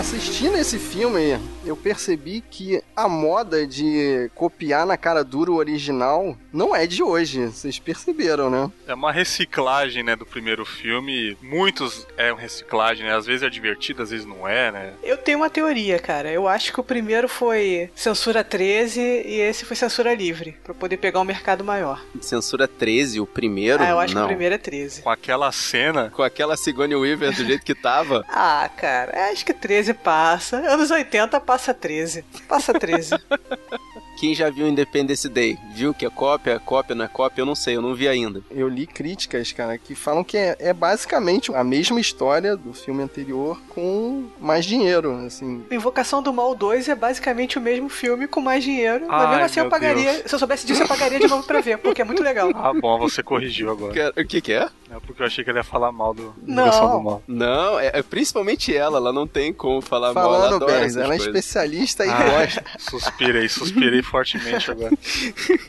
Assistindo 0.00 0.56
esse 0.56 0.78
filme, 0.78 1.38
eu 1.62 1.76
percebi 1.76 2.42
que 2.50 2.82
a 2.96 3.06
moda 3.06 3.66
de 3.66 4.30
copiar 4.34 4.86
na 4.86 4.96
cara 4.96 5.22
dura 5.22 5.50
o 5.50 5.56
original 5.56 6.34
não 6.50 6.74
é 6.74 6.86
de 6.86 7.02
hoje. 7.02 7.44
Vocês 7.48 7.78
perceberam, 7.78 8.48
né? 8.48 8.72
É 8.88 8.94
uma 8.94 9.12
reciclagem, 9.12 10.02
né, 10.02 10.16
do 10.16 10.24
primeiro 10.24 10.64
filme. 10.64 11.36
Muitos 11.42 12.06
é 12.16 12.32
uma 12.32 12.40
reciclagem, 12.40 13.04
né? 13.04 13.14
Às 13.14 13.26
vezes 13.26 13.42
é 13.42 13.50
divertido, 13.50 14.02
às 14.02 14.08
vezes 14.08 14.24
não 14.24 14.48
é, 14.48 14.72
né? 14.72 14.94
Eu 15.02 15.18
tenho 15.18 15.36
uma 15.36 15.50
teoria, 15.50 15.98
cara. 15.98 16.32
Eu 16.32 16.48
acho 16.48 16.72
que 16.72 16.80
o 16.80 16.84
primeiro 16.84 17.28
foi 17.28 17.90
censura 17.94 18.42
13 18.42 19.02
e 19.02 19.38
esse 19.38 19.66
foi 19.66 19.76
censura 19.76 20.14
livre, 20.14 20.56
para 20.64 20.72
poder 20.72 20.96
pegar 20.96 21.20
um 21.20 21.24
mercado 21.24 21.62
maior. 21.62 22.02
Censura 22.22 22.66
13, 22.66 23.20
o 23.20 23.26
primeiro? 23.26 23.82
Ah, 23.82 23.90
eu 23.90 24.00
acho 24.00 24.14
não. 24.14 24.22
que 24.22 24.24
o 24.24 24.28
primeiro 24.28 24.54
é 24.54 24.58
13. 24.58 25.02
Com 25.02 25.10
aquela 25.10 25.52
cena. 25.52 26.08
Com 26.08 26.22
aquela 26.22 26.56
Sigourney 26.56 26.96
Weaver 26.96 27.36
do 27.36 27.44
jeito 27.44 27.62
que 27.62 27.74
tava. 27.74 28.24
Ah, 28.30 28.66
cara, 28.74 29.30
acho 29.30 29.44
que 29.44 29.52
13 29.52 29.89
passa. 29.94 30.56
Anos 30.58 30.90
80 30.90 31.40
passa 31.40 31.74
13. 31.74 32.24
Passa 32.48 32.72
13. 32.72 33.14
Quem 34.20 34.34
já 34.34 34.50
viu 34.50 34.68
Independence 34.68 35.26
Day? 35.30 35.56
Viu 35.74 35.94
que 35.94 36.04
é 36.04 36.10
cópia, 36.10 36.58
cópia, 36.60 36.94
não 36.94 37.06
é 37.06 37.08
cópia? 37.08 37.40
Eu 37.40 37.46
não 37.46 37.54
sei, 37.54 37.76
eu 37.76 37.80
não 37.80 37.94
vi 37.94 38.06
ainda. 38.06 38.42
Eu 38.50 38.68
li 38.68 38.86
críticas, 38.86 39.50
cara, 39.50 39.78
que 39.78 39.94
falam 39.94 40.22
que 40.22 40.36
é, 40.36 40.54
é 40.58 40.74
basicamente 40.74 41.50
a 41.54 41.64
mesma 41.64 41.98
história 41.98 42.54
do 42.54 42.74
filme 42.74 43.02
anterior 43.02 43.58
com 43.70 44.26
mais 44.38 44.66
dinheiro, 44.66 45.24
assim. 45.24 45.64
Invocação 45.70 46.22
do 46.22 46.34
Mal 46.34 46.54
2 46.54 46.90
é 46.90 46.94
basicamente 46.94 47.56
o 47.56 47.62
mesmo 47.62 47.88
filme 47.88 48.28
com 48.28 48.42
mais 48.42 48.62
dinheiro. 48.62 49.06
mas 49.08 49.22
Ai, 49.22 49.30
mesmo 49.30 49.44
assim 49.46 49.60
eu 49.60 49.70
pagaria. 49.70 50.12
Deus. 50.12 50.24
Se 50.26 50.34
eu 50.34 50.38
soubesse 50.38 50.66
disso, 50.66 50.82
eu 50.82 50.88
pagaria 50.88 51.18
de 51.18 51.26
novo 51.26 51.46
pra 51.46 51.62
ver, 51.62 51.78
porque 51.78 52.02
é 52.02 52.04
muito 52.04 52.22
legal. 52.22 52.50
Ah, 52.62 52.74
bom, 52.74 52.98
você 52.98 53.22
corrigiu 53.22 53.70
agora. 53.70 54.12
O 54.18 54.24
que 54.26 54.42
que 54.42 54.52
é? 54.52 54.68
É 54.90 54.98
porque 55.06 55.22
eu 55.22 55.26
achei 55.26 55.42
que 55.42 55.50
ele 55.50 55.58
ia 55.60 55.64
falar 55.64 55.90
mal 55.90 56.12
do 56.12 56.34
Não. 56.46 56.64
Invocação 56.64 56.98
do 56.98 57.02
Mal. 57.04 57.22
Não, 57.26 57.80
é, 57.80 57.90
é 57.94 58.02
principalmente 58.02 58.76
ela, 58.76 58.98
ela 58.98 59.12
não 59.14 59.26
tem 59.26 59.50
como 59.50 59.80
falar 59.80 60.12
mal. 60.12 60.30
Falando, 60.30 60.68
ela 60.68 61.02
ela 61.04 61.14
é 61.14 61.16
especialista 61.16 62.04
e 62.04 62.10
Ah. 62.10 62.22
gosta. 62.22 62.64
Suspirei, 62.78 63.48
suspirei 63.48 64.02
fortemente 64.10 64.70
agora. 64.70 64.92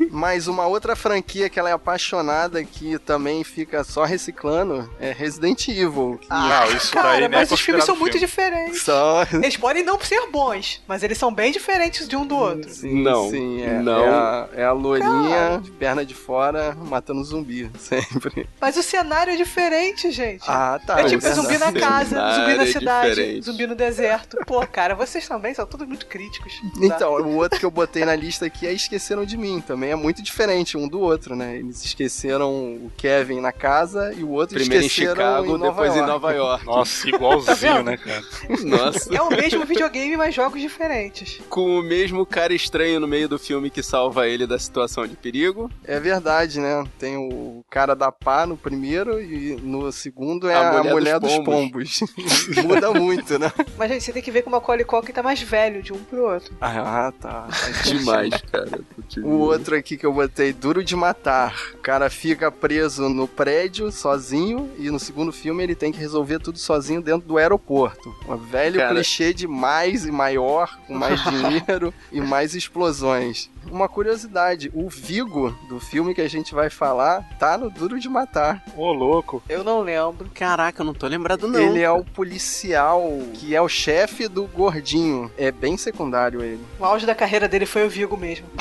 Mas 0.10 0.48
uma 0.48 0.66
outra 0.66 0.96
franquia 0.96 1.50
que 1.50 1.60
ela 1.60 1.70
é 1.70 1.74
apaixonada, 1.74 2.64
que 2.64 2.98
também 3.00 3.44
fica 3.44 3.84
só 3.84 4.04
reciclando, 4.04 4.90
é 5.00 5.12
Resident 5.12 5.68
Evil. 5.68 6.18
que 6.22 6.30
não, 6.30 6.66
isso 6.76 6.92
Cara, 6.94 7.10
daí, 7.10 7.22
né? 7.22 7.28
mas 7.30 7.52
é 7.52 7.54
os 7.54 7.62
filmes 7.62 7.84
são 7.86 7.96
considerado 7.96 8.00
muito 8.00 8.14
filme. 8.14 8.28
diferentes. 8.28 8.82
Só... 8.84 9.24
Eles 9.34 9.58
podem 9.58 9.84
não 9.84 10.00
ser 10.00 10.28
bons, 10.32 10.82
mas 10.88 11.04
eles 11.04 11.18
são 11.18 11.34
bem 11.34 11.52
diferentes 11.52 12.08
de 12.08 12.16
um 12.16 12.26
do 12.26 12.36
outro. 12.38 12.70
Sim, 12.70 13.02
Não, 13.04 13.30
sim, 13.30 13.62
é, 13.62 13.80
não. 13.80 14.04
é 14.04 14.10
a, 14.10 14.50
é 14.56 14.64
a 14.66 14.72
lourinha 14.72 15.30
Cara. 15.30 15.58
de 15.62 15.72
perna 15.72 16.06
de 16.06 16.14
fora 16.14 16.76
matando 16.76 17.24
zumbi, 17.24 17.70
sempre. 17.78 18.48
Mas 18.60 18.76
o 18.78 18.84
cenário 18.84 19.34
é 19.34 19.36
diferente, 19.36 20.12
gente. 20.12 20.44
Ah, 20.48 20.80
tá. 20.86 21.00
é 21.02 21.04
tipo 21.06 21.22
verdade. 21.22 21.36
zumbi 21.42 21.58
na 21.58 21.72
casa, 21.74 22.10
Cenário 22.10 22.36
zumbi 22.44 22.56
na 22.58 22.64
é 22.64 22.66
cidade, 22.68 23.10
diferente. 23.16 23.46
zumbi 23.46 23.68
no 23.68 23.76
deserto. 23.76 24.38
Pô, 24.46 24.66
cara, 24.66 24.96
vocês 24.96 25.28
também 25.28 25.54
são 25.54 25.66
todos 25.66 25.88
muito 25.88 26.06
críticos. 26.08 26.54
tá? 26.62 26.68
Então, 26.86 27.14
o 27.14 27.36
outro 27.36 27.60
que 27.60 27.66
eu 27.66 27.72
botei 27.72 28.04
na 28.06 28.16
lista 28.16 28.31
aqui 28.40 28.68
é 28.68 28.74
Esqueceram 28.74 29.26
de 29.26 29.36
Mim. 29.36 29.60
Também 29.60 29.92
é 29.92 29.96
muito 29.96 30.22
diferente 30.22 30.78
um 30.78 30.88
do 30.88 31.00
outro, 31.00 31.36
né? 31.36 31.58
Eles 31.58 31.84
esqueceram 31.84 32.52
o 32.52 32.92
Kevin 32.96 33.42
na 33.42 33.52
casa 33.52 34.14
e 34.14 34.24
o 34.24 34.30
outro 34.30 34.60
Primeiro 34.60 34.84
em 34.84 34.88
esqueceram 34.88 35.16
Chicago, 35.16 35.46
em 35.46 35.58
Nova 35.58 35.70
depois 35.70 35.94
em 35.94 35.98
York. 35.98 36.12
Nova 36.12 36.32
York. 36.32 36.66
Nossa, 36.68 37.10
igualzinho, 37.10 37.84
né, 37.84 37.98
cara? 37.98 38.24
Nossa. 38.64 39.16
É 39.16 39.22
o 39.22 39.30
mesmo 39.30 39.66
videogame, 39.66 40.16
mas 40.16 40.36
jogos 40.36 40.62
diferentes. 40.62 41.42
Com 41.50 41.80
o 41.80 41.84
mesmo 41.84 42.26
cara 42.26 42.54
estranho 42.54 43.00
no 43.00 43.08
meio 43.08 43.28
do 43.28 43.40
filme 43.40 43.70
que 43.70 43.82
salva 43.82 44.28
ele 44.28 44.46
da 44.46 44.60
situação 44.60 45.08
de 45.08 45.16
perigo. 45.16 45.70
É 45.84 46.00
verdade, 46.00 46.60
né? 46.60 46.84
Tem 47.00 47.18
o 47.18 47.64
cara 47.70 47.96
da 47.96 48.12
pá 48.12 48.46
no 48.46 48.56
primeiro 48.56 49.22
e 49.22 49.56
no 49.62 49.92
segundo 49.92 50.48
é 50.48 50.56
A 50.56 50.70
a, 50.70 50.78
mulher 50.78 50.94
mulher, 50.94 51.20
dos 51.20 51.32
dos 51.36 51.46
pombos. 51.46 52.00
Muda 52.64 52.92
muito, 52.92 53.38
né? 53.40 53.52
Mas, 53.78 53.90
gente, 53.90 54.04
você 54.04 54.14
tem 54.14 54.22
que 54.22 54.32
ver 54.32 54.42
que 54.42 54.48
o 54.48 54.52
Macaulay 54.52 54.86
Culkin 54.86 55.12
tá 55.12 55.24
mais 55.24 55.42
velho 55.42 55.82
de 55.82 55.94
um 55.94 56.04
pro 56.04 56.24
outro. 56.24 56.56
Ah, 56.60 57.12
tá. 57.20 57.48
Demais, 57.84 58.21
cara. 58.52 58.82
O 59.24 59.38
outro 59.40 59.76
aqui 59.76 59.98
que 59.98 60.06
eu 60.06 60.14
botei, 60.14 60.54
Duro 60.54 60.84
de 60.84 60.96
Matar. 60.96 61.56
O 61.74 61.78
cara 61.78 62.10
fica 62.10 62.52
preso 62.52 63.10
no 63.10 63.28
prédio 63.28 63.92
sozinho 63.92 64.70
e 64.78 64.90
no 64.90 65.00
segundo 65.00 65.32
filme 65.32 65.64
ele 65.64 65.76
tem 65.76 65.92
que 65.92 66.00
resolver 66.00 66.40
tudo 66.40 66.60
sozinho 66.60 67.02
dentro 67.02 67.28
do 67.28 67.38
aeroporto. 67.38 68.14
Um 68.28 68.38
velho 68.38 68.80
Cara. 68.80 68.94
clichê 68.96 69.34
de 69.34 69.48
mais 69.48 70.06
e 70.06 70.12
maior, 70.12 70.78
com 70.88 70.94
mais 70.94 71.22
dinheiro 71.26 71.94
e 72.12 72.22
mais 72.22 72.56
explosões. 72.56 73.50
Uma 73.70 73.88
curiosidade, 73.88 74.72
o 74.74 74.90
Vigo 74.90 75.56
do 75.70 75.80
filme 75.80 76.14
que 76.14 76.22
a 76.22 76.30
gente 76.30 76.54
vai 76.54 76.70
falar 76.70 77.24
tá 77.40 77.58
no 77.58 77.70
Duro 77.70 78.00
de 78.00 78.10
Matar. 78.10 78.64
Ô, 78.76 78.92
louco. 78.92 79.42
Eu 79.48 79.64
não 79.64 79.82
lembro. 79.82 80.30
Caraca, 80.34 80.82
eu 80.82 80.86
não 80.86 80.94
tô 80.94 81.08
lembrado 81.08 81.48
não. 81.48 81.60
Ele 81.60 81.82
é 81.82 81.92
o 81.92 82.04
policial 82.04 83.02
que 83.34 83.56
é 83.56 83.62
o 83.62 83.70
chefe 83.70 84.28
do 84.28 84.46
gordinho. 84.48 85.32
É 85.38 85.52
bem 85.52 85.78
secundário 85.78 86.42
ele. 86.42 86.64
O 86.80 86.86
auge 86.86 87.06
da 87.06 87.16
carreira 87.16 87.48
dele 87.48 87.66
foi 87.66 87.86
o 87.86 87.90
Vigo 87.90 88.18
mesmo. 88.18 88.48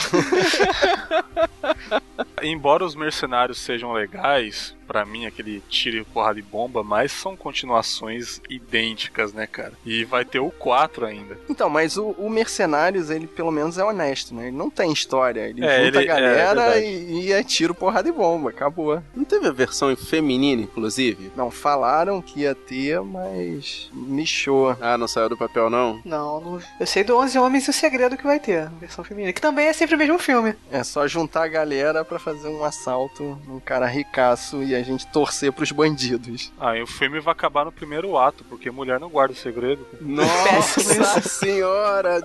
Embora 2.43 2.85
os 2.85 2.95
mercenários 2.95 3.59
sejam 3.61 3.93
legais, 3.93 4.75
pra 4.87 5.05
mim, 5.05 5.27
aquele 5.27 5.63
tiro 5.69 5.99
e 5.99 6.05
porrada 6.05 6.35
de 6.35 6.43
bomba, 6.43 6.83
mas 6.83 7.13
são 7.13 7.37
continuações 7.37 8.41
idênticas, 8.51 9.33
né, 9.33 9.47
cara? 9.47 9.73
E 9.87 10.05
vai 10.05 10.25
ter 10.25 10.41
o 10.41 10.51
4 10.51 11.07
ainda. 11.07 11.39
Então, 11.49 11.71
mas 11.71 11.97
o, 11.97 12.11
o 12.19 12.29
Mercenários, 12.29 13.09
ele 13.11 13.27
pelo 13.27 13.51
menos 13.53 13.79
é 13.79 13.85
honesto, 13.85 14.35
né? 14.35 14.49
Ele 14.49 14.57
não 14.57 14.69
tem 14.69 14.93
história. 14.93 15.49
Ele 15.49 15.65
É, 15.65 15.85
junta 15.85 15.87
ele- 15.87 15.99
a 15.99 16.03
é, 16.03 16.07
galera 16.07 16.55
verdade. 16.71 16.87
e, 16.87 17.21
e 17.27 17.33
é 17.33 17.43
tiro, 17.45 17.75
porrada 17.75 18.09
e 18.09 18.13
bomba. 18.13 18.51
Acabou. 18.51 19.01
Não 19.15 19.25
teve 19.25 19.47
a 19.47 19.53
versão 19.53 19.95
feminina, 19.97 20.63
inclusive? 20.63 21.31
Não, 21.37 21.51
falaram 21.51 22.21
que 22.21 22.41
ia 22.41 22.55
ter, 22.55 23.01
mas 23.01 23.89
michou. 23.93 24.77
Ah, 24.81 24.99
não 24.99 25.07
saiu 25.07 25.29
do 25.29 25.37
papel, 25.37 25.71
não? 25.71 26.01
Não, 26.05 26.41
não- 26.41 26.61
eu 26.81 26.87
sei 26.87 27.05
do 27.05 27.17
11 27.17 27.39
Homens 27.39 27.67
e 27.67 27.71
o 27.71 27.73
Segredo 27.73 28.17
que 28.17 28.25
vai 28.25 28.41
ter, 28.41 28.69
versão 28.81 29.05
feminina. 29.05 29.33
Que 29.33 29.41
também 29.41 29.67
é 29.69 29.73
sempre 29.73 29.95
o 29.95 29.99
mesmo 29.99 30.19
filme. 30.19 30.55
É 30.71 30.83
só 30.83 31.07
juntar 31.07 31.45
a 31.45 31.49
galera 31.49 32.05
pra 32.05 32.19
fazer 32.19 32.30
um 32.45 32.65
assalto 32.65 33.39
num 33.47 33.61
cara 33.61 33.87
ricaço 33.87 34.63
e 34.63 34.75
a 34.75 34.83
gente 34.83 35.07
torcer 35.07 35.53
pros 35.53 35.73
bandidos. 35.73 36.53
Ah, 36.59 36.77
e 36.77 36.83
o 36.83 36.87
filme 36.87 37.21
vai 37.21 37.33
acabar 37.33 37.65
no 37.65 37.73
primeiro 37.73 38.17
ato, 38.17 38.45
porque 38.45 38.71
mulher 38.71 38.99
não 39.01 39.09
guarda 39.09 39.33
o 39.33 39.37
segredo. 39.37 39.87
Nossa 40.01 41.21
senhora! 41.29 42.23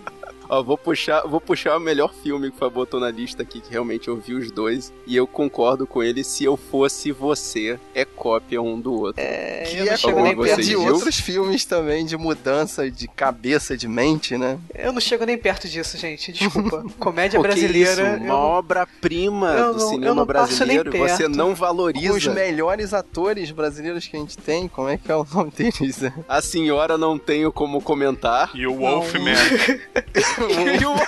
Ó, 0.49 0.61
vou 0.63 0.77
puxar, 0.77 1.21
vou 1.27 1.41
puxar 1.41 1.77
o 1.77 1.79
melhor 1.79 2.13
filme 2.13 2.51
que 2.51 2.57
Fabio 2.57 2.75
botou 2.75 2.99
na 2.99 3.09
lista 3.11 3.43
aqui, 3.43 3.59
que 3.61 3.71
realmente 3.71 4.07
eu 4.07 4.15
vi 4.17 4.33
os 4.33 4.51
dois, 4.51 4.91
e 5.07 5.15
eu 5.15 5.25
concordo 5.25 5.85
com 5.87 6.03
ele, 6.03 6.23
se 6.23 6.43
eu 6.43 6.55
fosse 6.57 7.11
você, 7.11 7.79
é 7.93 8.05
cópia 8.05 8.61
um 8.61 8.79
do 8.79 8.93
outro. 8.93 9.21
É, 9.21 9.63
Que 9.67 9.77
eu 9.77 9.85
não 9.85 9.93
é 9.93 9.97
chego 9.97 10.21
nem 10.21 10.35
perto. 10.35 10.61
de 10.61 10.69
viu? 10.69 10.85
outros 10.85 11.19
filmes 11.19 11.65
também 11.65 12.05
de 12.05 12.17
mudança 12.17 12.89
de 12.89 13.07
cabeça, 13.07 13.75
de 13.77 13.87
mente, 13.87 14.37
né? 14.37 14.57
Eu 14.73 14.91
não 14.93 15.01
chego 15.01 15.25
nem 15.25 15.37
perto 15.37 15.67
disso, 15.67 15.97
gente. 15.97 16.31
Desculpa. 16.31 16.83
Comédia 16.99 17.37
Pô, 17.39 17.43
brasileira. 17.43 18.17
Uma 18.21 18.35
obra-prima 18.37 19.73
do 19.73 19.79
cinema 19.79 20.25
brasileiro, 20.25 20.95
e 20.95 20.99
você 20.99 21.27
não 21.27 21.47
Com 21.47 21.53
os 21.53 21.59
valoriza. 21.59 22.33
melhores 22.33 22.93
atores 22.93 23.51
brasileiros 23.51 24.07
que 24.07 24.15
a 24.15 24.19
gente 24.19 24.37
tem, 24.37 24.67
como 24.67 24.89
é 24.89 24.97
que 24.97 25.11
é 25.11 25.15
o 25.15 25.25
nome 25.33 25.51
deles? 25.51 26.01
A 26.27 26.41
senhora 26.41 26.97
não 26.97 27.17
tenho 27.17 27.51
como 27.51 27.81
comentar. 27.81 28.51
E 28.53 28.65
o 28.67 28.75
Wolfman. 28.75 29.33
E 30.81 30.85
o- 30.85 30.95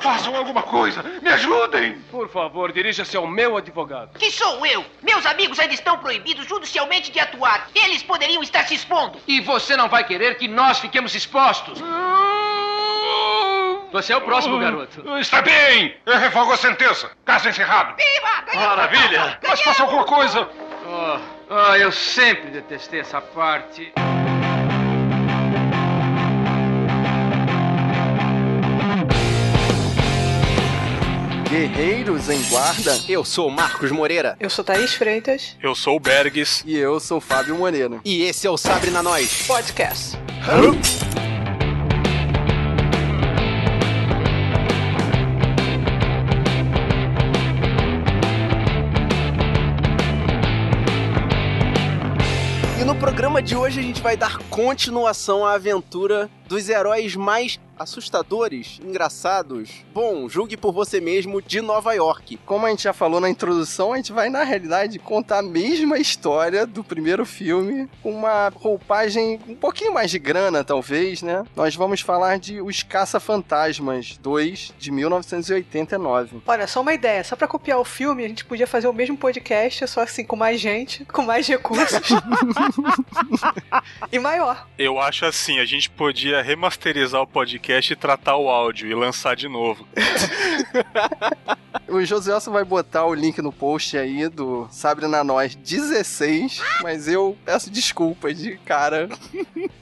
Façam 0.00 0.34
alguma 0.36 0.62
coisa! 0.62 1.02
Me 1.20 1.28
ajudem! 1.30 1.98
Por 2.10 2.28
favor, 2.28 2.72
dirija-se 2.72 3.16
ao 3.16 3.26
meu 3.26 3.56
advogado. 3.56 4.18
Que 4.18 4.30
sou 4.30 4.64
eu? 4.66 4.84
Meus 5.02 5.24
amigos 5.26 5.58
ainda 5.60 5.74
estão 5.74 5.98
proibidos 5.98 6.46
judicialmente 6.46 7.10
de 7.12 7.20
atuar. 7.20 7.68
Eles 7.74 8.02
poderiam 8.02 8.42
estar 8.42 8.64
se 8.66 8.74
expondo. 8.74 9.18
E 9.28 9.40
você 9.40 9.76
não 9.76 9.88
vai 9.88 10.04
querer 10.04 10.36
que 10.36 10.48
nós 10.48 10.78
fiquemos 10.80 11.14
expostos. 11.14 11.80
Você 13.92 14.12
é 14.12 14.16
o 14.16 14.22
próximo, 14.22 14.58
garoto. 14.58 15.18
Está 15.18 15.42
bem! 15.42 15.94
Eu 16.06 16.18
revogo 16.18 16.52
a 16.52 16.56
sentença. 16.56 17.10
Caso 17.24 17.48
encerrado. 17.48 17.94
Viva! 17.96 18.66
Maravilha! 18.66 19.38
Mas 19.46 19.60
faça 19.60 19.82
alguma 19.82 20.04
coisa! 20.04 20.48
Oh, 20.86 21.41
oh, 21.50 21.74
eu 21.76 21.92
sempre 21.92 22.50
detestei 22.50 23.00
essa 23.00 23.20
parte. 23.20 23.92
Guerreiros 31.48 32.30
em 32.30 32.42
Guarda. 32.48 32.98
Eu 33.06 33.24
sou 33.24 33.50
Marcos 33.50 33.90
Moreira. 33.90 34.36
Eu 34.40 34.48
sou 34.48 34.64
Thaís 34.64 34.94
Freitas. 34.94 35.54
Eu 35.62 35.74
sou 35.74 35.96
o 35.96 36.00
Bergs. 36.00 36.64
E 36.66 36.76
eu 36.78 36.98
sou 36.98 37.18
o 37.18 37.20
Fábio 37.20 37.54
Moreira. 37.56 38.00
E 38.04 38.22
esse 38.22 38.46
é 38.46 38.50
o 38.50 38.56
Sabre 38.56 38.90
na 38.90 39.02
Nós. 39.02 39.46
Podcast. 39.46 40.16
E 40.16 41.11
de 53.42 53.56
hoje 53.56 53.80
a 53.80 53.82
gente 53.82 54.00
vai 54.00 54.16
dar 54.16 54.38
continuação 54.50 55.44
à 55.44 55.54
aventura 55.54 56.30
dos 56.52 56.68
heróis 56.68 57.16
mais 57.16 57.58
assustadores, 57.78 58.78
engraçados. 58.84 59.70
Bom, 59.92 60.28
julgue 60.28 60.56
por 60.56 60.72
você 60.72 61.00
mesmo 61.00 61.40
de 61.40 61.60
Nova 61.60 61.92
York. 61.94 62.38
Como 62.44 62.66
a 62.66 62.70
gente 62.70 62.82
já 62.82 62.92
falou 62.92 63.20
na 63.20 63.28
introdução, 63.28 63.92
a 63.92 63.96
gente 63.96 64.12
vai, 64.12 64.28
na 64.28 64.44
realidade, 64.44 64.98
contar 64.98 65.38
a 65.38 65.42
mesma 65.42 65.98
história 65.98 66.66
do 66.66 66.84
primeiro 66.84 67.24
filme, 67.24 67.88
com 68.02 68.12
uma 68.12 68.52
roupagem 68.54 69.40
um 69.48 69.54
pouquinho 69.54 69.94
mais 69.94 70.10
de 70.10 70.18
grana, 70.18 70.62
talvez, 70.62 71.22
né? 71.22 71.44
Nós 71.56 71.74
vamos 71.74 72.00
falar 72.00 72.38
de 72.38 72.60
Os 72.60 72.82
Caça-Fantasmas 72.82 74.16
2, 74.18 74.74
de 74.78 74.90
1989. 74.90 76.42
Olha, 76.46 76.66
só 76.66 76.82
uma 76.82 76.94
ideia, 76.94 77.24
só 77.24 77.34
pra 77.34 77.48
copiar 77.48 77.78
o 77.78 77.84
filme, 77.84 78.24
a 78.24 78.28
gente 78.28 78.44
podia 78.44 78.66
fazer 78.66 78.88
o 78.88 78.92
mesmo 78.92 79.16
podcast, 79.16 79.88
só 79.88 80.02
assim, 80.02 80.24
com 80.24 80.36
mais 80.36 80.60
gente, 80.60 81.04
com 81.06 81.22
mais 81.22 81.48
recursos. 81.48 82.08
e 84.12 84.18
maior. 84.18 84.68
Eu 84.78 85.00
acho 85.00 85.24
assim, 85.24 85.58
a 85.58 85.64
gente 85.64 85.90
podia 85.90 86.41
remasterizar 86.42 87.22
o 87.22 87.26
podcast 87.26 87.92
e 87.92 87.96
tratar 87.96 88.36
o 88.36 88.48
áudio 88.48 88.88
e 88.88 88.94
lançar 88.94 89.34
de 89.36 89.48
novo. 89.48 89.86
O 91.88 92.02
Joselson 92.02 92.50
vai 92.52 92.64
botar 92.64 93.04
o 93.04 93.12
link 93.12 93.42
no 93.42 93.52
post 93.52 93.98
aí 93.98 94.26
do 94.26 94.66
Sabrina 94.70 95.22
Nós 95.22 95.54
16, 95.54 96.62
mas 96.82 97.06
eu 97.06 97.36
peço 97.44 97.70
desculpas 97.70 98.38
de 98.38 98.56
cara. 98.56 99.10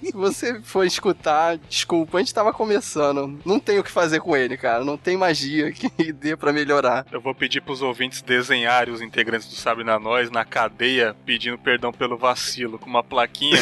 Se 0.03 0.13
você 0.13 0.61
for 0.63 0.85
escutar, 0.85 1.57
desculpa, 1.69 2.19
a 2.19 2.21
gente 2.21 2.35
tava 2.35 2.53
começando. 2.53 3.39
Não 3.45 3.61
tem 3.61 3.79
o 3.79 3.85
que 3.85 3.91
fazer 3.91 4.19
com 4.19 4.37
ele, 4.37 4.57
cara. 4.57 4.85
Não 4.85 4.97
tem 4.97 5.17
magia 5.17 5.71
que 5.71 5.89
dê 6.13 6.37
pra 6.37 6.53
melhorar. 6.53 7.07
Eu 7.13 7.21
vou 7.21 7.35
pedir 7.35 7.61
pros 7.61 7.81
ouvintes 7.81 8.23
desenharem 8.23 8.93
os 8.93 9.01
integrantes 9.01 9.49
do 9.49 9.55
Sabrina 9.55 9.99
Nós 9.99 10.31
na 10.31 10.45
cadeia 10.45 11.15
pedindo 11.25 11.59
perdão 11.59 11.93
pelo 11.93 12.17
vacilo, 12.17 12.79
com 12.79 12.91
uma 12.91 13.05
plaquinha 13.05 13.61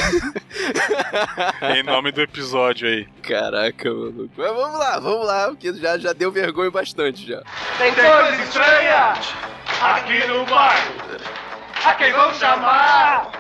em 1.77 1.83
nome 1.83 2.13
do 2.13 2.23
episódio 2.23 2.78
aí. 2.87 3.09
Caraca, 3.23 3.89
maluco. 3.89 4.31
Mas 4.37 4.53
vamos 4.53 4.79
lá, 4.79 4.99
vamos 4.99 5.27
lá, 5.27 5.49
porque 5.49 5.73
já, 5.75 5.99
já 5.99 6.13
deu 6.13 6.31
vergonha 6.31 6.71
bastante 6.71 7.27
já. 7.27 7.43
Tem 7.79 7.93
coisa 7.95 8.43
estranha 8.43 9.15
aqui 9.83 10.27
no 10.27 10.45
bairro. 10.47 10.93
A 11.85 11.95
quem 11.95 12.13
vamos 12.13 12.37
chamar? 12.39 13.31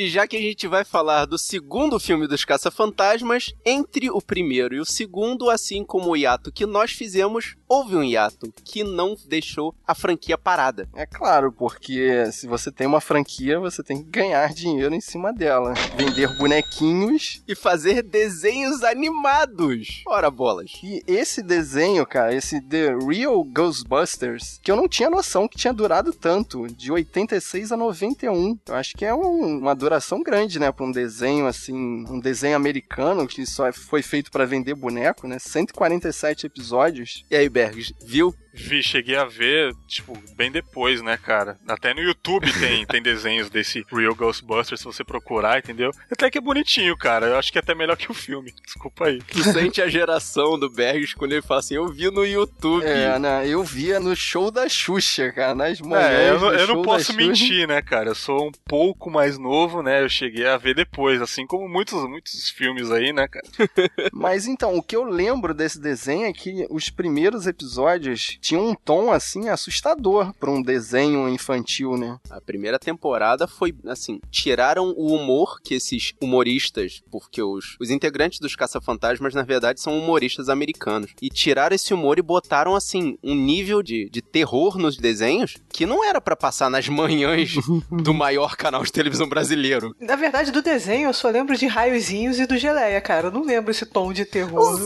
E 0.00 0.08
já 0.08 0.28
que 0.28 0.36
a 0.36 0.40
gente 0.40 0.68
vai 0.68 0.84
falar 0.84 1.24
do 1.24 1.36
segundo 1.36 1.98
filme 1.98 2.28
dos 2.28 2.44
Caça-Fantasmas, 2.44 3.52
entre 3.66 4.08
o 4.08 4.22
primeiro 4.22 4.76
e 4.76 4.78
o 4.78 4.84
segundo, 4.84 5.50
assim 5.50 5.84
como 5.84 6.10
o 6.10 6.16
hiato 6.16 6.52
que 6.52 6.64
nós 6.64 6.92
fizemos, 6.92 7.56
houve 7.68 7.96
um 7.96 8.04
hiato 8.04 8.52
que 8.62 8.84
não 8.84 9.16
deixou 9.26 9.74
a 9.84 9.96
franquia 9.96 10.38
parada. 10.38 10.88
É 10.94 11.04
claro, 11.04 11.50
porque 11.50 12.30
se 12.30 12.46
você 12.46 12.70
tem 12.70 12.86
uma 12.86 13.00
franquia, 13.00 13.58
você 13.58 13.82
tem 13.82 13.98
que 14.00 14.08
ganhar 14.08 14.54
dinheiro 14.54 14.94
em 14.94 15.00
cima 15.00 15.32
dela. 15.32 15.74
Vender 15.96 16.28
bonequinhos. 16.38 17.42
E 17.48 17.56
fazer 17.56 18.04
desenhos 18.04 18.84
animados. 18.84 20.04
Ora, 20.06 20.30
bolas. 20.30 20.70
E 20.80 21.02
esse 21.08 21.42
desenho, 21.42 22.06
cara, 22.06 22.32
esse 22.32 22.60
The 22.60 22.94
Real 23.04 23.42
Ghostbusters, 23.42 24.60
que 24.62 24.70
eu 24.70 24.76
não 24.76 24.86
tinha 24.86 25.10
noção 25.10 25.48
que 25.48 25.58
tinha 25.58 25.74
durado 25.74 26.12
tanto, 26.12 26.68
de 26.68 26.92
86 26.92 27.72
a 27.72 27.76
91. 27.76 28.37
Eu 28.68 28.74
acho 28.74 28.94
que 28.96 29.04
é 29.04 29.14
um- 29.14 29.58
uma 29.58 29.74
duração 29.74 30.22
grande, 30.22 30.58
né, 30.58 30.70
pra 30.72 30.84
um 30.84 30.92
desenho 30.92 31.46
assim, 31.46 31.74
um 32.08 32.20
desenho 32.20 32.56
americano 32.56 33.26
que 33.26 33.44
só 33.46 33.72
foi 33.72 34.02
feito 34.02 34.30
pra 34.30 34.44
vender 34.44 34.74
boneco, 34.74 35.26
né? 35.26 35.38
147 35.38 36.46
episódios. 36.46 37.24
E 37.30 37.36
aí, 37.36 37.48
Bergs, 37.48 37.92
viu? 38.04 38.34
Vi, 38.60 38.82
cheguei 38.82 39.14
a 39.14 39.24
ver, 39.24 39.72
tipo, 39.86 40.18
bem 40.36 40.50
depois, 40.50 41.00
né, 41.00 41.16
cara? 41.16 41.56
Até 41.68 41.94
no 41.94 42.00
YouTube 42.00 42.50
tem, 42.58 42.84
tem 42.86 43.00
desenhos 43.00 43.48
desse 43.48 43.84
Real 43.92 44.14
Ghostbusters, 44.16 44.80
se 44.80 44.84
você 44.86 45.04
procurar, 45.04 45.58
entendeu? 45.58 45.92
Até 46.10 46.28
que 46.28 46.38
é 46.38 46.40
bonitinho, 46.40 46.96
cara. 46.96 47.26
Eu 47.26 47.36
acho 47.36 47.52
que 47.52 47.58
é 47.58 47.60
até 47.60 47.72
melhor 47.72 47.96
que 47.96 48.10
o 48.10 48.14
filme. 48.14 48.52
Desculpa 48.64 49.06
aí. 49.06 49.20
Tu 49.22 49.44
sente 49.44 49.80
a 49.80 49.86
geração 49.88 50.58
do 50.58 50.68
Bergs 50.68 51.14
quando 51.14 51.32
ele 51.32 51.42
fala 51.42 51.60
assim, 51.60 51.76
eu 51.76 51.86
vi 51.86 52.10
no 52.10 52.26
YouTube. 52.26 52.84
É, 52.84 53.16
né? 53.18 53.46
Eu 53.46 53.62
via 53.62 54.00
no 54.00 54.16
show 54.16 54.50
da 54.50 54.68
Xuxa, 54.68 55.30
cara, 55.30 55.54
nas 55.54 55.80
manhãs. 55.80 56.10
É, 56.10 56.30
eu, 56.30 56.52
eu 56.54 56.66
não 56.66 56.82
posso 56.82 57.12
mentir, 57.14 57.68
né, 57.68 57.80
cara? 57.80 58.08
Eu 58.10 58.14
sou 58.28 58.48
um 58.48 58.52
pouco 58.66 59.10
mais 59.10 59.38
novo, 59.38 59.82
né? 59.82 60.02
Eu 60.02 60.08
cheguei 60.10 60.46
a 60.46 60.58
ver 60.58 60.74
depois, 60.74 61.22
assim 61.22 61.46
como 61.46 61.66
muitos, 61.66 62.06
muitos 62.06 62.50
filmes 62.50 62.90
aí, 62.90 63.10
né, 63.10 63.26
cara? 63.26 63.46
Mas 64.12 64.46
então, 64.46 64.76
o 64.76 64.82
que 64.82 64.94
eu 64.94 65.02
lembro 65.02 65.54
desse 65.54 65.80
desenho 65.80 66.26
é 66.26 66.32
que 66.34 66.66
os 66.68 66.90
primeiros 66.90 67.46
episódios 67.46 68.36
tinham 68.38 68.68
um 68.68 68.74
tom 68.74 69.10
assim 69.10 69.48
assustador 69.48 70.34
pra 70.34 70.50
um 70.50 70.60
desenho 70.60 71.26
infantil, 71.26 71.96
né? 71.96 72.18
A 72.28 72.38
primeira 72.38 72.78
temporada 72.78 73.48
foi, 73.48 73.74
assim, 73.86 74.20
tiraram 74.30 74.92
o 74.94 75.14
humor 75.14 75.58
que 75.62 75.72
esses 75.72 76.12
humoristas, 76.20 77.02
porque 77.10 77.42
os, 77.42 77.76
os 77.80 77.90
integrantes 77.90 78.40
dos 78.40 78.54
Caça-Fantasmas, 78.54 79.32
na 79.32 79.42
verdade, 79.42 79.80
são 79.80 79.98
humoristas 79.98 80.50
americanos. 80.50 81.12
E 81.22 81.30
tiraram 81.30 81.74
esse 81.74 81.94
humor 81.94 82.18
e 82.18 82.22
botaram, 82.22 82.76
assim, 82.76 83.16
um 83.24 83.34
nível 83.34 83.82
de, 83.82 84.06
de 84.10 84.20
terror 84.20 84.76
nos 84.76 84.98
desenhos 84.98 85.56
que 85.70 85.86
não 85.86 86.04
era 86.04 86.20
pra 86.20 86.36
passar 86.36 86.68
nas 86.68 86.86
manhãs 86.90 87.54
do 87.90 88.17
maior 88.18 88.56
canal 88.56 88.82
de 88.82 88.92
televisão 88.92 89.28
brasileiro. 89.28 89.94
Na 90.00 90.16
verdade, 90.16 90.50
do 90.50 90.60
desenho 90.60 91.08
eu 91.08 91.14
só 91.14 91.28
lembro 91.30 91.56
de 91.56 91.66
raiozinhos 91.66 92.38
e 92.38 92.46
do 92.46 92.56
geleia, 92.58 93.00
cara. 93.00 93.28
Eu 93.28 93.32
não 93.32 93.44
lembro 93.44 93.70
esse 93.70 93.86
tom 93.86 94.12
de 94.12 94.24
terror. 94.24 94.78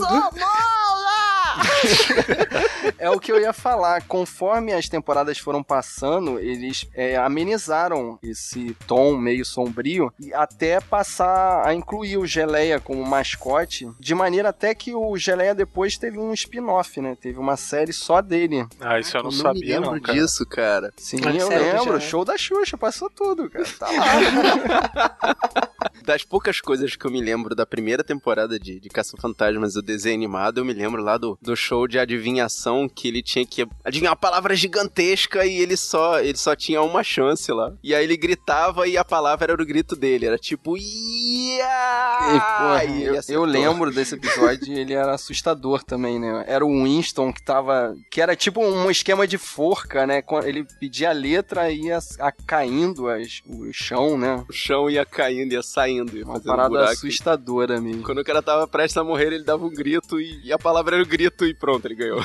É 2.98 3.10
o 3.10 3.18
que 3.18 3.32
eu 3.32 3.40
ia 3.40 3.52
falar. 3.52 4.02
Conforme 4.02 4.72
as 4.72 4.88
temporadas 4.88 5.38
foram 5.38 5.62
passando, 5.62 6.38
eles 6.38 6.86
é, 6.94 7.16
amenizaram 7.16 8.18
esse 8.22 8.74
tom 8.86 9.16
meio 9.16 9.44
sombrio 9.44 10.12
e 10.20 10.32
até 10.32 10.80
passar 10.80 11.66
a 11.66 11.74
incluir 11.74 12.16
o 12.16 12.26
Geleia 12.26 12.78
como 12.80 13.04
mascote, 13.04 13.88
de 13.98 14.14
maneira 14.14 14.50
até 14.50 14.74
que 14.74 14.94
o 14.94 15.16
Geleia 15.16 15.54
depois 15.54 15.96
teve 15.96 16.18
um 16.18 16.32
spin-off, 16.32 17.00
né? 17.00 17.16
Teve 17.20 17.38
uma 17.38 17.56
série 17.56 17.92
só 17.92 18.20
dele. 18.20 18.66
Ah, 18.80 18.98
isso 18.98 19.16
eu 19.16 19.22
não 19.22 19.30
me 19.30 19.36
sabia, 19.36 19.80
lembro 19.80 19.92
não, 19.94 20.00
cara. 20.00 20.18
disso, 20.18 20.46
cara. 20.46 20.92
Sim, 20.96 21.18
Ah, 21.24 21.32
eu 21.34 21.46
sério, 21.48 21.78
lembro. 21.80 22.00
Show 22.00 22.24
da 22.24 22.36
Xuxa, 22.38 22.76
passou 22.78 23.10
tudo, 23.10 23.48
cara. 23.50 23.64
Tá 23.78 23.88
lá. 23.90 25.16
Das 26.04 26.24
poucas 26.24 26.60
coisas 26.60 26.96
que 26.96 27.04
eu 27.04 27.10
me 27.12 27.20
lembro 27.20 27.54
da 27.54 27.64
primeira 27.64 28.02
temporada 28.02 28.58
de, 28.58 28.80
de 28.80 28.88
Caça-Fantasmas, 28.88 29.76
o 29.76 29.82
desenho 29.82 30.16
animado, 30.16 30.58
eu 30.58 30.64
me 30.64 30.72
lembro 30.72 31.00
lá 31.00 31.16
do, 31.16 31.38
do 31.42 31.56
show 31.56 31.88
de 31.88 31.98
adivinhação 31.98 32.88
que 32.88 33.08
ele 33.08 33.22
tinha 33.22 33.44
que 33.44 33.66
adivinhar 33.84 34.12
uma 34.12 34.16
palavra 34.16 34.54
gigantesca 34.54 35.44
e 35.44 35.56
ele 35.60 35.76
só, 35.76 36.20
ele 36.20 36.38
só 36.38 36.54
tinha 36.54 36.80
uma 36.82 37.02
chance 37.02 37.50
lá. 37.50 37.72
E 37.82 37.94
aí 37.94 38.04
ele 38.04 38.16
gritava 38.16 38.86
e 38.86 38.96
a 38.96 39.04
palavra 39.04 39.52
era 39.52 39.62
o 39.62 39.66
grito 39.66 39.96
dele. 39.96 40.26
Era 40.26 40.38
tipo. 40.38 40.76
E, 40.78 41.58
porra, 41.58 42.84
eu, 42.84 43.20
eu 43.28 43.44
lembro 43.44 43.90
desse 43.90 44.14
episódio 44.14 44.72
ele 44.72 44.92
era 44.94 45.12
assustador 45.14 45.82
também, 45.82 46.18
né? 46.18 46.44
Era 46.46 46.64
o 46.64 46.84
Winston 46.84 47.32
que 47.32 47.42
tava. 47.42 47.94
que 48.10 48.20
era 48.20 48.36
tipo 48.36 48.64
um 48.64 48.90
esquema 48.90 49.26
de 49.26 49.38
forca, 49.38 50.06
né? 50.06 50.22
Ele 50.44 50.64
pedia 50.78 51.10
a 51.10 51.12
letra 51.12 51.70
e 51.70 51.86
ia 51.86 51.98
a- 52.20 52.32
caindo 52.46 53.08
as, 53.08 53.42
o 53.46 53.72
chão, 53.72 54.16
né? 54.16 54.44
O 54.48 54.52
chão 54.52 54.88
ia 54.88 55.04
caindo, 55.04 55.52
ia 55.52 55.62
saindo, 55.62 56.16
ia 56.16 56.24
Uma 56.24 56.40
parada 56.40 56.68
buraco. 56.70 56.92
assustadora 56.92 57.80
mesmo. 57.80 58.02
Quando 58.02 58.18
o 58.18 58.24
cara 58.24 58.42
tava 58.42 58.66
prestes 58.68 58.96
a 58.96 59.04
morrer, 59.04 59.26
ele 59.32 59.44
dava 59.44 59.64
um 59.64 59.70
grito 59.70 60.20
e, 60.20 60.40
e 60.44 60.52
a 60.52 60.58
palavra 60.58 60.96
era 60.96 61.02
o 61.04 61.06
grito 61.06 61.31
e 61.40 61.54
pronto, 61.54 61.86
ele 61.86 61.94
ganhou. 61.94 62.24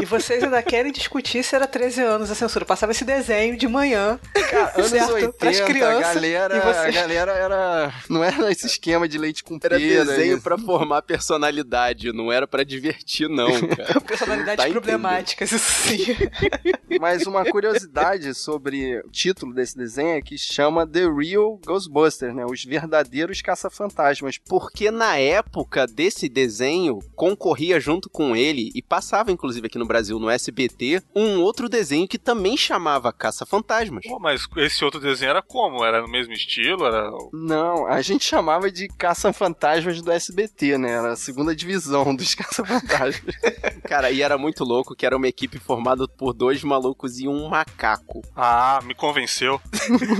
E 0.00 0.04
vocês 0.04 0.42
ainda 0.42 0.62
querem 0.62 0.92
discutir 0.92 1.42
se 1.42 1.54
era 1.54 1.66
13 1.66 2.02
anos 2.02 2.30
a 2.30 2.34
censura. 2.34 2.64
Passava 2.64 2.92
esse 2.92 3.04
desenho 3.04 3.56
de 3.56 3.66
manhã. 3.68 4.18
Cara, 4.50 4.72
anos 4.76 4.90
certo? 4.90 5.12
80, 5.14 5.32
Pras 5.34 5.60
a 5.60 5.64
crianças, 5.64 6.14
galera, 6.14 6.56
e 6.56 6.60
você- 6.60 6.78
a 6.78 6.90
galera 6.90 7.32
era. 7.32 7.94
Não 8.08 8.22
era 8.24 8.50
esse 8.50 8.66
esquema 8.66 9.08
de 9.08 9.18
leite 9.18 9.42
com 9.44 9.58
Era 9.62 9.78
pera, 9.78 10.04
desenho 10.04 10.34
isso. 10.34 10.42
pra 10.42 10.58
formar 10.58 11.02
personalidade, 11.02 12.12
não 12.12 12.32
era 12.32 12.46
pra 12.46 12.64
divertir, 12.64 13.28
não, 13.28 13.48
cara. 13.68 14.00
Personalidades 14.00 14.64
Tá 14.64 14.70
problemáticas, 14.70 15.52
isso 15.52 15.72
sim. 15.72 16.16
Mas 17.00 17.26
uma 17.26 17.44
curiosidade 17.44 18.32
sobre 18.34 18.98
o 19.00 19.10
título 19.10 19.54
desse 19.54 19.76
desenho 19.76 20.16
é 20.18 20.22
que 20.22 20.36
chama 20.38 20.86
The 20.86 21.06
Real 21.08 21.58
Ghostbusters, 21.64 22.34
né? 22.34 22.44
Os 22.44 22.64
verdadeiros 22.64 23.40
caça-fantasmas. 23.42 24.38
Porque 24.38 24.90
na 24.90 25.16
época 25.16 25.86
desse 25.86 26.28
desenho, 26.28 26.98
concorria 27.14 27.78
junto 27.78 28.08
com 28.10 28.34
ele, 28.34 28.47
e 28.56 28.82
passava 28.82 29.32
inclusive 29.32 29.66
aqui 29.66 29.78
no 29.78 29.86
Brasil, 29.86 30.18
no 30.18 30.30
SBT, 30.30 31.02
um 31.14 31.40
outro 31.40 31.68
desenho 31.68 32.08
que 32.08 32.18
também 32.18 32.56
chamava 32.56 33.12
Caça-Fantasmas. 33.12 34.04
Pô, 34.06 34.18
mas 34.18 34.46
esse 34.56 34.84
outro 34.84 35.00
desenho 35.00 35.30
era 35.30 35.42
como? 35.42 35.84
Era 35.84 36.02
no 36.02 36.08
mesmo 36.08 36.32
estilo? 36.32 36.86
Era. 36.86 37.10
Não, 37.32 37.86
a 37.86 38.00
gente 38.02 38.24
chamava 38.24 38.70
de 38.70 38.88
caça-fantasmas 38.88 40.00
do 40.00 40.10
SBT, 40.10 40.78
né? 40.78 40.90
Era 40.92 41.12
a 41.12 41.16
segunda 41.16 41.54
divisão 41.54 42.14
dos 42.16 42.34
caça-fantasmas. 42.34 43.34
Cara, 43.84 44.10
e 44.10 44.22
era 44.22 44.36
muito 44.36 44.64
louco 44.64 44.94
que 44.94 45.06
era 45.06 45.16
uma 45.16 45.28
equipe 45.28 45.58
formada 45.58 46.06
por 46.06 46.32
dois 46.32 46.62
malucos 46.62 47.18
e 47.18 47.28
um 47.28 47.48
macaco. 47.48 48.22
Ah, 48.36 48.80
me 48.84 48.94
convenceu. 48.94 49.60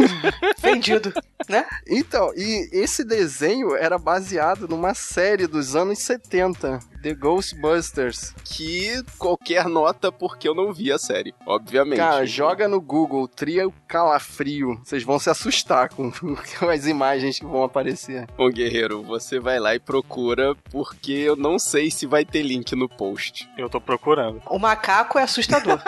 Vendido, 0.60 1.12
né? 1.48 1.66
então, 1.86 2.32
e 2.34 2.68
esse 2.72 3.04
desenho 3.04 3.74
era 3.74 3.98
baseado 3.98 4.66
numa 4.68 4.94
série 4.94 5.46
dos 5.46 5.76
anos 5.76 5.98
70. 5.98 6.78
The 7.02 7.14
Ghostbusters. 7.14 8.34
Que 8.44 9.02
qualquer 9.18 9.66
nota 9.66 10.10
porque 10.10 10.48
eu 10.48 10.54
não 10.54 10.72
vi 10.72 10.92
a 10.92 10.98
série, 10.98 11.34
obviamente. 11.46 11.98
Cara, 11.98 12.26
joga 12.26 12.66
no 12.68 12.80
Google 12.80 13.28
Trio 13.28 13.72
Calafrio. 13.86 14.80
Vocês 14.84 15.02
vão 15.02 15.18
se 15.18 15.30
assustar 15.30 15.90
com, 15.90 16.12
as 16.70 16.86
imagens 16.86 17.38
que 17.38 17.46
vão 17.46 17.62
aparecer. 17.62 18.26
Bom, 18.36 18.50
guerreiro, 18.50 19.02
você 19.02 19.38
vai 19.38 19.58
lá 19.58 19.74
e 19.74 19.80
procura 19.80 20.54
porque 20.70 21.12
eu 21.12 21.36
não 21.36 21.58
sei 21.58 21.90
se 21.90 22.06
vai 22.06 22.24
ter 22.24 22.42
link 22.42 22.74
no 22.74 22.88
post. 22.88 23.48
Eu 23.56 23.68
tô 23.68 23.80
procurando. 23.80 24.42
O 24.46 24.58
macaco 24.58 25.18
é 25.18 25.22
assustador. 25.22 25.80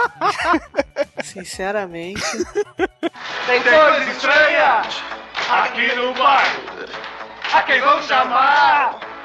Sinceramente. 1.23 2.23
Tem 3.47 3.62
coisas 3.62 4.17
estranhas 4.17 5.02
aqui 5.50 5.95
no 5.97 6.14
bairro. 6.14 6.62
A 7.52 7.62
quem 7.62 7.81
vão 7.81 8.00
chamar? 8.02 9.19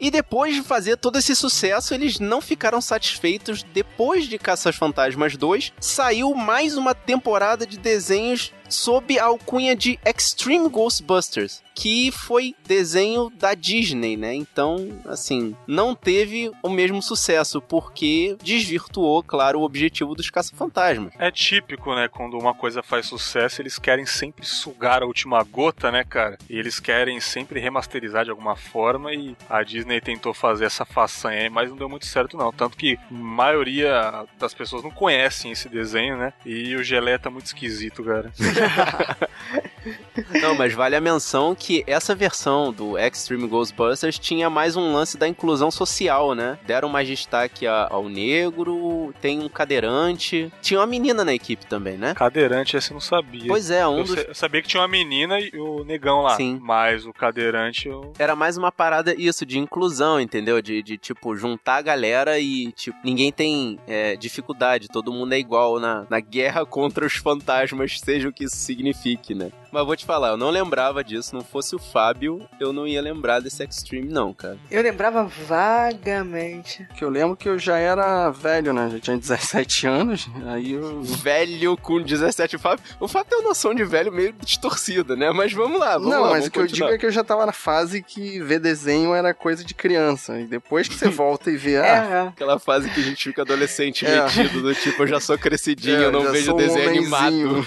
E 0.00 0.10
depois 0.10 0.54
de 0.54 0.62
fazer 0.62 0.96
todo 0.96 1.18
esse 1.18 1.34
sucesso, 1.34 1.94
eles 1.94 2.18
não 2.18 2.40
ficaram 2.40 2.80
satisfeitos. 2.80 3.62
Depois 3.62 4.28
de 4.28 4.38
Caças 4.38 4.76
Fantasmas 4.76 5.36
2, 5.36 5.72
saiu 5.80 6.34
mais 6.34 6.76
uma 6.76 6.94
temporada 6.94 7.66
de 7.66 7.78
desenhos 7.78 8.52
sob 8.74 9.18
a 9.18 9.24
alcunha 9.26 9.76
de 9.76 9.98
Extreme 10.04 10.68
Ghostbusters, 10.68 11.62
que 11.74 12.10
foi 12.12 12.54
desenho 12.66 13.30
da 13.30 13.54
Disney, 13.54 14.16
né? 14.16 14.34
Então, 14.34 15.00
assim, 15.06 15.56
não 15.66 15.94
teve 15.94 16.50
o 16.62 16.68
mesmo 16.68 17.02
sucesso, 17.02 17.60
porque 17.60 18.36
desvirtuou, 18.42 19.22
claro, 19.22 19.60
o 19.60 19.64
objetivo 19.64 20.14
dos 20.14 20.30
caça-fantasmas. 20.30 21.12
É 21.18 21.30
típico, 21.30 21.94
né? 21.94 22.08
Quando 22.08 22.38
uma 22.38 22.54
coisa 22.54 22.82
faz 22.82 23.06
sucesso, 23.06 23.60
eles 23.60 23.78
querem 23.78 24.06
sempre 24.06 24.46
sugar 24.46 25.02
a 25.02 25.06
última 25.06 25.42
gota, 25.42 25.90
né, 25.90 26.04
cara? 26.04 26.38
E 26.48 26.56
eles 26.56 26.78
querem 26.78 27.20
sempre 27.20 27.60
remasterizar 27.60 28.24
de 28.24 28.30
alguma 28.30 28.56
forma 28.56 29.12
e 29.12 29.36
a 29.48 29.62
Disney 29.62 30.00
tentou 30.00 30.32
fazer 30.32 30.64
essa 30.64 30.84
façanha 30.84 31.42
aí, 31.42 31.50
mas 31.50 31.70
não 31.70 31.76
deu 31.76 31.88
muito 31.88 32.06
certo, 32.06 32.36
não. 32.36 32.52
Tanto 32.52 32.76
que 32.76 32.96
a 32.96 33.14
maioria 33.14 34.24
das 34.38 34.54
pessoas 34.54 34.82
não 34.82 34.90
conhecem 34.90 35.50
esse 35.50 35.68
desenho, 35.68 36.16
né? 36.16 36.32
E 36.46 36.76
o 36.76 36.84
Geleia 36.84 37.18
tá 37.18 37.30
muito 37.30 37.46
esquisito, 37.46 38.04
cara. 38.04 38.32
Não, 40.40 40.54
mas 40.54 40.72
vale 40.72 40.96
a 40.96 41.00
menção 41.00 41.54
que 41.54 41.84
essa 41.86 42.14
versão 42.14 42.72
do 42.72 42.98
Extreme 42.98 43.46
Ghostbusters 43.46 44.18
tinha 44.18 44.48
mais 44.48 44.76
um 44.76 44.92
lance 44.92 45.18
da 45.18 45.28
inclusão 45.28 45.70
social, 45.70 46.34
né? 46.34 46.58
Deram 46.66 46.88
mais 46.88 47.06
destaque 47.08 47.66
ao 47.66 48.08
negro, 48.08 49.12
tem 49.20 49.40
um 49.40 49.48
cadeirante. 49.48 50.52
Tinha 50.62 50.80
uma 50.80 50.86
menina 50.86 51.24
na 51.24 51.34
equipe 51.34 51.66
também, 51.66 51.96
né? 51.96 52.14
Cadeirante, 52.14 52.76
esse 52.76 52.90
eu 52.90 52.94
não 52.94 53.00
sabia. 53.00 53.46
Pois 53.46 53.70
é, 53.70 53.86
um 53.86 53.98
eu, 53.98 54.04
dos. 54.04 54.16
eu 54.16 54.34
sabia 54.34 54.62
que 54.62 54.68
tinha 54.68 54.80
uma 54.80 54.88
menina 54.88 55.38
e 55.38 55.50
o 55.58 55.84
negão 55.84 56.22
lá. 56.22 56.36
Sim. 56.36 56.58
Mas 56.62 57.04
o 57.06 57.12
cadeirante 57.12 57.88
eu. 57.88 58.12
Era 58.18 58.36
mais 58.36 58.56
uma 58.56 58.72
parada, 58.72 59.14
isso, 59.16 59.44
de 59.44 59.58
inclusão, 59.58 60.20
entendeu? 60.20 60.62
De, 60.62 60.82
de 60.82 60.96
tipo, 60.96 61.36
juntar 61.36 61.76
a 61.76 61.82
galera 61.82 62.38
e, 62.38 62.72
tipo, 62.72 62.96
ninguém 63.04 63.32
tem 63.32 63.78
é, 63.86 64.16
dificuldade, 64.16 64.88
todo 64.88 65.12
mundo 65.12 65.32
é 65.32 65.38
igual 65.38 65.78
na, 65.78 66.06
na 66.08 66.20
guerra 66.20 66.64
contra 66.66 67.04
os 67.04 67.14
fantasmas, 67.14 67.98
seja 68.00 68.28
o 68.28 68.32
que 68.32 68.43
isso 68.44 68.56
signifique, 68.56 69.34
né? 69.34 69.50
Mas 69.72 69.84
vou 69.84 69.96
te 69.96 70.04
falar, 70.04 70.28
eu 70.28 70.36
não 70.36 70.50
lembrava 70.50 71.02
disso, 71.02 71.34
não 71.34 71.42
fosse 71.42 71.74
o 71.74 71.78
Fábio, 71.80 72.46
eu 72.60 72.72
não 72.72 72.86
ia 72.86 73.02
lembrar 73.02 73.40
desse 73.40 73.64
Extreme, 73.64 74.08
não, 74.08 74.32
cara. 74.32 74.56
Eu 74.70 74.82
lembrava 74.82 75.24
vagamente. 75.24 76.86
Que 76.96 77.04
eu 77.04 77.08
lembro 77.08 77.36
que 77.36 77.48
eu 77.48 77.58
já 77.58 77.76
era 77.78 78.30
velho, 78.30 78.72
né? 78.72 78.88
Já 78.92 79.00
tinha 79.00 79.16
17 79.16 79.86
anos. 79.88 80.28
Aí 80.46 80.72
eu. 80.72 81.02
Velho 81.02 81.76
com 81.76 82.00
17 82.00 82.56
Fábio. 82.58 82.84
O 83.00 83.08
Fábio 83.08 83.30
tem 83.30 83.38
uma 83.40 83.48
noção 83.48 83.74
de 83.74 83.84
velho 83.84 84.12
meio 84.12 84.32
distorcida, 84.44 85.16
né? 85.16 85.30
Mas 85.32 85.52
vamos 85.52 85.80
lá, 85.80 85.94
vamos 85.98 86.08
não, 86.10 86.20
lá. 86.22 86.30
mas 86.30 86.32
vamos 86.32 86.46
o 86.46 86.50
que 86.52 86.58
eu 86.58 86.62
continuar. 86.62 86.86
digo 86.88 86.96
é 86.96 86.98
que 86.98 87.06
eu 87.06 87.10
já 87.10 87.24
tava 87.24 87.44
na 87.46 87.52
fase 87.52 88.02
que 88.02 88.40
ver 88.40 88.60
desenho 88.60 89.14
era 89.14 89.34
coisa 89.34 89.64
de 89.64 89.74
criança. 89.74 90.38
E 90.38 90.44
depois 90.46 90.86
que 90.86 90.94
você 90.94 91.08
volta 91.10 91.50
e 91.50 91.56
vê, 91.56 91.78
ah, 91.78 91.84
É, 91.84 92.28
Aquela 92.28 92.58
fase 92.58 92.88
que 92.90 93.00
a 93.00 93.02
gente 93.04 93.24
fica 93.24 93.42
adolescente 93.42 94.06
É. 94.06 94.22
metido, 94.22 94.62
do 94.62 94.74
tipo, 94.74 95.02
eu 95.02 95.06
já 95.08 95.18
sou 95.20 95.36
crescidinho, 95.38 95.96
é, 96.00 96.04
eu 96.04 96.12
não 96.12 96.30
vejo 96.30 96.46
sou 96.46 96.54
um 96.54 96.58
desenho 96.58 96.90
homenzinho. 96.90 97.66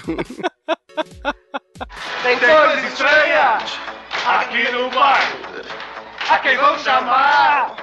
Tem 2.22 2.38
coisas 2.38 2.84
estranhas 2.84 3.78
aqui 4.26 4.70
no 4.72 4.90
bairro. 4.90 5.38
A 6.28 6.38
quem 6.38 6.56
vão 6.56 6.78
chamar? 6.78 7.76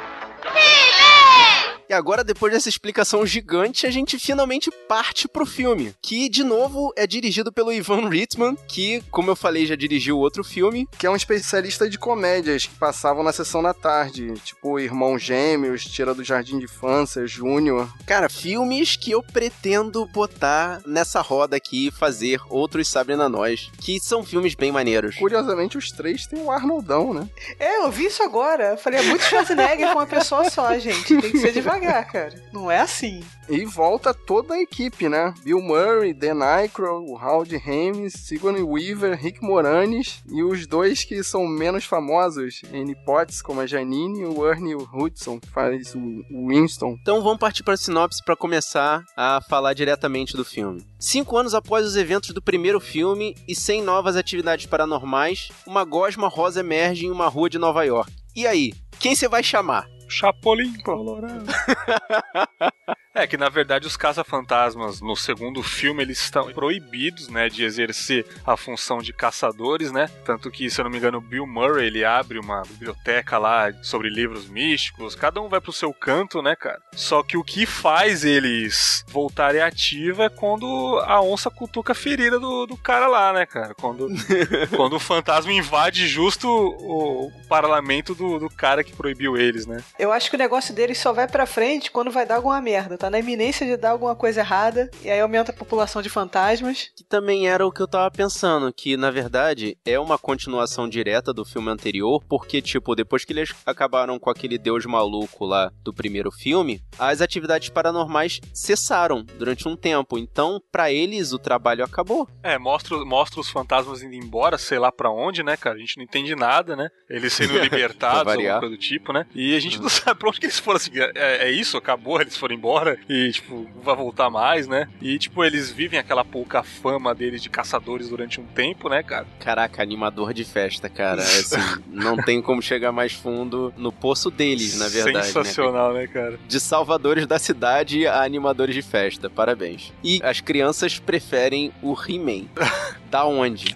E 1.89 1.93
agora, 1.93 2.23
depois 2.23 2.51
dessa 2.51 2.69
explicação 2.69 3.25
gigante, 3.25 3.85
a 3.85 3.91
gente 3.91 4.17
finalmente 4.17 4.71
parte 4.87 5.27
pro 5.27 5.45
filme. 5.45 5.93
Que, 6.01 6.29
de 6.29 6.43
novo, 6.43 6.91
é 6.95 7.05
dirigido 7.05 7.51
pelo 7.51 7.71
Ivan 7.71 8.09
Reitman, 8.09 8.55
que, 8.67 9.03
como 9.11 9.29
eu 9.29 9.35
falei, 9.35 9.65
já 9.65 9.75
dirigiu 9.75 10.17
outro 10.17 10.43
filme. 10.43 10.87
que 10.97 11.05
é 11.05 11.09
um 11.09 11.15
especialista 11.15 11.89
de 11.89 11.97
comédias 11.97 12.65
que 12.65 12.75
passavam 12.75 13.23
na 13.23 13.31
sessão 13.31 13.61
da 13.61 13.73
tarde. 13.73 14.33
Tipo, 14.43 14.79
Irmão 14.79 15.17
Gêmeos, 15.19 15.83
Tira 15.85 16.13
do 16.13 16.23
Jardim 16.23 16.59
de 16.59 16.65
Infância, 16.65 17.27
Júnior. 17.27 17.87
Cara, 18.05 18.29
filmes 18.29 18.95
que 18.95 19.11
eu 19.11 19.21
pretendo 19.21 20.05
botar 20.07 20.81
nessa 20.85 21.21
roda 21.21 21.55
aqui 21.55 21.87
e 21.87 21.91
fazer 21.91 22.39
outros 22.49 22.87
Sabrina 22.87 23.15
na 23.23 23.29
Nós, 23.29 23.69
que 23.79 23.99
são 23.99 24.23
filmes 24.23 24.55
bem 24.55 24.71
maneiros. 24.71 25.15
Curiosamente, 25.17 25.77
os 25.77 25.91
três 25.91 26.25
têm 26.25 26.41
o 26.41 26.51
Arnoldão, 26.51 27.13
né? 27.13 27.27
É, 27.59 27.77
eu 27.83 27.91
vi 27.91 28.05
isso 28.05 28.23
agora. 28.23 28.71
Eu 28.71 28.77
falei, 28.77 28.99
é 28.99 29.03
muito 29.03 29.23
Schwarzenegger 29.23 29.87
com 29.87 29.99
uma 29.99 30.07
pessoa 30.07 30.49
só, 30.49 30.77
gente. 30.77 31.15
Tem 31.21 31.31
que 31.31 31.39
ser 31.39 31.51
devagar, 31.51 31.74
cara. 32.03 32.41
Não 32.51 32.71
é 32.71 32.79
assim. 32.79 33.23
E 33.47 33.63
volta 33.65 34.13
toda 34.13 34.55
a 34.55 34.61
equipe, 34.61 35.07
né? 35.07 35.33
Bill 35.43 35.61
Murray, 35.61 36.13
Dan 36.13 36.43
Aykroyd, 36.43 37.09
o 37.09 37.15
Howard 37.15 37.55
Hames, 37.55 38.13
Sigourney 38.13 38.63
Weaver, 38.63 39.17
Rick 39.17 39.43
Moranis 39.43 40.23
e 40.31 40.43
os 40.43 40.65
dois 40.65 41.03
que 41.03 41.23
são 41.23 41.47
menos 41.47 41.85
famosos, 41.85 42.61
Annie 42.73 42.95
Potts 43.05 43.41
como 43.41 43.61
a 43.61 43.67
Janine 43.67 44.21
e 44.21 44.25
o 44.25 44.47
Ernie 44.47 44.75
Hudson, 44.75 45.39
que 45.39 45.49
faz 45.49 45.93
o 45.93 46.15
o 46.31 46.47
Winston. 46.47 46.97
Então 47.01 47.21
vamos 47.21 47.39
partir 47.39 47.63
para 47.63 47.73
a 47.73 47.77
sinopse 47.77 48.23
para 48.23 48.35
começar 48.35 49.03
a 49.15 49.39
falar 49.49 49.73
diretamente 49.73 50.35
do 50.35 50.45
filme. 50.45 50.85
Cinco 50.99 51.37
anos 51.37 51.53
após 51.53 51.85
os 51.85 51.95
eventos 51.95 52.31
do 52.31 52.41
primeiro 52.41 52.79
filme 52.79 53.35
e 53.47 53.55
sem 53.55 53.81
novas 53.81 54.15
atividades 54.15 54.65
paranormais, 54.65 55.49
uma 55.65 55.83
gosma 55.83 56.27
rosa 56.27 56.59
emerge 56.59 57.05
em 57.05 57.11
uma 57.11 57.27
rua 57.27 57.49
de 57.49 57.57
Nova 57.57 57.83
York. 57.83 58.11
E 58.35 58.45
aí, 58.45 58.73
quem 58.99 59.15
você 59.15 59.27
vai 59.27 59.43
chamar? 59.43 59.87
Chapolin 60.15 60.81
Colorado. 60.81 61.43
É 63.15 63.25
que 63.25 63.37
na 63.37 63.47
verdade 63.47 63.87
os 63.87 63.95
caça-fantasmas 63.95 64.99
no 64.99 65.15
segundo 65.15 65.63
filme 65.63 66.03
eles 66.03 66.19
estão 66.19 66.51
proibidos, 66.51 67.29
né, 67.29 67.47
de 67.47 67.63
exercer 67.63 68.25
a 68.45 68.57
função 68.57 68.97
de 68.97 69.13
caçadores, 69.13 69.89
né? 69.89 70.09
Tanto 70.25 70.51
que, 70.51 70.69
se 70.69 70.81
eu 70.81 70.83
não 70.83 70.91
me 70.91 70.97
engano, 70.97 71.19
o 71.19 71.21
Bill 71.21 71.47
Murray 71.47 71.87
ele 71.87 72.03
abre 72.03 72.37
uma 72.37 72.61
biblioteca 72.63 73.37
lá 73.37 73.71
sobre 73.81 74.09
livros 74.09 74.49
místicos. 74.49 75.15
Cada 75.15 75.41
um 75.41 75.47
vai 75.47 75.61
pro 75.61 75.71
seu 75.71 75.93
canto, 75.93 76.41
né, 76.41 76.57
cara? 76.57 76.81
Só 76.91 77.23
que 77.23 77.37
o 77.37 77.43
que 77.43 77.65
faz 77.65 78.25
eles 78.25 79.05
voltarem 79.07 79.61
ativa 79.61 80.25
é 80.25 80.29
quando 80.29 80.65
a 81.05 81.21
onça 81.21 81.49
cutuca 81.49 81.93
a 81.93 81.95
ferida 81.95 82.37
do, 82.37 82.65
do 82.65 82.75
cara 82.75 83.07
lá, 83.07 83.31
né, 83.31 83.45
cara? 83.45 83.73
Quando, 83.75 84.09
quando 84.75 84.97
o 84.97 84.99
fantasma 84.99 85.53
invade 85.53 86.05
justo 86.05 86.49
o, 86.49 87.27
o 87.27 87.31
parlamento 87.47 88.13
do, 88.13 88.39
do 88.39 88.49
cara 88.49 88.83
que 88.83 88.91
proibiu 88.91 89.37
eles, 89.37 89.65
né? 89.65 89.81
Eu 89.97 90.11
acho 90.11 90.29
que 90.29 90.35
o 90.35 90.39
negócio 90.39 90.75
deles 90.75 90.97
só 90.97 91.13
vai 91.13 91.29
pra 91.29 91.45
frente 91.45 91.89
quando 91.89 92.11
vai 92.11 92.25
dar 92.25 92.35
alguma 92.35 92.59
merda. 92.59 92.97
Tá 92.97 93.04
na 93.09 93.19
iminência 93.19 93.65
de 93.65 93.77
dar 93.77 93.91
alguma 93.91 94.15
coisa 94.15 94.41
errada. 94.41 94.89
E 95.03 95.09
aí 95.09 95.19
aumenta 95.19 95.51
a 95.51 95.55
população 95.55 96.01
de 96.01 96.09
fantasmas. 96.09 96.91
Que 96.95 97.03
também 97.03 97.47
era 97.47 97.65
o 97.65 97.71
que 97.71 97.81
eu 97.81 97.87
tava 97.87 98.09
pensando, 98.11 98.71
que 98.73 98.97
na 98.97 99.11
verdade 99.11 99.77
é 99.85 99.99
uma 99.99 100.17
continuação 100.17 100.87
direta 100.87 101.33
do 101.33 101.45
filme 101.45 101.69
anterior, 101.69 102.23
porque, 102.27 102.61
tipo, 102.61 102.95
depois 102.95 103.25
que 103.25 103.33
eles 103.33 103.53
acabaram 103.65 104.19
com 104.19 104.29
aquele 104.29 104.57
deus 104.57 104.85
maluco 104.85 105.45
lá 105.45 105.71
do 105.83 105.93
primeiro 105.93 106.31
filme, 106.31 106.81
as 106.97 107.21
atividades 107.21 107.69
paranormais 107.69 108.39
cessaram 108.53 109.25
durante 109.37 109.67
um 109.67 109.75
tempo. 109.75 110.17
Então, 110.17 110.61
pra 110.71 110.91
eles, 110.91 111.33
o 111.33 111.39
trabalho 111.39 111.83
acabou. 111.83 112.27
É, 112.43 112.57
mostra, 112.57 112.97
mostra 113.05 113.39
os 113.39 113.49
fantasmas 113.49 114.01
indo 114.01 114.15
embora, 114.15 114.57
sei 114.57 114.79
lá 114.79 114.91
pra 114.91 115.09
onde, 115.11 115.43
né, 115.43 115.57
cara? 115.57 115.75
A 115.75 115.79
gente 115.79 115.97
não 115.97 116.03
entende 116.03 116.35
nada, 116.35 116.75
né? 116.75 116.89
Eles 117.09 117.33
sendo 117.33 117.57
libertados, 117.59 118.33
alguma 118.33 118.59
coisa 118.59 118.75
do 118.75 118.79
tipo, 118.79 119.13
né? 119.13 119.25
E 119.33 119.55
a 119.55 119.59
gente 119.59 119.79
não 119.79 119.89
sabe 119.89 120.19
pra 120.19 120.29
onde 120.29 120.39
que 120.39 120.45
eles 120.45 120.59
foram, 120.59 120.77
assim, 120.77 120.91
é, 120.95 121.47
é 121.47 121.51
isso? 121.51 121.77
Acabou, 121.77 122.19
eles 122.19 122.37
foram 122.37 122.55
embora 122.55 122.94
e, 123.09 123.31
tipo, 123.31 123.67
vai 123.83 123.95
voltar 123.95 124.29
mais, 124.29 124.67
né? 124.67 124.87
E, 125.01 125.17
tipo, 125.17 125.43
eles 125.43 125.71
vivem 125.71 125.99
aquela 125.99 126.23
pouca 126.23 126.63
fama 126.63 127.13
deles 127.13 127.41
de 127.41 127.49
caçadores 127.49 128.09
durante 128.09 128.39
um 128.39 128.45
tempo, 128.45 128.89
né, 128.89 129.03
cara? 129.03 129.25
Caraca, 129.39 129.81
animador 129.81 130.33
de 130.33 130.43
festa, 130.43 130.89
cara. 130.89 131.21
Assim, 131.45 131.59
não 131.87 132.17
tem 132.17 132.41
como 132.41 132.61
chegar 132.61 132.91
mais 132.91 133.13
fundo 133.13 133.73
no 133.77 133.91
poço 133.91 134.29
deles, 134.29 134.77
na 134.77 134.87
verdade. 134.87 135.05
né, 135.05 135.21
cara? 135.21 135.25
Sensacional, 135.45 135.93
né, 135.93 136.07
cara? 136.07 136.39
de 136.47 136.59
salvadores 136.59 137.27
da 137.27 137.39
cidade 137.39 138.07
a 138.07 138.23
animadores 138.23 138.75
de 138.75 138.81
festa. 138.81 139.29
Parabéns. 139.29 139.93
E 140.03 140.19
as 140.23 140.41
crianças 140.41 140.99
preferem 140.99 141.71
o 141.81 141.93
He-Man. 141.93 142.45
Da 143.15 143.23
onde? 143.23 143.73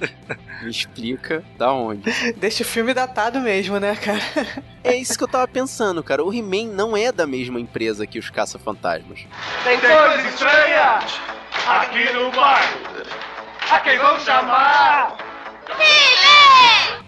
Me 0.62 0.69
explica 0.69 1.41
da 1.58 1.72
onde. 1.72 2.12
Deixa 2.36 2.62
o 2.62 2.65
filme 2.65 2.93
datado 2.93 3.39
mesmo, 3.39 3.79
né, 3.79 3.96
cara? 3.96 4.19
É 4.84 4.96
isso 4.96 5.17
que 5.17 5.24
eu 5.24 5.27
tava 5.27 5.48
pensando, 5.48 6.01
cara. 6.01 6.24
O 6.24 6.34
He-Man 6.34 6.74
não 6.74 6.96
é 6.96 7.12
da 7.12 7.27
mesma 7.27 7.60
empresa 7.60 8.08
que 8.08 8.17
os 8.17 8.29
Caça-Fantasmas. 8.29 9.25
Tem 9.63 9.79
coisas 9.79 10.25
estranhas 10.34 11.22
aqui 11.67 12.12
no 12.13 12.31
bairro. 12.31 12.79
A 13.69 13.79
quem 13.81 13.98
vão 13.98 14.19
chamar? 14.19 15.17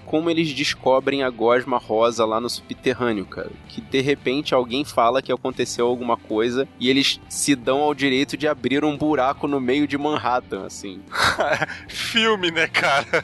Como 0.05 0.29
eles 0.29 0.53
descobrem 0.53 1.24
a 1.24 1.29
gosma 1.29 1.77
rosa 1.77 2.25
lá 2.25 2.41
no 2.41 2.50
subterrâneo, 2.50 3.25
cara. 3.25 3.50
Que 3.70 3.79
de 3.79 4.01
repente 4.01 4.53
alguém 4.53 4.84
fala 4.84 5.22
que 5.22 5.31
aconteceu 5.31 5.88
alguma 5.88 6.17
coisa 6.17 6.67
e 6.77 6.89
eles 6.89 7.22
se 7.29 7.55
dão 7.55 7.79
ao 7.79 7.93
direito 7.93 8.36
de 8.36 8.46
abrir 8.46 8.84
um 8.84 8.98
buraco 8.98 9.48
no 9.48 9.62
meio 9.62 9.88
de 9.88 9.98
Manhattan, 9.98 10.65
assim. 10.65 11.01
Filme, 11.88 12.51
né, 12.51 12.67
cara? 12.67 13.24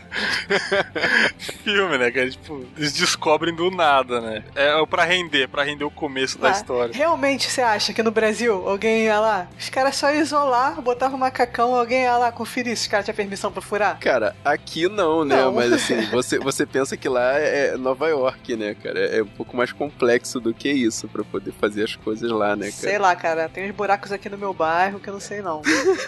Filme, 1.37 1.97
né, 1.97 2.09
cara? 2.09 2.29
Tipo, 2.29 2.65
eles 2.77 2.93
descobrem 2.93 3.53
do 3.53 3.69
nada, 3.69 4.21
né? 4.21 4.43
É 4.55 4.85
pra 4.85 5.03
render, 5.03 5.49
pra 5.49 5.63
render 5.63 5.83
o 5.83 5.91
começo 5.91 6.37
da 6.37 6.47
Ah, 6.47 6.51
história. 6.51 6.93
Realmente 6.95 7.51
você 7.51 7.61
acha 7.61 7.91
que 7.91 8.01
no 8.01 8.11
Brasil 8.11 8.65
alguém 8.65 9.03
ia 9.05 9.19
lá? 9.19 9.47
Os 9.59 9.69
caras 9.69 9.95
só 9.97 10.09
iam 10.09 10.21
isolar, 10.21 10.81
botavam 10.81 11.17
um 11.17 11.19
macacão, 11.19 11.75
alguém 11.75 12.03
ia 12.03 12.17
lá 12.17 12.31
conferir 12.31 12.77
se 12.77 12.83
os 12.83 12.87
caras 12.87 13.05
tinham 13.05 13.15
permissão 13.17 13.51
pra 13.51 13.61
furar? 13.61 13.99
Cara, 13.99 14.33
aqui 14.45 14.87
não, 14.87 15.25
né? 15.25 15.35
Não. 15.35 15.53
Mas 15.53 15.73
assim, 15.73 15.95
você, 16.17 16.39
você 16.39 16.65
pensa 16.65 16.97
que 16.97 17.07
lá 17.07 17.33
é 17.37 17.77
Nova 17.77 18.07
York, 18.07 18.55
né, 18.55 18.73
cara? 18.73 18.99
É 18.99 19.21
um 19.21 19.27
pouco 19.27 19.55
mais 19.55 19.71
complexo 19.71 20.39
do 20.39 20.51
que 20.53 20.69
isso 20.69 21.07
pra 21.07 21.23
poder 21.23 21.51
fazer 21.51 21.83
as 21.83 21.95
coisas 21.95 22.31
lá, 22.31 22.55
né, 22.55 22.65
cara? 22.65 22.77
Sei 22.77 22.97
lá, 22.97 23.15
cara, 23.15 23.47
tem 23.47 23.69
uns 23.69 23.75
buracos 23.75 24.11
aqui 24.11 24.27
no 24.27 24.37
meu 24.37 24.53
bairro 24.53 24.99
que 24.99 25.09
eu 25.09 25.13
não 25.13 25.19
sei 25.19 25.41
não. 25.41 25.61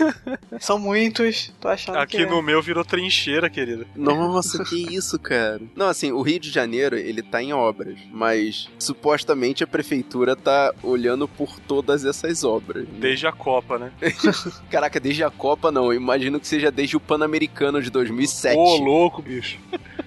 São 0.59 0.79
muitos, 0.79 1.53
tô 1.59 1.67
achando 1.67 1.97
Aqui 1.97 2.17
que... 2.17 2.25
no 2.25 2.41
meu 2.41 2.61
virou 2.61 2.83
trincheira, 2.83 3.49
querido. 3.49 3.85
Nossa, 3.95 4.63
que 4.63 4.95
isso, 4.95 5.19
cara. 5.19 5.61
Não, 5.75 5.87
assim, 5.87 6.11
o 6.11 6.21
Rio 6.21 6.39
de 6.39 6.49
Janeiro, 6.49 6.97
ele 6.97 7.21
tá 7.21 7.41
em 7.41 7.53
obras, 7.53 7.97
mas 8.11 8.67
supostamente 8.79 9.63
a 9.63 9.67
prefeitura 9.67 10.35
tá 10.35 10.73
olhando 10.81 11.27
por 11.27 11.59
todas 11.59 12.03
essas 12.03 12.43
obras. 12.43 12.87
né? 12.87 12.95
Desde 12.99 13.27
a 13.27 13.31
Copa, 13.31 13.77
né? 13.77 13.91
Caraca, 14.71 14.99
desde 14.99 15.23
a 15.23 15.29
Copa 15.29 15.71
não, 15.71 15.85
eu 15.85 15.93
imagino 15.93 16.39
que 16.39 16.47
seja 16.47 16.71
desde 16.71 16.97
o 16.97 16.99
Pan-Americano 16.99 17.81
de 17.81 17.89
2007 17.91 18.57
Ô, 18.57 18.77
louco, 18.77 19.21
bicho. 19.21 19.59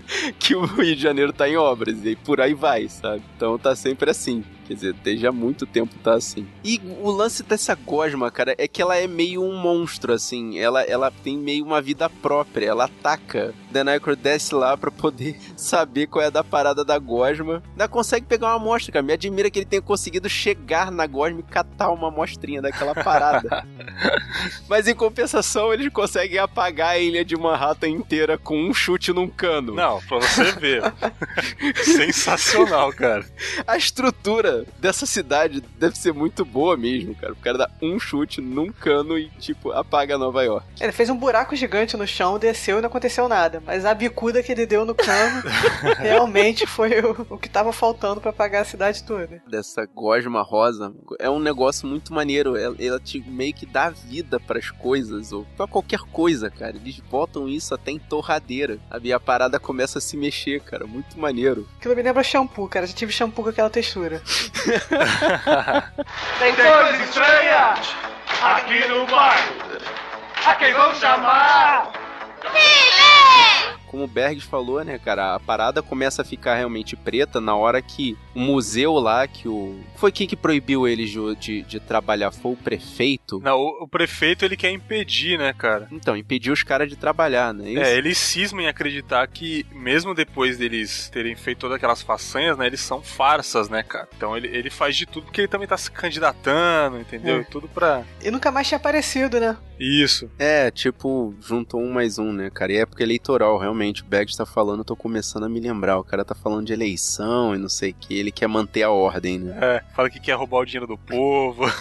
que 0.38 0.54
o 0.54 0.64
Rio 0.64 0.94
de 0.97 1.02
Janeiro 1.02 1.32
tá 1.32 1.49
em 1.49 1.56
obras, 1.56 2.04
e 2.04 2.16
por 2.16 2.40
aí 2.40 2.54
vai, 2.54 2.88
sabe? 2.88 3.23
Então 3.37 3.59
tá 3.59 3.75
sempre 3.75 4.11
assim. 4.11 4.44
Quer 4.66 4.75
dizer, 4.75 4.94
desde 4.94 5.26
há 5.26 5.32
muito 5.32 5.66
tempo 5.66 5.94
tá 6.02 6.14
assim. 6.14 6.47
E 6.64 6.80
o 7.00 7.11
lance 7.11 7.42
dessa 7.42 7.75
gosma, 7.75 8.30
cara, 8.30 8.54
é 8.56 8.68
que 8.68 8.80
ela 8.80 8.97
é 8.97 9.06
meio 9.06 9.42
um 9.42 9.56
monstro, 9.56 10.12
assim. 10.12 10.59
Ela, 10.59 10.82
ela 10.82 11.11
tem 11.11 11.37
meio 11.37 11.64
uma 11.64 11.80
vida 11.82 12.09
própria. 12.09 12.66
Ela 12.66 12.85
ataca. 12.85 13.54
Dan 13.73 13.91
Aykroyd 13.91 14.21
desce 14.21 14.55
lá 14.55 14.76
pra 14.76 14.91
poder 14.91 15.37
saber 15.57 16.07
qual 16.07 16.23
é 16.23 16.26
a 16.26 16.31
da 16.31 16.45
parada 16.45 16.85
da 16.85 16.99
gosma. 16.99 17.62
Ainda 17.71 17.88
consegue 17.88 18.26
pegar 18.26 18.49
uma 18.49 18.57
amostra, 18.57 18.93
cara. 18.93 19.02
Me 19.02 19.12
admira 19.12 19.50
que 19.50 19.59
ele 19.59 19.67
tenha 19.67 19.83
conseguido 19.83 20.29
chegar 20.29 20.91
na 20.91 21.07
gosma 21.07 21.41
e 21.41 21.43
catar 21.43 21.91
uma 21.91 22.09
amostrinha 22.09 22.61
daquela 22.62 22.95
parada. 22.95 23.67
Mas 24.69 24.87
em 24.87 24.95
compensação, 24.95 25.73
eles 25.73 25.93
conseguem 25.93 26.38
apagar 26.38 26.91
a 26.91 26.99
ilha 26.99 27.25
de 27.25 27.37
Manhattan 27.37 27.88
inteira 27.88 28.37
com 28.37 28.59
um 28.59 28.75
chute 28.75 29.12
num 29.12 29.29
cano. 29.29 29.75
Não, 29.75 30.00
pra 30.02 30.19
você 30.19 30.52
ver. 30.52 30.83
Sensacional, 31.85 32.93
cara. 32.93 33.25
A 33.67 33.76
estrutura 33.76 34.64
dessa 34.79 35.07
cidade 35.07 35.62
deve 35.79 35.97
ser 35.97 36.12
muito 36.12 36.45
boa 36.45 36.76
mesmo, 36.76 37.14
cara. 37.14 37.33
O 37.33 37.37
cara 37.37 37.59
dá 37.59 37.71
um 37.81 37.99
chute 37.99 38.41
num 38.41 38.71
cano 38.71 39.19
e, 39.19 39.29
tipo, 39.38 39.73
apaga 39.73 40.19
Nova 40.19 40.43
York. 40.43 40.67
Ele 40.81 40.93
fez 40.93 41.09
um 41.09 41.17
buraco 41.17 41.57
gigante 41.57 41.97
no 41.97 42.07
chão, 42.07 42.38
desceu 42.38 42.79
e 42.79 42.81
não 42.81 42.88
aconteceu 42.88 43.29
nada. 43.29 43.62
Mas 43.66 43.85
a 43.85 43.95
bicuda 43.95 44.42
que 44.42 44.50
ele 44.52 44.66
deu 44.66 44.85
no 44.85 44.95
cano 44.95 45.42
realmente 45.99 46.66
foi 46.66 47.00
o, 47.00 47.26
o 47.31 47.38
que 47.38 47.49
tava 47.49 47.73
faltando 47.73 48.21
pra 48.21 48.31
apagar 48.31 48.62
a 48.62 48.64
cidade 48.64 49.04
toda. 49.04 49.42
Dessa 49.49 49.87
gosma 49.87 50.42
rosa 50.42 50.92
é 51.19 51.31
um 51.31 51.38
negócio 51.38 51.87
muito 51.87 52.12
maneiro. 52.12 52.57
Ela, 52.57 52.75
ela 52.78 53.00
te 53.00 53.21
meio 53.21 53.54
que 53.54 53.64
dá 53.64 53.90
vida 53.90 54.40
pras 54.40 54.71
coisas, 54.71 55.33
ou 55.33 55.47
pra 55.57 55.66
qualquer 55.66 56.00
coisa, 56.00 56.50
cara. 56.50 56.76
Eles 56.76 56.99
botam 57.00 57.49
isso 57.49 57.75
até 57.75 57.90
em 57.92 57.99
torradeira. 57.99 58.78
sabe? 58.90 59.12
A 59.12 59.21
parada 59.21 59.61
começa 59.61 59.99
a 59.99 60.00
se 60.00 60.16
mexer, 60.16 60.61
cara. 60.61 60.87
Muito 60.87 61.19
maneiro. 61.19 61.69
Aquilo 61.78 61.95
me 61.97 62.02
lembra 62.02 62.23
shampoo, 62.23 62.69
cara. 62.69 62.87
Já 62.87 62.95
tive 62.95 63.12
shampoo 63.12 63.45
com 63.45 63.50
aquela 63.50 63.71
textura. 63.71 64.21
Tem 66.38 66.54
coisas 66.54 67.00
estranhas 67.09 67.95
aqui 68.42 68.88
no 68.88 69.07
bairro. 69.07 69.54
A 70.45 70.54
quem 70.57 70.73
vão 70.73 70.92
chamar? 70.95 72.12
Como 73.87 74.05
o 74.05 74.09
Bergs 74.09 74.47
falou, 74.47 74.83
né, 74.83 74.99
cara, 74.99 75.35
a 75.35 75.41
parada 75.41 75.83
começa 75.83 76.23
a 76.23 76.25
ficar 76.25 76.55
realmente 76.55 76.97
preta 76.97 77.41
na 77.41 77.55
hora 77.55 77.83
que 77.83 78.17
o 78.35 78.41
museu 78.41 78.95
lá, 78.95 79.27
que 79.27 79.49
o. 79.49 79.79
Foi 79.97 80.11
quem 80.11 80.27
que 80.27 80.37
proibiu 80.37 80.87
eles 80.87 81.11
de, 81.39 81.62
de, 81.62 81.81
trabalhar? 81.81 82.31
Foi 82.31 82.53
o 82.53 82.57
prefeito? 82.57 83.41
Não, 83.41 83.57
o, 83.57 83.85
o 83.85 83.89
prefeito 83.89 84.45
ele 84.45 84.57
quer 84.57 84.71
impedir, 84.71 85.39
né, 85.39 85.53
cara? 85.53 85.89
Então, 85.91 86.17
impediu 86.17 86.53
os 86.53 86.62
caras 86.62 86.89
de 86.89 86.97
trabalhar, 86.97 87.52
né? 87.52 87.75
É, 87.75 87.97
eles 87.97 88.19
cismam 88.19 88.63
em 88.63 88.69
acreditar 88.69 89.26
que, 89.26 89.67
mesmo 89.73 90.15
depois 90.15 90.59
deles 90.59 91.09
terem 91.11 91.35
feito 91.35 91.59
todas 91.59 91.76
aquelas 91.76 92.02
façanhas, 92.02 92.56
né, 92.56 92.67
eles 92.67 92.80
são 92.80 93.02
farsas, 93.02 93.69
né, 93.69 93.83
cara? 93.83 94.09
Então 94.17 94.37
ele, 94.37 94.49
ele 94.49 94.71
faz 94.71 94.97
de 94.97 95.06
tudo 95.06 95.25
porque 95.25 95.43
ele 95.43 95.49
também 95.49 95.69
tá 95.69 95.76
se 95.76 95.91
candidatando, 95.91 96.99
entendeu? 96.99 97.41
É. 97.41 97.45
Tudo 97.45 97.69
pra. 97.69 98.04
E 98.23 98.30
nunca 98.30 98.50
mais 98.50 98.67
tinha 98.67 98.76
aparecido, 98.76 99.39
né? 99.39 99.56
Isso. 99.78 100.30
É, 100.39 100.71
tipo, 100.71 101.35
juntou 101.41 101.80
um 101.80 101.91
mais 101.91 102.17
um, 102.17 102.33
né, 102.33 102.50
cara? 102.50 102.73
E 102.73 102.76
época 102.76 103.02
eleitoral, 103.02 103.59
realmente. 103.59 104.02
O 104.02 104.06
Bergs 104.06 104.37
tá 104.37 104.47
falando, 104.47 104.80
eu 104.80 104.85
tô 104.85 104.95
começando 104.95 105.45
a 105.45 105.49
me 105.49 105.59
lembrar. 105.59 105.99
O 105.99 106.04
cara 106.04 106.25
tá 106.25 106.37
falando 106.37 106.67
de 106.67 106.73
eleição 106.73 107.54
e 107.54 107.59
não 107.59 107.69
sei 107.69 107.91
o 107.91 107.95
que. 107.95 108.15
Ele 108.23 108.32
quer 108.32 108.47
manter 108.47 108.82
a 108.82 108.91
ordem, 108.91 109.39
né? 109.39 109.58
É, 109.61 109.82
fala 109.95 110.08
que 110.08 110.21
quer 110.21 110.35
roubar 110.35 110.58
o 110.61 110.65
dinheiro 110.65 110.87
do 110.87 110.97
povo. 110.99 111.65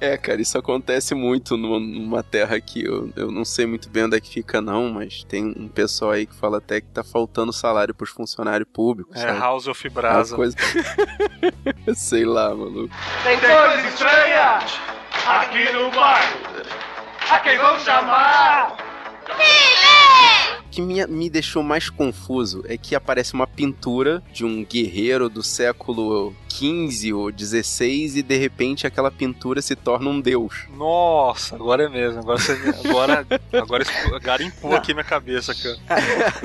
É, 0.00 0.16
cara, 0.18 0.40
isso 0.40 0.58
acontece 0.58 1.14
muito 1.14 1.56
numa, 1.56 2.22
terra 2.22 2.60
que 2.60 2.84
eu, 2.84 3.10
eu 3.16 3.30
não 3.30 3.44
sei 3.44 3.64
muito 3.64 3.88
bem 3.88 4.04
onde 4.04 4.16
é 4.16 4.20
que 4.20 4.28
fica, 4.28 4.60
não, 4.60 4.90
mas 4.90 5.24
tem 5.24 5.46
um 5.56 5.68
pessoal 5.68 6.10
aí 6.10 6.26
que 6.26 6.34
fala 6.34 6.58
até 6.58 6.80
que 6.82 6.88
tá 6.88 7.02
faltando 7.02 7.52
salário 7.52 7.94
pros 7.94 8.10
funcionários 8.10 8.68
públicos. 8.70 9.16
É 9.16 9.20
sabe? 9.26 9.38
House 9.38 9.66
of 9.66 9.88
Uma 9.88 9.94
Brasa. 9.94 10.36
coisa. 10.36 10.56
sei 11.96 12.26
lá, 12.26 12.50
maluco. 12.50 12.94
Tem 13.24 13.38
coisas 13.38 13.84
estranhas 13.94 14.78
aqui 15.26 15.72
no 15.72 15.90
bairro. 15.90 16.40
A 17.30 17.38
quem 17.40 17.56
vão 17.56 17.78
chamar? 17.80 18.76
O 19.24 19.85
que 20.76 20.82
me, 20.82 21.06
me 21.06 21.30
deixou 21.30 21.62
mais 21.62 21.88
confuso 21.88 22.62
é 22.68 22.76
que 22.76 22.94
aparece 22.94 23.32
uma 23.32 23.46
pintura 23.46 24.22
de 24.30 24.44
um 24.44 24.62
guerreiro 24.62 25.26
do 25.30 25.42
século 25.42 26.36
XV 26.50 27.14
ou 27.14 27.32
XVI 27.32 28.18
e 28.18 28.22
de 28.22 28.36
repente 28.36 28.86
aquela 28.86 29.10
pintura 29.10 29.62
se 29.62 29.74
torna 29.74 30.10
um 30.10 30.20
deus. 30.20 30.66
Nossa, 30.76 31.54
agora 31.54 31.84
é 31.84 31.88
mesmo. 31.88 32.20
Agora 32.20 32.38
você. 32.38 32.52
Agora. 32.86 33.26
Agora 33.54 33.84
garimpou 34.20 34.74
aqui 34.74 34.92
minha 34.92 35.04
cabeça, 35.04 35.54
cara. 35.54 35.78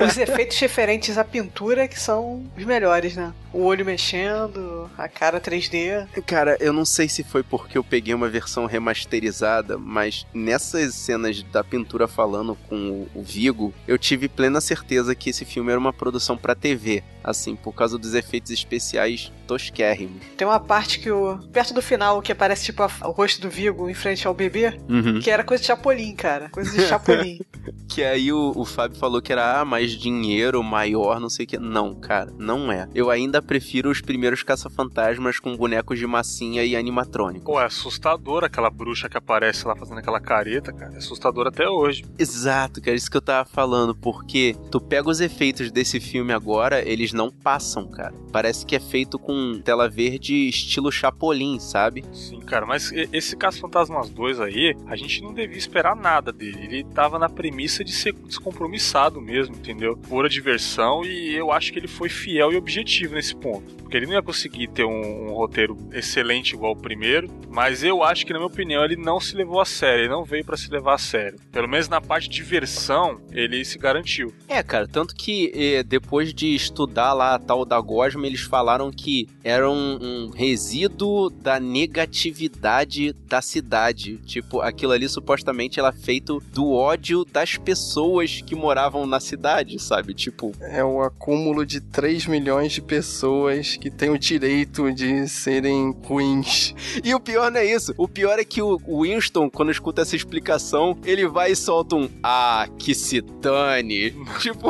Os 0.08 0.16
efeitos 0.16 0.58
referentes 0.58 1.18
à 1.18 1.24
pintura 1.24 1.86
que 1.86 2.00
são 2.00 2.42
os 2.56 2.64
melhores, 2.64 3.14
né? 3.14 3.34
O 3.52 3.64
olho 3.64 3.84
mexendo, 3.84 4.90
a 4.96 5.06
cara 5.08 5.38
3D. 5.40 6.06
Cara, 6.26 6.56
eu 6.58 6.72
não 6.72 6.84
sei 6.86 7.08
se 7.08 7.22
foi 7.22 7.42
porque 7.42 7.76
eu 7.76 7.84
peguei 7.84 8.14
uma 8.14 8.28
versão 8.28 8.64
remasterizada, 8.66 9.76
mas 9.76 10.26
nessas 10.32 10.94
cenas 10.94 11.42
da 11.42 11.62
pintura 11.62 12.08
falando 12.08 12.56
com 12.68 13.06
o- 13.14 13.22
Vigo, 13.22 13.72
eu 13.86 13.98
tive 13.98 14.28
plena 14.28 14.60
certeza 14.60 15.14
que 15.14 15.30
esse 15.30 15.44
filme 15.44 15.70
era 15.70 15.78
uma 15.78 15.92
produção 15.92 16.36
pra 16.36 16.54
TV, 16.54 17.02
assim, 17.24 17.56
por 17.56 17.72
causa 17.72 17.96
dos 17.98 18.14
efeitos 18.14 18.50
especiais 18.50 19.32
tosquérrimos. 19.46 20.22
Tem 20.36 20.46
uma 20.46 20.60
parte 20.60 20.98
que 20.98 21.10
o. 21.10 21.38
Perto 21.52 21.74
do 21.74 21.82
final, 21.82 22.22
que 22.22 22.32
aparece 22.32 22.64
tipo 22.66 22.82
a- 22.82 22.90
o 23.04 23.10
rosto 23.10 23.40
do 23.40 23.50
Vigo 23.50 23.88
em 23.88 23.94
frente 23.94 24.26
ao 24.26 24.34
bebê, 24.34 24.78
que 25.22 25.30
era 25.30 25.44
coisa 25.44 25.60
de 25.60 25.66
Chapolin, 25.66 26.14
cara. 26.14 26.48
Coisa 26.50 26.70
de 26.70 26.86
Chapolin. 26.86 27.38
Que 27.88 28.02
aí 28.02 28.32
o, 28.32 28.52
o 28.56 28.64
Fábio 28.64 28.96
falou 28.98 29.20
que 29.20 29.30
era 29.30 29.60
ah, 29.60 29.64
mais 29.66 29.92
dinheiro, 29.92 30.62
maior, 30.64 31.20
não 31.20 31.28
sei 31.28 31.44
o 31.44 31.48
que. 31.48 31.58
Não, 31.58 31.94
cara, 31.94 32.32
não 32.38 32.72
é. 32.72 32.88
Eu 32.94 33.10
ainda 33.10 33.42
prefiro 33.42 33.90
os 33.90 34.00
primeiros 34.00 34.42
caça-fantasmas 34.42 35.38
com 35.38 35.54
bonecos 35.56 35.98
de 35.98 36.06
massinha 36.06 36.64
e 36.64 36.74
animatrônico. 36.74 37.44
Pô, 37.44 37.60
é 37.60 37.66
assustador 37.66 38.44
aquela 38.44 38.70
bruxa 38.70 39.08
que 39.10 39.16
aparece 39.18 39.66
lá 39.66 39.76
fazendo 39.76 39.98
aquela 39.98 40.18
careta, 40.20 40.72
cara. 40.72 40.94
É 40.94 40.96
assustador 40.96 41.46
até 41.46 41.68
hoje. 41.68 42.02
Exato, 42.18 42.80
cara, 42.80 42.96
isso 42.96 43.10
que 43.10 43.16
eu 43.16 43.22
tava 43.22 43.46
falando, 43.48 43.94
porque 43.94 44.56
tu 44.70 44.80
pega 44.80 45.10
os 45.10 45.20
efeitos 45.20 45.70
desse 45.70 46.00
filme 46.00 46.32
agora, 46.32 46.82
eles 47.12 47.14
não 47.14 47.30
passam, 47.30 47.86
cara. 47.86 48.14
Parece 48.32 48.64
que 48.66 48.74
é 48.74 48.80
feito 48.80 49.18
com 49.18 49.60
tela 49.60 49.88
verde 49.88 50.48
estilo 50.48 50.90
Chapolin, 50.90 51.60
sabe? 51.60 52.04
Sim, 52.12 52.40
cara, 52.40 52.66
mas 52.66 52.90
esse 53.12 53.36
Caso 53.36 53.60
Fantasmas 53.60 54.08
2 54.10 54.40
aí, 54.40 54.74
a 54.86 54.96
gente 54.96 55.22
não 55.22 55.32
devia 55.32 55.58
esperar 55.58 55.94
nada 55.94 56.32
dele. 56.32 56.64
Ele 56.64 56.84
tava 56.84 57.18
na 57.18 57.28
premissa 57.28 57.84
de 57.84 57.92
ser 57.92 58.12
descompromissado 58.12 59.20
mesmo, 59.20 59.54
entendeu? 59.54 59.96
Pura 59.96 60.28
diversão 60.28 61.04
e 61.04 61.34
eu 61.34 61.52
acho 61.52 61.72
que 61.72 61.78
ele 61.78 61.88
foi 61.88 62.08
fiel 62.08 62.52
e 62.52 62.56
objetivo 62.56 63.14
nesse 63.14 63.36
ponto. 63.36 63.74
Porque 63.82 63.96
ele 63.96 64.06
não 64.06 64.14
ia 64.14 64.22
conseguir 64.22 64.68
ter 64.68 64.84
um, 64.84 65.28
um 65.28 65.34
roteiro 65.34 65.76
excelente 65.92 66.54
igual 66.54 66.72
o 66.72 66.76
primeiro, 66.76 67.28
mas 67.50 67.84
eu 67.84 68.02
acho 68.02 68.24
que, 68.24 68.32
na 68.32 68.38
minha 68.38 68.46
opinião, 68.46 68.82
ele 68.82 68.96
não 68.96 69.20
se 69.20 69.36
levou 69.36 69.60
a 69.60 69.66
sério, 69.66 70.04
ele 70.04 70.08
não 70.08 70.24
veio 70.24 70.44
pra 70.44 70.56
se 70.56 70.70
levar 70.70 70.94
a 70.94 70.98
sério. 70.98 71.38
Pelo 71.52 71.68
menos 71.68 71.88
na 71.88 72.00
parte 72.00 72.28
de 72.28 72.36
diversão, 72.36 73.20
ele 73.32 73.62
se 73.64 73.78
garantiu. 73.78 74.32
É, 74.48 74.62
cara, 74.62 74.88
tanto 74.88 75.14
que 75.14 75.52
eh, 75.54 75.82
depois 75.82 76.32
de 76.32 76.54
estudar 76.54 77.01
lá 77.12 77.34
a 77.34 77.38
tal 77.38 77.64
da 77.64 77.80
gosma, 77.80 78.26
eles 78.26 78.42
falaram 78.42 78.90
que 78.90 79.28
era 79.42 79.70
um, 79.70 79.98
um 80.00 80.30
resíduo 80.30 81.30
da 81.30 81.58
negatividade 81.58 83.14
da 83.26 83.40
cidade. 83.40 84.18
Tipo, 84.18 84.60
aquilo 84.60 84.92
ali 84.92 85.08
supostamente 85.08 85.80
era 85.80 85.90
feito 85.90 86.42
do 86.52 86.72
ódio 86.72 87.24
das 87.24 87.56
pessoas 87.56 88.42
que 88.42 88.54
moravam 88.54 89.06
na 89.06 89.20
cidade, 89.20 89.78
sabe? 89.78 90.14
Tipo. 90.14 90.52
É 90.60 90.84
o 90.84 91.02
acúmulo 91.02 91.64
de 91.64 91.80
3 91.80 92.26
milhões 92.26 92.72
de 92.72 92.82
pessoas 92.82 93.76
que 93.76 93.90
têm 93.90 94.10
o 94.10 94.18
direito 94.18 94.92
de 94.92 95.26
serem 95.28 95.94
ruins. 96.04 96.74
E 97.02 97.14
o 97.14 97.20
pior 97.20 97.50
não 97.50 97.60
é 97.60 97.64
isso. 97.64 97.94
O 97.96 98.06
pior 98.06 98.38
é 98.38 98.44
que 98.44 98.60
o 98.60 98.78
Winston, 99.02 99.50
quando 99.50 99.72
escuta 99.72 100.02
essa 100.02 100.14
explicação, 100.14 100.98
ele 101.04 101.26
vai 101.26 101.52
e 101.52 101.56
solta 101.56 101.96
um 101.96 102.08
Ah, 102.22 102.68
que 102.78 102.94
se 102.94 103.20
dane. 103.20 104.10
tipo, 104.40 104.68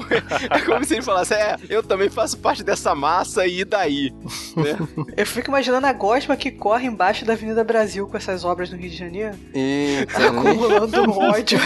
é 0.51 0.61
como 0.61 0.85
se 0.85 0.95
ele 0.95 1.03
falasse: 1.03 1.35
É, 1.35 1.57
eu 1.69 1.83
também 1.83 2.09
faço 2.09 2.22
parte 2.35 2.63
dessa 2.63 2.95
massa 2.95 3.47
e 3.47 3.65
daí? 3.65 4.13
Né? 4.55 4.77
Eu 5.17 5.27
fico 5.27 5.49
imaginando 5.49 5.87
a 5.87 5.93
gosma 5.95 6.37
que 6.37 6.51
corre 6.51 6.87
embaixo 6.87 7.25
da 7.25 7.33
Avenida 7.33 7.65
Brasil 7.65 8.07
com 8.07 8.19
essas 8.19 8.45
obras 8.45 8.71
no 8.71 8.77
Rio 8.77 8.91
de 8.91 8.97
Janeiro. 8.97 9.35
Eita, 9.55 10.19
né? 10.19 10.27
Acumulando 10.27 11.11
ódio 11.11 11.59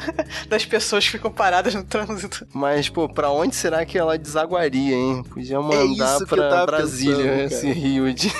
das 0.46 0.66
pessoas 0.66 1.06
que 1.06 1.12
ficam 1.12 1.32
paradas 1.32 1.74
no 1.74 1.82
trânsito. 1.82 2.46
Mas, 2.52 2.90
pô, 2.90 3.08
pra 3.08 3.30
onde 3.30 3.54
será 3.54 3.86
que 3.86 3.96
ela 3.96 4.18
desaguaria, 4.18 4.94
hein? 4.94 5.22
Podia 5.22 5.58
mandar 5.58 6.16
É 6.16 6.18
que 6.18 6.22
eu 6.22 6.26
pra 6.26 6.66
Brasília 6.66 7.16
pensando, 7.16 7.44
esse 7.46 7.72
rio 7.72 8.12
de. 8.12 8.30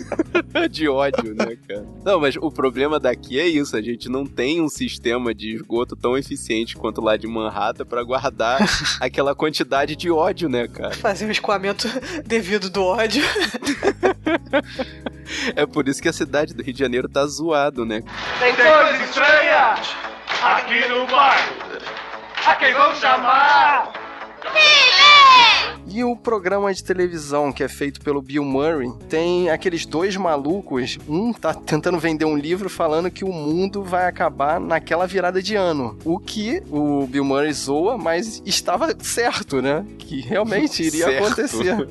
de 0.70 0.88
ódio, 0.88 1.34
né, 1.34 1.56
cara? 1.68 1.86
Não, 2.04 2.20
mas 2.20 2.36
o 2.36 2.50
problema 2.50 2.98
daqui 2.98 3.38
é 3.38 3.46
isso. 3.46 3.76
A 3.76 3.82
gente 3.82 4.08
não 4.08 4.24
tem 4.24 4.60
um 4.60 4.68
sistema 4.68 5.34
de 5.34 5.54
esgoto 5.54 5.94
tão 5.96 6.16
eficiente 6.16 6.76
quanto 6.76 7.00
lá 7.00 7.16
de 7.16 7.26
Manhattan 7.26 7.84
pra 7.84 8.02
guardar 8.02 8.60
aquela 9.00 9.34
quantidade 9.34 9.96
de 9.96 10.10
ódio, 10.10 10.48
né, 10.48 10.66
cara? 10.68 10.94
Fazer 11.04 11.26
o 11.26 11.30
escoamento 11.30 11.86
devido 12.24 12.70
do 12.70 12.82
ódio. 12.82 13.22
É 15.56 15.64
por 15.64 15.88
isso 15.88 16.02
que 16.02 16.08
a 16.08 16.12
cidade 16.12 16.52
do 16.54 16.62
Rio 16.62 16.74
de 16.74 16.78
Janeiro 16.78 17.08
tá 17.08 17.26
zoado, 17.26 17.84
né? 17.84 18.02
Tem 18.38 18.54
coisas 18.54 19.00
estranhas 19.08 19.96
aqui 20.42 20.86
no 20.88 21.06
bairro. 21.06 21.54
A 22.46 22.54
quem 22.56 22.74
vão 22.74 22.94
chamar? 22.94 23.92
E 25.94 26.02
o 26.02 26.16
programa 26.16 26.74
de 26.74 26.82
televisão 26.82 27.52
que 27.52 27.62
é 27.62 27.68
feito 27.68 28.00
pelo 28.00 28.20
Bill 28.20 28.44
Murray 28.44 28.90
tem 29.08 29.48
aqueles 29.48 29.86
dois 29.86 30.16
malucos. 30.16 30.98
Um 31.08 31.32
tá 31.32 31.54
tentando 31.54 32.00
vender 32.00 32.24
um 32.24 32.36
livro 32.36 32.68
falando 32.68 33.08
que 33.12 33.24
o 33.24 33.32
mundo 33.32 33.80
vai 33.84 34.08
acabar 34.08 34.58
naquela 34.58 35.06
virada 35.06 35.40
de 35.40 35.54
ano. 35.54 35.96
O 36.04 36.18
que 36.18 36.60
o 36.68 37.06
Bill 37.06 37.24
Murray 37.24 37.52
zoa, 37.52 37.96
mas 37.96 38.42
estava 38.44 38.92
certo, 38.98 39.62
né? 39.62 39.86
Que 39.96 40.20
realmente 40.20 40.82
iria 40.84 41.04
Certo. 41.06 41.24
acontecer. 41.26 41.88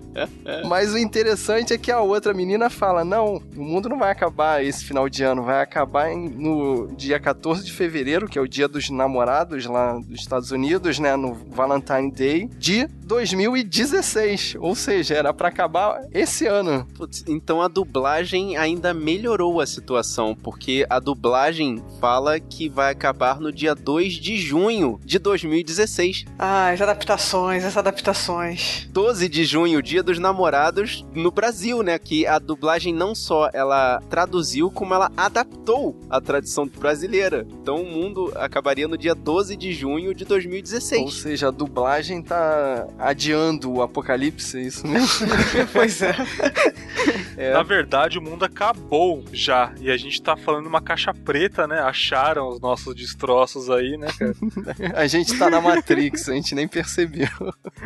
Mas 0.66 0.92
o 0.94 0.98
interessante 0.98 1.72
é 1.74 1.78
que 1.78 1.90
a 1.90 2.00
outra 2.00 2.32
menina 2.32 2.70
fala: 2.70 3.04
não, 3.04 3.40
o 3.56 3.62
mundo 3.62 3.88
não 3.88 3.98
vai 3.98 4.10
acabar 4.10 4.64
esse 4.64 4.84
final 4.84 5.08
de 5.08 5.22
ano, 5.22 5.42
vai 5.42 5.62
acabar 5.62 6.10
em- 6.10 6.28
no 6.28 6.88
dia 6.96 7.18
14 7.20 7.64
de 7.64 7.72
fevereiro, 7.72 8.26
que 8.28 8.38
é 8.38 8.42
o 8.42 8.48
dia 8.48 8.66
dos 8.68 8.88
namorados 8.90 9.66
lá 9.66 9.98
dos 9.98 10.20
Estados 10.20 10.50
Unidos, 10.50 10.98
né? 10.98 11.16
No 11.16 11.34
Valentine 11.50 12.10
Day 12.10 12.48
de 12.58 12.88
2016. 13.10 14.54
Ou 14.60 14.74
seja, 14.76 15.14
era 15.14 15.34
pra 15.34 15.48
acabar 15.48 16.00
esse 16.12 16.46
ano. 16.46 16.86
Putz, 16.94 17.24
então 17.26 17.60
a 17.60 17.66
dublagem 17.66 18.56
ainda 18.56 18.94
melhorou 18.94 19.60
a 19.60 19.66
situação, 19.66 20.34
porque 20.34 20.86
a 20.88 21.00
dublagem 21.00 21.82
fala 22.00 22.38
que 22.38 22.68
vai 22.68 22.92
acabar 22.92 23.40
no 23.40 23.52
dia 23.52 23.74
2 23.74 24.14
de 24.14 24.36
junho 24.36 25.00
de 25.04 25.18
2016. 25.18 26.24
Ah, 26.38 26.70
as 26.70 26.80
adaptações, 26.80 27.64
as 27.64 27.76
adaptações. 27.76 28.88
12 28.92 29.28
de 29.28 29.44
junho, 29.44 29.82
dia 29.82 30.04
dos 30.04 30.20
namorados 30.20 31.04
no 31.12 31.32
Brasil, 31.32 31.82
né? 31.82 31.98
Que 31.98 32.26
a 32.28 32.38
dublagem 32.38 32.94
não 32.94 33.12
só 33.12 33.50
ela 33.52 34.00
traduziu, 34.08 34.70
como 34.70 34.94
ela 34.94 35.10
adaptou 35.16 35.98
a 36.08 36.20
tradição 36.20 36.66
brasileira. 36.66 37.44
Então 37.60 37.82
o 37.82 37.90
mundo 37.90 38.32
acabaria 38.36 38.86
no 38.86 38.96
dia 38.96 39.16
12 39.16 39.56
de 39.56 39.72
junho 39.72 40.14
de 40.14 40.22
Ou 40.22 40.28
2016. 40.28 41.14
seja, 41.14 41.48
a 41.48 41.50
dublagem 41.50 42.22
tá 42.22 42.86
adiando 43.00 43.72
o 43.72 43.82
apocalipse, 43.82 44.58
é 44.58 44.62
isso 44.62 44.86
mesmo? 44.86 45.26
pois 45.72 46.02
é. 46.02 46.14
É. 47.36 47.54
Na 47.54 47.62
verdade, 47.62 48.18
o 48.18 48.22
mundo 48.22 48.44
acabou 48.44 49.24
já. 49.32 49.72
E 49.80 49.90
a 49.90 49.96
gente 49.96 50.20
tá 50.20 50.36
falando 50.36 50.66
uma 50.66 50.82
caixa 50.82 51.14
preta, 51.14 51.66
né? 51.66 51.80
Acharam 51.80 52.48
os 52.48 52.60
nossos 52.60 52.94
destroços 52.94 53.70
aí, 53.70 53.96
né, 53.96 54.08
cara? 54.18 54.34
A 55.00 55.06
gente 55.06 55.38
tá 55.38 55.48
na 55.48 55.60
Matrix, 55.60 56.28
a 56.28 56.34
gente 56.34 56.54
nem 56.54 56.68
percebeu. 56.68 57.28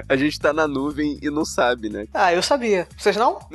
A 0.08 0.16
gente 0.16 0.40
tá 0.40 0.52
na 0.52 0.66
nuvem 0.66 1.18
e 1.22 1.30
não 1.30 1.44
sabe, 1.44 1.88
né? 1.88 2.06
Ah, 2.12 2.32
eu 2.32 2.42
sabia. 2.42 2.88
Vocês 2.96 3.16
não? 3.16 3.38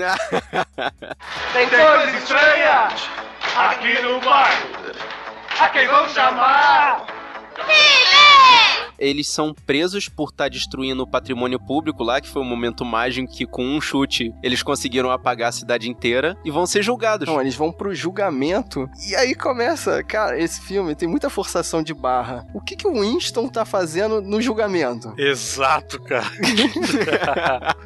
Tem 1.54 1.68
coisas 1.70 2.22
estranhas 2.22 3.10
aqui 3.58 4.02
no 4.02 4.20
bairro. 4.22 4.70
A 5.60 5.70
quem 5.70 5.88
vão 5.88 6.08
chamar? 6.10 7.19
Eles 9.00 9.30
são 9.30 9.54
presos 9.54 10.10
por 10.10 10.30
estar 10.30 10.50
destruindo 10.50 11.04
o 11.04 11.08
patrimônio 11.08 11.60
público 11.60 12.04
lá, 12.04 12.20
que 12.20 12.28
foi 12.28 12.42
um 12.42 12.46
momento 12.46 12.84
mágico 12.84 13.32
que 13.32 13.46
com 13.46 13.64
um 13.64 13.80
chute 13.80 14.34
eles 14.44 14.62
conseguiram 14.62 15.10
apagar 15.10 15.50
a 15.50 15.54
cidade 15.54 15.90
inteira 15.90 16.38
e 16.44 16.52
vão 16.52 16.68
ser 16.68 16.84
julgados. 16.84 17.28
Não, 17.28 17.40
eles 17.40 17.56
vão 17.56 17.72
pro 17.72 17.96
julgamento. 17.96 18.90
E 19.08 19.16
aí 19.16 19.34
começa, 19.34 20.04
cara, 20.04 20.40
esse 20.40 20.62
filme 20.62 20.94
tem 20.96 21.08
muita 21.08 21.30
forçação 21.30 21.82
de 21.82 21.94
barra. 21.94 22.46
O 22.54 22.60
que, 22.60 22.76
que 22.76 22.88
o 22.88 23.00
Winston 23.00 23.48
tá 23.48 23.64
fazendo 23.64 24.22
no 24.22 24.42
julgamento? 24.42 25.14
Exato, 25.18 26.02
cara. 26.02 26.30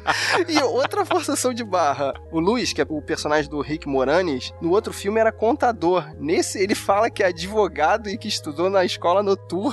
E 0.48 0.58
outra 0.62 1.04
forçação 1.04 1.54
de 1.54 1.64
barra. 1.64 2.12
O 2.30 2.40
Luiz, 2.40 2.72
que 2.72 2.80
é 2.80 2.86
o 2.88 3.00
personagem 3.00 3.50
do 3.50 3.60
Rick 3.60 3.88
Moranis, 3.88 4.52
no 4.60 4.70
outro 4.70 4.92
filme 4.92 5.20
era 5.20 5.32
contador. 5.32 6.04
Nesse, 6.18 6.58
ele 6.58 6.74
fala 6.74 7.08
que 7.08 7.22
é 7.22 7.26
advogado 7.26 8.08
e 8.08 8.18
que 8.18 8.28
estudou 8.28 8.68
na 8.68 8.84
escola 8.84 9.22
noturna. 9.22 9.63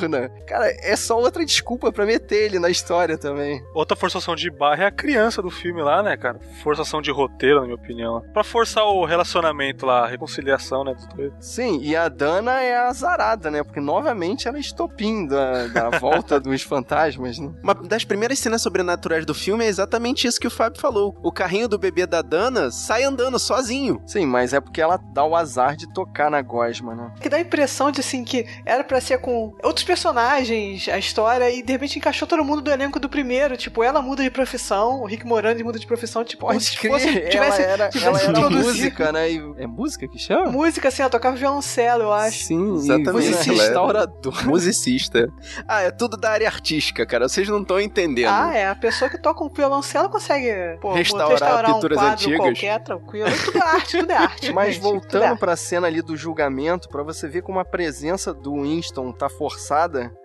Cara, 0.47 0.65
é 0.81 0.95
só 0.95 1.17
outra 1.19 1.45
desculpa 1.45 1.91
pra 1.91 2.05
meter 2.05 2.45
ele 2.45 2.59
na 2.59 2.69
história 2.69 3.17
também. 3.17 3.61
Outra 3.73 3.95
forçação 3.95 4.35
de 4.35 4.49
barra 4.49 4.83
é 4.83 4.87
a 4.87 4.91
criança 4.91 5.41
do 5.41 5.49
filme 5.49 5.81
lá, 5.81 6.01
né, 6.03 6.15
cara? 6.17 6.39
Forçação 6.63 7.01
de 7.01 7.11
roteiro, 7.11 7.59
na 7.59 7.63
minha 7.63 7.75
opinião. 7.75 8.21
Pra 8.33 8.43
forçar 8.43 8.85
o 8.85 9.05
relacionamento 9.05 9.85
lá, 9.85 10.05
a 10.05 10.07
reconciliação, 10.07 10.83
né, 10.83 10.93
dos 10.93 11.07
dois. 11.07 11.33
Sim, 11.39 11.79
e 11.81 11.95
a 11.95 12.07
Dana 12.07 12.61
é 12.61 12.75
a 12.75 12.87
azarada, 12.87 13.49
né? 13.49 13.63
Porque 13.63 13.79
novamente 13.79 14.47
ela 14.47 14.57
é 14.57 14.61
estopim 14.61 15.25
da, 15.25 15.67
da 15.67 15.89
volta 15.99 16.39
dos 16.39 16.61
fantasmas, 16.61 17.39
né? 17.39 17.51
Uma 17.63 17.73
das 17.73 18.03
primeiras 18.03 18.39
cenas 18.39 18.61
sobrenaturais 18.61 19.25
do 19.25 19.33
filme 19.33 19.65
é 19.65 19.67
exatamente 19.67 20.27
isso 20.27 20.39
que 20.39 20.47
o 20.47 20.51
Fábio 20.51 20.79
falou. 20.79 21.17
O 21.23 21.31
carrinho 21.31 21.67
do 21.67 21.77
bebê 21.77 22.05
da 22.05 22.21
Dana 22.21 22.71
sai 22.71 23.03
andando 23.03 23.39
sozinho. 23.39 24.01
Sim, 24.05 24.25
mas 24.25 24.53
é 24.53 24.59
porque 24.59 24.81
ela 24.81 24.97
dá 25.13 25.23
o 25.23 25.35
azar 25.35 25.75
de 25.75 25.91
tocar 25.93 26.29
na 26.29 26.41
gosma, 26.41 26.95
né? 26.95 27.11
Que 27.19 27.29
dá 27.29 27.37
a 27.37 27.41
impressão 27.41 27.91
de 27.91 27.99
assim 27.99 28.23
que 28.23 28.45
era 28.65 28.83
pra 28.83 29.01
ser 29.01 29.19
com 29.19 29.53
outros 29.81 29.83
personagens 29.83 30.87
a 30.89 30.97
história 30.97 31.49
e 31.49 31.61
de 31.61 31.71
repente 31.71 31.97
encaixou 31.97 32.27
todo 32.27 32.43
mundo 32.43 32.61
do 32.61 32.71
elenco 32.71 32.99
do 32.99 33.09
primeiro. 33.09 33.57
Tipo, 33.57 33.83
ela 33.83 34.01
muda 34.01 34.23
de 34.23 34.29
profissão, 34.29 35.01
o 35.01 35.05
Rick 35.05 35.25
Moranis 35.25 35.61
muda 35.63 35.79
de 35.79 35.85
profissão, 35.87 36.23
tipo, 36.23 36.45
Pode 36.45 36.63
se 36.63 36.77
crer, 36.77 36.91
fosse, 36.91 37.07
ela 37.09 37.29
tivesse, 37.29 37.61
era, 37.61 37.89
tivesse 37.89 38.25
ela 38.25 38.37
era 38.39 38.49
música, 38.49 39.11
né? 39.11 39.31
E- 39.31 39.53
é 39.57 39.67
música 39.67 40.07
que 40.07 40.17
chama? 40.19 40.51
Música, 40.51 40.87
assim, 40.87 41.01
ela 41.01 41.09
tocava 41.09 41.35
violoncelo, 41.35 42.03
eu 42.03 42.13
acho. 42.13 42.43
Sim, 42.45 42.75
Exatamente, 42.75 43.09
ela 43.09 43.21
você 43.21 43.49
era- 43.51 43.61
restaurador. 43.63 44.45
Musicista. 44.47 45.31
Ah, 45.67 45.81
é 45.81 45.91
tudo 45.91 46.17
da 46.17 46.31
área 46.31 46.47
artística, 46.47 47.05
cara. 47.05 47.27
Vocês 47.27 47.47
não 47.47 47.61
estão 47.61 47.79
entendendo. 47.79 48.29
Ah, 48.31 48.55
é. 48.55 48.67
A 48.67 48.75
pessoa 48.75 49.09
que 49.09 49.17
toca 49.17 49.43
um 49.43 49.49
violoncelo 49.49 50.09
consegue 50.09 50.51
pô, 50.81 50.93
Restaurar 50.93 51.69
um 51.69 51.73
pinturas 51.75 51.97
quadro 51.97 52.13
antigas. 52.13 52.37
qualquer, 52.39 52.79
tranquilo. 52.83 53.29
Tudo 53.45 53.57
é 53.57 53.61
arte, 53.67 53.97
tudo 53.99 54.11
é 54.11 54.15
arte. 54.15 54.53
Mas 54.53 54.73
gente, 54.75 54.77
é 54.79 54.81
voltando 54.81 55.23
arte. 55.23 55.39
pra 55.39 55.55
cena 55.55 55.87
ali 55.87 56.01
do 56.01 56.15
julgamento, 56.15 56.89
pra 56.89 57.03
você 57.03 57.27
ver 57.27 57.41
como 57.41 57.59
a 57.59 57.65
presença 57.65 58.33
do 58.33 58.61
Winston 58.61 59.11
tá 59.11 59.29
forçada, 59.29 59.70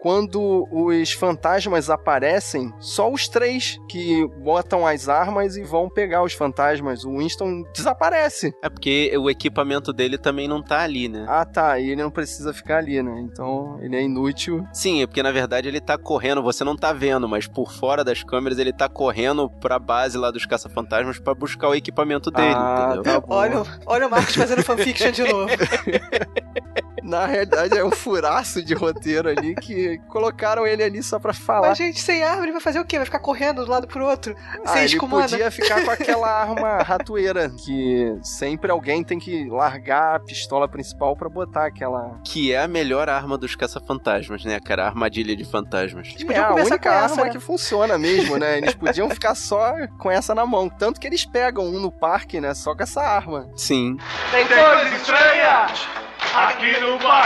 quando 0.01 0.67
os 0.71 1.13
fantasmas 1.13 1.89
aparecem, 1.91 2.73
só 2.81 3.11
os 3.11 3.29
três 3.29 3.79
que 3.89 4.27
botam 4.43 4.87
as 4.87 5.09
armas 5.09 5.57
e 5.57 5.63
vão 5.63 5.89
pegar 5.89 6.23
os 6.23 6.33
fantasmas. 6.33 7.05
O 7.05 7.19
Winston 7.19 7.63
desaparece. 7.75 8.53
É 8.63 8.69
porque 8.69 9.13
o 9.19 9.31
equipamento 9.31 9.93
dele 9.93 10.19
também 10.19 10.49
não 10.49 10.63
tá 10.63 10.81
ali, 10.83 11.09
né? 11.09 11.25
Ah, 11.29 11.45
tá, 11.45 11.79
e 11.79 11.91
ele 11.91 12.03
não 12.03 12.11
precisa 12.11 12.53
ficar 12.53 12.79
ali, 12.79 13.03
né? 13.03 13.21
Então 13.21 13.79
ele 13.83 13.97
é 13.97 14.03
inútil. 14.03 14.65
Sim, 14.73 15.03
é 15.03 15.07
porque 15.07 15.23
na 15.23 15.33
verdade 15.33 15.69
ele 15.69 15.81
tá 15.81 15.97
correndo, 15.97 16.43
você 16.43 16.65
não 16.65 16.77
tá 16.77 16.93
vendo, 16.93 17.29
mas 17.29 17.47
por 17.47 17.73
fora 17.73 18.03
das 18.05 18.23
câmeras 18.23 18.59
ele 18.59 18.73
tá 18.73 18.89
correndo 18.89 19.49
pra 19.61 19.79
base 19.79 20.17
lá 20.19 20.31
dos 20.31 20.47
caça-fantasmas 20.47 21.19
pra 21.19 21.35
buscar 21.35 21.69
o 21.69 21.75
equipamento 21.75 22.31
dele, 22.31 22.55
Ah, 22.57 22.87
entendeu? 22.95 23.03
tá 23.03 23.21
bom. 23.21 23.35
Olha, 23.35 23.63
o- 23.63 23.67
olha 23.87 24.07
o 24.07 24.11
Marcos 24.11 24.35
fazendo 24.35 24.63
fanfiction 24.63 25.11
de 25.11 25.23
novo. 25.25 25.47
Na 27.03 27.25
realidade, 27.27 27.79
é 27.79 27.85
um 27.85 27.91
furaço 27.91 28.61
de 28.65 28.75
roteiro 28.75 29.29
ali 29.37 29.55
que 29.55 29.99
colocaram 30.09 30.67
ele 30.67 30.83
ali 30.83 31.03
só 31.03 31.19
pra 31.19 31.33
falar. 31.33 31.69
Mas, 31.69 31.79
gente, 31.79 32.01
sem 32.01 32.23
arma, 32.23 32.43
ele 32.43 32.53
vai 32.53 32.61
fazer 32.61 32.81
o 32.81 32.85
quê? 32.85 32.97
Vai 32.97 33.07
ficar 33.07 33.19
correndo 33.19 33.63
de 33.65 33.69
um 33.71 33.73
lado 33.73 33.87
pro 33.87 34.05
outro? 34.05 34.35
Ah, 34.65 34.69
sem 34.73 34.85
ele 34.85 34.99
podia 34.99 35.51
ficar 35.51 35.85
com 35.85 35.91
aquela 35.91 36.29
arma 36.43 36.83
ratoeira, 36.83 37.51
que 37.51 38.17
sempre 38.23 38.71
alguém 38.71 39.03
tem 39.05 39.19
que 39.19 39.49
largar 39.49 40.17
a 40.17 40.21
pistola 40.21 40.69
principal 40.69 41.17
pra 41.17 41.29
botar 41.29 41.67
aquela... 41.67 42.19
Que 42.25 42.53
é 42.53 42.63
a 42.63 42.69
melhor 42.69 43.09
arma 43.09 43.37
dos 43.39 43.55
caça-fantasmas, 43.55 44.45
né, 44.45 44.59
cara? 44.61 44.85
A 44.85 44.87
armadilha 44.87 45.37
de 45.37 45.45
fantasmas. 45.45 46.09
Eles 46.19 46.29
É 46.31 46.39
a 46.39 46.55
única 46.55 46.89
essa, 46.89 47.13
arma 47.13 47.25
né? 47.25 47.31
que 47.31 47.41
funciona 47.41 47.99
mesmo, 47.99 48.37
né? 48.37 48.59
Eles 48.59 48.75
podiam 48.75 49.09
ficar 49.11 49.35
só 49.35 49.75
com 49.99 50.11
essa 50.11 50.35
na 50.35 50.47
mão. 50.47 50.69
Tanto 50.69 51.01
que 51.01 51.07
eles 51.07 51.25
pegam 51.25 51.65
um 51.65 51.81
no 51.81 51.91
parque, 51.91 52.41
né? 52.41 52.55
Só 52.55 52.75
com 52.75 52.83
essa 52.83 53.01
arma. 53.01 53.49
Sim. 53.57 53.97
Tem 54.31 54.47
coisas 54.47 54.93
estranhas 55.01 55.89
aqui 56.35 56.81
no 56.81 56.99
bairro. 56.99 57.26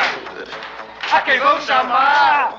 A 1.12 1.22
quem 1.22 1.40
vão 1.40 1.60
chamar? 1.60 2.58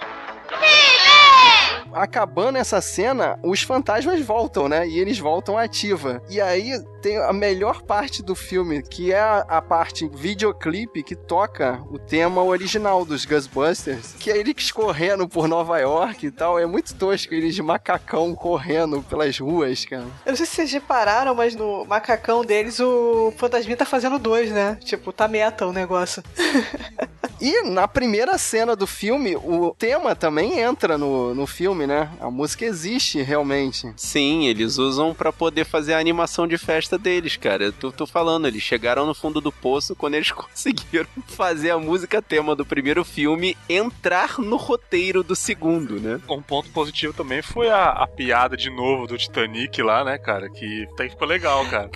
Acabando 1.93 2.57
essa 2.57 2.81
cena, 2.81 3.39
os 3.41 3.61
fantasmas 3.61 4.19
voltam, 4.21 4.67
né? 4.67 4.85
E 4.87 4.99
eles 4.99 5.19
voltam 5.19 5.57
ativa. 5.57 6.21
E 6.29 6.41
aí 6.41 6.77
tem 7.01 7.17
a 7.17 7.31
melhor 7.31 7.81
parte 7.81 8.21
do 8.21 8.35
filme, 8.35 8.81
que 8.81 9.13
é 9.13 9.19
a, 9.19 9.61
parte 9.61 10.09
videoclipe 10.13 11.01
que 11.01 11.15
toca 11.15 11.81
o 11.89 11.97
tema 11.97 12.43
original 12.43 13.05
dos 13.05 13.25
Ghostbusters, 13.25 14.15
que 14.19 14.29
é 14.29 14.37
eles 14.37 14.69
correndo 14.69 15.27
por 15.29 15.47
Nova 15.47 15.79
York 15.79 16.25
e 16.25 16.31
tal. 16.31 16.59
É 16.59 16.65
muito 16.65 16.93
tosco, 16.95 17.33
eles 17.33 17.55
de 17.55 17.61
macacão 17.61 18.35
correndo 18.35 19.01
pelas 19.03 19.37
ruas, 19.39 19.85
cara. 19.85 20.05
Eu 20.25 20.31
não 20.31 20.35
sei 20.35 20.45
se 20.45 20.55
vocês 20.55 20.73
repararam, 20.73 21.33
mas 21.33 21.55
no 21.55 21.85
macacão 21.85 22.43
deles 22.43 22.79
o 22.81 23.33
fantasminha 23.37 23.77
tá 23.77 23.85
fazendo 23.85 24.19
dois, 24.19 24.51
né? 24.51 24.77
Tipo, 24.81 25.13
tá 25.13 25.27
meta 25.27 25.65
o 25.65 25.71
negócio. 25.71 26.21
E 27.41 27.63
na 27.63 27.87
primeira 27.87 28.37
cena 28.37 28.75
do 28.75 28.85
filme, 28.85 29.35
o 29.35 29.75
tema 29.77 30.15
também 30.15 30.59
entra 30.59 30.95
no, 30.95 31.33
no 31.33 31.47
filme, 31.47 31.87
né? 31.87 32.07
A 32.21 32.29
música 32.29 32.65
existe 32.65 33.19
realmente. 33.23 33.91
Sim, 33.97 34.45
eles 34.45 34.77
usam 34.77 35.11
pra 35.11 35.33
poder 35.33 35.65
fazer 35.65 35.95
a 35.95 35.99
animação 35.99 36.47
de 36.47 36.55
festa 36.55 36.99
deles, 36.99 37.37
cara. 37.37 37.63
Eu 37.63 37.73
tô, 37.73 37.91
tô 37.91 38.05
falando, 38.05 38.47
eles 38.47 38.61
chegaram 38.61 39.07
no 39.07 39.15
fundo 39.15 39.41
do 39.41 39.51
poço 39.51 39.95
quando 39.95 40.13
eles 40.13 40.29
conseguiram 40.31 41.07
fazer 41.29 41.71
a 41.71 41.79
música 41.79 42.21
tema 42.21 42.55
do 42.55 42.63
primeiro 42.63 43.03
filme 43.03 43.57
entrar 43.67 44.37
no 44.37 44.55
roteiro 44.55 45.23
do 45.23 45.35
segundo, 45.35 45.99
né? 45.99 46.21
Um 46.29 46.43
ponto 46.43 46.69
positivo 46.69 47.11
também 47.11 47.41
foi 47.41 47.71
a, 47.71 47.89
a 47.89 48.05
piada 48.05 48.55
de 48.55 48.69
novo 48.69 49.07
do 49.07 49.17
Titanic 49.17 49.81
lá, 49.81 50.03
né, 50.03 50.19
cara? 50.19 50.47
Que 50.47 50.87
até 50.93 51.05
que 51.05 51.11
ficou 51.11 51.27
legal, 51.27 51.65
cara. 51.65 51.89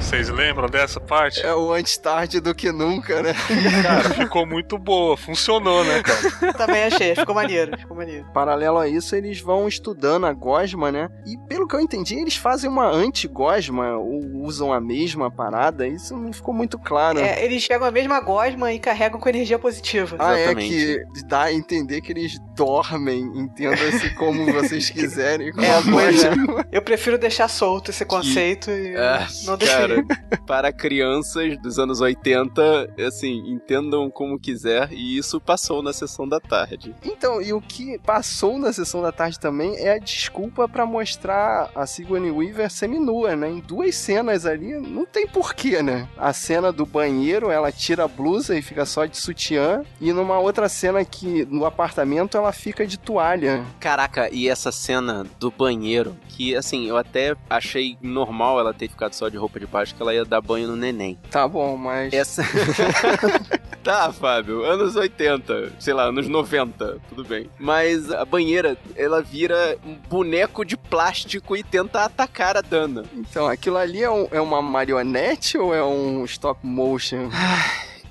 Vocês 0.00 0.28
lembram 0.28 0.68
dessa 0.68 1.00
parte? 1.00 1.40
É 1.40 1.54
o 1.54 1.72
antes 1.72 1.96
tarde 1.96 2.40
do 2.40 2.54
que 2.54 2.70
nunca, 2.72 3.22
né? 3.22 3.34
Cara, 3.82 4.23
ficou 4.24 4.46
muito 4.46 4.78
boa, 4.78 5.16
funcionou, 5.16 5.84
né, 5.84 6.02
cara? 6.02 6.52
Também 6.54 6.84
achei, 6.84 7.14
ficou 7.14 7.34
maneiro, 7.34 7.76
ficou 7.78 7.96
maneiro. 7.96 8.24
Paralelo 8.32 8.78
a 8.78 8.88
isso, 8.88 9.14
eles 9.16 9.40
vão 9.40 9.66
estudando 9.68 10.26
a 10.26 10.32
gosma, 10.32 10.90
né? 10.90 11.08
E 11.26 11.36
pelo 11.48 11.66
que 11.66 11.74
eu 11.76 11.80
entendi, 11.80 12.16
eles 12.16 12.36
fazem 12.36 12.68
uma 12.68 12.86
anti-gosma 12.88 13.96
ou 13.96 14.20
usam 14.44 14.72
a 14.72 14.80
mesma 14.80 15.30
parada. 15.30 15.86
Isso 15.86 16.16
não 16.16 16.32
ficou 16.32 16.52
muito 16.54 16.78
claro. 16.78 17.18
É, 17.18 17.44
eles 17.44 17.66
pegam 17.66 17.86
a 17.86 17.90
mesma 17.90 18.20
gosma 18.20 18.72
e 18.72 18.78
carregam 18.78 19.18
com 19.20 19.28
energia 19.28 19.58
positiva. 19.58 20.16
Ah, 20.18 20.38
é 20.38 20.44
Exatamente. 20.44 20.70
que 21.14 21.24
dá 21.26 21.42
a 21.44 21.52
entender 21.52 22.00
que 22.00 22.12
eles 22.12 22.38
dormem, 22.56 23.20
entenda-se 23.36 24.14
como 24.16 24.52
vocês 24.52 24.90
quiserem. 24.90 25.52
Com 25.52 25.60
É, 25.62 25.78
a 25.78 25.82
pois 25.82 26.24
é. 26.24 26.28
gosma. 26.36 26.66
Eu 26.70 26.82
prefiro 26.82 27.18
deixar 27.18 27.48
solto 27.48 27.90
esse 27.90 28.04
conceito 28.04 28.70
e 28.70 28.96
Ah, 28.96 29.26
não 29.44 29.56
deixar. 29.56 29.80
cara, 29.88 30.04
para 30.46 30.72
crianças 30.72 31.56
dos 31.60 31.78
anos 31.78 32.00
80, 32.00 32.94
assim, 33.06 33.42
entendam 33.48 34.10
como 34.14 34.38
quiser, 34.38 34.92
e 34.92 35.18
isso 35.18 35.40
passou 35.40 35.82
na 35.82 35.92
sessão 35.92 36.26
da 36.26 36.40
tarde. 36.40 36.94
Então, 37.04 37.42
e 37.42 37.52
o 37.52 37.60
que 37.60 37.98
passou 37.98 38.58
na 38.58 38.72
sessão 38.72 39.02
da 39.02 39.12
tarde 39.12 39.38
também 39.38 39.76
é 39.76 39.92
a 39.92 39.98
desculpa 39.98 40.68
pra 40.68 40.86
mostrar 40.86 41.70
a 41.74 41.86
Sigourney 41.86 42.30
Weaver 42.30 42.70
seminua, 42.70 43.34
né? 43.36 43.50
Em 43.50 43.60
duas 43.60 43.96
cenas 43.96 44.46
ali, 44.46 44.72
não 44.80 45.04
tem 45.04 45.26
porquê, 45.26 45.82
né? 45.82 46.08
A 46.16 46.32
cena 46.32 46.72
do 46.72 46.86
banheiro, 46.86 47.50
ela 47.50 47.72
tira 47.72 48.04
a 48.04 48.08
blusa 48.08 48.56
e 48.56 48.62
fica 48.62 48.86
só 48.86 49.04
de 49.04 49.16
sutiã, 49.16 49.84
e 50.00 50.12
numa 50.12 50.38
outra 50.38 50.68
cena 50.68 51.04
que 51.04 51.44
no 51.46 51.66
apartamento 51.66 52.36
ela 52.36 52.52
fica 52.52 52.86
de 52.86 52.98
toalha. 52.98 53.64
Caraca, 53.80 54.32
e 54.32 54.48
essa 54.48 54.70
cena 54.70 55.26
do 55.40 55.50
banheiro, 55.50 56.16
que 56.36 56.56
assim, 56.56 56.88
eu 56.88 56.96
até 56.96 57.36
achei 57.48 57.96
normal 58.02 58.58
ela 58.58 58.74
ter 58.74 58.88
ficado 58.88 59.12
só 59.12 59.28
de 59.28 59.36
roupa 59.36 59.60
de 59.60 59.66
baixo, 59.66 59.94
que 59.94 60.02
ela 60.02 60.12
ia 60.14 60.24
dar 60.24 60.40
banho 60.40 60.68
no 60.68 60.76
neném. 60.76 61.18
Tá 61.30 61.46
bom, 61.46 61.76
mas 61.76 62.12
Essa. 62.12 62.42
tá, 63.82 64.12
Fábio, 64.12 64.64
anos 64.64 64.96
80, 64.96 65.72
sei 65.78 65.94
lá, 65.94 66.04
anos 66.04 66.28
90, 66.28 66.98
tudo 67.08 67.24
bem. 67.24 67.48
Mas 67.58 68.10
a 68.10 68.24
banheira, 68.24 68.76
ela 68.96 69.22
vira 69.22 69.76
um 69.86 69.94
boneco 70.08 70.64
de 70.64 70.76
plástico 70.76 71.56
e 71.56 71.62
tenta 71.62 72.00
atacar 72.04 72.56
a 72.56 72.60
Dana. 72.60 73.04
então 73.14 73.46
aquilo 73.46 73.76
ali 73.76 74.02
é, 74.02 74.10
um- 74.10 74.28
é 74.30 74.40
uma 74.40 74.60
marionete 74.62 75.56
ou 75.58 75.74
é 75.74 75.84
um 75.84 76.24
stop 76.24 76.58
motion? 76.66 77.28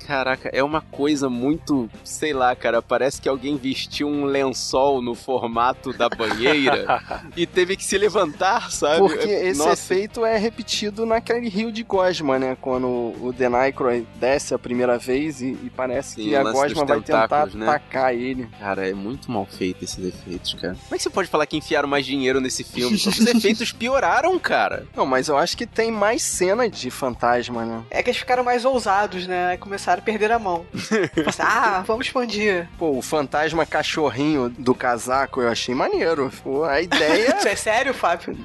Caraca, 0.05 0.49
é 0.53 0.63
uma 0.63 0.81
coisa 0.81 1.29
muito, 1.29 1.89
sei 2.03 2.33
lá, 2.33 2.55
cara, 2.55 2.81
parece 2.81 3.21
que 3.21 3.29
alguém 3.29 3.57
vestiu 3.57 4.07
um 4.07 4.25
lençol 4.25 5.01
no 5.01 5.15
formato 5.15 5.93
da 5.93 6.09
banheira 6.09 7.01
e 7.35 7.45
teve 7.45 7.75
que 7.75 7.83
se 7.83 7.97
levantar, 7.97 8.71
sabe? 8.71 8.99
Porque 8.99 9.29
É- 9.29 9.47
esse 9.47 9.59
Nossa, 9.59 9.71
efeito 9.93 10.25
é 10.25 10.37
repetido 10.37 11.05
naquele 11.05 11.47
rio 11.49 11.71
de 11.71 11.83
Gosma, 11.83 12.37
né? 12.37 12.57
Quando 12.59 12.87
o 12.87 13.33
Aykroyd 13.55 14.05
desce 14.19 14.53
a 14.53 14.59
primeira 14.59 14.97
vez 14.97 15.41
e, 15.41 15.57
e 15.63 15.71
parece 15.75 16.15
Sim, 16.15 16.23
que 16.23 16.35
a 16.35 16.43
Gosma 16.43 16.85
vai 16.85 17.01
tentar 17.01 17.47
né? 17.53 17.67
atacar 17.67 18.13
ele. 18.13 18.47
Cara, 18.59 18.87
é 18.87 18.93
muito 18.93 19.31
mal 19.31 19.45
feito 19.45 19.83
esses 19.83 20.03
efeitos, 20.03 20.53
cara. 20.53 20.75
Como 20.75 20.95
é 20.95 20.97
que 20.97 21.03
você 21.03 21.09
pode 21.09 21.29
falar 21.29 21.45
que 21.45 21.57
enfiaram 21.57 21.87
mais 21.87 22.05
dinheiro 22.05 22.39
nesse 22.41 22.63
filme? 22.63 22.95
Os 22.95 23.05
efeitos 23.27 23.71
pioraram, 23.71 24.37
cara. 24.39 24.85
Não, 24.95 25.05
mas 25.05 25.27
eu 25.27 25.37
acho 25.37 25.55
que 25.57 25.65
tem 25.65 25.91
mais 25.91 26.21
cena 26.21 26.69
de 26.69 26.89
fantasma, 26.89 27.65
né? 27.65 27.83
É 27.89 28.01
que 28.03 28.09
eles 28.09 28.19
ficaram 28.19 28.43
mais 28.43 28.65
ousados, 28.65 29.27
né? 29.27 29.47
Aí 29.47 29.57
começaram 29.57 29.92
a 29.99 30.03
perder 30.03 30.31
a 30.31 30.39
mão. 30.39 30.65
Tipo 31.13 31.29
assim, 31.29 31.41
ah, 31.43 31.83
vamos 31.85 32.07
expandir. 32.07 32.67
Pô, 32.77 32.97
o 32.97 33.01
fantasma 33.01 33.65
cachorrinho 33.65 34.49
do 34.49 34.73
casaco 34.75 35.41
eu 35.41 35.49
achei 35.49 35.73
maneiro. 35.75 36.31
Pô, 36.43 36.63
a 36.63 36.81
ideia. 36.81 37.35
Isso 37.37 37.47
é 37.47 37.55
sério, 37.55 37.93
Fábio? 37.93 38.35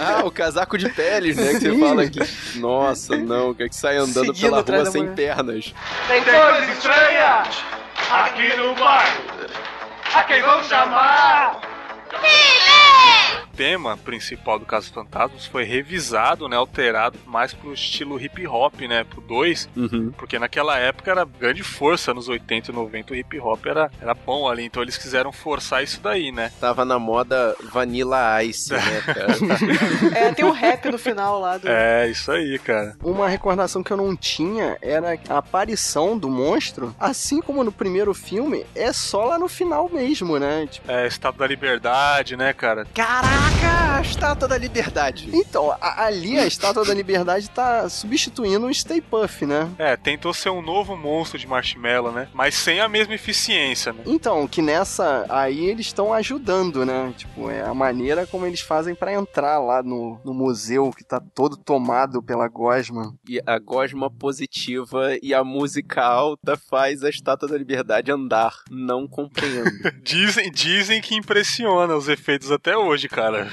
Ah, 0.00 0.24
o 0.24 0.30
casaco 0.30 0.76
de 0.76 0.88
peles, 0.90 1.36
né? 1.36 1.54
Que 1.54 1.60
você 1.60 1.70
Sim. 1.70 1.80
fala 1.80 2.02
aqui. 2.02 2.20
Nossa, 2.56 3.16
não, 3.16 3.54
que 3.54 3.62
é 3.62 3.68
que 3.68 3.74
sai 3.76 3.96
andando 3.96 4.34
Seguindo 4.34 4.62
pela 4.64 4.82
rua 4.82 4.90
sem 4.90 5.02
mulher. 5.02 5.14
pernas. 5.16 5.74
Tem 6.08 6.22
coisas 6.22 6.68
estranhas 6.76 7.48
aqui 8.10 8.56
no 8.56 8.74
bairro. 8.74 9.22
A 10.14 10.22
quem 10.24 10.42
vão 10.42 10.62
chamar? 10.64 11.60
O 13.44 13.56
tema 13.56 13.96
principal 13.96 14.58
do 14.58 14.66
Caso 14.66 14.92
Fantasmas 14.92 15.46
foi 15.46 15.64
revisado, 15.64 16.46
né, 16.46 16.56
alterado 16.56 17.18
mais 17.24 17.54
pro 17.54 17.72
estilo 17.72 18.20
hip 18.20 18.46
hop, 18.46 18.82
né, 18.82 19.02
pro 19.02 19.22
2, 19.22 19.66
Uhum. 19.74 20.12
porque 20.18 20.38
naquela 20.38 20.78
época 20.78 21.10
era 21.10 21.24
grande 21.24 21.62
força, 21.62 22.12
nos 22.12 22.28
80 22.28 22.70
e 22.70 22.74
90 22.74 23.14
o 23.14 23.16
hip 23.16 23.40
hop 23.40 23.64
era, 23.64 23.90
era 23.98 24.12
bom 24.12 24.46
ali, 24.46 24.64
então 24.64 24.82
eles 24.82 24.98
quiseram 24.98 25.32
forçar 25.32 25.82
isso 25.82 26.00
daí, 26.02 26.30
né. 26.30 26.52
Tava 26.60 26.84
na 26.84 26.98
moda 26.98 27.56
Vanilla 27.72 28.42
Ice, 28.44 28.74
né, 28.74 29.00
cara? 29.06 30.18
É, 30.18 30.34
tem 30.34 30.44
um 30.44 30.50
rap 30.50 30.90
no 30.90 30.98
final 30.98 31.40
lá 31.40 31.56
do. 31.56 31.66
É, 31.66 32.10
isso 32.10 32.30
aí, 32.30 32.58
cara. 32.58 32.94
Uma 33.02 33.26
recordação 33.26 33.82
que 33.82 33.90
eu 33.90 33.96
não 33.96 34.14
tinha 34.14 34.76
era 34.82 35.18
a 35.30 35.38
aparição 35.38 36.18
do 36.18 36.28
monstro, 36.28 36.94
assim 37.00 37.40
como 37.40 37.64
no 37.64 37.72
primeiro 37.72 38.12
filme, 38.12 38.66
é 38.74 38.92
só 38.92 39.24
lá 39.24 39.38
no 39.38 39.48
final 39.48 39.88
mesmo, 39.88 40.38
né? 40.38 40.66
Tipo, 40.70 40.92
É, 40.92 41.06
Estado 41.06 41.38
da 41.38 41.46
Liberdade, 41.46 42.36
né, 42.36 42.52
cara. 42.52 42.86
Caraca, 42.96 43.98
a 43.98 44.00
estátua 44.00 44.48
da 44.48 44.56
liberdade. 44.56 45.28
então, 45.30 45.70
a- 45.80 46.04
ali 46.06 46.38
a 46.38 46.46
Estátua 46.46 46.82
da 46.82 46.94
Liberdade 46.94 47.50
tá 47.50 47.86
substituindo 47.90 48.66
o 48.66 48.72
Stay 48.74 49.02
Puff, 49.02 49.44
né? 49.44 49.70
É, 49.78 49.96
tentou 49.98 50.32
ser 50.32 50.48
um 50.48 50.62
novo 50.62 50.96
monstro 50.96 51.38
de 51.38 51.46
marshmallow, 51.46 52.10
né, 52.10 52.26
mas 52.32 52.54
sem 52.54 52.80
a 52.80 52.88
mesma 52.88 53.14
eficiência, 53.14 53.92
né. 53.92 54.02
Então, 54.06 54.48
que 54.48 54.62
nessa 54.62 55.26
aí 55.28 55.66
eles 55.66 55.86
estão 55.86 56.10
ajudando, 56.14 56.86
né? 56.86 57.12
Tipo, 57.18 57.50
é 57.50 57.60
a 57.62 57.74
maneira 57.74 58.26
como 58.26 58.46
eles 58.46 58.60
fazem 58.62 58.94
pra 58.94 59.12
entrar 59.12 59.58
lá 59.58 59.82
no, 59.82 60.18
no 60.24 60.32
museu 60.32 60.90
que 60.90 61.04
tá 61.04 61.20
todo 61.20 61.54
tomado 61.56 62.22
pela 62.22 62.48
Gosma. 62.48 63.14
E 63.28 63.38
a 63.46 63.58
gosma 63.58 64.10
positiva 64.10 65.16
e 65.22 65.34
a 65.34 65.44
música 65.44 66.02
alta 66.02 66.56
faz 66.56 67.02
a 67.04 67.10
estátua 67.10 67.46
da 67.48 67.58
liberdade 67.58 68.10
andar. 68.10 68.54
Não 68.70 69.06
compreendo. 69.06 69.70
Dizem, 70.02 70.50
dizem 70.50 71.02
que 71.02 71.14
impressiona 71.14 71.94
os 71.94 72.08
efeitos 72.08 72.50
até 72.50 72.76
hoje, 72.76 72.85
cara. 73.08 73.48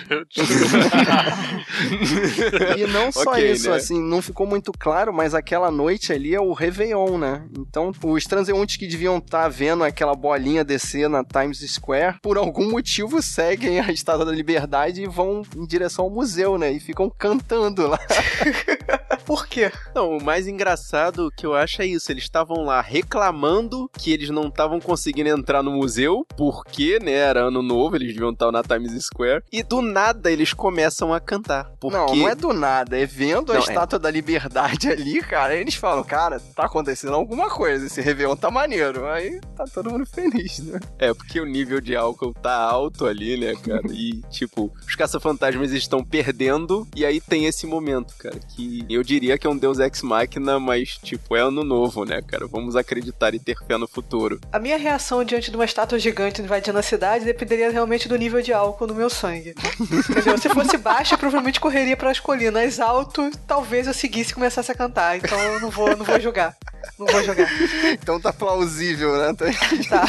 cara. 0.91 1.33
E 2.77 2.85
não 2.87 3.11
só 3.11 3.31
Ok, 3.31 3.51
isso, 3.51 3.69
né? 3.69 3.75
assim, 3.75 4.01
não 4.01 4.21
ficou 4.21 4.45
muito 4.45 4.71
claro, 4.71 5.13
mas 5.13 5.33
aquela 5.33 5.71
noite 5.71 6.11
ali 6.13 6.33
é 6.35 6.39
o 6.39 6.53
Réveillon, 6.53 7.17
né? 7.17 7.45
Então, 7.57 7.91
os 8.03 8.23
transeuntes 8.25 8.77
que 8.77 8.87
deviam 8.87 9.17
estar 9.17 9.47
vendo 9.49 9.83
aquela 9.83 10.15
bolinha 10.15 10.63
descer 10.63 11.09
na 11.09 11.23
Times 11.23 11.59
Square, 11.59 12.17
por 12.21 12.37
algum 12.37 12.69
motivo 12.71 13.21
seguem 13.21 13.79
a 13.79 13.91
Estátua 13.91 14.25
da 14.25 14.31
Liberdade 14.31 15.01
e 15.03 15.07
vão 15.07 15.41
em 15.55 15.65
direção 15.65 16.05
ao 16.05 16.11
museu, 16.11 16.57
né? 16.57 16.71
E 16.71 16.79
ficam 16.79 17.09
cantando 17.09 17.87
lá. 17.87 17.99
Por 19.25 19.47
quê? 19.47 19.71
Não, 19.95 20.17
o 20.17 20.23
mais 20.23 20.47
engraçado 20.47 21.31
que 21.37 21.45
eu 21.45 21.55
acho 21.55 21.81
é 21.81 21.85
isso. 21.85 22.11
Eles 22.11 22.23
estavam 22.23 22.65
lá 22.65 22.81
reclamando 22.81 23.89
que 23.97 24.11
eles 24.11 24.29
não 24.29 24.47
estavam 24.47 24.81
conseguindo 24.81 25.29
entrar 25.29 25.63
no 25.63 25.71
museu, 25.71 26.25
porque, 26.35 26.99
né, 27.01 27.13
era 27.13 27.47
ano 27.47 27.61
novo, 27.61 27.95
eles 27.95 28.13
deviam 28.13 28.31
estar 28.31 28.51
na 28.51 28.61
Times 28.61 28.91
Square. 29.05 29.22
E 29.51 29.63
do 29.63 29.81
nada 29.81 30.31
eles 30.31 30.53
começam 30.53 31.13
a 31.13 31.19
cantar. 31.19 31.71
Porque... 31.79 31.97
Não, 31.97 32.15
não 32.15 32.29
é 32.29 32.35
do 32.35 32.53
nada, 32.53 32.97
é 32.97 33.05
vendo 33.05 33.51
a 33.51 33.55
Não, 33.55 33.61
é. 33.61 33.63
Estátua 33.63 33.99
da 33.99 34.09
Liberdade 34.11 34.89
ali, 34.91 35.21
cara, 35.21 35.55
eles 35.55 35.75
falam, 35.75 36.03
cara, 36.03 36.39
tá 36.55 36.65
acontecendo 36.65 37.13
alguma 37.13 37.49
coisa, 37.49 37.85
esse 37.85 38.01
Réveillon 38.01 38.35
tá 38.35 38.49
maneiro. 38.49 39.05
Aí 39.07 39.39
tá 39.55 39.65
todo 39.65 39.91
mundo 39.91 40.05
feliz, 40.05 40.59
né? 40.59 40.79
É, 40.99 41.13
porque 41.13 41.39
o 41.39 41.45
nível 41.45 41.79
de 41.79 41.95
álcool 41.95 42.33
tá 42.33 42.55
alto 42.55 43.05
ali, 43.05 43.37
né, 43.37 43.53
cara? 43.55 43.83
E, 43.91 44.21
tipo, 44.29 44.71
os 44.87 44.95
caça-fantasmas 44.95 45.71
estão 45.71 46.03
perdendo, 46.03 46.87
e 46.95 47.05
aí 47.05 47.19
tem 47.19 47.45
esse 47.45 47.65
momento, 47.65 48.15
cara, 48.17 48.39
que 48.39 48.85
eu 48.89 49.03
diria 49.03 49.37
que 49.37 49.47
é 49.47 49.49
um 49.49 49.57
Deus 49.57 49.79
Ex 49.79 50.01
Machina, 50.01 50.59
mas, 50.59 50.97
tipo, 50.97 51.35
é 51.35 51.41
ano 51.41 51.63
novo, 51.63 52.05
né, 52.05 52.21
cara? 52.21 52.47
Vamos 52.47 52.75
acreditar 52.75 53.33
e 53.33 53.39
ter 53.39 53.55
fé 53.65 53.77
no 53.77 53.87
futuro. 53.87 54.39
A 54.51 54.59
minha 54.59 54.77
reação 54.77 55.23
diante 55.23 55.49
de 55.49 55.57
uma 55.57 55.65
estátua 55.65 55.99
gigante 55.99 56.41
invadindo 56.41 56.77
a 56.77 56.83
cidade 56.83 57.25
dependeria 57.25 57.69
realmente 57.71 58.07
do 58.07 58.15
nível 58.15 58.41
de 58.41 58.53
álcool 58.53 58.87
no 58.87 58.95
meu 58.95 59.09
sangue. 59.13 59.55
Entendeu? 59.79 60.37
Se 60.37 60.49
fosse 60.49 60.77
baixo, 60.77 61.13
eu 61.13 61.17
provavelmente 61.17 61.59
correria 61.59 61.95
para 61.95 62.11
as 62.11 62.19
colinas. 62.19 62.79
Alto, 62.79 63.31
talvez 63.47 63.87
eu 63.87 63.93
seguisse 63.93 64.31
e 64.31 64.33
começasse 64.33 64.71
a 64.71 64.75
cantar. 64.75 65.17
Então 65.17 65.39
eu 65.39 65.59
não 65.59 65.69
vou, 65.69 65.95
não 65.95 66.05
vou 66.05 66.19
jogar. 66.19 66.55
Não 66.97 67.05
vou 67.07 67.23
jogar. 67.23 67.49
Então 67.93 68.19
tá 68.19 68.31
plausível, 68.33 69.17
né? 69.17 69.33
Tá- 69.33 69.45
Tá. 69.89 70.05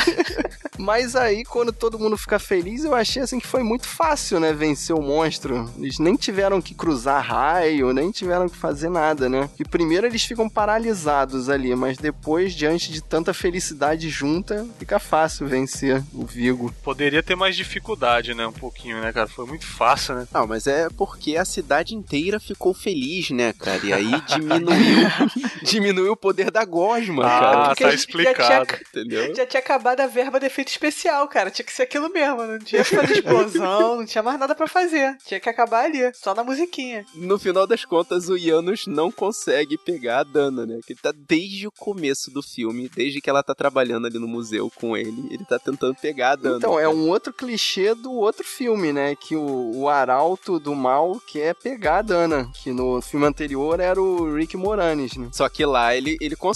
Mas 0.78 1.14
aí, 1.14 1.44
quando 1.44 1.72
todo 1.72 1.98
mundo 1.98 2.16
fica 2.16 2.38
feliz, 2.38 2.84
eu 2.84 2.94
achei 2.94 3.22
assim 3.22 3.38
que 3.38 3.46
foi 3.46 3.62
muito 3.62 3.86
fácil, 3.86 4.40
né? 4.40 4.52
Vencer 4.52 4.94
o 4.94 5.00
monstro. 5.02 5.70
Eles 5.78 5.98
nem 5.98 6.16
tiveram 6.16 6.60
que 6.60 6.74
cruzar 6.74 7.24
raio, 7.24 7.92
nem 7.92 8.10
tiveram 8.10 8.48
que 8.48 8.56
fazer 8.56 8.88
nada, 8.88 9.28
né? 9.28 9.48
Que 9.56 9.64
primeiro 9.64 10.06
eles 10.06 10.24
ficam 10.24 10.48
paralisados 10.48 11.48
ali, 11.48 11.74
mas 11.76 11.96
depois, 11.96 12.52
diante 12.54 12.90
de 12.92 13.00
tanta 13.00 13.32
felicidade 13.32 14.08
junta, 14.10 14.66
fica 14.78 14.98
fácil 14.98 15.46
vencer 15.46 16.02
o 16.12 16.24
Vigo. 16.26 16.74
Poderia 16.82 17.22
ter 17.22 17.36
mais 17.36 17.54
dificuldade, 17.56 18.34
né? 18.34 18.46
Um 18.46 18.52
pouquinho, 18.52 19.00
né, 19.00 19.12
cara? 19.12 19.28
Foi 19.28 19.46
muito 19.46 19.66
fácil, 19.66 20.16
né? 20.16 20.26
Não, 20.32 20.46
mas 20.46 20.66
é 20.66 20.88
porque 20.96 21.36
a 21.36 21.44
cidade 21.44 21.94
inteira 21.94 22.40
ficou 22.40 22.74
feliz, 22.74 23.30
né, 23.30 23.52
cara? 23.52 23.80
E 23.86 23.92
aí 23.92 24.10
diminuiu, 24.26 25.08
diminuiu 25.62 26.12
o 26.12 26.16
poder 26.16 26.50
da 26.50 26.63
gosma, 26.64 27.24
Ah, 27.26 27.40
cara. 27.40 27.68
Porque 27.68 27.84
tá 27.84 27.90
já 27.90 27.94
explicado. 27.96 28.66
tinha- 28.66 28.80
Entendeu? 29.02 29.34
Já 29.34 29.46
tinha 29.46 29.60
acabado 29.60 30.00
a 30.00 30.06
verba 30.06 30.38
de 30.40 30.46
efeito 30.46 30.68
especial, 30.68 31.26
cara. 31.28 31.50
Tinha 31.50 31.64
que 31.66 31.72
ser 31.72 31.82
aquilo 31.82 32.08
mesmo. 32.10 32.42
Não 32.42 32.58
tinha 32.58 32.82
que 32.84 32.94
fazer 32.96 33.14
explosão, 33.14 33.96
não 33.96 34.06
tinha 34.06 34.22
mais 34.22 34.38
nada 34.38 34.54
pra 34.54 34.66
fazer. 34.66 35.16
Tinha 35.26 35.40
que 35.40 35.48
acabar 35.48 35.84
ali, 35.84 36.12
só 36.14 36.34
na 36.34 36.44
musiquinha. 36.44 37.04
No 37.14 37.38
final 37.38 37.66
das 37.66 37.84
contas, 37.84 38.28
o 38.28 38.38
Janus 38.38 38.86
não 38.86 39.10
consegue 39.10 39.76
pegar 39.76 40.20
a 40.20 40.24
Dana, 40.24 40.64
né? 40.66 40.80
Que 40.86 40.92
ele 40.92 41.00
tá 41.02 41.12
desde 41.16 41.66
o 41.66 41.72
começo 41.72 42.30
do 42.30 42.42
filme, 42.42 42.88
desde 42.94 43.20
que 43.20 43.28
ela 43.30 43.42
tá 43.42 43.54
trabalhando 43.54 44.06
ali 44.06 44.18
no 44.18 44.28
museu 44.28 44.70
com 44.74 44.96
ele, 44.96 45.26
ele 45.30 45.44
tá 45.44 45.58
tentando 45.58 45.94
pegar 45.94 46.32
a 46.32 46.36
Dana. 46.36 46.56
Então, 46.56 46.78
é 46.78 46.88
um 46.88 47.08
outro 47.08 47.32
clichê 47.32 47.94
do 47.94 48.12
outro 48.12 48.44
filme, 48.44 48.92
né? 48.92 49.14
Que 49.16 49.36
o, 49.36 49.72
o 49.76 49.88
arauto 49.88 50.58
do 50.58 50.74
mal 50.74 51.20
quer 51.26 51.54
pegar 51.54 51.98
a 51.98 52.02
Dana. 52.02 52.48
Que 52.62 52.70
no 52.72 53.00
filme 53.02 53.26
anterior 53.26 53.80
era 53.80 54.00
o 54.00 54.34
Rick 54.34 54.56
Moranis, 54.56 55.16
né? 55.16 55.28
Só 55.32 55.48
que 55.48 55.64
lá 55.64 55.94
ele, 55.96 56.16
ele 56.20 56.36
consegue, 56.36 56.53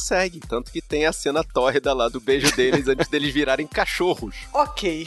tanto 0.49 0.71
que 0.71 0.81
tem 0.81 1.07
a 1.07 1.13
cena 1.13 1.43
tórrida 1.43 1.93
lá 1.93 2.09
do 2.09 2.21
beijo 2.21 2.55
deles 2.55 2.89
antes 2.89 3.09
deles 3.09 3.33
virarem 3.33 3.67
cachorros. 3.67 4.35
Ok. 4.59 5.07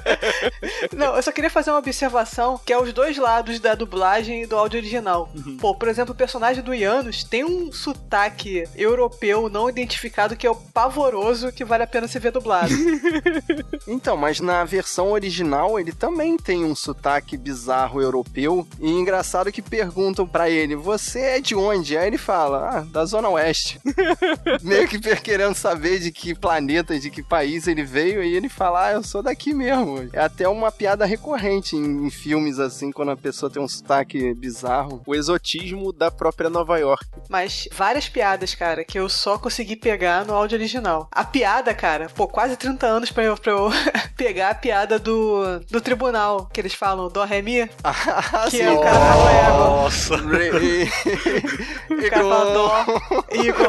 Não, 0.96 1.14
eu 1.14 1.22
só 1.22 1.30
queria 1.30 1.50
fazer 1.50 1.70
uma 1.70 1.78
observação 1.78 2.60
que 2.64 2.72
é 2.72 2.78
os 2.78 2.92
dois 2.92 3.16
lados 3.16 3.60
da 3.60 3.74
dublagem 3.74 4.42
e 4.42 4.46
do 4.46 4.56
áudio 4.56 4.80
original. 4.80 5.30
Pô, 5.60 5.74
por 5.74 5.88
exemplo, 5.88 6.12
o 6.12 6.16
personagem 6.16 6.62
do 6.62 6.76
Janus 6.76 7.22
tem 7.22 7.44
um 7.44 7.70
sotaque 7.72 8.64
europeu 8.74 9.48
não 9.48 9.68
identificado 9.68 10.36
que 10.36 10.46
é 10.46 10.50
o 10.50 10.54
pavoroso 10.54 11.52
que 11.52 11.64
vale 11.64 11.84
a 11.84 11.86
pena 11.86 12.08
se 12.08 12.18
ver 12.18 12.32
dublado. 12.32 12.72
Então, 13.86 14.16
mas 14.16 14.40
na 14.40 14.64
versão 14.64 15.10
original 15.10 15.78
ele 15.78 15.92
também 15.92 16.36
tem 16.36 16.64
um 16.64 16.74
sotaque 16.74 17.36
bizarro 17.36 18.00
europeu. 18.00 18.66
E 18.78 18.88
engraçado 18.88 19.50
que 19.50 19.62
perguntam 19.62 20.26
pra 20.26 20.48
ele: 20.48 20.76
Você 20.76 21.20
é 21.20 21.40
de 21.40 21.54
onde? 21.54 21.96
Aí 21.96 22.06
ele 22.06 22.18
fala: 22.18 22.70
Ah, 22.70 22.80
da 22.80 23.04
Zona 23.04 23.28
Oeste. 23.28 23.79
Meio 24.62 24.88
que 24.88 24.98
querendo 25.16 25.54
saber 25.54 25.98
de 25.98 26.10
que 26.10 26.34
planeta, 26.34 26.98
de 26.98 27.10
que 27.10 27.22
país 27.22 27.66
ele 27.66 27.84
veio. 27.84 28.22
E 28.22 28.34
ele 28.34 28.48
fala: 28.48 28.86
Ah, 28.86 28.92
eu 28.92 29.02
sou 29.02 29.22
daqui 29.22 29.52
mesmo. 29.52 30.08
É 30.12 30.20
até 30.20 30.48
uma 30.48 30.70
piada 30.70 31.04
recorrente 31.04 31.76
em, 31.76 32.06
em 32.06 32.10
filmes 32.10 32.58
assim, 32.58 32.92
quando 32.92 33.10
a 33.10 33.16
pessoa 33.16 33.50
tem 33.50 33.62
um 33.62 33.68
sotaque 33.68 34.34
bizarro. 34.34 35.02
O 35.06 35.14
exotismo 35.14 35.92
da 35.92 36.10
própria 36.10 36.50
Nova 36.50 36.78
York. 36.78 37.06
Mas 37.28 37.68
várias 37.72 38.08
piadas, 38.08 38.54
cara, 38.54 38.84
que 38.84 38.98
eu 38.98 39.08
só 39.08 39.38
consegui 39.38 39.76
pegar 39.76 40.24
no 40.24 40.34
áudio 40.34 40.56
original. 40.58 41.08
A 41.10 41.24
piada, 41.24 41.74
cara, 41.74 42.08
pô, 42.08 42.26
quase 42.26 42.56
30 42.56 42.86
anos 42.86 43.10
pra 43.10 43.24
eu, 43.24 43.36
pra 43.36 43.52
eu 43.52 43.70
pegar 44.16 44.50
a 44.50 44.54
piada 44.54 44.98
do, 44.98 45.60
do 45.70 45.80
tribunal, 45.80 46.46
que 46.52 46.60
eles 46.60 46.74
falam, 46.74 47.08
do 47.08 47.22
Ré 47.24 47.42
Mi, 47.42 47.68
Ah, 47.82 48.46
que 48.48 48.60
é 48.60 48.70
o 48.70 48.80
cara. 48.80 49.50
Nossa. 49.50 50.14
O 50.16 52.10
cara 52.10 52.22
fala 52.22 52.52
dó, 52.52 52.86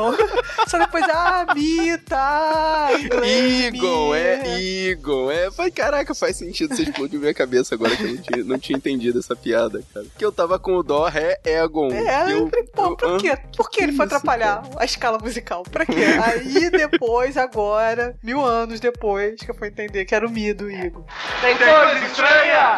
Eagle. 0.09 0.17
Só 0.67 0.77
depois, 0.77 1.03
ah, 1.09 1.45
Mi, 1.55 1.97
tá, 1.99 2.89
Eagle, 3.23 4.15
é 4.15 4.41
Eagle. 4.89 5.31
É, 5.31 5.51
foi, 5.51 5.71
caraca, 5.71 6.13
faz 6.15 6.35
sentido. 6.37 6.75
Você 6.75 6.83
explodiu 6.83 7.19
minha 7.19 7.33
cabeça 7.33 7.75
agora 7.75 7.95
que 7.95 8.03
eu 8.03 8.09
não 8.09 8.17
tinha, 8.21 8.43
não 8.45 8.59
tinha 8.59 8.77
entendido 8.77 9.19
essa 9.19 9.35
piada, 9.35 9.81
cara. 9.93 10.05
Que 10.17 10.23
eu 10.25 10.31
tava 10.31 10.57
com 10.59 10.75
o 10.77 10.83
Dó, 10.83 11.07
Ré, 11.07 11.39
Egon. 11.43 11.91
É, 11.91 12.25
que 12.25 12.31
eu, 12.31 12.37
eu 12.39 12.49
falei, 12.49 12.65
pô, 12.73 12.83
eu- 12.85 12.95
por 12.97 13.17
quê? 13.17 13.37
Por 13.57 13.69
que 13.69 13.83
ele 13.83 13.93
foi 13.93 14.05
isso, 14.05 14.15
atrapalhar 14.15 14.63
a 14.77 14.85
escala 14.85 15.17
musical? 15.19 15.63
Pra 15.63 15.85
quê? 15.85 16.05
Aí 16.23 16.69
depois, 16.69 17.37
agora, 17.37 18.15
mil 18.23 18.43
anos 18.45 18.79
depois, 18.79 19.35
que 19.41 19.49
eu 19.51 19.55
fui 19.55 19.67
entender 19.67 20.05
que 20.05 20.15
era 20.15 20.25
o 20.25 20.29
Mi 20.29 20.53
do 20.53 20.69
Igor. 20.69 21.03
Tem 21.41 21.55
coisa 21.57 22.05
estranha 22.05 22.77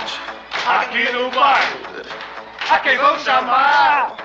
aqui 0.67 1.11
no 1.11 1.29
bairro. 1.31 1.77
A 2.69 2.79
quem 2.79 2.97
vão 2.97 3.19
chamar? 3.19 4.15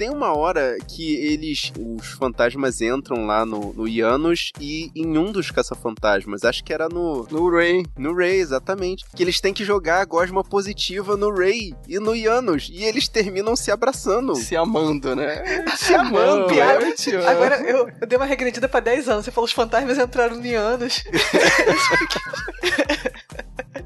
Tem 0.00 0.08
uma 0.08 0.34
hora 0.34 0.78
que 0.88 1.14
eles, 1.16 1.70
os 1.78 2.12
fantasmas 2.12 2.80
entram 2.80 3.26
lá 3.26 3.44
no, 3.44 3.74
no 3.74 3.86
Janus 3.86 4.50
e 4.58 4.90
em 4.96 5.18
um 5.18 5.30
dos 5.30 5.50
caça-fantasmas, 5.50 6.42
acho 6.42 6.64
que 6.64 6.72
era 6.72 6.88
no, 6.88 7.28
No 7.30 7.50
Ray. 7.50 7.84
no 7.98 8.16
Ray, 8.16 8.38
exatamente, 8.38 9.04
que 9.14 9.22
eles 9.22 9.42
têm 9.42 9.52
que 9.52 9.62
jogar 9.62 10.00
a 10.00 10.06
gosma 10.06 10.42
positiva 10.42 11.18
no 11.18 11.30
Ray 11.30 11.74
e 11.86 11.98
no 11.98 12.16
Janus, 12.16 12.70
e 12.72 12.82
eles 12.82 13.08
terminam 13.08 13.54
se 13.54 13.70
abraçando. 13.70 14.34
Se 14.36 14.56
amando, 14.56 15.14
né? 15.14 15.66
Se 15.76 15.94
amando, 15.94 16.46
piada. 16.46 16.82
eu 16.82 16.94
te 16.94 17.14
amo. 17.14 17.28
Agora, 17.28 17.56
eu, 17.60 17.90
eu 18.00 18.06
dei 18.06 18.16
uma 18.16 18.24
regredida 18.24 18.70
pra 18.70 18.80
10 18.80 19.06
anos. 19.06 19.26
Você 19.26 19.30
falou 19.30 19.44
os 19.44 19.52
fantasmas 19.52 19.98
entraram 19.98 20.42
em 20.42 20.54
anos. 20.54 21.04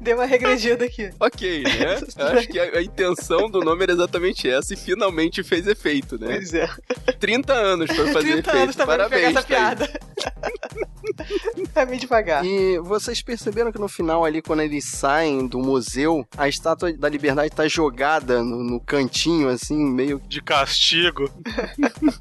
Dei 0.05 0.13
uma 0.13 0.25
regredida 0.25 0.85
aqui. 0.85 1.09
Ok, 1.19 1.63
né? 1.63 1.99
Eu 2.15 2.27
acho 2.27 2.47
que 2.47 2.59
a, 2.59 2.77
a 2.77 2.81
intenção 2.83 3.49
do 3.49 3.61
nome 3.61 3.81
era 3.81 3.91
exatamente 3.91 4.47
essa 4.47 4.71
e 4.75 4.77
finalmente 4.77 5.43
fez 5.43 5.65
efeito, 5.65 6.19
né? 6.19 6.27
Pois 6.35 6.53
é. 6.53 6.69
30 7.19 7.51
anos 7.51 7.87
pra 7.87 8.05
fazer 8.13 8.43
30 8.43 8.49
efeito. 8.49 8.49
anos 8.51 8.75
pra 8.75 8.85
pegar 8.85 8.97
Parabéns, 9.09 9.35
essa 9.35 9.41
piada. 9.41 9.89
É 11.75 11.85
meio 11.85 11.99
devagar. 11.99 12.45
E 12.45 12.79
vocês 12.79 13.21
perceberam 13.21 13.71
que 13.71 13.79
no 13.79 13.87
final 13.87 14.23
ali, 14.23 14.41
quando 14.41 14.61
eles 14.61 14.85
saem 14.85 15.45
do 15.45 15.59
museu, 15.59 16.25
a 16.37 16.47
estátua 16.47 16.93
da 16.93 17.09
liberdade 17.09 17.49
tá 17.53 17.67
jogada 17.67 18.41
no, 18.41 18.63
no 18.63 18.79
cantinho, 18.79 19.49
assim, 19.49 19.83
meio. 19.83 20.21
De 20.27 20.41
castigo. 20.41 21.29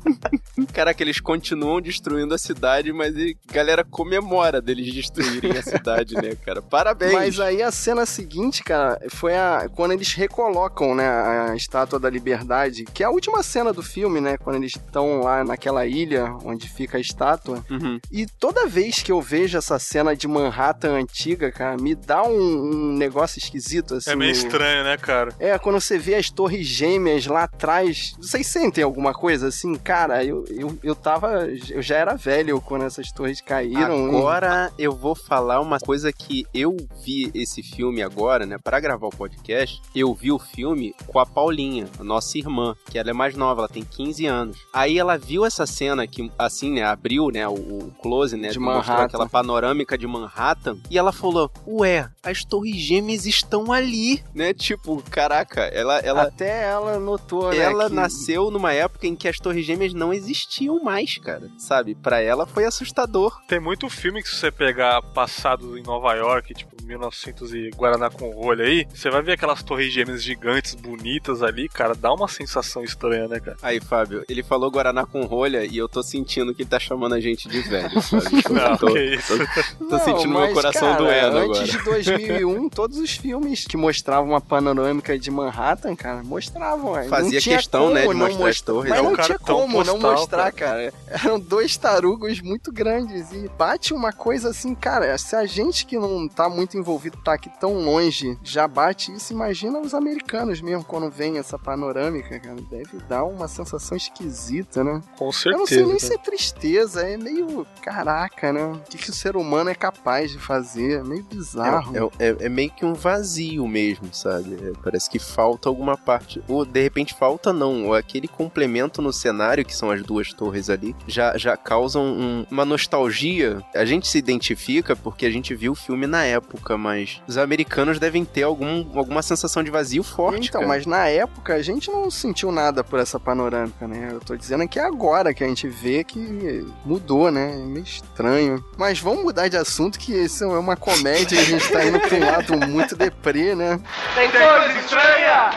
Caraca, 0.72 1.02
eles 1.02 1.20
continuam 1.20 1.80
destruindo 1.80 2.34
a 2.34 2.38
cidade, 2.38 2.92
mas 2.92 3.14
a 3.16 3.52
galera 3.52 3.84
comemora 3.84 4.60
deles 4.60 4.92
destruírem 4.92 5.52
a 5.52 5.62
cidade, 5.62 6.14
né, 6.14 6.34
cara? 6.34 6.60
Parabéns! 6.60 7.12
Mas 7.12 7.40
aí 7.40 7.62
a 7.62 7.70
cena 7.70 8.04
seguinte, 8.06 8.62
cara, 8.62 9.00
foi 9.10 9.36
a 9.36 9.68
quando 9.74 9.92
eles 9.92 10.12
recolocam, 10.12 10.94
né, 10.94 11.06
a 11.06 11.56
estátua 11.56 11.98
da 11.98 12.10
liberdade, 12.10 12.84
que 12.84 13.02
é 13.02 13.06
a 13.06 13.10
última 13.10 13.42
cena 13.42 13.72
do 13.72 13.82
filme, 13.82 14.20
né, 14.20 14.36
quando 14.36 14.56
eles 14.56 14.72
estão 14.72 15.20
lá 15.20 15.44
naquela 15.44 15.86
ilha 15.86 16.32
onde 16.44 16.68
fica 16.68 16.98
a 16.98 17.00
estátua. 17.00 17.64
Uhum. 17.70 18.00
E 18.10 18.26
toda 18.26 18.66
vez 18.74 18.84
vez 18.84 19.02
que 19.02 19.10
eu 19.10 19.20
vejo 19.20 19.56
essa 19.56 19.78
cena 19.78 20.14
de 20.14 20.28
Manhattan 20.28 20.92
antiga, 20.92 21.50
cara, 21.50 21.76
me 21.76 21.94
dá 21.94 22.22
um, 22.22 22.32
um 22.32 22.92
negócio 22.92 23.38
esquisito, 23.38 23.94
assim. 23.94 24.10
É 24.10 24.16
meio 24.16 24.30
estranho, 24.30 24.84
né, 24.84 24.96
cara? 24.96 25.34
É, 25.38 25.58
quando 25.58 25.80
você 25.80 25.98
vê 25.98 26.14
as 26.14 26.30
torres 26.30 26.66
gêmeas 26.66 27.26
lá 27.26 27.44
atrás, 27.44 28.14
vocês 28.18 28.46
sentem 28.46 28.84
alguma 28.84 29.12
coisa 29.12 29.48
assim? 29.48 29.74
Cara, 29.74 30.24
eu, 30.24 30.44
eu, 30.48 30.78
eu 30.82 30.94
tava. 30.94 31.46
Eu 31.70 31.82
já 31.82 31.96
era 31.96 32.14
velho 32.14 32.60
quando 32.60 32.84
essas 32.84 33.10
torres 33.10 33.40
caíram. 33.40 34.08
Agora 34.08 34.70
eu 34.78 34.92
vou 34.92 35.14
falar 35.14 35.60
uma 35.60 35.80
coisa 35.80 36.12
que 36.12 36.46
eu 36.52 36.76
vi 37.04 37.30
esse 37.34 37.62
filme 37.62 38.02
agora, 38.02 38.44
né? 38.46 38.56
Pra 38.62 38.80
gravar 38.80 39.06
o 39.06 39.10
podcast, 39.10 39.80
eu 39.94 40.14
vi 40.14 40.30
o 40.30 40.38
filme 40.38 40.94
com 41.06 41.18
a 41.18 41.26
Paulinha, 41.26 41.86
a 41.98 42.04
nossa 42.04 42.36
irmã, 42.38 42.76
que 42.90 42.98
ela 42.98 43.10
é 43.10 43.14
mais 43.14 43.34
nova, 43.34 43.62
ela 43.62 43.68
tem 43.68 43.82
15 43.82 44.26
anos. 44.26 44.58
Aí 44.72 44.98
ela 44.98 45.16
viu 45.16 45.44
essa 45.44 45.66
cena 45.66 46.06
que, 46.06 46.30
assim, 46.38 46.72
né? 46.72 46.84
Abriu, 46.84 47.28
né? 47.28 47.48
O, 47.48 47.54
o 47.54 47.92
close, 48.02 48.36
né? 48.36 48.48
De 48.48 48.58
Manhattan. 48.64 49.04
aquela 49.04 49.28
panorâmica 49.28 49.96
de 49.98 50.06
Manhattan. 50.06 50.78
E 50.90 50.98
ela 50.98 51.12
falou: 51.12 51.50
Ué, 51.66 52.08
as 52.22 52.44
torres 52.44 52.76
gêmeas 52.76 53.26
estão 53.26 53.72
ali, 53.72 54.22
né? 54.34 54.52
Tipo, 54.54 55.02
caraca, 55.10 55.62
ela. 55.62 55.98
ela 55.98 56.22
Até 56.24 56.64
ela 56.64 56.98
notou, 56.98 57.50
né? 57.50 57.58
ela 57.58 57.88
que- 57.88 57.94
nasceu 57.94 58.50
numa 58.50 58.72
época 58.72 59.06
em 59.06 59.14
que 59.14 59.28
as 59.28 59.36
torres 59.36 59.64
gêmeas 59.64 59.92
não 59.92 60.12
existiam 60.12 60.82
mais, 60.82 61.18
cara. 61.18 61.48
Sabe? 61.58 61.94
Pra 61.94 62.20
ela 62.20 62.46
foi 62.46 62.64
assustador. 62.64 63.40
Tem 63.46 63.60
muito 63.60 63.88
filme 63.88 64.22
que 64.22 64.28
se 64.28 64.36
você 64.36 64.50
pegar 64.50 65.02
passado 65.02 65.76
em 65.78 65.82
Nova 65.82 66.14
York, 66.14 66.54
tipo 66.54 66.73
1900 66.84 67.54
e 67.54 67.70
Guaraná 67.70 68.10
com 68.10 68.30
rolha 68.30 68.64
aí, 68.64 68.86
você 68.94 69.10
vai 69.10 69.22
ver 69.22 69.32
aquelas 69.32 69.62
torres 69.62 69.92
gêmeas 69.92 70.22
gigantes, 70.22 70.74
bonitas 70.74 71.42
ali, 71.42 71.68
cara, 71.68 71.94
dá 71.94 72.12
uma 72.12 72.28
sensação 72.28 72.82
estranha, 72.84 73.26
né, 73.28 73.40
cara? 73.40 73.56
Aí, 73.62 73.80
Fábio, 73.80 74.24
ele 74.28 74.42
falou 74.42 74.70
Guaraná 74.70 75.04
com 75.06 75.24
rolha 75.24 75.64
e 75.64 75.76
eu 75.76 75.88
tô 75.88 76.02
sentindo 76.02 76.54
que 76.54 76.62
ele 76.62 76.68
tá 76.68 76.78
chamando 76.78 77.14
a 77.14 77.20
gente 77.20 77.48
de 77.48 77.60
velho, 77.60 78.00
sabe? 78.02 78.24
Tipo, 78.36 78.52
Não, 78.52 78.62
eu 78.70 78.76
tô, 78.78 78.86
que 78.92 79.00
isso. 79.14 79.38
tô- 79.38 79.86
tô 79.86 79.96
Não, 79.96 79.98
sentindo 80.04 80.30
meu 80.30 80.40
mas, 80.40 80.52
coração 80.54 80.92
cara, 80.92 80.96
doendo 80.98 81.38
antes 81.38 81.60
agora. 81.60 81.66
de 81.66 81.84
2001, 81.84 82.68
todos 82.70 82.98
os 82.98 83.10
filmes 83.12 83.64
que 83.64 83.76
mostravam 83.76 84.30
uma 84.30 84.40
panorâmica 84.40 85.18
de 85.18 85.30
Manhattan, 85.30 85.96
cara, 85.96 86.22
mostravam. 86.22 86.94
Fazia 87.08 87.40
não 87.40 87.44
questão, 87.56 87.90
né, 87.90 88.02
de 88.02 88.08
não 88.08 88.14
mostrar 88.28 88.48
as 88.48 88.60
torres. 88.60 88.90
Mas 88.90 88.98
É 88.98 89.02
não 89.02 89.16
tinha 89.16 89.38
como 89.38 89.82
não 89.84 89.94
postal, 89.98 90.12
mostrar, 90.12 90.52
cara. 90.52 90.92
Eram 91.08 91.38
dois 91.40 91.76
tarugos 91.76 92.40
muito 92.40 92.72
grandes 92.72 93.32
e 93.32 93.48
bate 93.56 93.92
uma 93.94 94.12
coisa 94.12 94.50
assim, 94.50 94.74
cara, 94.74 95.16
se 95.18 95.34
a 95.36 95.46
gente 95.46 95.86
que 95.86 95.96
não 95.98 96.28
tá 96.28 96.48
muito 96.48 96.73
envolvido, 96.76 97.16
tá 97.24 97.34
aqui 97.34 97.50
tão 97.60 97.74
longe, 97.74 98.38
já 98.42 98.66
bate 98.68 99.12
isso, 99.12 99.32
imagina 99.32 99.78
os 99.80 99.94
americanos 99.94 100.60
mesmo, 100.60 100.84
quando 100.84 101.10
vem 101.10 101.38
essa 101.38 101.58
panorâmica, 101.58 102.38
cara, 102.40 102.56
deve 102.70 102.98
dar 103.08 103.24
uma 103.24 103.48
sensação 103.48 103.96
esquisita, 103.96 104.82
né? 104.84 105.00
Com 105.18 105.26
Eu 105.26 105.32
certeza. 105.32 105.58
não 105.58 105.66
sei 105.66 105.78
nem 105.84 105.96
cara. 105.96 105.98
se 106.00 106.14
é 106.14 106.18
tristeza, 106.18 107.02
é 107.08 107.16
meio. 107.16 107.66
Caraca, 107.82 108.52
né? 108.52 108.64
O 108.64 108.80
que, 108.90 108.98
que 108.98 109.10
o 109.10 109.14
ser 109.14 109.36
humano 109.36 109.70
é 109.70 109.74
capaz 109.74 110.30
de 110.30 110.38
fazer? 110.38 111.00
É 111.00 111.02
meio 111.02 111.22
bizarro. 111.24 112.10
É, 112.18 112.28
é- 112.28 112.36
é 112.40 112.48
meio 112.48 112.70
que 112.70 112.84
um 112.84 112.94
vazio 112.94 113.66
mesmo, 113.66 114.08
sabe? 114.12 114.54
É, 114.54 114.72
parece 114.82 115.08
que 115.10 115.18
falta 115.18 115.68
alguma 115.68 115.96
parte. 115.96 116.42
Ou 116.48 116.64
de 116.64 116.82
repente 116.82 117.14
falta 117.14 117.52
não. 117.52 117.86
Ou 117.86 117.94
aquele 117.94 118.28
complemento 118.28 119.00
no 119.02 119.12
cenário, 119.12 119.64
que 119.64 119.74
são 119.76 119.90
as 119.90 120.02
duas 120.02 120.32
torres 120.32 120.70
ali, 120.70 120.94
já, 121.06 121.36
já 121.36 121.56
causam 121.56 122.04
um- 122.04 122.46
uma 122.50 122.64
nostalgia. 122.64 123.62
A 123.74 123.84
gente 123.84 124.08
se 124.08 124.18
identifica 124.18 124.94
porque 124.96 125.26
a 125.26 125.30
gente 125.30 125.54
viu 125.54 125.72
o 125.72 125.76
filme 125.76 126.06
na 126.06 126.24
época, 126.24 126.63
mas 126.78 127.22
os 127.28 127.36
americanos 127.36 127.98
devem 127.98 128.24
ter 128.24 128.42
algum, 128.42 128.98
alguma 128.98 129.22
sensação 129.22 129.62
de 129.62 129.70
vazio 129.70 130.02
forte. 130.02 130.48
Então, 130.48 130.62
cara. 130.62 130.68
mas 130.68 130.86
na 130.86 131.06
época 131.06 131.54
a 131.54 131.62
gente 131.62 131.90
não 131.90 132.10
sentiu 132.10 132.50
nada 132.50 132.82
por 132.82 132.98
essa 132.98 133.20
panorâmica, 133.20 133.86
né? 133.86 134.08
Eu 134.12 134.20
tô 134.20 134.36
dizendo 134.36 134.66
que 134.66 134.78
é 134.78 134.84
agora 134.84 135.34
que 135.34 135.44
a 135.44 135.46
gente 135.46 135.68
vê 135.68 136.02
que 136.02 136.66
mudou, 136.84 137.30
né? 137.30 137.52
É 137.52 137.56
meio 137.56 137.84
estranho. 137.84 138.64
Mas 138.78 138.98
vamos 138.98 139.24
mudar 139.24 139.48
de 139.48 139.56
assunto, 139.56 139.98
que 139.98 140.12
isso 140.12 140.44
é 140.44 140.58
uma 140.58 140.76
comédia 140.76 141.36
e 141.36 141.38
a 141.38 141.44
gente 141.44 141.70
tá 141.70 141.84
indo 141.84 142.00
pra 142.00 142.16
um 142.16 142.24
lado 142.24 142.66
muito 142.66 142.96
deprê, 142.96 143.54
né? 143.54 143.78
Tem 144.14 144.30
coisa 144.30 144.78
estranha 144.78 145.50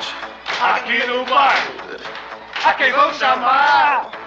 aqui 0.61 1.07
no 1.07 1.25
bairro. 1.25 1.71
A 2.65 2.73
quem 2.73 2.91
vão 2.91 3.13
chamar? 3.13 4.26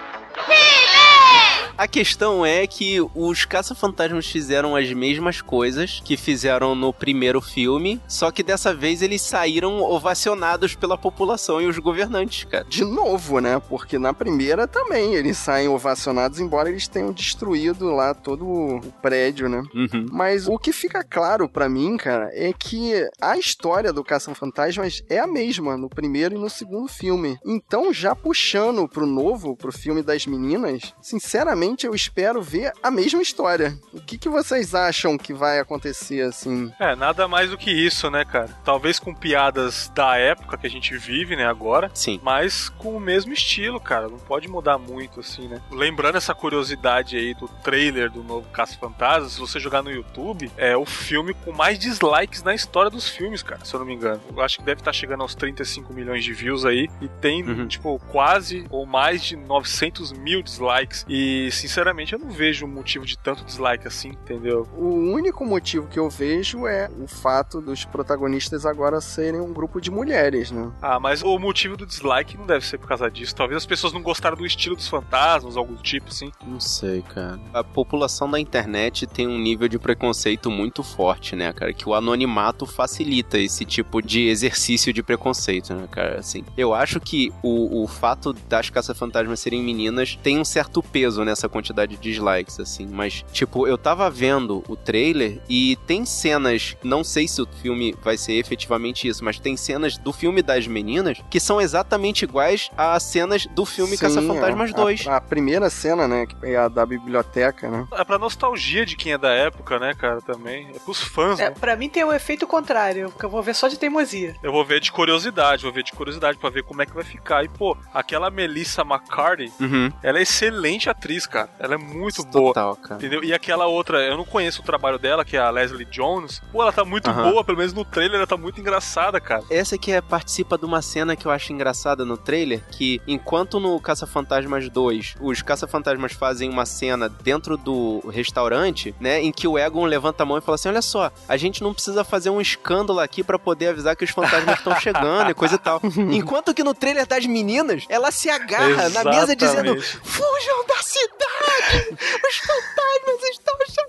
A 1.81 1.87
questão 1.87 2.45
é 2.45 2.67
que 2.67 2.99
os 3.15 3.43
caça-fantasmas 3.43 4.27
fizeram 4.27 4.75
as 4.75 4.93
mesmas 4.93 5.41
coisas 5.41 5.99
que 6.05 6.15
fizeram 6.15 6.75
no 6.75 6.93
primeiro 6.93 7.41
filme, 7.41 7.99
só 8.07 8.29
que 8.29 8.43
dessa 8.43 8.71
vez 8.71 9.01
eles 9.01 9.19
saíram 9.23 9.81
ovacionados 9.81 10.75
pela 10.75 10.95
população 10.95 11.59
e 11.59 11.65
os 11.65 11.79
governantes, 11.79 12.43
cara. 12.43 12.65
De 12.65 12.85
novo, 12.85 13.39
né? 13.39 13.59
Porque 13.67 13.97
na 13.97 14.13
primeira 14.13 14.67
também 14.67 15.15
eles 15.15 15.39
saem 15.39 15.69
ovacionados, 15.69 16.39
embora 16.39 16.69
eles 16.69 16.87
tenham 16.87 17.11
destruído 17.11 17.89
lá 17.89 18.13
todo 18.13 18.45
o 18.45 18.79
prédio, 19.01 19.49
né? 19.49 19.63
Uhum. 19.73 20.05
Mas 20.11 20.47
o 20.47 20.59
que 20.59 20.71
fica 20.71 21.03
claro 21.03 21.49
pra 21.49 21.67
mim, 21.67 21.97
cara, 21.97 22.29
é 22.33 22.53
que 22.53 22.93
a 23.19 23.39
história 23.39 23.91
do 23.91 24.03
Caça-Fantasmas 24.03 25.01
é 25.09 25.17
a 25.17 25.25
mesma 25.25 25.75
no 25.77 25.89
primeiro 25.89 26.35
e 26.35 26.37
no 26.37 26.47
segundo 26.47 26.87
filme. 26.87 27.39
Então, 27.43 27.91
já 27.91 28.15
puxando 28.15 28.87
pro 28.87 29.07
novo, 29.07 29.57
pro 29.57 29.71
filme 29.71 30.03
das 30.03 30.27
meninas, 30.31 30.93
sinceramente 31.01 31.85
eu 31.85 31.93
espero 31.93 32.41
ver 32.41 32.71
a 32.81 32.89
mesma 32.89 33.21
história. 33.21 33.77
O 33.93 33.99
que, 34.01 34.17
que 34.17 34.29
vocês 34.29 34.73
acham 34.73 35.17
que 35.17 35.33
vai 35.33 35.59
acontecer 35.59 36.21
assim? 36.21 36.71
É, 36.79 36.95
nada 36.95 37.27
mais 37.27 37.49
do 37.49 37.57
que 37.57 37.71
isso, 37.71 38.09
né, 38.09 38.23
cara? 38.25 38.49
Talvez 38.63 38.99
com 38.99 39.13
piadas 39.13 39.91
da 39.93 40.17
época 40.17 40.57
que 40.57 40.67
a 40.67 40.69
gente 40.69 40.97
vive, 40.97 41.35
né, 41.35 41.45
agora. 41.45 41.91
Sim. 41.93 42.19
Mas 42.23 42.69
com 42.69 42.95
o 42.95 42.99
mesmo 42.99 43.33
estilo, 43.33 43.79
cara. 43.79 44.07
Não 44.07 44.17
pode 44.19 44.47
mudar 44.47 44.77
muito, 44.77 45.19
assim, 45.19 45.47
né? 45.47 45.61
Lembrando 45.71 46.17
essa 46.17 46.33
curiosidade 46.33 47.17
aí 47.17 47.33
do 47.33 47.47
trailer 47.47 48.09
do 48.11 48.23
novo 48.23 48.47
Caça 48.49 48.77
Fantasmas, 48.77 49.33
se 49.33 49.39
você 49.39 49.59
jogar 49.59 49.83
no 49.83 49.91
YouTube, 49.91 50.51
é 50.57 50.75
o 50.77 50.85
filme 50.85 51.33
com 51.33 51.51
mais 51.51 51.77
dislikes 51.77 52.43
na 52.43 52.53
história 52.55 52.89
dos 52.89 53.07
filmes, 53.09 53.43
cara, 53.43 53.63
se 53.65 53.73
eu 53.73 53.79
não 53.79 53.87
me 53.87 53.93
engano. 53.93 54.21
Eu 54.35 54.41
acho 54.41 54.57
que 54.59 54.63
deve 54.63 54.81
estar 54.81 54.93
chegando 54.93 55.21
aos 55.21 55.35
35 55.35 55.93
milhões 55.93 56.23
de 56.23 56.33
views 56.33 56.65
aí. 56.65 56.87
E 57.01 57.07
tem, 57.07 57.41
Uhum. 57.43 57.67
tipo, 57.67 57.99
quase 58.11 58.65
ou 58.69 58.85
mais 58.85 59.23
de 59.23 59.35
900 59.35 60.10
mil 60.11 60.41
dislikes. 60.41 61.05
E, 61.07 61.49
sinceramente, 61.51 62.13
eu 62.13 62.19
não 62.19 62.29
vejo 62.29 62.67
motivo 62.67 63.05
de 63.05 63.17
tanto 63.17 63.43
dislike 63.43 63.87
assim, 63.87 64.09
entendeu? 64.09 64.67
O 64.75 64.87
único 65.11 65.45
motivo 65.45 65.87
que 65.87 65.99
eu 65.99 66.09
vejo 66.09 66.67
é 66.67 66.89
o 66.99 67.07
fato 67.07 67.61
dos 67.61 67.85
protagonistas 67.85 68.65
agora 68.65 69.01
serem 69.01 69.41
um 69.41 69.53
grupo 69.53 69.79
de 69.79 69.91
mulheres, 69.91 70.51
né? 70.51 70.71
Ah, 70.81 70.99
mas 70.99 71.21
o 71.21 71.37
motivo 71.37 71.77
do 71.77 71.85
dislike 71.85 72.37
não 72.37 72.45
deve 72.45 72.65
ser 72.65 72.77
por 72.77 72.87
causa 72.87 73.09
disso. 73.09 73.35
Talvez 73.35 73.57
as 73.57 73.65
pessoas 73.65 73.93
não 73.93 74.01
gostaram 74.01 74.37
do 74.37 74.45
estilo 74.45 74.75
dos 74.75 74.87
fantasmas, 74.87 75.57
algo 75.57 75.73
do 75.75 75.81
tipo, 75.81 76.09
assim. 76.09 76.31
Não 76.45 76.59
sei, 76.59 77.01
cara. 77.01 77.39
A 77.53 77.63
população 77.63 78.29
da 78.29 78.39
internet 78.39 79.05
tem 79.07 79.27
um 79.27 79.37
nível 79.37 79.67
de 79.67 79.79
preconceito 79.79 80.49
muito 80.49 80.83
forte, 80.83 81.35
né, 81.35 81.51
cara? 81.53 81.73
Que 81.73 81.87
o 81.87 81.93
anonimato 81.93 82.65
facilita 82.65 83.37
esse 83.37 83.65
tipo 83.65 84.01
de 84.01 84.27
exercício 84.27 84.93
de 84.93 85.03
preconceito, 85.03 85.73
né, 85.73 85.87
cara? 85.89 86.19
Assim, 86.19 86.43
eu 86.57 86.73
acho 86.73 86.99
que 86.99 87.31
o, 87.41 87.83
o 87.83 87.87
fato 87.87 88.33
das 88.33 88.69
caça-fantasmas 88.69 89.39
serem 89.39 89.63
meninas 89.63 90.00
tem 90.15 90.39
um 90.39 90.45
certo 90.45 90.81
peso 90.83 91.23
nessa 91.23 91.47
quantidade 91.49 91.95
de 91.95 92.01
dislikes, 92.01 92.59
assim. 92.59 92.87
Mas, 92.89 93.23
tipo, 93.31 93.67
eu 93.67 93.77
tava 93.77 94.09
vendo 94.09 94.63
o 94.67 94.75
trailer 94.75 95.39
e 95.49 95.77
tem 95.87 96.05
cenas, 96.05 96.75
não 96.83 97.03
sei 97.03 97.27
se 97.27 97.41
o 97.41 97.47
filme 97.61 97.95
vai 98.03 98.17
ser 98.17 98.33
efetivamente 98.33 99.07
isso, 99.07 99.23
mas 99.23 99.39
tem 99.39 99.55
cenas 99.57 99.97
do 99.97 100.11
filme 100.13 100.41
das 100.41 100.67
meninas 100.67 101.19
que 101.29 101.39
são 101.39 101.59
exatamente 101.61 102.23
iguais 102.23 102.69
às 102.77 103.03
cenas 103.03 103.45
do 103.47 103.65
filme 103.65 103.95
Sim, 103.95 104.01
Caça-Fantasmas 104.03 104.71
a- 104.71 104.75
2. 104.75 105.07
A, 105.07 105.15
a 105.17 105.21
primeira 105.21 105.69
cena, 105.69 106.07
né? 106.07 106.25
Que 106.25 106.45
é 106.47 106.57
a 106.57 106.67
da 106.67 106.85
biblioteca, 106.85 107.69
né? 107.69 107.87
É 107.93 108.03
pra 108.03 108.17
nostalgia 108.17 108.85
de 108.85 108.95
quem 108.95 109.13
é 109.13 109.17
da 109.17 109.31
época, 109.31 109.79
né, 109.79 109.93
cara, 109.93 110.21
também. 110.21 110.67
É 110.75 110.79
pros 110.79 111.01
fãs, 111.01 111.39
É, 111.39 111.49
né? 111.49 111.55
pra 111.59 111.75
mim 111.75 111.89
tem 111.89 112.03
o 112.03 112.13
efeito 112.13 112.45
contrário, 112.47 113.09
porque 113.11 113.25
eu 113.25 113.29
vou 113.29 113.41
ver 113.43 113.55
só 113.55 113.67
de 113.67 113.77
teimosia. 113.77 114.35
Eu 114.41 114.51
vou 114.51 114.63
ver 114.65 114.79
de 114.79 114.91
curiosidade, 114.91 115.63
vou 115.63 115.71
ver 115.71 115.83
de 115.83 115.91
curiosidade 115.91 116.37
pra 116.37 116.49
ver 116.49 116.63
como 116.63 116.81
é 116.81 116.85
que 116.85 116.93
vai 116.93 117.03
ficar. 117.03 117.43
E, 117.43 117.49
pô, 117.49 117.77
aquela 117.93 118.29
Melissa 118.29 118.81
McCarthy, 118.81 119.51
Uhum. 119.59 119.90
Ela 120.03 120.19
é 120.19 120.21
excelente 120.21 120.89
atriz, 120.89 121.25
cara. 121.25 121.49
Ela 121.59 121.75
é 121.75 121.77
muito 121.77 122.23
boa. 122.23 122.53
Total, 122.53 122.75
cara. 122.75 122.95
Entendeu? 122.95 123.23
E 123.23 123.33
aquela 123.33 123.65
outra, 123.65 124.01
eu 124.01 124.17
não 124.17 124.25
conheço 124.25 124.61
o 124.61 124.65
trabalho 124.65 124.97
dela, 124.97 125.23
que 125.23 125.37
é 125.37 125.39
a 125.39 125.49
Leslie 125.49 125.85
Jones. 125.85 126.41
Pô, 126.51 126.61
ela 126.61 126.71
tá 126.71 126.83
muito 126.83 127.11
boa, 127.11 127.43
pelo 127.43 127.57
menos 127.57 127.73
no 127.73 127.85
trailer 127.85 128.17
ela 128.17 128.27
tá 128.27 128.37
muito 128.37 128.59
engraçada, 128.59 129.19
cara. 129.19 129.43
Essa 129.49 129.77
que 129.77 129.91
é, 129.91 130.01
participa 130.01 130.57
de 130.57 130.65
uma 130.65 130.81
cena 130.81 131.15
que 131.15 131.25
eu 131.25 131.31
acho 131.31 131.53
engraçada 131.53 132.05
no 132.05 132.17
trailer, 132.17 132.61
que 132.71 133.01
enquanto 133.07 133.59
no 133.59 133.79
Caça-Fantasmas 133.79 134.69
2, 134.69 135.15
os 135.19 135.41
Caça-Fantasmas 135.41 136.13
fazem 136.13 136.49
uma 136.49 136.65
cena 136.65 137.09
dentro 137.09 137.57
do 137.57 137.99
restaurante, 138.09 138.93
né, 138.99 139.21
em 139.21 139.31
que 139.31 139.47
o 139.47 139.57
Egon 139.57 139.85
levanta 139.85 140.23
a 140.23 140.25
mão 140.25 140.37
e 140.37 140.41
fala 140.41 140.55
assim, 140.55 140.69
olha 140.69 140.81
só, 140.81 141.11
a 141.27 141.37
gente 141.37 141.61
não 141.61 141.73
precisa 141.73 142.03
fazer 142.03 142.29
um 142.29 142.41
escândalo 142.41 142.99
aqui 142.99 143.23
pra 143.23 143.39
poder 143.39 143.67
avisar 143.67 143.95
que 143.95 144.03
os 144.03 144.09
fantasmas 144.09 144.57
estão 144.57 144.79
chegando 144.79 145.31
e 145.31 145.33
coisa 145.33 145.55
e 145.55 145.57
tal. 145.57 145.81
Enquanto 146.11 146.53
que 146.53 146.63
no 146.63 146.73
trailer 146.73 147.05
das 147.05 147.25
meninas, 147.25 147.85
ela 147.89 148.11
se 148.11 148.29
agarra 148.29 148.89
na 148.89 149.03
mesa 149.03 149.35
dizendo, 149.35 149.75
Exatamente. 149.75 149.80
Fujam 149.81 150.65
da 150.67 150.81
cidade, 150.81 151.97
os 152.27 152.37
fantasmas 152.37 153.23
estão 153.31 153.57
chegando. 153.65 153.80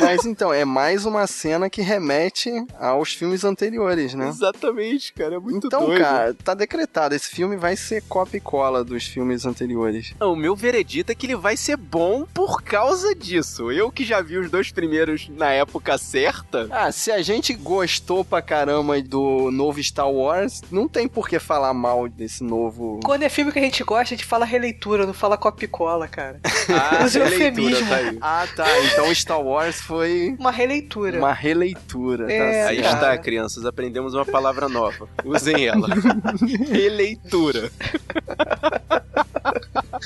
Mas 0.00 0.24
então, 0.24 0.52
é 0.52 0.64
mais 0.64 1.04
uma 1.04 1.26
cena 1.26 1.68
que 1.68 1.82
remete 1.82 2.50
aos 2.78 3.12
filmes 3.12 3.44
anteriores, 3.44 4.14
né? 4.14 4.28
Exatamente, 4.28 5.12
cara. 5.12 5.36
É 5.36 5.38
muito 5.38 5.66
então, 5.66 5.86
doido. 5.86 6.00
cara, 6.00 6.34
tá 6.34 6.54
decretado. 6.54 7.14
Esse 7.14 7.28
filme 7.28 7.56
vai 7.56 7.76
ser 7.76 8.02
copia 8.08 8.38
e 8.38 8.40
cola 8.40 8.82
dos 8.84 9.04
filmes 9.06 9.44
anteriores. 9.44 10.14
Não, 10.18 10.32
o 10.32 10.36
meu 10.36 10.56
veredito 10.56 11.12
é 11.12 11.14
que 11.14 11.26
ele 11.26 11.36
vai 11.36 11.56
ser 11.56 11.76
bom 11.76 12.24
por 12.32 12.62
causa 12.62 13.14
disso. 13.14 13.70
Eu 13.70 13.90
que 13.90 14.04
já 14.04 14.20
vi 14.20 14.38
os 14.38 14.50
dois 14.50 14.70
primeiros 14.72 15.28
na 15.28 15.50
época 15.50 15.98
certa. 15.98 16.66
Ah, 16.70 16.90
se 16.90 17.10
a 17.12 17.20
gente 17.22 17.52
gostou 17.54 18.24
pra 18.24 18.40
caramba 18.42 19.00
do 19.02 19.50
novo 19.50 19.82
Star 19.82 20.10
Wars, 20.10 20.62
não 20.70 20.88
tem 20.88 21.06
por 21.08 21.28
que 21.28 21.38
falar 21.38 21.74
mal 21.74 22.08
desse 22.08 22.42
novo. 22.42 23.00
Quando 23.04 23.22
é 23.22 23.28
filme 23.28 23.52
que 23.52 23.58
a 23.58 23.62
gente 23.62 23.82
gosta, 23.84 24.14
a 24.14 24.16
gente 24.16 24.24
fala 24.24 24.44
releitura, 24.44 25.06
não 25.06 25.12
fala 25.14 25.36
copia 25.36 25.66
e 25.66 25.68
cola, 25.68 26.08
cara. 26.08 26.40
Ah, 26.68 27.04
Os 27.04 27.14
releitura, 27.14 27.44
eufemismos. 27.46 27.88
tá 27.88 27.96
aí. 27.96 28.18
Ah, 28.20 28.46
tá. 28.54 28.66
Então 28.86 29.14
Star 29.14 29.40
Wars 29.40 29.49
foi 29.82 30.36
Uma 30.38 30.50
releitura. 30.50 31.18
uma 31.18 31.32
releitura. 31.32 32.32
É, 32.32 32.64
tá 32.64 32.68
Aí 32.70 32.80
está, 32.80 33.18
crianças, 33.18 33.64
aprendemos 33.64 34.14
uma 34.14 34.24
palavra 34.24 34.68
nova. 34.68 35.08
Usem 35.24 35.66
ela. 35.66 35.88
Releitura. 36.70 37.70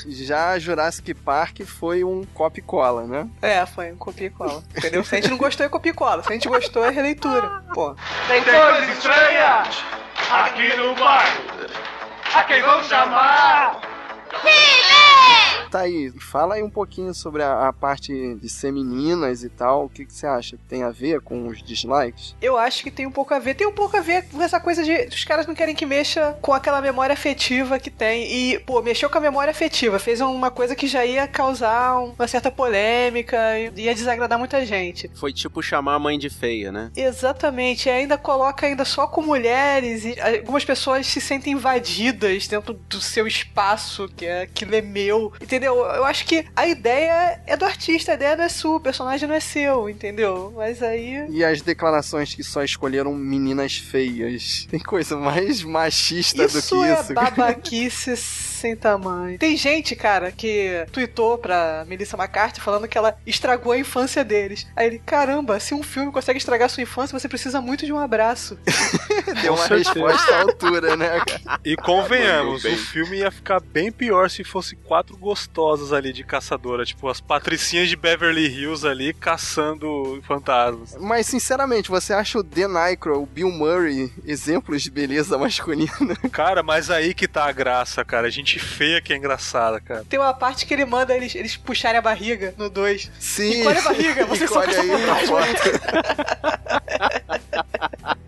Já 0.07 0.57
Jurassic 0.59 1.13
Park 1.13 1.61
foi 1.61 2.03
um 2.03 2.23
copia 2.33 2.61
e 2.61 2.65
cola, 2.65 3.05
né? 3.05 3.27
É, 3.41 3.65
foi 3.65 3.91
um 3.91 3.97
copia 3.97 4.27
e 4.27 4.29
cola. 4.29 4.63
Entendeu? 4.75 5.03
Se 5.03 5.15
a 5.15 5.21
gente 5.21 5.29
não 5.29 5.37
gostou, 5.37 5.65
é 5.65 5.69
copia 5.69 5.91
e 5.91 5.95
cola. 5.95 6.23
Se 6.23 6.29
a 6.29 6.33
gente 6.33 6.47
gostou, 6.47 6.83
é 6.83 6.89
releitura. 6.89 7.63
Pô. 7.73 7.95
Tem 8.27 8.43
coisa 8.43 8.91
estranha 8.91 9.63
aqui 10.31 10.75
no 10.77 10.95
bairro. 10.95 11.43
A 12.33 12.43
quem 12.43 12.61
vamos 12.61 12.87
chamar? 12.87 13.94
Tá 15.75 15.81
aí, 15.81 16.09
fala 16.21 16.55
aí 16.55 16.63
um 16.63 16.69
pouquinho 16.69 17.13
sobre 17.13 17.43
a, 17.43 17.67
a 17.67 17.73
parte 17.73 18.35
de 18.35 18.47
ser 18.47 18.71
meninas 18.71 19.43
e 19.43 19.49
tal. 19.49 19.83
O 19.85 19.89
que, 19.89 20.05
que 20.05 20.13
você 20.13 20.25
acha? 20.25 20.57
Tem 20.69 20.83
a 20.83 20.89
ver 20.89 21.19
com 21.19 21.49
os 21.49 21.61
dislikes? 21.61 22.33
Eu 22.41 22.57
acho 22.57 22.81
que 22.81 22.89
tem 22.89 23.05
um 23.05 23.11
pouco 23.11 23.33
a 23.33 23.39
ver. 23.39 23.55
Tem 23.55 23.67
um 23.67 23.73
pouco 23.73 23.97
a 23.97 23.99
ver 23.99 24.23
com 24.29 24.41
essa 24.41 24.57
coisa 24.57 24.85
de. 24.85 24.93
Os 25.07 25.25
caras 25.25 25.45
não 25.45 25.53
querem 25.53 25.75
que 25.75 25.85
mexa 25.85 26.37
com 26.41 26.53
aquela 26.53 26.79
memória 26.81 27.11
afetiva 27.11 27.77
que 27.77 27.89
tem. 27.89 28.23
E, 28.31 28.59
pô, 28.59 28.81
mexeu 28.81 29.09
com 29.09 29.17
a 29.17 29.21
memória 29.21 29.51
afetiva. 29.51 29.99
Fez 29.99 30.21
uma 30.21 30.49
coisa 30.49 30.77
que 30.77 30.87
já 30.87 31.05
ia 31.05 31.27
causar 31.27 31.99
uma 31.99 32.25
certa 32.25 32.49
polêmica. 32.49 33.37
e 33.59 33.81
Ia 33.81 33.93
desagradar 33.93 34.39
muita 34.39 34.65
gente. 34.65 35.11
Foi 35.13 35.33
tipo 35.33 35.61
chamar 35.61 35.95
a 35.95 35.99
mãe 35.99 36.17
de 36.17 36.29
feia, 36.29 36.71
né? 36.71 36.89
Exatamente, 36.95 37.89
e 37.89 37.91
ainda 37.91 38.17
coloca 38.17 38.65
ainda 38.65 38.85
só 38.85 39.07
com 39.07 39.21
mulheres 39.21 40.05
e 40.05 40.15
algumas 40.19 40.63
pessoas 40.63 41.05
se 41.05 41.19
sentem 41.19 41.51
invadidas 41.53 42.47
dentro 42.47 42.73
do 42.73 43.01
seu 43.01 43.27
espaço, 43.27 44.09
que 44.15 44.24
é 44.25 44.43
aquilo 44.43 44.75
é 44.75 44.81
meu, 44.81 45.31
entendeu? 45.41 45.77
Eu 45.77 46.05
acho 46.05 46.25
que 46.25 46.45
a 46.55 46.67
ideia 46.67 47.39
é 47.45 47.55
do 47.55 47.65
artista, 47.65 48.11
a 48.11 48.15
ideia 48.15 48.35
não 48.35 48.43
é 48.43 48.49
sua, 48.49 48.77
o 48.77 48.79
personagem 48.79 49.27
não 49.27 49.35
é 49.35 49.39
seu, 49.39 49.89
entendeu? 49.89 50.53
Mas 50.55 50.81
aí 50.81 51.25
E 51.29 51.43
as 51.43 51.61
declarações 51.61 52.33
que 52.33 52.43
só 52.43 52.63
escolheram 52.63 53.13
meninas 53.13 53.77
feias. 53.77 54.67
Tem 54.69 54.79
coisa 54.79 55.17
mais 55.17 55.63
machista 55.63 56.47
do 56.47 56.57
isso 56.57 56.75
que 56.75 56.83
é 56.83 56.99
isso. 57.01 57.13
babaquice 57.13 58.17
sem 58.55 58.75
tamanho. 58.75 59.37
Tem 59.37 59.55
gente, 59.55 59.95
cara, 59.95 60.31
que 60.31 60.85
tweetou 60.91 61.37
pra 61.37 61.85
Melissa 61.87 62.17
McCarthy 62.17 62.61
falando 62.61 62.87
que 62.87 62.97
ela 62.97 63.17
estragou 63.25 63.73
a 63.73 63.79
infância 63.79 64.23
deles. 64.23 64.65
Aí 64.75 64.87
ele, 64.87 64.99
caramba, 64.99 65.59
se 65.59 65.73
um 65.73 65.83
filme 65.83 66.11
consegue 66.11 66.39
estragar 66.39 66.69
sua 66.69 66.83
infância, 66.83 67.17
você 67.17 67.27
precisa 67.27 67.61
muito 67.61 67.85
de 67.85 67.93
um 67.93 67.99
abraço. 67.99 68.57
Deu 69.41 69.53
uma 69.53 69.67
resposta 69.67 70.35
à 70.35 70.41
altura, 70.41 70.95
né, 70.95 71.19
cara? 71.19 71.59
E 71.63 71.75
convenhamos, 71.75 72.63
o 72.63 72.77
filme 72.77 73.17
ia 73.17 73.31
ficar 73.31 73.59
bem 73.59 73.91
pior 73.91 74.29
se 74.29 74.43
fosse 74.43 74.75
quatro 74.75 75.17
gostosas 75.17 75.91
ali 75.91 76.13
de 76.13 76.23
caçadora, 76.23 76.85
tipo 76.85 77.07
as 77.09 77.19
patricinhas 77.19 77.89
de 77.89 77.95
Beverly 77.95 78.47
Hills 78.47 78.87
ali 78.87 79.13
caçando 79.13 80.21
fantasmas. 80.23 80.95
Mas, 80.99 81.27
sinceramente, 81.27 81.89
você 81.89 82.13
acha 82.13 82.39
o 82.39 82.43
Dan 82.43 82.77
Aykroyd, 82.77 83.23
o 83.23 83.25
Bill 83.25 83.51
Murray, 83.51 84.11
exemplos 84.25 84.83
de 84.83 84.91
beleza 84.91 85.37
masculina? 85.37 85.91
Cara, 86.31 86.61
mas 86.61 86.89
aí 86.89 87.13
que 87.13 87.27
tá 87.27 87.45
a 87.45 87.51
graça, 87.51 88.03
cara. 88.05 88.29
Gente 88.29 88.44
feia 88.53 89.01
que 89.01 89.11
é 89.13 89.17
engraçada, 89.17 89.81
cara. 89.81 90.05
Tem 90.07 90.19
uma 90.19 90.33
parte 90.33 90.65
que 90.65 90.73
ele 90.73 90.85
manda 90.85 91.13
eles, 91.15 91.35
eles 91.35 91.57
puxarem 91.57 91.97
a 91.97 92.01
barriga 92.01 92.53
no 92.57 92.69
2. 92.69 93.11
Sim. 93.19 93.61
Encolhe 93.61 93.79
a 93.79 93.81
barriga, 93.81 94.25
você 94.25 94.47
só 94.55 94.61
aí 94.61 94.67
passa 94.67 94.83
por 94.83 94.99
na 94.99 95.05
trás, 95.05 95.29
foto. 95.35 95.45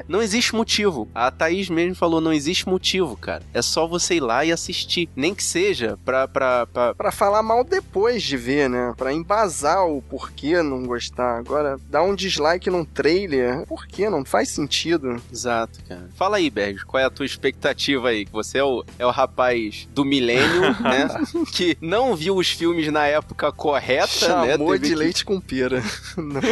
Não 0.08 0.22
existe 0.22 0.56
motivo. 0.56 1.08
A 1.14 1.30
Thaís 1.32 1.70
mesmo 1.70 1.96
falou, 1.96 2.22
não 2.22 2.32
existe 2.34 2.68
motivo, 2.68 3.16
cara. 3.18 3.44
É 3.54 3.62
só 3.62 3.86
você 3.88 4.16
ir 4.16 4.20
lá 4.22 4.44
e 4.46 4.52
assistir. 4.52 5.10
Nem 5.16 5.34
que 5.36 5.44
seja 5.44 5.98
pra... 6.06 6.28
pra, 6.28 6.66
pra... 6.68 6.94
Pra 6.96 7.12
falar 7.12 7.44
mal 7.44 7.64
depois 7.64 8.24
de 8.24 8.38
ver, 8.38 8.70
né? 8.70 8.94
Pra 8.98 9.14
embasar 9.14 9.86
o 9.88 10.02
porquê 10.02 10.62
não 10.62 10.84
gostar. 10.86 11.38
Agora, 11.38 11.78
dar 11.90 12.04
um 12.04 12.16
dislike 12.16 12.70
num 12.70 12.86
trailer, 12.86 13.66
por 13.68 13.86
que? 13.88 14.10
Não 14.10 14.24
faz 14.26 14.50
sentido. 14.50 15.22
Exato, 15.32 15.80
cara. 15.88 16.10
Fala 16.16 16.38
aí, 16.38 16.50
Berg, 16.50 16.84
qual 16.86 17.02
é 17.02 17.06
a 17.06 17.10
tua 17.10 17.26
expectativa 17.26 18.10
aí? 18.10 18.26
Você 18.32 18.58
é 18.60 18.64
o, 18.64 18.84
é 18.98 19.06
o 19.06 19.12
rapaz 19.12 19.88
do 19.94 20.04
milênio, 20.06 20.62
né? 20.82 21.08
Que 21.52 21.78
não 21.82 22.16
viu 22.16 22.36
os 22.36 22.50
filmes 22.50 22.92
na 22.92 23.06
época 23.08 23.52
correta, 23.52 24.08
né? 24.42 24.52
Chamou 24.54 24.72
Teve 24.74 24.88
de 24.88 24.90
que- 24.94 24.96
leite 24.96 25.26
com 25.26 25.40
pera. 25.40 25.82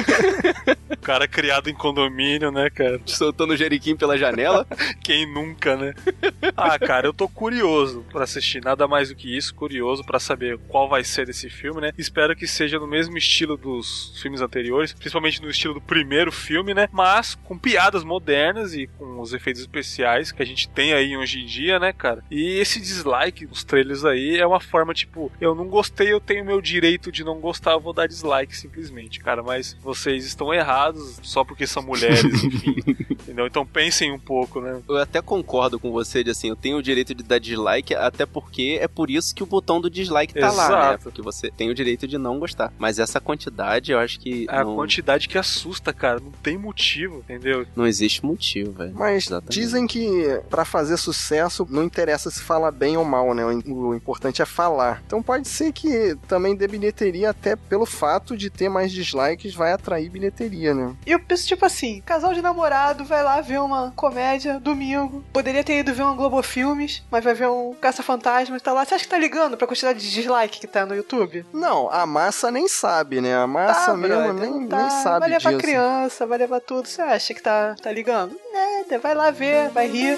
O 0.89 0.97
cara 1.06 1.28
criado 1.28 1.70
em 1.70 1.74
condomínio, 1.74 2.51
né, 2.51 2.70
cara? 2.70 2.99
Soltando 3.46 3.52
o 3.52 3.58
Jeriquim 3.58 3.96
pela 3.96 4.18
janela. 4.18 4.66
Quem 5.04 5.32
nunca, 5.32 5.78
né? 5.78 5.93
ah, 6.58 6.78
cara, 6.80 7.08
eu 7.08 7.14
tô 7.14 7.30
curioso 7.30 8.04
pra 8.12 8.24
assistir. 8.24 8.62
Nada 8.64 8.88
mais 8.88 9.10
do 9.10 9.16
que 9.16 9.36
isso, 9.36 9.54
curioso 9.54 10.04
pra 10.04 10.20
saber 10.20 10.58
qual 10.68 10.89
vai 10.89 11.04
ser 11.04 11.28
desse 11.28 11.50
filme, 11.50 11.80
né? 11.80 11.91
Espero 11.98 12.36
que 12.36 12.48
seja 12.48 12.80
no 12.80 12.88
mesmo 12.88 13.18
estilo 13.18 13.56
dos 13.56 14.20
filmes 14.20 14.41
anteriores, 14.41 14.93
principalmente 14.93 15.41
no 15.41 15.50
estilo 15.50 15.76
do 15.76 15.82
primeiro 15.82 16.32
filme, 16.32 16.74
né? 16.74 16.89
Mas 16.91 17.36
com 17.36 17.58
piadas 17.58 18.04
modernas 18.04 18.74
e 18.74 18.88
com 18.88 19.20
os 19.20 19.32
efeitos 19.34 19.62
especiais 19.62 20.32
que 20.32 20.41
a 20.41 20.46
gente 20.46 20.68
tem 20.68 20.93
aí 20.93 21.16
hoje 21.16 21.41
em 21.41 21.46
dia, 21.46 21.78
né, 21.78 21.93
cara? 21.93 22.24
E 22.32 22.58
esse 22.58 22.80
dislike 22.80 23.46
nos 23.46 23.64
trailers 23.64 24.04
aí 24.06 24.38
é 24.38 24.48
uma 24.48 24.60
forma 24.60 24.93
tipo, 24.93 25.32
eu 25.39 25.54
não 25.54 25.68
gostei, 25.68 26.12
eu 26.12 26.20
tenho 26.20 26.43
meu 26.43 26.62
direito 26.62 27.12
de 27.12 27.24
não 27.24 27.39
gostar, 27.39 27.74
eu 27.74 27.80
vou 27.80 27.93
dar 27.93 28.08
dislike 28.08 28.58
simplesmente, 28.58 29.20
cara. 29.20 29.43
Mas 29.43 29.78
vocês 29.82 30.26
estão 30.26 30.54
errados 30.54 31.20
só 31.22 31.43
porque 31.43 31.68
são 31.68 31.84
mulheres, 31.84 32.24
enfim. 32.43 32.76
Entendeu? 33.36 33.48
Então 33.48 33.66
pensem 33.66 34.14
um 34.14 34.20
pouco, 34.20 34.62
né? 34.62 34.82
Eu 34.88 34.98
até 34.98 35.22
concordo 35.22 35.78
com 35.78 35.92
você 35.92 36.24
de 36.24 36.30
assim, 36.32 36.48
eu 36.48 36.56
tenho 36.56 36.78
o 36.78 36.82
direito 36.82 37.14
de 37.14 37.22
dar 37.22 37.38
dislike, 37.38 37.94
até 37.94 38.26
porque 38.26 38.80
é 38.82 38.88
por 38.88 39.10
isso 39.12 39.36
que 39.36 39.44
o 39.44 39.46
botão 39.46 39.82
do 39.82 39.90
dislike 39.90 40.34
tá 40.34 40.52
lá, 40.52 40.70
né? 40.70 40.76
Exato. 40.76 41.04
Porque 41.04 41.22
você 41.22 41.52
tem 41.52 41.70
o 41.70 41.76
direito 41.76 42.08
de 42.08 42.18
não 42.18 42.40
gostar. 42.40 42.72
Mas 42.80 42.98
essa 42.98 43.20
quantidade, 43.20 43.92
eu 43.92 44.00
acho 44.00 44.22
que 44.22 44.46
A 44.48 44.64
não, 44.64 44.76
quantidade 44.76 45.28
que 45.28 45.38
assusta, 45.38 45.92
cara. 45.92 46.22
Não 46.22 46.32
tem 46.32 46.58
motivo, 46.58 47.18
entendeu? 47.18 47.66
não 47.76 47.86
existe 47.86 48.26
motivo, 48.26 48.72
velho. 48.72 48.94
Mas 48.96 49.28
Exatamente. 49.28 49.60
dizem 49.60 49.86
que 49.86 50.40
pra 50.50 50.64
fazer 50.64 50.96
sucesso 50.96 51.68
não 51.70 51.84
interessa 51.84 52.32
se 52.32 52.40
fala 52.40 52.72
bem 52.72 52.96
ou 52.96 53.04
mal, 53.04 53.34
né? 53.34 53.46
O 53.46 53.76
o 53.76 53.94
importante 53.94 54.42
é 54.42 54.46
falar. 54.46 55.04
Então 55.06 55.22
pode 55.22 55.48
ser 55.48 55.74
que 55.74 56.16
também 56.28 56.56
dê 56.56 56.68
bilheteria 56.68 57.32
até 57.32 57.56
pelo 57.56 57.86
fato 57.86 58.38
de 58.38 58.50
ter 58.50 58.70
mais 58.70 58.92
dislikes 58.92 59.54
vai 59.54 59.74
atrair 59.74 60.10
bilheteria, 60.10 60.74
né? 60.74 60.96
E 61.06 61.12
eu 61.12 61.20
penso, 61.20 61.48
tipo 61.48 61.66
assim, 61.66 62.02
casal 62.06 62.34
de 62.34 62.42
namorado 62.42 63.04
vai 63.04 63.25
lá 63.26 63.42
ver 63.42 63.60
uma 63.60 63.92
comédia 63.96 64.60
domingo. 64.60 65.24
Poderia 65.34 65.64
ter 65.64 65.80
ido 65.80 65.94
ver 65.94 66.04
um 66.04 66.16
Globo 66.16 66.42
Filmes, 66.42 67.04
mas 67.12 67.24
vai 67.24 67.34
ver 67.34 67.50
um 67.50 67.74
Caça-Fantasmas, 67.82 68.62
tá 68.62 68.72
lá. 68.72 68.86
Você 68.86 68.96
acha 68.96 69.04
que 69.04 69.10
tá 69.10 69.18
ligando 69.18 69.58
pra 69.58 69.68
quantidade 69.68 70.00
de 70.00 70.12
dislike 70.12 70.60
que 70.60 70.68
tá 70.68 70.86
no 70.86 70.96
YouTube? 70.96 71.46
Não, 71.52 71.90
a 71.92 72.06
massa 72.06 72.50
nem 72.52 72.68
sabe, 72.68 73.20
né? 73.20 73.36
A 73.36 73.48
massa 73.48 73.92
Tá, 73.92 73.98
mesmo 73.98 74.16
brother, 74.16 74.34
nem, 74.52 74.68
tá. 74.68 74.78
nem 74.78 74.90
sabe 74.90 75.20
Vai 75.22 75.30
levar 75.30 75.50
disso. 75.50 75.62
criança, 75.62 76.26
vai 76.28 76.38
levar 76.38 76.60
tudo. 76.62 76.88
Você 76.88 77.02
acha 77.02 77.34
que 77.34 77.42
tá, 77.42 77.76
tá 77.82 77.92
ligando? 77.92 78.40
Nada, 78.54 79.00
vai 79.00 79.14
lá 79.16 79.32
ver, 79.32 79.70
vai 79.70 79.88
rir. 79.88 80.18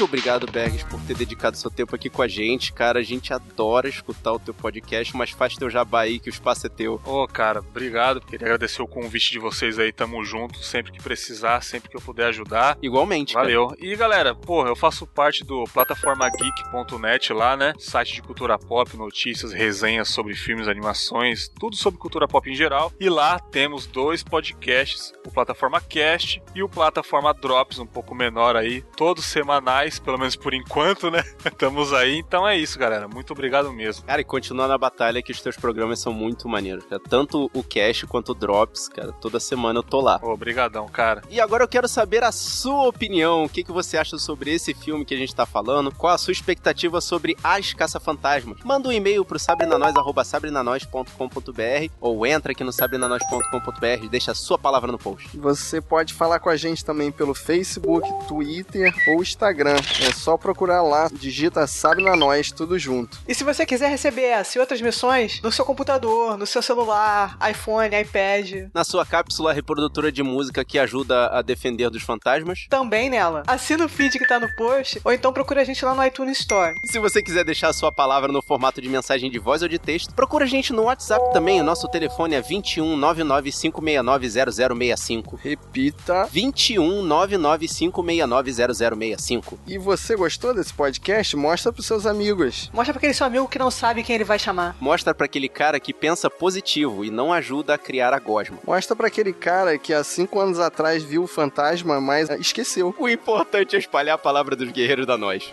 Muito 0.00 0.08
obrigado, 0.08 0.50
Bergs, 0.50 0.82
por 0.86 0.98
ter 1.02 1.14
dedicado 1.14 1.58
seu 1.58 1.70
tempo 1.70 1.94
aqui 1.94 2.08
com 2.08 2.22
a 2.22 2.26
gente. 2.26 2.72
Cara, 2.72 3.00
a 3.00 3.02
gente 3.02 3.34
adora 3.34 3.86
escutar 3.86 4.32
o 4.32 4.38
teu 4.38 4.54
podcast, 4.54 5.14
mas 5.14 5.28
faz 5.28 5.54
teu 5.56 5.68
jabá 5.68 6.00
aí 6.00 6.18
que 6.18 6.30
o 6.30 6.32
espaço 6.32 6.66
é 6.66 6.70
teu. 6.70 6.98
Ô, 7.04 7.28
cara, 7.28 7.60
obrigado. 7.60 8.18
Queria 8.22 8.46
agradecer 8.46 8.80
o 8.80 8.88
convite 8.88 9.30
de 9.30 9.38
vocês 9.38 9.78
aí. 9.78 9.92
Tamo 9.92 10.24
junto. 10.24 10.58
Sempre 10.64 10.90
que 10.90 11.02
precisar, 11.02 11.62
sempre 11.62 11.90
que 11.90 11.98
eu 11.98 12.00
puder 12.00 12.28
ajudar. 12.28 12.78
Igualmente, 12.80 13.34
cara. 13.34 13.44
Valeu. 13.44 13.76
E 13.78 13.94
galera, 13.94 14.34
porra, 14.34 14.70
eu 14.70 14.74
faço 14.74 15.06
parte 15.06 15.44
do 15.44 15.64
plataformageek.net 15.64 17.34
lá, 17.34 17.54
né? 17.54 17.74
Site 17.78 18.14
de 18.14 18.22
cultura 18.22 18.58
pop, 18.58 18.96
notícias, 18.96 19.52
resenhas 19.52 20.08
sobre 20.08 20.34
filmes, 20.34 20.66
animações, 20.66 21.46
tudo 21.46 21.76
sobre 21.76 22.00
cultura 22.00 22.26
pop 22.26 22.50
em 22.50 22.54
geral. 22.54 22.90
E 22.98 23.10
lá 23.10 23.38
temos 23.38 23.86
dois 23.86 24.22
podcasts, 24.22 25.12
o 25.26 25.30
Plataforma 25.30 25.78
Cast 25.78 26.42
e 26.54 26.62
o 26.62 26.70
Plataforma 26.70 27.34
Drops, 27.34 27.78
um 27.78 27.86
pouco 27.86 28.14
menor 28.14 28.56
aí, 28.56 28.80
todos 28.96 29.26
semanais, 29.26 29.89
pelo 29.98 30.18
menos 30.18 30.36
por 30.36 30.54
enquanto, 30.54 31.10
né? 31.10 31.24
Estamos 31.44 31.92
aí. 31.92 32.18
Então 32.18 32.46
é 32.46 32.56
isso, 32.56 32.78
galera. 32.78 33.08
Muito 33.08 33.32
obrigado 33.32 33.72
mesmo. 33.72 34.04
Cara, 34.04 34.20
e 34.20 34.24
continua 34.24 34.68
na 34.68 34.78
batalha 34.78 35.22
que 35.22 35.32
os 35.32 35.40
teus 35.40 35.56
programas 35.56 36.00
são 36.00 36.12
muito 36.12 36.48
maneiros, 36.48 36.84
cara. 36.84 37.00
Tanto 37.08 37.50
o 37.52 37.62
Cash 37.62 38.04
quanto 38.04 38.32
o 38.32 38.34
Drops, 38.34 38.88
cara. 38.88 39.12
Toda 39.12 39.40
semana 39.40 39.78
eu 39.78 39.82
tô 39.82 40.00
lá. 40.00 40.18
Obrigadão, 40.22 40.88
cara. 40.88 41.22
E 41.30 41.40
agora 41.40 41.64
eu 41.64 41.68
quero 41.68 41.88
saber 41.88 42.22
a 42.22 42.32
sua 42.32 42.88
opinião. 42.88 43.44
O 43.44 43.48
que, 43.48 43.64
que 43.64 43.72
você 43.72 43.96
acha 43.96 44.18
sobre 44.18 44.52
esse 44.52 44.74
filme 44.74 45.04
que 45.04 45.14
a 45.14 45.18
gente 45.18 45.34
tá 45.34 45.46
falando? 45.46 45.92
Qual 45.92 46.12
a 46.12 46.18
sua 46.18 46.32
expectativa 46.32 47.00
sobre 47.00 47.36
As 47.42 47.72
Caça-Fantasmas? 47.72 48.58
Manda 48.64 48.88
um 48.88 48.92
e-mail 48.92 49.24
pro 49.24 49.38
sabrenanois.com.br 49.38 51.92
ou 52.00 52.26
entra 52.26 52.52
aqui 52.52 52.62
no 52.62 52.72
sabrenanois.com.br 52.72 54.04
e 54.04 54.08
deixa 54.08 54.32
a 54.32 54.34
sua 54.34 54.58
palavra 54.58 54.92
no 54.92 54.98
post. 54.98 55.36
Você 55.38 55.80
pode 55.80 56.14
falar 56.14 56.38
com 56.38 56.48
a 56.48 56.56
gente 56.56 56.84
também 56.84 57.10
pelo 57.10 57.34
Facebook, 57.34 58.08
Twitter 58.28 58.94
ou 59.08 59.22
Instagram. 59.22 59.76
É 60.00 60.12
só 60.12 60.36
procurar 60.36 60.82
lá, 60.82 61.08
digita 61.12 61.66
Sabe 61.66 62.02
na 62.02 62.16
Nós, 62.16 62.50
tudo 62.50 62.78
junto. 62.78 63.18
E 63.26 63.34
se 63.34 63.44
você 63.44 63.64
quiser 63.66 63.88
receber 63.90 64.22
essa 64.22 64.58
e 64.58 64.60
outras 64.60 64.80
missões 64.80 65.40
no 65.42 65.50
seu 65.52 65.64
computador, 65.64 66.36
no 66.36 66.46
seu 66.46 66.62
celular, 66.62 67.36
iPhone, 67.50 67.88
iPad, 67.98 68.68
Na 68.74 68.84
sua 68.84 69.04
cápsula 69.04 69.52
reprodutora 69.52 70.10
de 70.12 70.22
música 70.22 70.64
que 70.64 70.78
ajuda 70.78 71.28
a 71.28 71.42
defender 71.42 71.90
dos 71.90 72.02
fantasmas. 72.02 72.66
também 72.68 73.10
nela. 73.10 73.42
Assina 73.46 73.84
o 73.84 73.88
feed 73.88 74.18
que 74.18 74.26
tá 74.26 74.38
no 74.38 74.48
post, 74.56 75.00
ou 75.04 75.12
então 75.12 75.32
procura 75.32 75.60
a 75.60 75.64
gente 75.64 75.84
lá 75.84 75.94
no 75.94 76.04
iTunes 76.04 76.38
Store. 76.40 76.74
E 76.84 76.88
se 76.88 76.98
você 76.98 77.22
quiser 77.22 77.44
deixar 77.44 77.68
a 77.68 77.72
sua 77.72 77.92
palavra 77.92 78.32
no 78.32 78.42
formato 78.42 78.80
de 78.80 78.88
mensagem 78.88 79.30
de 79.30 79.38
voz 79.38 79.62
ou 79.62 79.68
de 79.68 79.78
texto, 79.78 80.14
procura 80.14 80.44
a 80.44 80.48
gente 80.48 80.72
no 80.72 80.82
WhatsApp 80.84 81.32
também. 81.32 81.60
O 81.60 81.64
nosso 81.64 81.88
telefone 81.88 82.34
é 82.34 82.40
21 82.40 82.96
99 82.96 83.50
569 83.50 84.28
0065. 84.28 85.36
Repita. 85.36 86.26
21 86.30 87.02
99 87.02 87.68
569 87.68 88.52
0065. 88.52 89.58
E 89.66 89.78
você 89.78 90.16
gostou 90.16 90.52
desse 90.52 90.74
podcast? 90.74 91.36
Mostra 91.36 91.72
pros 91.72 91.86
seus 91.86 92.04
amigos. 92.04 92.68
Mostra 92.72 92.92
pra 92.92 92.98
aquele 92.98 93.14
seu 93.14 93.26
amigo 93.26 93.46
que 93.46 93.58
não 93.58 93.70
sabe 93.70 94.02
quem 94.02 94.14
ele 94.16 94.24
vai 94.24 94.38
chamar. 94.38 94.74
Mostra 94.80 95.14
pra 95.14 95.26
aquele 95.26 95.48
cara 95.48 95.78
que 95.78 95.92
pensa 95.94 96.28
positivo 96.28 97.04
e 97.04 97.10
não 97.10 97.32
ajuda 97.32 97.74
a 97.74 97.78
criar 97.78 98.12
a 98.12 98.18
gosma. 98.18 98.58
Mostra 98.66 98.96
pra 98.96 99.06
aquele 99.06 99.32
cara 99.32 99.78
que 99.78 99.92
há 99.94 100.02
cinco 100.02 100.40
anos 100.40 100.58
atrás 100.58 101.04
viu 101.04 101.22
o 101.22 101.28
fantasma, 101.28 102.00
mas 102.00 102.28
esqueceu. 102.30 102.94
O 102.98 103.08
importante 103.08 103.76
é 103.76 103.78
espalhar 103.78 104.16
a 104.16 104.18
palavra 104.18 104.56
dos 104.56 104.70
guerreiros 104.72 105.06
da 105.06 105.16
nós. 105.16 105.52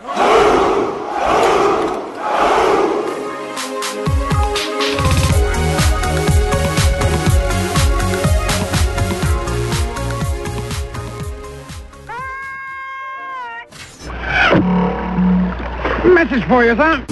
Message 16.18 16.48
for 16.48 16.64
you, 16.64 16.76
sir. 16.76 17.06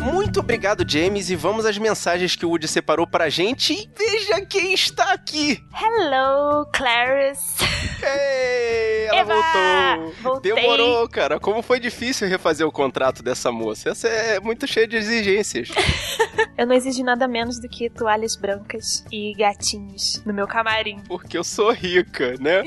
Muito 0.00 0.40
obrigado, 0.40 0.90
James, 0.90 1.28
e 1.28 1.36
vamos 1.36 1.66
às 1.66 1.76
mensagens 1.76 2.34
que 2.34 2.46
o 2.46 2.48
Woody 2.48 2.66
separou 2.66 3.06
pra 3.06 3.28
gente. 3.28 3.74
E 3.74 3.90
veja 3.94 4.40
quem 4.46 4.72
está 4.72 5.12
aqui! 5.12 5.62
Hello, 5.74 6.64
Clarice. 6.72 7.71
Ei, 8.04 9.06
ela 9.06 9.18
Eva! 9.18 9.34
voltou! 9.34 9.82
Voltei. 10.22 10.54
Demorou, 10.54 11.08
cara. 11.08 11.40
Como 11.40 11.62
foi 11.62 11.80
difícil 11.80 12.28
refazer 12.28 12.66
o 12.66 12.72
contrato 12.72 13.22
dessa 13.22 13.50
moça. 13.50 13.90
Essa 13.90 14.08
é 14.08 14.40
muito 14.40 14.66
cheia 14.66 14.86
de 14.86 14.96
exigências. 14.96 15.68
Eu 16.56 16.66
não 16.66 16.74
exigi 16.74 17.02
nada 17.02 17.26
menos 17.26 17.58
do 17.58 17.68
que 17.68 17.88
toalhas 17.88 18.36
brancas 18.36 19.04
e 19.10 19.34
gatinhos 19.34 20.22
no 20.24 20.32
meu 20.32 20.46
camarim. 20.46 21.00
Porque 21.08 21.36
eu 21.36 21.42
sou 21.42 21.72
rica, 21.72 22.34
né? 22.38 22.62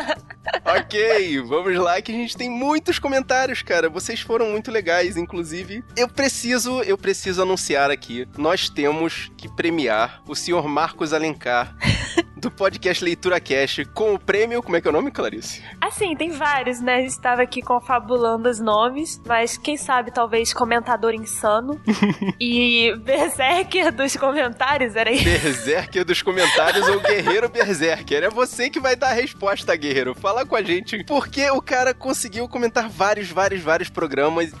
ok, 0.64 1.40
vamos 1.42 1.76
lá 1.76 2.00
que 2.00 2.12
a 2.12 2.14
gente 2.14 2.36
tem 2.36 2.48
muitos 2.48 2.98
comentários, 2.98 3.62
cara. 3.62 3.90
Vocês 3.90 4.20
foram 4.20 4.46
muito 4.46 4.70
legais, 4.70 5.16
inclusive. 5.16 5.84
Eu 5.96 6.08
preciso, 6.08 6.80
eu 6.82 6.96
preciso 6.96 7.42
anunciar 7.42 7.90
aqui. 7.90 8.26
Nós 8.38 8.68
temos 8.70 9.30
que 9.36 9.48
premiar 9.54 10.22
o 10.26 10.34
senhor 10.34 10.66
Marcos 10.68 11.12
Alencar 11.12 11.76
do 12.36 12.50
podcast 12.50 13.02
Leitura 13.02 13.40
Cash 13.40 13.80
com 13.94 14.14
o 14.14 14.18
prêmio, 14.18 14.62
como 14.62 14.76
é 14.76 14.80
que 14.80 14.86
é 14.86 14.90
o 14.90 14.92
nome, 14.92 15.10
Clarice? 15.10 15.62
Assim, 15.80 16.14
tem 16.14 16.30
vários, 16.30 16.80
né? 16.80 17.04
Estava 17.04 17.42
aqui 17.42 17.62
confabulando 17.62 18.48
os 18.48 18.60
nomes, 18.60 19.20
mas 19.26 19.56
quem 19.56 19.76
sabe 19.76 20.10
talvez 20.10 20.52
comentador 20.52 21.14
insano 21.14 21.80
e 22.38 22.94
berserker 22.98 23.90
dos 23.92 24.16
comentários, 24.16 24.94
era 24.96 25.10
isso. 25.10 25.24
Berserker 25.24 26.04
dos 26.04 26.20
comentários 26.20 26.86
ou 26.88 27.00
Guerreiro 27.00 27.48
Berserker. 27.48 28.24
É 28.24 28.30
você 28.30 28.68
que 28.68 28.78
vai 28.78 28.94
dar 28.94 29.08
a 29.08 29.14
resposta, 29.14 29.74
Guerreiro. 29.74 30.14
Fala 30.14 30.44
com 30.44 30.56
a 30.56 30.62
gente. 30.62 31.02
Porque 31.04 31.48
o 31.50 31.62
cara 31.62 31.94
conseguiu 31.94 32.48
comentar 32.48 32.88
vários, 32.88 33.30
vários, 33.30 33.62
vários 33.62 33.88
programas. 33.88 34.52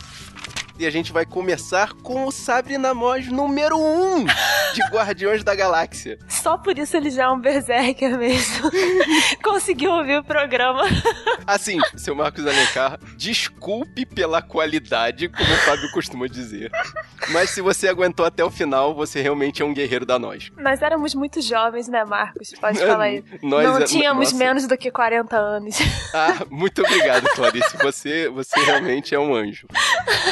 E 0.78 0.84
a 0.86 0.90
gente 0.90 1.10
vai 1.10 1.24
começar 1.24 1.94
com 2.02 2.26
o 2.26 2.30
Sabre 2.30 2.76
na 2.76 2.92
Mós 2.92 3.26
número 3.28 3.78
1 3.78 4.16
um 4.18 4.24
de 4.24 4.82
Guardiões 4.92 5.42
da 5.42 5.54
Galáxia. 5.54 6.18
Só 6.28 6.58
por 6.58 6.78
isso 6.78 6.94
ele 6.98 7.08
já 7.10 7.24
é 7.24 7.28
um 7.30 7.40
berserker 7.40 8.18
mesmo. 8.18 8.70
Conseguiu 9.42 9.90
ouvir 9.92 10.18
o 10.18 10.24
programa. 10.24 10.82
Assim, 11.46 11.78
seu 11.96 12.14
Marcos 12.14 12.46
Alencar, 12.46 12.98
desculpe 13.16 14.04
pela 14.04 14.42
qualidade, 14.42 15.28
como 15.28 15.50
o 15.50 15.56
Fábio 15.58 15.90
costuma 15.92 16.26
dizer. 16.26 16.70
Mas 17.30 17.50
se 17.50 17.62
você 17.62 17.88
aguentou 17.88 18.26
até 18.26 18.44
o 18.44 18.50
final, 18.50 18.94
você 18.94 19.22
realmente 19.22 19.62
é 19.62 19.64
um 19.64 19.72
guerreiro 19.72 20.04
da 20.04 20.18
nós. 20.18 20.50
Nós 20.58 20.82
éramos 20.82 21.14
muito 21.14 21.40
jovens, 21.40 21.88
né, 21.88 22.04
Marcos? 22.04 22.52
Pode 22.60 22.78
falar 22.78 23.10
isso. 23.12 23.26
Nós 23.42 23.64
Não 23.64 23.78
é- 23.78 23.84
tínhamos 23.84 24.32
nossa. 24.32 24.44
menos 24.44 24.66
do 24.66 24.76
que 24.76 24.90
40 24.90 25.36
anos. 25.36 25.76
Ah, 26.12 26.44
muito 26.50 26.82
obrigado, 26.82 27.24
Clarice. 27.34 27.76
Você, 27.78 28.28
você 28.28 28.60
realmente 28.60 29.14
é 29.14 29.18
um 29.18 29.34
anjo. 29.34 29.66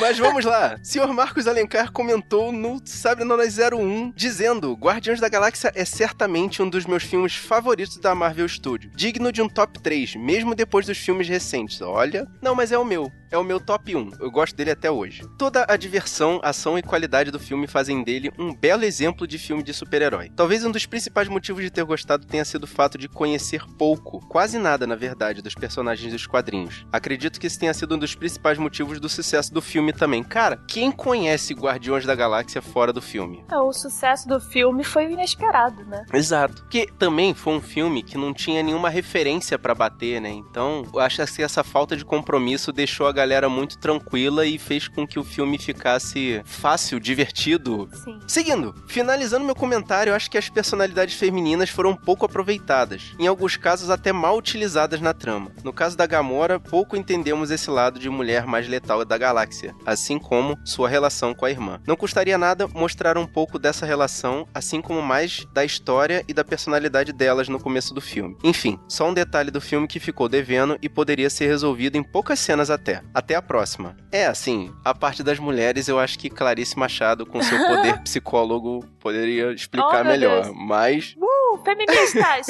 Mas 0.00 0.18
vamos 0.18 0.33
lá. 0.42 0.78
Senhor 0.82 1.12
Marcos 1.12 1.46
Alencar 1.46 1.92
comentou 1.92 2.50
no 2.50 2.80
Sabre 2.84 3.24
na 3.24 3.36
Nós 3.36 3.58
01, 3.58 4.12
dizendo: 4.16 4.72
Guardiões 4.72 5.20
da 5.20 5.28
Galáxia 5.28 5.70
é 5.74 5.84
certamente 5.84 6.62
um 6.62 6.68
dos 6.68 6.86
meus 6.86 7.04
filmes 7.04 7.36
favoritos 7.36 7.98
da 7.98 8.14
Marvel 8.14 8.48
Studio. 8.48 8.90
Digno 8.94 9.30
de 9.30 9.42
um 9.42 9.48
top 9.48 9.78
3, 9.80 10.16
mesmo 10.16 10.54
depois 10.54 10.86
dos 10.86 10.98
filmes 10.98 11.28
recentes. 11.28 11.80
Olha. 11.82 12.26
Não, 12.42 12.54
mas 12.54 12.72
é 12.72 12.78
o 12.78 12.84
meu. 12.84 13.12
É 13.34 13.36
o 13.36 13.42
meu 13.42 13.58
top 13.58 13.96
1. 13.96 14.10
Eu 14.20 14.30
gosto 14.30 14.54
dele 14.54 14.70
até 14.70 14.88
hoje. 14.88 15.26
Toda 15.36 15.66
a 15.68 15.76
diversão, 15.76 16.38
ação 16.40 16.78
e 16.78 16.82
qualidade 16.84 17.32
do 17.32 17.40
filme 17.40 17.66
fazem 17.66 18.04
dele 18.04 18.30
um 18.38 18.54
belo 18.54 18.84
exemplo 18.84 19.26
de 19.26 19.38
filme 19.38 19.60
de 19.60 19.74
super-herói. 19.74 20.30
Talvez 20.36 20.64
um 20.64 20.70
dos 20.70 20.86
principais 20.86 21.26
motivos 21.28 21.64
de 21.64 21.68
ter 21.68 21.82
gostado 21.82 22.28
tenha 22.28 22.44
sido 22.44 22.62
o 22.62 22.68
fato 22.68 22.96
de 22.96 23.08
conhecer 23.08 23.64
pouco, 23.76 24.20
quase 24.28 24.56
nada 24.56 24.86
na 24.86 24.94
verdade, 24.94 25.42
dos 25.42 25.56
personagens 25.56 26.12
dos 26.12 26.28
quadrinhos. 26.28 26.86
Acredito 26.92 27.40
que 27.40 27.48
esse 27.48 27.58
tenha 27.58 27.74
sido 27.74 27.96
um 27.96 27.98
dos 27.98 28.14
principais 28.14 28.56
motivos 28.56 29.00
do 29.00 29.08
sucesso 29.08 29.52
do 29.52 29.60
filme 29.60 29.92
também. 29.92 30.22
Cara, 30.22 30.62
quem 30.68 30.92
conhece 30.92 31.54
Guardiões 31.54 32.06
da 32.06 32.14
Galáxia 32.14 32.62
fora 32.62 32.92
do 32.92 33.02
filme? 33.02 33.44
É, 33.50 33.58
O 33.58 33.72
sucesso 33.72 34.28
do 34.28 34.38
filme 34.38 34.84
foi 34.84 35.10
inesperado, 35.10 35.84
né? 35.86 36.04
Exato. 36.12 36.62
Porque 36.62 36.86
também 37.00 37.34
foi 37.34 37.54
um 37.54 37.60
filme 37.60 38.04
que 38.04 38.16
não 38.16 38.32
tinha 38.32 38.62
nenhuma 38.62 38.88
referência 38.88 39.58
pra 39.58 39.74
bater, 39.74 40.20
né? 40.20 40.30
Então, 40.30 40.86
eu 40.94 41.00
acho 41.00 41.16
que 41.34 41.42
essa 41.42 41.64
falta 41.64 41.96
de 41.96 42.04
compromisso 42.04 42.72
deixou 42.72 43.08
a 43.08 43.12
galera 43.12 43.23
muito 43.48 43.78
tranquila 43.78 44.46
e 44.46 44.58
fez 44.58 44.88
com 44.88 45.06
que 45.06 45.18
o 45.18 45.24
filme 45.24 45.58
ficasse 45.58 46.42
fácil, 46.44 47.00
divertido. 47.00 47.88
Sim. 48.04 48.20
Seguindo, 48.26 48.74
finalizando 48.86 49.44
meu 49.44 49.54
comentário, 49.54 50.10
eu 50.10 50.14
acho 50.14 50.30
que 50.30 50.38
as 50.38 50.48
personalidades 50.48 51.14
femininas 51.14 51.70
foram 51.70 51.96
pouco 51.96 52.26
aproveitadas, 52.26 53.14
em 53.18 53.26
alguns 53.26 53.56
casos 53.56 53.90
até 53.90 54.12
mal 54.12 54.36
utilizadas 54.36 55.00
na 55.00 55.14
trama. 55.14 55.50
No 55.62 55.72
caso 55.72 55.96
da 55.96 56.06
Gamora, 56.06 56.60
pouco 56.60 56.96
entendemos 56.96 57.50
esse 57.50 57.70
lado 57.70 57.98
de 57.98 58.10
mulher 58.10 58.46
mais 58.46 58.68
letal 58.68 59.04
da 59.04 59.18
galáxia, 59.18 59.74
assim 59.86 60.18
como 60.18 60.58
sua 60.64 60.88
relação 60.88 61.34
com 61.34 61.44
a 61.46 61.50
irmã. 61.50 61.80
Não 61.86 61.96
custaria 61.96 62.38
nada 62.38 62.68
mostrar 62.68 63.16
um 63.16 63.26
pouco 63.26 63.58
dessa 63.58 63.86
relação, 63.86 64.46
assim 64.54 64.80
como 64.80 65.02
mais 65.02 65.46
da 65.52 65.64
história 65.64 66.24
e 66.28 66.34
da 66.34 66.44
personalidade 66.44 67.12
delas 67.12 67.48
no 67.48 67.60
começo 67.60 67.94
do 67.94 68.00
filme. 68.00 68.36
Enfim, 68.42 68.78
só 68.88 69.08
um 69.08 69.14
detalhe 69.14 69.50
do 69.50 69.60
filme 69.60 69.88
que 69.88 70.00
ficou 70.00 70.28
devendo 70.28 70.78
e 70.82 70.88
poderia 70.88 71.30
ser 71.30 71.46
resolvido 71.46 71.96
em 71.96 72.02
poucas 72.02 72.38
cenas 72.38 72.70
até. 72.70 73.02
Até 73.14 73.36
a 73.36 73.42
próxima. 73.42 73.96
É, 74.10 74.26
assim, 74.26 74.74
a 74.84 74.92
parte 74.92 75.22
das 75.22 75.38
mulheres 75.38 75.86
eu 75.86 75.98
acho 76.00 76.18
que 76.18 76.28
Clarice 76.28 76.76
Machado, 76.76 77.24
com 77.24 77.40
seu 77.40 77.58
poder 77.58 78.00
psicólogo, 78.04 78.84
poderia 78.98 79.52
explicar 79.52 80.04
Oh, 80.04 80.08
melhor. 80.08 80.42
Deus. 80.42 80.56
Mas 80.56 81.14
Uhul, 81.16 81.62
feministas! 81.64 82.46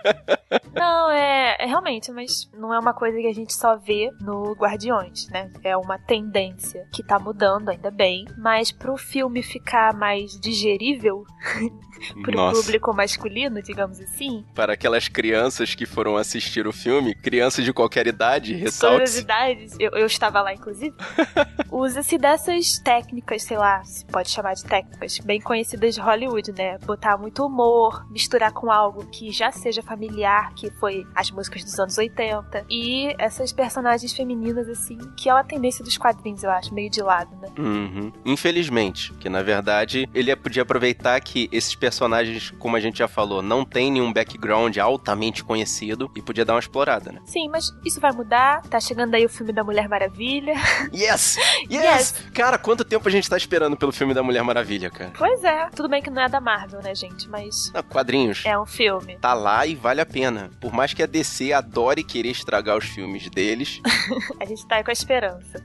não, 0.72 1.10
é, 1.10 1.56
é 1.58 1.66
realmente, 1.66 2.12
mas 2.12 2.48
não 2.54 2.72
é 2.72 2.78
uma 2.78 2.94
coisa 2.94 3.18
que 3.18 3.26
a 3.26 3.34
gente 3.34 3.52
só 3.52 3.76
vê 3.76 4.10
no 4.20 4.52
Guardiões, 4.52 5.28
né? 5.30 5.50
É 5.64 5.76
uma 5.76 5.98
tendência 5.98 6.86
que 6.92 7.02
tá 7.02 7.18
mudando, 7.18 7.68
ainda 7.70 7.90
bem. 7.90 8.24
Mas 8.38 8.70
pro 8.70 8.96
filme 8.96 9.42
ficar 9.42 9.92
mais 9.94 10.38
digerível 10.40 11.24
pro 12.22 12.36
Nossa. 12.36 12.60
público 12.60 12.94
masculino, 12.94 13.62
digamos 13.62 14.00
assim, 14.00 14.44
Para 14.54 14.74
aquelas 14.74 15.08
crianças 15.08 15.74
que 15.74 15.86
foram 15.86 16.16
assistir 16.16 16.66
o 16.66 16.72
filme, 16.72 17.14
crianças 17.14 17.64
de 17.64 17.72
qualquer 17.72 18.06
idade, 18.06 18.52
todas 18.52 18.66
as 18.66 18.74
ressalte 18.74 19.18
idades, 19.18 19.76
eu, 19.86 19.92
eu 19.92 20.06
estava 20.06 20.40
lá 20.40 20.52
inclusive, 20.52 20.94
usa-se 21.70 22.18
dessas 22.18 22.78
técnicas, 22.78 23.42
sei 23.42 23.58
lá, 23.58 23.84
se 23.84 24.04
pode 24.06 24.30
chamar 24.30 24.54
de 24.54 24.64
técnicas, 24.64 25.18
bem 25.18 25.40
conhecidas 25.40 25.94
de 25.94 26.00
Hollywood, 26.00 26.52
né? 26.52 26.78
Botar 26.78 27.16
muito 27.16 27.44
humor, 27.44 28.06
misturar 28.10 28.52
com 28.52 28.70
algo 28.70 29.06
que 29.06 29.30
já 29.30 29.52
seja 29.52 29.82
familiar, 29.82 30.54
que 30.54 30.70
foi 30.70 31.06
as 31.14 31.30
músicas 31.30 31.64
dos 31.64 31.78
anos 31.78 31.98
80, 31.98 32.66
e 32.70 33.14
essas 33.18 33.52
personagens 33.52 34.12
femininas, 34.12 34.68
assim, 34.68 34.98
que 35.16 35.28
é 35.28 35.34
uma 35.34 35.44
tendência 35.44 35.84
dos 35.84 35.96
quadrinhos, 35.96 36.42
eu 36.42 36.50
acho, 36.50 36.72
meio 36.74 36.90
de 36.90 37.02
lado, 37.02 37.34
né? 37.36 37.48
Uhum. 37.58 38.12
Infelizmente, 38.24 39.12
que 39.14 39.28
na 39.28 39.42
verdade 39.42 40.08
ele 40.14 40.34
podia 40.36 40.62
aproveitar 40.62 41.20
que 41.20 41.48
esses 41.52 41.74
personagens, 41.74 42.50
como 42.58 42.76
a 42.76 42.80
gente 42.80 42.98
já 42.98 43.08
falou, 43.08 43.42
não 43.42 43.64
tem 43.64 43.90
nenhum 43.90 44.12
background 44.12 44.76
altamente 44.78 45.44
conhecido 45.44 46.10
e 46.14 46.22
podia 46.22 46.44
dar 46.44 46.54
uma 46.54 46.60
explorada, 46.60 47.12
né? 47.12 47.20
Sim, 47.24 47.48
mas 47.48 47.70
isso 47.84 48.00
vai 48.00 48.12
mudar, 48.12 48.62
tá 48.62 48.80
chegando 48.80 49.14
aí 49.14 49.24
o 49.24 49.28
filme 49.28 49.52
da 49.52 49.62
Mulher 49.62 49.75
Maravilha. 49.88 50.54
Yes! 50.94 51.36
yes! 51.70 51.84
Yes! 51.84 52.12
Cara, 52.32 52.56
quanto 52.58 52.84
tempo 52.84 53.06
a 53.08 53.10
gente 53.10 53.28
tá 53.28 53.36
esperando 53.36 53.76
pelo 53.76 53.92
filme 53.92 54.14
da 54.14 54.22
Mulher 54.22 54.42
Maravilha, 54.42 54.88
cara? 54.90 55.12
Pois 55.16 55.42
é, 55.44 55.68
tudo 55.74 55.88
bem 55.88 56.02
que 56.02 56.10
não 56.10 56.22
é 56.22 56.28
da 56.28 56.40
Marvel, 56.40 56.80
né, 56.82 56.94
gente, 56.94 57.28
mas 57.28 57.70
Ah, 57.74 57.82
quadrinhos. 57.82 58.42
é 58.44 58.58
um 58.58 58.66
filme. 58.66 59.18
Tá 59.18 59.34
lá 59.34 59.66
e 59.66 59.74
vale 59.74 60.00
a 60.00 60.06
pena. 60.06 60.50
Por 60.60 60.72
mais 60.72 60.94
que 60.94 61.02
a 61.02 61.06
DC 61.06 61.52
adore 61.52 62.02
querer 62.02 62.30
estragar 62.30 62.76
os 62.76 62.84
filmes 62.86 63.28
deles. 63.30 63.80
A 64.40 64.44
gente 64.44 64.66
tá 64.66 64.76
aí 64.76 64.84
com 64.84 64.90
a 64.90 64.92
esperança. 64.92 65.62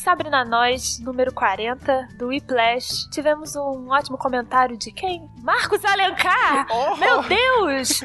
Sabrina 0.00 0.46
Nós, 0.46 0.98
número 0.98 1.30
40, 1.30 2.08
do 2.16 2.28
Whiplash. 2.28 3.06
Tivemos 3.10 3.54
um 3.54 3.90
ótimo 3.90 4.16
comentário 4.16 4.74
de 4.78 4.90
quem? 4.90 5.28
Marcos 5.42 5.84
Alencar! 5.84 6.66
Meu 6.98 7.22
Deus! 7.22 8.00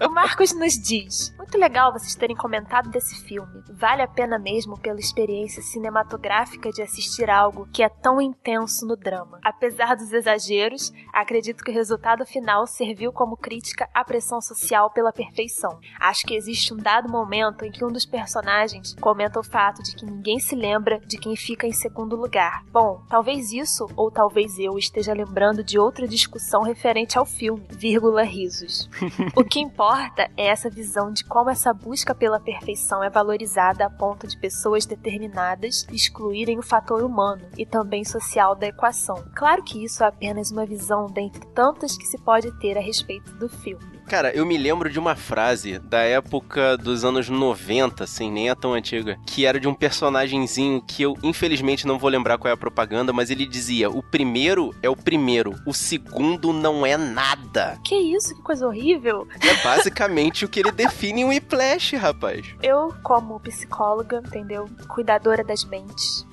o 0.00 0.08
Marcos 0.08 0.54
nos 0.54 0.72
diz: 0.80 1.36
Muito 1.36 1.58
legal 1.58 1.92
vocês 1.92 2.14
terem 2.14 2.34
comentado 2.34 2.88
desse 2.88 3.22
filme. 3.26 3.62
Vale 3.70 4.00
a 4.00 4.08
pena 4.08 4.38
mesmo 4.38 4.78
pela 4.80 4.98
experiência 4.98 5.62
cinematográfica 5.62 6.70
de 6.70 6.80
assistir 6.80 7.28
algo 7.28 7.68
que 7.70 7.82
é 7.82 7.88
tão 7.90 8.18
intenso 8.18 8.86
no 8.86 8.96
drama. 8.96 9.40
Apesar 9.44 9.96
dos 9.96 10.12
exageros, 10.14 10.90
acredito 11.12 11.62
que 11.62 11.70
o 11.70 11.74
resultado 11.74 12.24
final 12.24 12.66
serviu 12.66 13.12
como 13.12 13.36
crítica 13.36 13.90
à 13.92 14.02
pressão 14.02 14.40
social 14.40 14.90
pela 14.90 15.12
perfeição. 15.12 15.78
Acho 16.00 16.26
que 16.26 16.34
existe 16.34 16.72
um 16.72 16.78
dado 16.78 17.10
momento 17.10 17.62
em 17.62 17.70
que 17.70 17.84
um 17.84 17.92
dos 17.92 18.06
personagens 18.06 18.94
comenta 18.94 19.38
o 19.38 19.44
fato 19.44 19.82
de 19.82 19.94
que 19.94 20.06
ninguém 20.06 20.38
se 20.38 20.54
lembra 20.54 20.98
de 21.10 21.18
quem 21.20 21.36
fica 21.36 21.66
em 21.66 21.72
segundo 21.72 22.16
lugar. 22.16 22.64
Bom, 22.72 23.02
talvez 23.08 23.52
isso, 23.52 23.86
ou 23.94 24.10
talvez 24.10 24.58
eu, 24.58 24.76
esteja 24.78 25.12
lembrando 25.12 25.62
de 25.62 25.78
outra 25.78 26.08
discussão 26.08 26.62
referente 26.62 27.18
ao 27.18 27.26
filme, 27.26 27.62
vírgula 27.70 28.22
risos. 28.22 28.88
o 29.36 29.44
que 29.44 29.60
importa 29.60 30.30
é 30.36 30.48
essa 30.48 30.70
visão 30.70 31.12
de 31.12 31.24
como 31.24 31.50
essa 31.50 31.72
busca 31.72 32.14
pela 32.14 32.40
perfeição 32.40 33.04
é 33.04 33.10
valorizada 33.10 33.84
a 33.84 33.90
ponto 33.90 34.26
de 34.26 34.38
pessoas 34.38 34.86
determinadas 34.86 35.86
excluírem 35.92 36.58
o 36.58 36.62
fator 36.62 37.02
humano 37.02 37.42
e 37.56 37.66
também 37.66 38.04
social 38.04 38.56
da 38.56 38.66
equação. 38.66 39.22
Claro 39.34 39.62
que 39.62 39.84
isso 39.84 40.02
é 40.02 40.06
apenas 40.06 40.50
uma 40.50 40.64
visão 40.64 41.06
dentre 41.06 41.46
tantas 41.54 41.96
que 41.96 42.06
se 42.06 42.18
pode 42.18 42.50
ter 42.58 42.78
a 42.78 42.80
respeito 42.80 43.32
do 43.34 43.48
filme. 43.48 43.89
Cara, 44.10 44.32
eu 44.34 44.44
me 44.44 44.58
lembro 44.58 44.90
de 44.90 44.98
uma 44.98 45.14
frase 45.14 45.78
da 45.78 46.00
época 46.00 46.76
dos 46.76 47.04
anos 47.04 47.28
90, 47.28 48.02
assim, 48.02 48.28
nem 48.28 48.50
é 48.50 48.54
tão 48.56 48.74
antiga, 48.74 49.16
que 49.24 49.46
era 49.46 49.60
de 49.60 49.68
um 49.68 49.72
personagemzinho 49.72 50.82
que 50.82 51.04
eu, 51.04 51.16
infelizmente, 51.22 51.86
não 51.86 51.96
vou 51.96 52.10
lembrar 52.10 52.36
qual 52.36 52.50
é 52.50 52.52
a 52.52 52.56
propaganda, 52.56 53.12
mas 53.12 53.30
ele 53.30 53.46
dizia: 53.46 53.88
o 53.88 54.02
primeiro 54.02 54.74
é 54.82 54.90
o 54.90 54.96
primeiro, 54.96 55.54
o 55.64 55.72
segundo 55.72 56.52
não 56.52 56.84
é 56.84 56.96
nada. 56.96 57.78
Que 57.84 57.94
isso, 57.94 58.34
que 58.34 58.42
coisa 58.42 58.66
horrível! 58.66 59.28
É 59.40 59.62
basicamente 59.62 60.44
o 60.44 60.48
que 60.48 60.58
ele 60.58 60.72
define 60.72 61.20
em 61.20 61.26
Whiplash, 61.26 61.94
rapaz. 61.94 62.44
Eu, 62.60 62.92
como 63.04 63.38
psicóloga, 63.38 64.20
entendeu? 64.26 64.68
Cuidadora 64.88 65.44
das 65.44 65.62
mentes. 65.62 66.26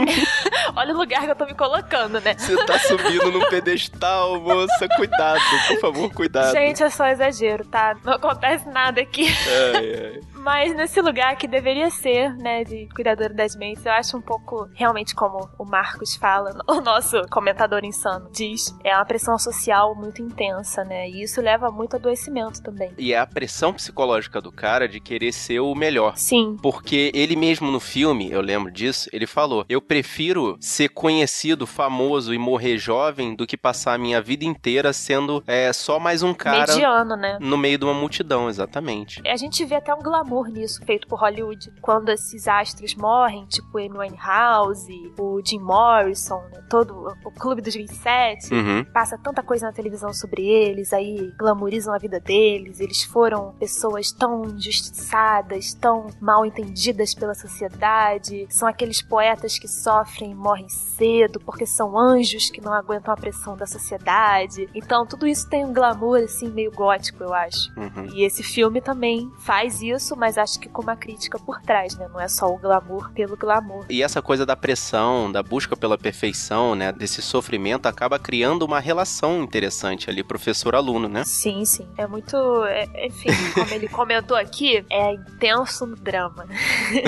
Olha 0.76 0.92
o 0.92 0.98
lugar 0.98 1.22
que 1.22 1.30
eu 1.30 1.36
tô 1.36 1.46
me 1.46 1.54
colocando, 1.54 2.20
né? 2.20 2.34
Você 2.36 2.54
tá 2.66 2.78
subindo 2.80 3.32
num 3.32 3.48
pedestal, 3.48 4.38
moça. 4.40 4.86
Cuidado, 4.94 5.40
por 5.68 5.80
favor, 5.80 6.12
cuidado. 6.12 6.52
Gente, 6.52 6.82
é 6.82 6.90
só 6.90 7.13
exagero, 7.14 7.64
tá? 7.64 7.96
Não 8.04 8.12
acontece 8.14 8.68
nada 8.68 9.00
aqui. 9.00 9.26
Ai, 9.74 9.94
ai. 10.14 10.33
Mas 10.44 10.76
nesse 10.76 11.00
lugar 11.00 11.36
que 11.36 11.48
deveria 11.48 11.88
ser, 11.88 12.36
né, 12.36 12.64
de 12.64 12.86
cuidadora 12.94 13.32
das 13.32 13.56
mentes, 13.56 13.86
eu 13.86 13.92
acho 13.92 14.14
um 14.18 14.20
pouco, 14.20 14.68
realmente, 14.74 15.14
como 15.14 15.48
o 15.58 15.64
Marcos 15.64 16.14
fala, 16.16 16.50
o 16.68 16.82
nosso 16.82 17.18
comentador 17.30 17.82
insano 17.82 18.28
diz, 18.30 18.76
é 18.84 18.94
uma 18.94 19.06
pressão 19.06 19.38
social 19.38 19.94
muito 19.94 20.20
intensa, 20.20 20.84
né? 20.84 21.08
E 21.08 21.22
isso 21.22 21.40
leva 21.40 21.70
muito 21.70 21.96
adoecimento 21.96 22.62
também. 22.62 22.92
E 22.98 23.14
é 23.14 23.18
a 23.18 23.26
pressão 23.26 23.72
psicológica 23.72 24.38
do 24.38 24.52
cara 24.52 24.86
de 24.86 25.00
querer 25.00 25.32
ser 25.32 25.60
o 25.60 25.74
melhor. 25.74 26.14
Sim, 26.18 26.58
Porque 26.60 27.10
ele 27.14 27.36
mesmo 27.36 27.70
no 27.70 27.80
filme, 27.80 28.30
eu 28.30 28.42
lembro 28.42 28.70
disso, 28.70 29.08
ele 29.14 29.26
falou: 29.26 29.64
Eu 29.66 29.80
prefiro 29.80 30.58
ser 30.60 30.90
conhecido, 30.90 31.66
famoso 31.66 32.34
e 32.34 32.38
morrer 32.38 32.76
jovem 32.76 33.34
do 33.34 33.46
que 33.46 33.56
passar 33.56 33.94
a 33.94 33.98
minha 33.98 34.20
vida 34.20 34.44
inteira 34.44 34.92
sendo 34.92 35.42
é, 35.46 35.72
só 35.72 35.98
mais 35.98 36.22
um 36.22 36.34
cara 36.34 36.66
mediano, 36.66 37.16
né? 37.16 37.38
no 37.40 37.56
meio 37.56 37.78
de 37.78 37.84
uma 37.86 37.94
multidão, 37.94 38.50
exatamente. 38.50 39.22
A 39.26 39.36
gente 39.36 39.64
vê 39.64 39.76
até 39.76 39.94
um 39.94 40.00
glamour 40.00 40.33
nisso 40.48 40.84
feito 40.84 41.06
por 41.06 41.20
Hollywood. 41.20 41.72
Quando 41.80 42.08
esses 42.10 42.48
astros 42.48 42.94
morrem, 42.94 43.44
tipo 43.46 43.78
Amy 43.78 43.96
Winehouse, 43.98 45.12
o 45.18 45.40
Jim 45.44 45.58
Morrison, 45.60 46.42
né? 46.52 46.62
todo 46.68 47.14
o 47.24 47.30
Clube 47.30 47.60
dos 47.62 47.74
27, 47.74 48.52
Uhum. 48.52 48.84
passa 48.92 49.16
tanta 49.18 49.42
coisa 49.42 49.66
na 49.66 49.72
televisão 49.72 50.12
sobre 50.12 50.46
eles, 50.46 50.92
aí 50.92 51.32
glamourizam 51.38 51.94
a 51.94 51.98
vida 51.98 52.18
deles. 52.18 52.80
Eles 52.80 53.02
foram 53.04 53.52
pessoas 53.58 54.10
tão 54.10 54.44
injustiçadas, 54.46 55.74
tão 55.74 56.06
mal 56.20 56.44
entendidas 56.46 57.14
pela 57.14 57.34
sociedade. 57.34 58.46
São 58.48 58.66
aqueles 58.68 59.02
poetas 59.02 59.58
que 59.58 59.68
sofrem 59.68 60.32
e 60.32 60.34
morrem 60.34 60.68
cedo 60.68 61.38
porque 61.40 61.66
são 61.66 61.98
anjos 61.98 62.50
que 62.50 62.60
não 62.60 62.72
aguentam 62.72 63.12
a 63.12 63.16
pressão 63.16 63.56
da 63.56 63.66
sociedade. 63.66 64.68
Então, 64.74 65.06
tudo 65.06 65.26
isso 65.26 65.48
tem 65.48 65.64
um 65.64 65.72
glamour 65.72 66.18
assim 66.24 66.48
meio 66.48 66.70
gótico, 66.72 67.22
eu 67.22 67.34
acho. 67.34 67.68
Uhum. 67.76 68.06
E 68.14 68.24
esse 68.24 68.42
filme 68.42 68.80
também 68.80 69.30
faz 69.40 69.82
isso, 69.82 70.16
mas 70.16 70.23
acho 70.38 70.58
que 70.58 70.68
com 70.68 70.82
uma 70.82 70.96
crítica 70.96 71.38
por 71.38 71.60
trás, 71.60 71.96
né? 71.96 72.08
Não 72.12 72.20
é 72.20 72.28
só 72.28 72.46
o 72.52 72.56
glamour 72.58 73.10
pelo 73.12 73.36
glamour. 73.36 73.84
E 73.88 74.02
essa 74.02 74.20
coisa 74.22 74.44
da 74.46 74.56
pressão, 74.56 75.30
da 75.30 75.42
busca 75.42 75.76
pela 75.76 75.96
perfeição, 75.98 76.74
né, 76.74 76.92
desse 76.92 77.20
sofrimento, 77.22 77.86
acaba 77.86 78.18
criando 78.18 78.62
uma 78.62 78.80
relação 78.80 79.42
interessante 79.42 80.08
ali, 80.08 80.22
professor-aluno, 80.22 81.08
né? 81.08 81.22
Sim, 81.24 81.64
sim. 81.64 81.86
É 81.96 82.06
muito. 82.06 82.36
é- 82.64 83.06
enfim, 83.06 83.28
como 83.54 83.72
ele 83.72 83.88
comentou 83.88 84.36
aqui, 84.36 84.84
é 84.90 85.12
intenso 85.12 85.86
no 85.86 85.96
drama. 85.96 86.46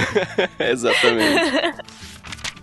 Exatamente. 0.59 1.87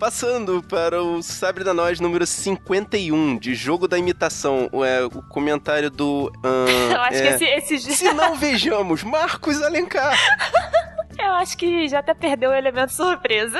Passando 0.04 0.62
para 0.62 1.02
o 1.02 1.22
Sabre 1.22 1.64
da 1.64 1.72
Nós 1.72 1.98
número 1.98 2.26
51, 2.26 3.38
de 3.38 3.54
Jogo 3.54 3.88
da 3.88 3.96
Imitação. 3.96 4.68
É, 4.84 5.02
o 5.02 5.22
comentário 5.22 5.90
do. 5.90 6.30
ahn, 6.44 6.92
Eu 6.92 7.00
acho 7.00 7.16
é, 7.16 7.38
que 7.38 7.44
esse, 7.44 7.74
esse. 7.74 7.92
Se 7.94 8.12
não 8.12 8.34
vejamos, 8.34 9.02
Marcos 9.02 9.62
Alencar. 9.62 10.14
Eu 11.18 11.32
acho 11.32 11.56
que 11.56 11.88
já 11.88 12.00
até 12.00 12.12
perdeu 12.12 12.50
o 12.50 12.54
elemento 12.54 12.92
surpresa. 12.92 13.58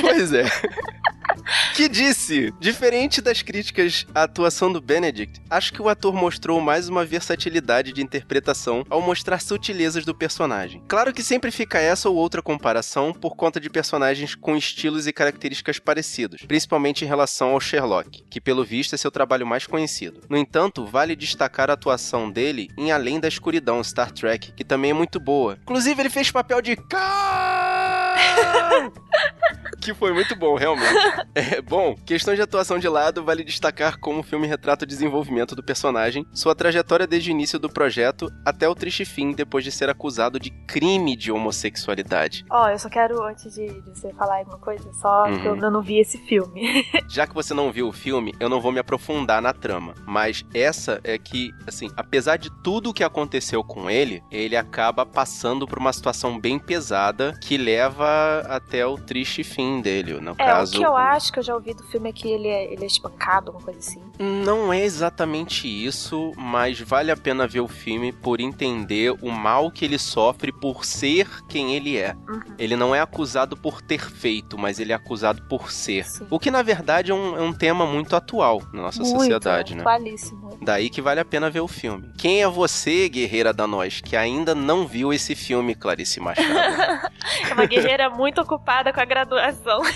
Pois 0.00 0.32
é. 0.32 0.44
Que 1.74 1.88
disse, 1.88 2.52
diferente 2.60 3.22
das 3.22 3.40
críticas 3.40 4.04
à 4.14 4.24
atuação 4.24 4.70
do 4.70 4.78
Benedict, 4.78 5.40
acho 5.48 5.72
que 5.72 5.80
o 5.80 5.88
ator 5.88 6.12
mostrou 6.12 6.60
mais 6.60 6.86
uma 6.86 7.02
versatilidade 7.02 7.94
de 7.94 8.02
interpretação 8.02 8.84
ao 8.90 9.00
mostrar 9.00 9.40
sutilezas 9.40 10.04
do 10.04 10.14
personagem. 10.14 10.82
Claro 10.86 11.14
que 11.14 11.22
sempre 11.22 11.50
fica 11.50 11.78
essa 11.78 12.10
ou 12.10 12.16
outra 12.16 12.42
comparação 12.42 13.14
por 13.14 13.34
conta 13.34 13.58
de 13.58 13.70
personagens 13.70 14.34
com 14.34 14.54
estilos 14.54 15.06
e 15.06 15.14
características 15.14 15.78
parecidos, 15.78 16.42
principalmente 16.42 17.06
em 17.06 17.08
relação 17.08 17.52
ao 17.52 17.60
Sherlock, 17.60 18.22
que 18.30 18.40
pelo 18.40 18.64
visto 18.64 18.94
é 18.94 18.98
seu 18.98 19.10
trabalho 19.10 19.46
mais 19.46 19.66
conhecido. 19.66 20.20
No 20.28 20.36
entanto, 20.36 20.84
vale 20.84 21.16
destacar 21.16 21.70
a 21.70 21.74
atuação 21.74 22.30
dele 22.30 22.68
em 22.76 22.92
Além 22.92 23.18
da 23.18 23.28
Escuridão, 23.28 23.82
Star 23.82 24.12
Trek, 24.12 24.52
que 24.52 24.62
também 24.64 24.90
é 24.90 24.94
muito 24.94 25.18
boa. 25.18 25.58
Inclusive, 25.62 26.02
ele 26.02 26.10
fez 26.10 26.30
papel 26.30 26.60
de! 26.60 26.76
Que 29.80 29.92
foi 29.94 30.12
muito 30.12 30.36
bom, 30.36 30.54
realmente. 30.56 30.92
É, 31.34 31.62
bom, 31.62 31.94
questão 32.04 32.34
de 32.34 32.42
atuação 32.42 32.78
de 32.78 32.86
lado, 32.86 33.24
vale 33.24 33.42
destacar 33.42 33.98
como 33.98 34.20
o 34.20 34.22
filme 34.22 34.46
retrata 34.46 34.84
o 34.84 34.86
desenvolvimento 34.88 35.56
do 35.56 35.62
personagem, 35.62 36.26
sua 36.34 36.54
trajetória 36.54 37.06
desde 37.06 37.30
o 37.30 37.32
início 37.32 37.58
do 37.58 37.70
projeto 37.70 38.30
até 38.44 38.68
o 38.68 38.74
triste 38.74 39.04
fim 39.06 39.32
depois 39.32 39.64
de 39.64 39.72
ser 39.72 39.88
acusado 39.88 40.38
de 40.38 40.50
crime 40.66 41.16
de 41.16 41.32
homossexualidade. 41.32 42.44
Ó, 42.50 42.68
eu 42.68 42.78
só 42.78 42.90
quero, 42.90 43.22
antes 43.22 43.54
de, 43.54 43.66
de 43.66 43.80
você 43.98 44.12
falar 44.12 44.38
alguma 44.40 44.58
coisa, 44.58 44.92
só 44.92 45.24
que 45.40 45.46
eu 45.46 45.52
Uhum. 45.54 45.70
não 45.70 45.80
vi 45.82 45.98
esse 46.00 46.18
filme. 46.18 46.84
Já 47.08 47.26
que 47.26 47.34
você 47.34 47.54
não 47.54 47.72
viu 47.72 47.88
o 47.88 47.92
filme, 47.92 48.34
eu 48.38 48.48
não 48.50 48.60
vou 48.60 48.72
me 48.72 48.78
aprofundar 48.78 49.40
na 49.40 49.54
trama, 49.54 49.94
mas 50.06 50.44
essa 50.52 51.00
é 51.02 51.16
que, 51.16 51.50
assim, 51.66 51.90
apesar 51.96 52.36
de 52.36 52.50
tudo 52.62 52.90
o 52.90 52.94
que 52.94 53.02
aconteceu 53.04 53.64
com 53.64 53.88
ele, 53.88 54.22
ele 54.30 54.54
acaba 54.56 55.06
passando 55.06 55.66
por 55.66 55.78
uma 55.78 55.92
situação 55.94 56.38
bem 56.38 56.58
pesada 56.58 57.32
que 57.40 57.56
leva 57.56 58.01
até 58.48 58.86
o 58.86 58.96
triste 58.96 59.42
fim 59.44 59.80
dele, 59.80 60.20
no 60.20 60.32
É, 60.32 60.34
caso. 60.34 60.74
o 60.74 60.78
que 60.80 60.86
eu 60.86 60.96
acho 60.96 61.32
que 61.32 61.38
eu 61.38 61.42
já 61.42 61.54
ouvi 61.54 61.74
do 61.74 61.82
filme 61.84 62.10
é 62.10 62.12
que 62.12 62.28
ele 62.28 62.48
é, 62.48 62.72
ele 62.72 62.84
é 62.84 62.86
espancado, 62.86 63.48
alguma 63.50 63.64
coisa 63.64 63.78
assim. 63.78 64.02
Não 64.18 64.72
é 64.72 64.82
exatamente 64.84 65.66
isso, 65.66 66.32
mas 66.36 66.80
vale 66.80 67.10
a 67.10 67.16
pena 67.16 67.46
ver 67.46 67.60
o 67.60 67.68
filme 67.68 68.12
por 68.12 68.40
entender 68.40 69.10
o 69.22 69.30
mal 69.30 69.70
que 69.70 69.84
ele 69.84 69.98
sofre 69.98 70.52
por 70.52 70.84
ser 70.84 71.28
quem 71.48 71.74
ele 71.74 71.96
é. 71.98 72.14
Uhum. 72.28 72.40
Ele 72.58 72.76
não 72.76 72.94
é 72.94 73.00
acusado 73.00 73.56
por 73.56 73.82
ter 73.82 74.00
feito, 74.10 74.56
mas 74.58 74.78
ele 74.78 74.92
é 74.92 74.94
acusado 74.94 75.42
por 75.48 75.70
ser. 75.72 76.04
Sim. 76.04 76.26
O 76.30 76.38
que 76.38 76.50
na 76.50 76.62
verdade 76.62 77.10
é 77.10 77.14
um, 77.14 77.36
é 77.36 77.40
um 77.42 77.52
tema 77.52 77.84
muito 77.86 78.14
atual 78.14 78.62
na 78.72 78.82
nossa 78.82 79.02
Muito, 79.02 79.18
sociedade, 79.18 79.74
né? 79.74 79.80
atualíssimo. 79.80 80.58
Daí 80.62 80.88
que 80.90 81.00
vale 81.02 81.20
a 81.20 81.24
pena 81.24 81.50
ver 81.50 81.60
o 81.60 81.68
filme. 81.68 82.10
Quem 82.18 82.42
é 82.42 82.48
você, 82.48 83.08
guerreira 83.08 83.52
da 83.52 83.66
nós, 83.66 84.00
que 84.00 84.16
ainda 84.16 84.54
não 84.54 84.86
viu 84.86 85.12
esse 85.12 85.34
filme, 85.34 85.74
Clarice 85.74 86.20
Machado? 86.20 86.48
É 87.48 87.54
uma 87.54 87.66
guerreira 87.66 87.91
muito 88.10 88.40
ocupada 88.40 88.92
com 88.92 89.00
a 89.00 89.04
graduação. 89.04 89.82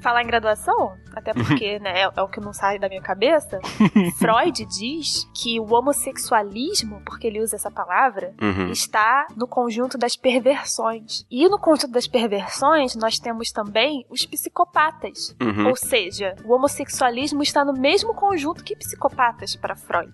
Falar 0.00 0.22
em 0.22 0.26
graduação, 0.26 0.96
até 1.14 1.32
porque 1.34 1.78
né, 1.80 2.02
é, 2.02 2.10
é 2.16 2.22
o 2.22 2.28
que 2.28 2.40
não 2.40 2.52
sai 2.52 2.78
da 2.78 2.88
minha 2.88 3.02
cabeça. 3.02 3.58
Freud 4.18 4.64
diz 4.66 5.28
que 5.34 5.58
o 5.60 5.72
homossexualismo, 5.74 7.00
porque 7.04 7.26
ele 7.26 7.40
usa 7.42 7.56
essa 7.56 7.70
palavra, 7.70 8.32
Uhum. 8.40 8.70
está 8.70 9.26
no 9.36 9.46
conjunto 9.46 9.98
das 9.98 10.16
perversões. 10.16 11.24
E 11.30 11.48
no 11.48 11.58
conjunto 11.58 11.92
das 11.92 12.06
perversões, 12.06 12.94
nós 12.96 13.18
temos 13.18 13.50
também 13.50 14.04
os 14.08 14.24
psicopatas. 14.24 15.34
Uhum. 15.40 15.68
Ou 15.68 15.76
seja, 15.76 16.34
o 16.44 16.52
homossexualismo 16.54 17.42
está 17.42 17.64
no 17.64 17.72
mesmo 17.72 18.14
conjunto 18.14 18.62
que 18.64 18.76
psicopatas 18.76 19.56
para 19.56 19.74
Freud. 19.76 20.12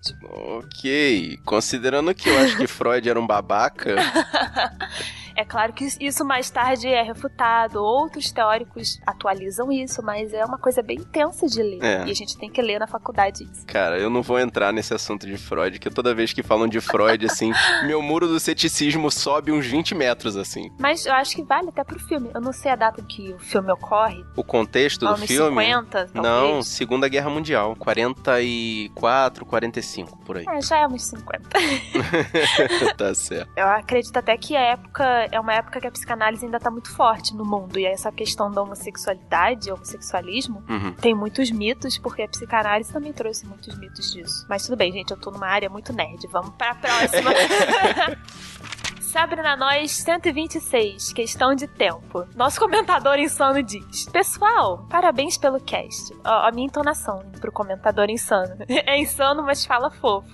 Ok. 0.57 1.37
Considerando 1.45 2.13
que 2.13 2.29
eu 2.29 2.37
acho 2.39 2.57
que 2.57 2.67
Freud 2.67 3.07
era 3.09 3.19
um 3.19 3.27
babaca, 3.27 3.95
É 5.35 5.43
claro 5.43 5.73
que 5.73 5.87
isso 5.99 6.23
mais 6.25 6.49
tarde 6.49 6.87
é 6.87 7.01
refutado, 7.01 7.81
outros 7.83 8.31
teóricos 8.31 8.99
atualizam 9.05 9.71
isso, 9.71 10.01
mas 10.03 10.33
é 10.33 10.43
uma 10.45 10.57
coisa 10.57 10.81
bem 10.81 10.99
tensa 11.03 11.47
de 11.47 11.61
ler. 11.61 11.83
É. 11.83 12.05
E 12.07 12.11
a 12.11 12.13
gente 12.13 12.37
tem 12.37 12.49
que 12.49 12.61
ler 12.61 12.79
na 12.79 12.87
faculdade 12.87 13.43
isso. 13.43 13.65
cara, 13.65 13.97
eu 13.99 14.09
não 14.09 14.21
vou 14.21 14.39
entrar 14.39 14.71
nesse 14.71 14.93
assunto 14.93 15.25
de 15.27 15.37
Freud, 15.37 15.77
que 15.79 15.89
toda 15.89 16.13
vez 16.13 16.31
que 16.33 16.41
falam 16.43 16.67
de 16.67 16.79
Freud, 16.79 17.25
assim, 17.25 17.51
meu 17.85 18.01
muro 18.01 18.27
do 18.27 18.39
ceticismo 18.39 19.11
sobe 19.11 19.51
uns 19.51 19.65
20 19.65 19.93
metros, 19.95 20.37
assim. 20.37 20.71
Mas 20.79 21.05
eu 21.05 21.13
acho 21.13 21.35
que 21.35 21.43
vale 21.43 21.69
até 21.69 21.83
pro 21.83 21.99
filme. 21.99 22.29
Eu 22.33 22.41
não 22.41 22.53
sei 22.53 22.71
a 22.71 22.75
data 22.75 23.01
em 23.01 23.05
que 23.05 23.33
o 23.33 23.39
filme 23.39 23.71
ocorre. 23.71 24.23
O 24.35 24.43
contexto 24.43 25.05
do 25.05 25.17
filme. 25.17 25.63
50, 25.65 26.09
Não, 26.13 26.21
talvez. 26.23 26.67
Segunda 26.67 27.07
Guerra 27.07 27.29
Mundial. 27.29 27.75
44, 27.75 29.45
45, 29.45 30.17
por 30.19 30.37
aí. 30.37 30.45
É, 30.47 30.61
já 30.61 30.77
é 30.77 30.87
uns 30.87 31.03
50. 31.03 31.49
tá 32.97 33.13
certo. 33.13 33.51
Eu 33.55 33.67
acredito 33.67 34.17
até 34.17 34.37
que 34.37 34.55
a 34.55 34.61
época 34.61 35.24
é 35.31 35.39
uma 35.39 35.53
época 35.53 35.79
que 35.81 35.87
a 35.87 35.91
psicanálise 35.91 36.45
ainda 36.45 36.59
tá 36.59 36.69
muito 36.71 36.91
forte 36.91 37.33
no 37.35 37.45
mundo. 37.45 37.77
E 37.79 37.85
essa 37.85 38.11
questão 38.11 38.51
da 38.51 38.61
homossexualidade, 38.61 39.71
homossexualismo, 39.71 40.63
Uhum. 40.69 40.93
tem 40.93 41.13
muitos 41.15 41.51
mitos, 41.51 41.97
porque 41.97 42.21
a 42.23 42.27
psicanálise 42.27 42.91
também 42.91 43.13
trouxe 43.13 43.45
muitos 43.45 43.77
mitos 43.77 44.11
disso. 44.13 44.45
Mas 44.49 44.63
tudo 44.65 44.75
bem, 44.77 44.91
gente, 44.91 45.11
eu 45.11 45.17
tô 45.17 45.31
numa 45.31 45.47
área 45.47 45.69
muito 45.69 45.91
nerd. 45.93 46.25
Vamos 46.31 46.53
pra 46.55 46.75
próxima. 46.75 47.31
Sabrina 49.15 49.55
Nós 49.55 49.91
126, 49.91 51.13
questão 51.13 51.55
de 51.55 51.67
tempo. 51.69 52.27
Nosso 52.35 52.59
comentador 52.59 53.17
insano 53.17 53.63
diz: 53.63 54.09
Pessoal, 54.09 54.85
parabéns 54.89 55.37
pelo 55.37 55.57
cast. 55.61 56.13
Ó, 56.25 56.45
a 56.45 56.51
minha 56.51 56.67
entonação 56.67 57.23
pro 57.39 57.49
comentador 57.49 58.09
insano. 58.09 58.57
É 58.85 58.99
insano, 58.99 59.41
mas 59.41 59.65
fala 59.65 59.89
fofo. 59.89 60.27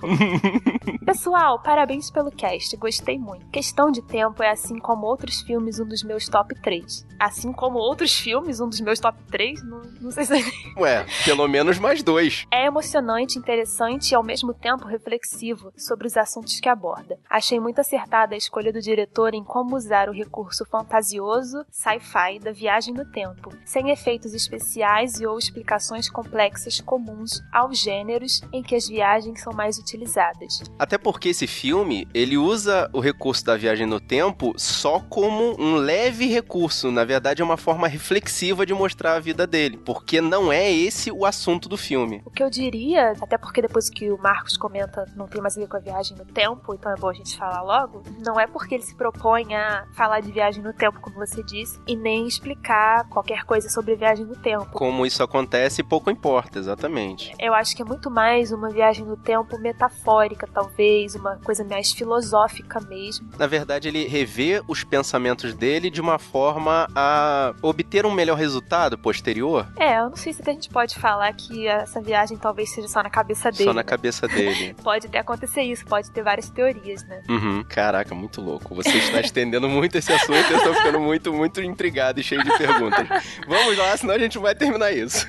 Pessoal, 1.05 1.59
parabéns 1.61 2.09
pelo 2.09 2.31
cast, 2.31 2.75
gostei 2.77 3.19
muito. 3.19 3.47
Questão 3.49 3.91
de 3.91 4.01
tempo 4.01 4.41
é 4.41 4.49
assim 4.49 4.79
como 4.79 5.05
outros 5.05 5.41
filmes, 5.41 5.79
um 5.79 5.85
dos 5.85 6.03
meus 6.03 6.27
top 6.27 6.55
3. 6.59 7.05
Assim 7.19 7.53
como 7.53 7.77
outros 7.77 8.17
filmes, 8.19 8.59
um 8.59 8.67
dos 8.67 8.81
meus 8.81 8.99
top 8.99 9.17
3? 9.29 9.63
Não, 9.63 9.81
não 10.01 10.11
sei 10.11 10.25
se 10.25 10.33
Ué, 10.77 11.05
pelo 11.23 11.47
menos 11.47 11.77
mais 11.77 12.01
dois. 12.01 12.45
é 12.51 12.65
emocionante, 12.65 13.37
interessante 13.37 14.11
e 14.11 14.15
ao 14.15 14.23
mesmo 14.23 14.53
tempo 14.53 14.87
reflexivo 14.87 15.71
sobre 15.77 16.07
os 16.07 16.17
assuntos 16.17 16.59
que 16.59 16.67
aborda. 16.67 17.19
Achei 17.29 17.59
muito 17.59 17.79
acertada 17.79 18.33
a 18.33 18.37
escolha 18.37 18.70
do 18.71 18.81
diretor 18.81 19.33
em 19.33 19.43
como 19.43 19.75
usar 19.75 20.09
o 20.09 20.13
recurso 20.13 20.65
fantasioso, 20.65 21.65
sci-fi 21.69 22.39
da 22.39 22.51
viagem 22.51 22.93
no 22.93 23.05
tempo, 23.11 23.49
sem 23.65 23.89
efeitos 23.89 24.33
especiais 24.33 25.19
e 25.19 25.25
ou 25.25 25.37
explicações 25.37 26.09
complexas 26.09 26.79
comuns 26.79 27.41
aos 27.51 27.79
gêneros 27.79 28.41
em 28.51 28.61
que 28.63 28.75
as 28.75 28.87
viagens 28.87 29.41
são 29.41 29.53
mais 29.53 29.77
utilizadas. 29.77 30.61
Até 30.77 30.97
porque 30.97 31.29
esse 31.29 31.47
filme, 31.47 32.07
ele 32.13 32.37
usa 32.37 32.89
o 32.93 32.99
recurso 32.99 33.45
da 33.45 33.57
viagem 33.57 33.85
no 33.85 33.99
tempo 33.99 34.53
só 34.57 34.99
como 34.99 35.55
um 35.59 35.75
leve 35.75 36.27
recurso. 36.27 36.91
Na 36.91 37.03
verdade, 37.03 37.41
é 37.41 37.45
uma 37.45 37.57
forma 37.57 37.87
reflexiva 37.87 38.65
de 38.65 38.73
mostrar 38.73 39.15
a 39.15 39.19
vida 39.19 39.45
dele. 39.45 39.77
Porque 39.77 40.21
não 40.21 40.51
é 40.51 40.71
esse 40.71 41.11
o 41.11 41.25
assunto 41.25 41.67
do 41.67 41.77
filme. 41.77 42.21
O 42.25 42.31
que 42.31 42.43
eu 42.43 42.49
diria, 42.49 43.13
até 43.21 43.37
porque 43.37 43.61
depois 43.61 43.89
que 43.89 44.11
o 44.11 44.17
Marcos 44.17 44.57
comenta 44.57 45.05
não 45.15 45.27
tem 45.27 45.41
mais 45.41 45.57
a 45.57 45.61
ver 45.61 45.67
com 45.67 45.77
a 45.77 45.79
viagem 45.79 46.17
no 46.17 46.25
tempo, 46.25 46.73
então 46.73 46.91
é 46.91 46.95
bom 46.95 47.09
a 47.09 47.13
gente 47.13 47.37
falar 47.37 47.61
logo, 47.61 48.03
não 48.25 48.39
é 48.39 48.47
porque 48.61 48.75
ele 48.75 48.83
se 48.83 48.93
propõe 48.93 49.55
a 49.55 49.87
falar 49.91 50.19
de 50.19 50.31
viagem 50.31 50.61
no 50.61 50.71
tempo, 50.71 50.99
como 51.01 51.15
você 51.15 51.41
disse, 51.41 51.79
e 51.87 51.95
nem 51.95 52.27
explicar 52.27 53.07
qualquer 53.09 53.43
coisa 53.43 53.67
sobre 53.69 53.95
viagem 53.95 54.23
no 54.23 54.35
tempo. 54.35 54.67
Como 54.67 55.03
isso 55.03 55.23
acontece, 55.23 55.81
pouco 55.81 56.11
importa, 56.11 56.59
exatamente. 56.59 57.33
Eu 57.39 57.55
acho 57.55 57.75
que 57.75 57.81
é 57.81 57.85
muito 57.85 58.11
mais 58.11 58.51
uma 58.51 58.69
viagem 58.69 59.03
no 59.03 59.17
tempo 59.17 59.57
metafórica, 59.57 60.45
talvez, 60.45 61.15
uma 61.15 61.37
coisa 61.37 61.63
mais 61.63 61.91
filosófica 61.91 62.79
mesmo. 62.81 63.27
Na 63.35 63.47
verdade, 63.47 63.87
ele 63.87 64.05
revê 64.05 64.61
os 64.67 64.83
pensamentos 64.83 65.55
dele 65.55 65.89
de 65.89 65.99
uma 65.99 66.19
forma 66.19 66.87
a 66.95 67.55
obter 67.63 68.05
um 68.05 68.11
melhor 68.11 68.37
resultado 68.37 68.95
posterior. 68.95 69.65
É, 69.75 69.97
eu 69.97 70.11
não 70.11 70.15
sei 70.15 70.33
se 70.33 70.47
a 70.47 70.53
gente 70.53 70.69
pode 70.69 70.99
falar 70.99 71.33
que 71.33 71.67
essa 71.67 71.99
viagem 71.99 72.37
talvez 72.37 72.69
seja 72.69 72.87
só 72.87 73.01
na 73.01 73.09
cabeça 73.09 73.51
dele. 73.51 73.63
Só 73.63 73.73
na 73.73 73.77
né? 73.77 73.83
cabeça 73.83 74.27
dele. 74.27 74.75
Pode 74.83 75.07
até 75.07 75.17
acontecer 75.17 75.63
isso, 75.63 75.85
pode 75.85 76.11
ter 76.11 76.23
várias 76.23 76.49
teorias, 76.49 77.03
né? 77.05 77.23
Uhum. 77.29 77.63
Caraca, 77.67 78.13
muito 78.13 78.40
louco. 78.41 78.75
Você 78.75 78.97
está 78.97 79.19
estendendo 79.21 79.69
muito 79.69 79.97
esse 79.97 80.11
assunto 80.11 80.33
e 80.49 80.51
eu 80.51 80.57
estou 80.57 80.73
ficando 80.73 80.99
muito, 80.99 81.31
muito 81.33 81.61
intrigado 81.61 82.19
e 82.19 82.23
cheio 82.23 82.43
de 82.43 82.57
perguntas. 82.57 83.07
Vamos 83.47 83.77
lá, 83.77 83.95
senão 83.97 84.15
a 84.15 84.19
gente 84.19 84.37
vai 84.37 84.55
terminar 84.55 84.91
isso. 84.91 85.27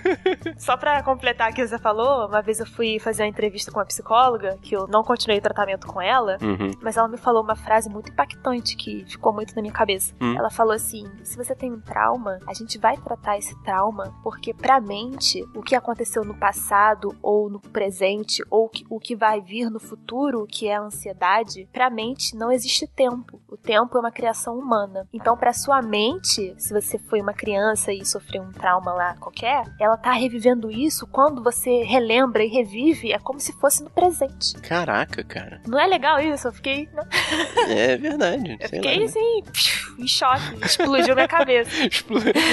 Só 0.57 0.77
pra 0.77 1.03
completar 1.03 1.51
o 1.51 1.55
que 1.55 1.67
você 1.67 1.79
falou, 1.79 2.27
uma 2.27 2.41
vez 2.43 2.61
eu 2.61 2.67
fui 2.67 2.99
fazer 2.99 3.23
uma 3.23 3.29
entrevista 3.29 3.71
com 3.71 3.79
uma 3.79 3.87
psicóloga, 3.87 4.59
que 4.63 4.75
eu 4.75 4.87
não 4.89 5.03
continuei 5.03 5.39
o 5.39 5.43
tratamento 5.43 5.87
com 5.87 6.01
ela, 6.01 6.39
Uhum. 6.43 6.73
mas 6.81 6.97
ela 6.97 7.09
me 7.09 7.17
falou 7.17 7.43
uma 7.43 7.55
frase 7.57 7.89
muito 7.89 8.11
impactante 8.11 8.77
que 8.77 9.05
ficou 9.09 9.33
muito 9.33 9.55
na 9.55 9.63
minha 9.63 9.75
cabeça. 9.75 10.15
Hum. 10.21 10.35
Ela 10.37 10.51
falou 10.51 10.73
assim: 10.73 11.05
se 11.23 11.37
você 11.37 11.55
tem 11.55 11.73
um 11.73 11.81
trauma, 11.81 12.39
a 12.47 12.55
gente 12.55 12.79
vai 12.79 12.97
tratar 12.97 13.37
esse 13.39 13.55
trauma, 13.63 14.15
porque 14.23 14.55
pra 14.55 14.81
mente, 14.81 15.45
o 15.55 15.63
que 15.63 15.75
aconteceu 15.75 16.25
no 16.25 16.35
passado 16.35 17.17
ou 17.23 17.51
no 17.51 17.61
presente, 17.61 18.43
ou 18.51 18.71
o 18.89 18.99
que 19.01 19.15
vai 19.17 19.41
vir 19.41 19.69
no 19.71 19.79
futuro, 19.81 20.47
que 20.49 20.69
é 20.69 20.77
a 20.77 20.81
ansiedade, 20.83 21.69
pra 21.73 21.91
mente 21.91 22.35
não 22.37 22.51
existe 22.51 22.87
tempo. 22.87 23.02
O 23.09 23.57
tempo 23.57 23.97
é 23.97 24.01
uma 24.01 24.11
criação 24.11 24.59
humana. 24.59 25.07
Então, 25.13 25.37
pra 25.37 25.53
sua 25.53 25.83
mente, 25.83 26.55
se 26.59 26.73
você 26.73 26.99
foi 26.99 27.21
uma 27.21 27.35
criança 27.35 27.93
e 27.93 28.05
sofreu 28.05 28.43
um 28.43 28.53
trauma 28.53 28.93
lá 28.93 29.15
qualquer, 29.17 29.65
ela 29.79 29.97
tá 29.97 30.13
revivendo 30.13 30.71
isso 30.71 31.07
quando 31.07 31.43
você 31.43 31.83
relembra 31.83 32.45
e 32.45 32.49
revive, 32.49 33.13
é 33.13 33.19
como 33.19 33.39
se 33.39 33.53
fosse 33.61 33.83
no 33.83 33.91
presente. 33.91 34.55
Caraca, 34.63 35.23
cara. 35.23 35.61
Não 35.67 35.79
é 35.79 35.87
legal 35.87 36.19
isso? 36.21 36.49
Eu 36.49 36.53
fiquei. 36.53 36.89
É 37.69 37.97
verdade. 37.97 38.57
Eu 38.61 38.69
fiquei 38.69 38.95
lá, 38.95 38.99
né? 38.99 39.05
assim, 39.05 39.43
pfiu, 39.53 39.99
em 39.99 40.07
choque. 40.07 40.65
Explodiu 40.65 41.15
minha 41.15 41.29
cabeça. 41.29 41.71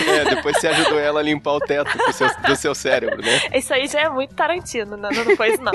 É, 0.10 0.36
depois 0.36 0.58
você 0.58 0.68
ajudou 0.68 1.00
ela 1.00 1.20
a 1.20 1.24
limpar 1.24 1.54
o 1.54 1.60
teto 1.60 1.98
do 1.98 2.14
seu, 2.14 2.28
do 2.42 2.56
seu 2.56 2.76
cérebro, 2.76 3.22
né? 3.22 3.40
Isso 3.54 3.74
aí 3.74 3.88
já 3.88 4.02
é 4.02 4.10
muito 4.10 4.36
Tarantino, 4.36 4.98
não, 4.98 5.10
não 5.10 5.36
foi 5.36 5.54
isso 5.54 5.64
não. 5.64 5.72